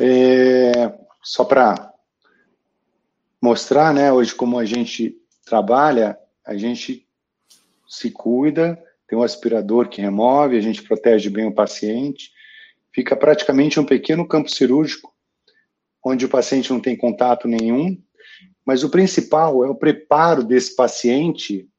é, 0.04 0.98
só 1.22 1.46
para 1.46 1.94
mostrar, 3.40 3.94
né, 3.94 4.12
hoje 4.12 4.34
como 4.34 4.58
a 4.58 4.66
gente 4.66 5.16
trabalha, 5.46 6.18
a 6.44 6.58
gente 6.58 7.08
se 7.88 8.10
cuida, 8.10 8.82
tem 9.08 9.18
um 9.18 9.22
aspirador 9.22 9.90
que 9.90 10.02
remove, 10.02 10.58
a 10.58 10.62
gente 10.62 10.82
protege 10.82 11.30
bem 11.30 11.46
o 11.46 11.54
paciente, 11.54 12.32
fica 12.92 13.16
praticamente 13.16 13.80
um 13.80 13.86
pequeno 13.86 14.28
campo 14.28 14.50
cirúrgico, 14.50 15.14
onde 16.04 16.26
o 16.26 16.30
paciente 16.30 16.72
não 16.72 16.80
tem 16.80 16.98
contato 16.98 17.48
nenhum, 17.48 17.96
mas 18.66 18.84
o 18.84 18.90
principal 18.90 19.64
é 19.64 19.70
o 19.70 19.76
preparo 19.76 20.44
desse 20.44 20.76
paciente 20.76 21.70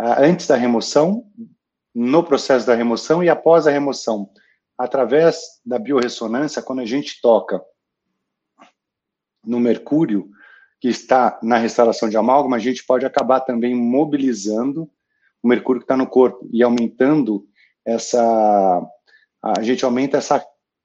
uh, 0.00 0.14
antes 0.18 0.46
da 0.46 0.56
remoção, 0.56 1.26
no 1.94 2.22
processo 2.24 2.66
da 2.66 2.74
remoção 2.74 3.22
e 3.22 3.28
após 3.28 3.66
a 3.66 3.70
remoção 3.70 4.30
através 4.80 5.60
da 5.64 5.78
biorressonância, 5.78 6.62
quando 6.62 6.80
a 6.80 6.86
gente 6.86 7.20
toca 7.20 7.62
no 9.44 9.60
mercúrio 9.60 10.30
que 10.80 10.88
está 10.88 11.38
na 11.42 11.58
restauração 11.58 12.08
de 12.08 12.16
amálgama, 12.16 12.56
a 12.56 12.60
gente 12.60 12.86
pode 12.86 13.04
acabar 13.04 13.40
também 13.40 13.74
mobilizando 13.74 14.90
o 15.42 15.48
mercúrio 15.48 15.80
que 15.80 15.84
está 15.84 15.98
no 15.98 16.06
corpo 16.06 16.48
e 16.50 16.62
aumentando 16.62 17.46
essa. 17.84 18.82
A 19.42 19.62
gente 19.62 19.84
aumenta 19.84 20.16
essa 20.16 20.42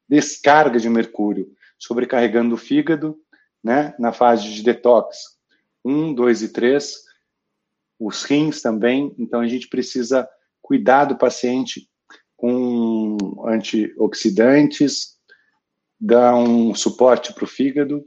descarga 0.09 0.77
de 0.77 0.89
mercúrio, 0.89 1.49
sobrecarregando 1.79 2.55
o 2.55 2.57
fígado, 2.57 3.17
né, 3.63 3.95
na 3.97 4.11
fase 4.11 4.43
de 4.43 4.61
detox. 4.61 5.39
Um, 5.85 6.13
dois 6.13 6.41
e 6.41 6.51
três, 6.51 6.97
os 7.97 8.23
rins 8.23 8.61
também. 8.61 9.15
Então 9.17 9.39
a 9.39 9.47
gente 9.47 9.69
precisa 9.69 10.27
cuidar 10.61 11.05
do 11.05 11.17
paciente 11.17 11.89
com 12.35 13.17
antioxidantes, 13.47 15.15
dar 15.99 16.35
um 16.35 16.75
suporte 16.75 17.33
para 17.33 17.43
o 17.43 17.47
fígado, 17.47 18.05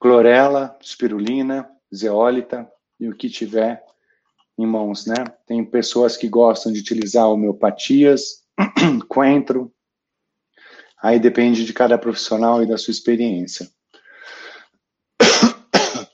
clorela, 0.00 0.76
spirulina, 0.82 1.68
zeólita 1.94 2.70
e 2.98 3.08
o 3.08 3.16
que 3.16 3.28
tiver 3.28 3.82
em 4.58 4.66
mãos, 4.66 5.06
né? 5.06 5.14
Tem 5.46 5.64
pessoas 5.64 6.16
que 6.16 6.28
gostam 6.28 6.72
de 6.72 6.80
utilizar 6.80 7.28
homeopatias, 7.28 8.44
coentro, 9.08 9.72
aí 11.00 11.20
depende 11.20 11.64
de 11.64 11.72
cada 11.72 11.96
profissional 11.96 12.62
e 12.62 12.66
da 12.66 12.76
sua 12.76 12.90
experiência. 12.90 13.70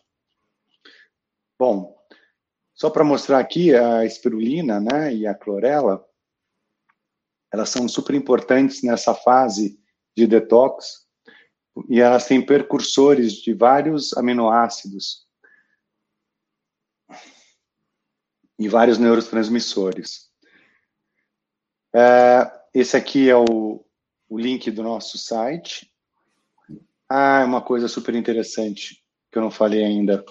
Bom, 1.59 1.97
só 2.75 2.91
para 2.91 3.03
mostrar 3.03 3.39
aqui 3.39 3.75
a 3.75 4.05
espirulina, 4.05 4.79
né, 4.79 5.15
e 5.15 5.27
a 5.27 5.35
clorela, 5.35 6.05
elas 7.55 7.71
são 7.71 7.87
super 7.89 8.17
importantes 8.17 8.83
nessa 8.83 9.15
fase 9.15 9.79
de 10.17 10.27
detox 10.27 11.07
e 11.89 12.01
elas 12.01 12.27
têm 12.27 12.45
percursores 12.45 13.35
de 13.35 13.55
vários 13.55 14.13
aminoácidos 14.17 15.29
e 18.59 18.69
vários 18.69 18.99
neurotransmissores. 18.99 20.29
É, 21.95 22.51
esse 22.75 22.97
aqui 22.97 23.31
é 23.31 23.37
o, 23.37 23.87
o 24.29 24.37
link 24.37 24.69
do 24.73 24.83
nosso 24.83 25.17
site. 25.17 25.89
Ah, 27.09 27.43
é 27.43 27.45
uma 27.45 27.63
coisa 27.63 27.87
super 27.87 28.17
interessante 28.17 29.01
que 29.31 29.39
eu 29.39 29.43
não 29.43 29.51
falei 29.53 29.85
ainda 29.85 30.25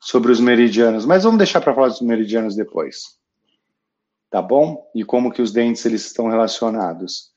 sobre 0.00 0.32
os 0.32 0.40
meridianos, 0.40 1.04
mas 1.04 1.24
vamos 1.24 1.36
deixar 1.36 1.60
para 1.60 1.74
falar 1.74 1.88
dos 1.88 2.00
meridianos 2.00 2.56
depois. 2.56 3.20
Tá 4.32 4.40
bom? 4.40 4.90
E 4.94 5.04
como 5.04 5.30
que 5.30 5.42
os 5.42 5.52
dentes 5.52 5.84
eles 5.84 6.06
estão 6.06 6.26
relacionados. 6.26 7.34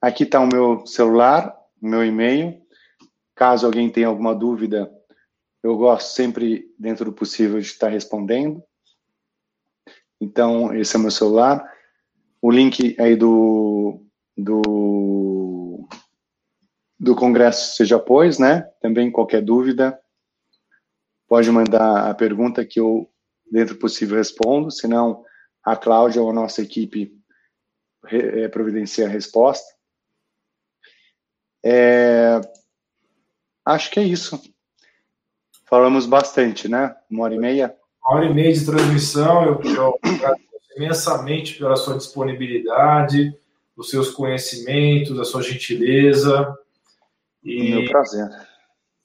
Aqui 0.00 0.22
está 0.22 0.38
o 0.38 0.46
meu 0.46 0.86
celular, 0.86 1.52
meu 1.82 2.04
e-mail. 2.04 2.62
Caso 3.34 3.66
alguém 3.66 3.90
tenha 3.90 4.06
alguma 4.06 4.32
dúvida, 4.32 4.88
eu 5.60 5.76
gosto 5.76 6.14
sempre, 6.14 6.72
dentro 6.78 7.06
do 7.06 7.12
possível, 7.12 7.58
de 7.58 7.66
estar 7.66 7.88
respondendo. 7.88 8.62
Então, 10.20 10.72
esse 10.72 10.94
é 10.94 10.98
o 11.00 11.02
meu 11.02 11.10
celular. 11.10 11.68
O 12.40 12.52
link 12.52 12.94
aí 13.00 13.16
do, 13.16 14.00
do, 14.36 15.88
do 16.96 17.16
Congresso 17.16 17.84
já 17.84 17.98
pôs, 17.98 18.38
né? 18.38 18.62
Também 18.80 19.10
qualquer 19.10 19.42
dúvida, 19.42 20.00
pode 21.26 21.50
mandar 21.50 22.08
a 22.08 22.14
pergunta 22.14 22.64
que 22.64 22.78
eu, 22.78 23.10
dentro 23.50 23.74
do 23.74 23.80
possível, 23.80 24.16
respondo. 24.16 24.70
Se 24.70 24.86
não, 24.86 25.25
a 25.66 25.74
Cláudia 25.74 26.22
ou 26.22 26.30
a 26.30 26.32
nossa 26.32 26.62
equipe 26.62 27.12
é, 28.04 28.46
providencia 28.46 29.06
a 29.06 29.08
resposta. 29.08 29.66
É, 31.64 32.40
acho 33.64 33.90
que 33.90 33.98
é 33.98 34.04
isso. 34.04 34.40
Falamos 35.64 36.06
bastante, 36.06 36.68
né? 36.68 36.94
Uma 37.10 37.24
hora 37.24 37.34
e 37.34 37.38
meia. 37.38 37.76
Uma 38.00 38.16
hora 38.16 38.26
e 38.26 38.32
meia 38.32 38.52
de 38.52 38.64
transmissão. 38.64 39.44
Eu, 39.44 39.60
eu 39.64 39.98
agradeço 40.00 40.46
imensamente 40.76 41.58
pela 41.58 41.74
sua 41.74 41.96
disponibilidade, 41.96 43.36
os 43.76 43.90
seus 43.90 44.10
conhecimentos, 44.10 45.18
a 45.18 45.24
sua 45.24 45.42
gentileza. 45.42 46.56
E, 47.42 47.70
meu 47.70 47.90
prazer. 47.90 48.28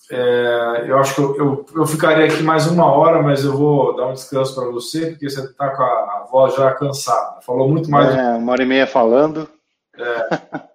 É, 0.10 0.86
eu 0.88 0.98
acho 0.98 1.16
que 1.16 1.22
eu, 1.22 1.38
eu, 1.38 1.66
eu, 1.76 1.86
ficaria 1.86 2.26
aqui 2.26 2.42
mais 2.44 2.68
uma 2.68 2.86
hora, 2.86 3.22
mas 3.22 3.46
eu 3.46 3.56
vou 3.56 3.96
dar 3.96 4.08
um 4.08 4.14
descanso 4.14 4.56
para 4.56 4.66
você, 4.70 5.12
porque 5.12 5.30
você 5.30 5.42
está 5.42 5.70
com 5.76 5.84
a, 5.84 5.86
a, 5.86 6.28
voz 6.30 6.56
já 6.56 6.74
cansada. 6.74 7.42
Falou 7.42 7.70
muito 7.70 7.90
mais. 7.90 8.16
É, 8.16 8.34
uma 8.36 8.52
hora 8.52 8.64
e 8.64 8.66
meia 8.66 8.88
falando. 8.88 9.48
É. 9.96 10.28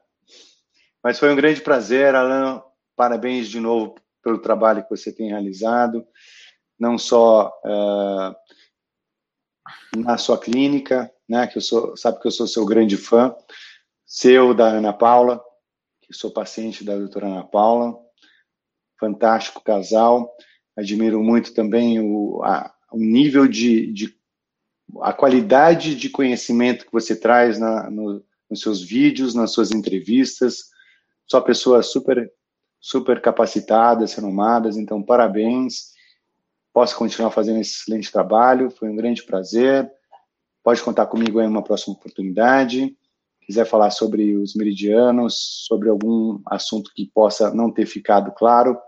mas 1.03 1.19
foi 1.19 1.31
um 1.33 1.37
grande 1.37 1.61
prazer, 1.61 2.15
Alan. 2.15 2.63
Parabéns 2.95 3.49
de 3.49 3.61
novo 3.61 3.97
pelo 4.23 4.39
trabalho 4.39 4.83
que 4.83 4.91
você 4.91 5.13
tem 5.13 5.29
realizado, 5.29 6.05
não 6.77 6.99
só 6.99 7.53
uh, 7.65 8.35
na 9.97 10.19
sua 10.19 10.37
clínica, 10.37 11.09
né, 11.29 11.47
que 11.47 11.59
eu 11.59 11.63
sou, 11.63 11.97
sabe 11.97 12.21
que 12.21 12.27
eu 12.27 12.33
sou 12.33 12.47
seu 12.49 12.67
grande 12.67 12.97
fã, 12.97 13.33
seu 14.05 14.53
da 14.53 14.67
Ana 14.67 14.93
Paula, 14.93 15.41
que 16.01 16.13
sou 16.13 16.33
paciente 16.33 16.83
da 16.83 16.97
doutora 16.97 17.27
Ana 17.27 17.45
Paula, 17.45 17.97
fantástico 18.99 19.63
casal, 19.63 20.33
admiro 20.77 21.23
muito 21.23 21.55
também 21.55 22.01
o, 22.01 22.43
a, 22.43 22.73
o 22.93 22.99
nível 22.99 23.47
de, 23.47 23.93
de, 23.93 24.17
a 25.03 25.13
qualidade 25.13 25.95
de 25.95 26.09
conhecimento 26.09 26.87
que 26.87 26.93
você 26.93 27.15
traz 27.15 27.59
na, 27.59 27.91
no, 27.91 28.25
nos 28.49 28.61
seus 28.61 28.83
vídeos, 28.83 29.35
nas 29.35 29.53
suas 29.53 29.71
entrevistas, 29.73 30.71
só 31.27 31.41
pessoas 31.41 31.87
super 31.87 32.31
super 32.87 33.21
capacitadas, 33.21 34.15
renomadas, 34.15 34.77
então 34.77 35.03
parabéns. 35.03 35.93
Posso 36.73 36.97
continuar 36.97 37.33
fazendo 37.33 37.59
esse 37.59 37.73
excelente 37.73 38.13
trabalho, 38.13 38.71
foi 38.71 38.89
um 38.89 38.95
grande 38.95 39.25
prazer. 39.25 39.91
Pode 40.63 40.81
contar 40.83 41.07
comigo 41.07 41.41
em 41.41 41.49
uma 41.49 41.65
próxima 41.65 41.95
oportunidade. 41.95 42.97
Quiser 43.41 43.65
falar 43.65 43.91
sobre 43.91 44.37
os 44.37 44.55
meridianos, 44.55 45.65
sobre 45.67 45.89
algum 45.89 46.41
assunto 46.47 46.93
que 46.95 47.11
possa 47.13 47.53
não 47.53 47.73
ter 47.73 47.87
ficado 47.87 48.33
claro, 48.33 48.79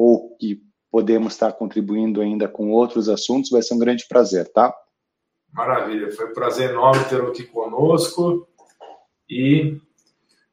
ou 0.00 0.34
que 0.38 0.62
podemos 0.90 1.34
estar 1.34 1.52
contribuindo 1.52 2.22
ainda 2.22 2.48
com 2.48 2.70
outros 2.70 3.06
assuntos, 3.06 3.50
vai 3.50 3.60
ser 3.60 3.74
um 3.74 3.78
grande 3.78 4.06
prazer, 4.08 4.50
tá? 4.50 4.74
Maravilha, 5.52 6.10
foi 6.10 6.30
um 6.30 6.32
prazer 6.32 6.70
enorme 6.70 7.04
tê-lo 7.04 7.28
aqui 7.28 7.42
conosco. 7.42 8.48
E 9.28 9.78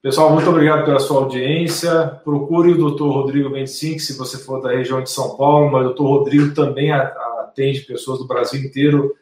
Pessoal, 0.02 0.32
muito 0.32 0.50
obrigado 0.50 0.86
pela 0.86 1.00
sua 1.00 1.22
audiência. 1.22 2.20
Procure 2.24 2.74
o 2.74 2.92
Dr. 2.92 3.04
Rodrigo 3.04 3.50
25, 3.50 4.00
se 4.00 4.18
você 4.18 4.38
for 4.38 4.62
da 4.62 4.70
região 4.70 5.02
de 5.02 5.10
São 5.10 5.36
Paulo, 5.38 5.72
mas 5.72 5.88
o 5.88 5.94
Dr. 5.94 6.04
Rodrigo 6.04 6.54
também 6.54 6.92
atende 6.92 7.82
pessoas 7.82 8.20
do 8.20 8.28
Brasil 8.28 8.62
inteiro, 8.62 9.16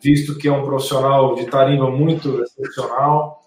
visto 0.00 0.38
que 0.38 0.48
é 0.48 0.52
um 0.52 0.64
profissional 0.64 1.34
de 1.34 1.46
tarimba 1.46 1.90
muito 1.90 2.40
excepcional. 2.42 3.42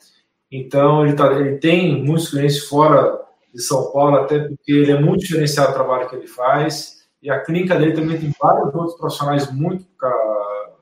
Então, 0.52 1.06
ele, 1.06 1.16
tá, 1.16 1.34
ele 1.34 1.57
tem 1.57 2.03
muitos 2.03 2.30
clientes 2.30 2.68
fora 2.68 3.24
de 3.56 3.61
São 3.61 3.90
Paulo, 3.91 4.18
até 4.18 4.40
porque 4.40 4.72
ele 4.72 4.91
é 4.91 4.99
muito 4.99 5.22
diferenciado 5.22 5.72
o 5.72 5.73
trabalho 5.73 6.10
que 6.10 6.15
ele 6.15 6.27
faz. 6.27 7.06
E 7.23 7.30
a 7.30 7.40
clínica 7.40 7.77
dele 7.77 7.94
também 7.94 8.19
tem 8.19 8.34
vários 8.40 8.76
outros 8.76 8.98
profissionais 8.98 9.52
muito 9.52 9.86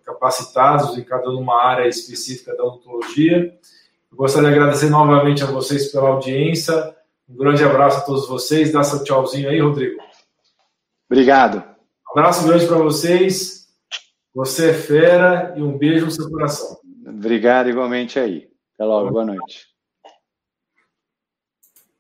capacitados 0.03 0.97
em 0.97 1.03
cada 1.03 1.29
uma 1.29 1.61
área 1.61 1.87
específica 1.87 2.55
da 2.57 2.63
odontologia. 2.63 3.55
Eu 4.11 4.17
gostaria 4.17 4.49
de 4.49 4.55
agradecer 4.55 4.89
novamente 4.89 5.43
a 5.43 5.47
vocês 5.47 5.91
pela 5.91 6.09
audiência. 6.09 6.95
Um 7.29 7.35
grande 7.35 7.63
abraço 7.63 7.99
a 7.99 8.01
todos 8.01 8.27
vocês. 8.27 8.73
Dá 8.73 8.83
seu 8.83 9.03
tchauzinho 9.03 9.49
aí, 9.49 9.59
Rodrigo. 9.59 10.01
Obrigado. 11.09 11.63
Um 12.07 12.19
abraço 12.19 12.45
grande 12.45 12.65
para 12.65 12.77
vocês. 12.77 13.67
Você 14.33 14.71
é 14.71 14.73
fera 14.73 15.53
e 15.55 15.61
um 15.61 15.77
beijo 15.77 16.05
no 16.05 16.11
seu 16.11 16.29
coração. 16.29 16.77
Obrigado 17.07 17.69
igualmente 17.69 18.19
aí. 18.19 18.49
Até 18.73 18.83
logo. 18.83 19.11
Boa 19.11 19.25
noite. 19.25 19.72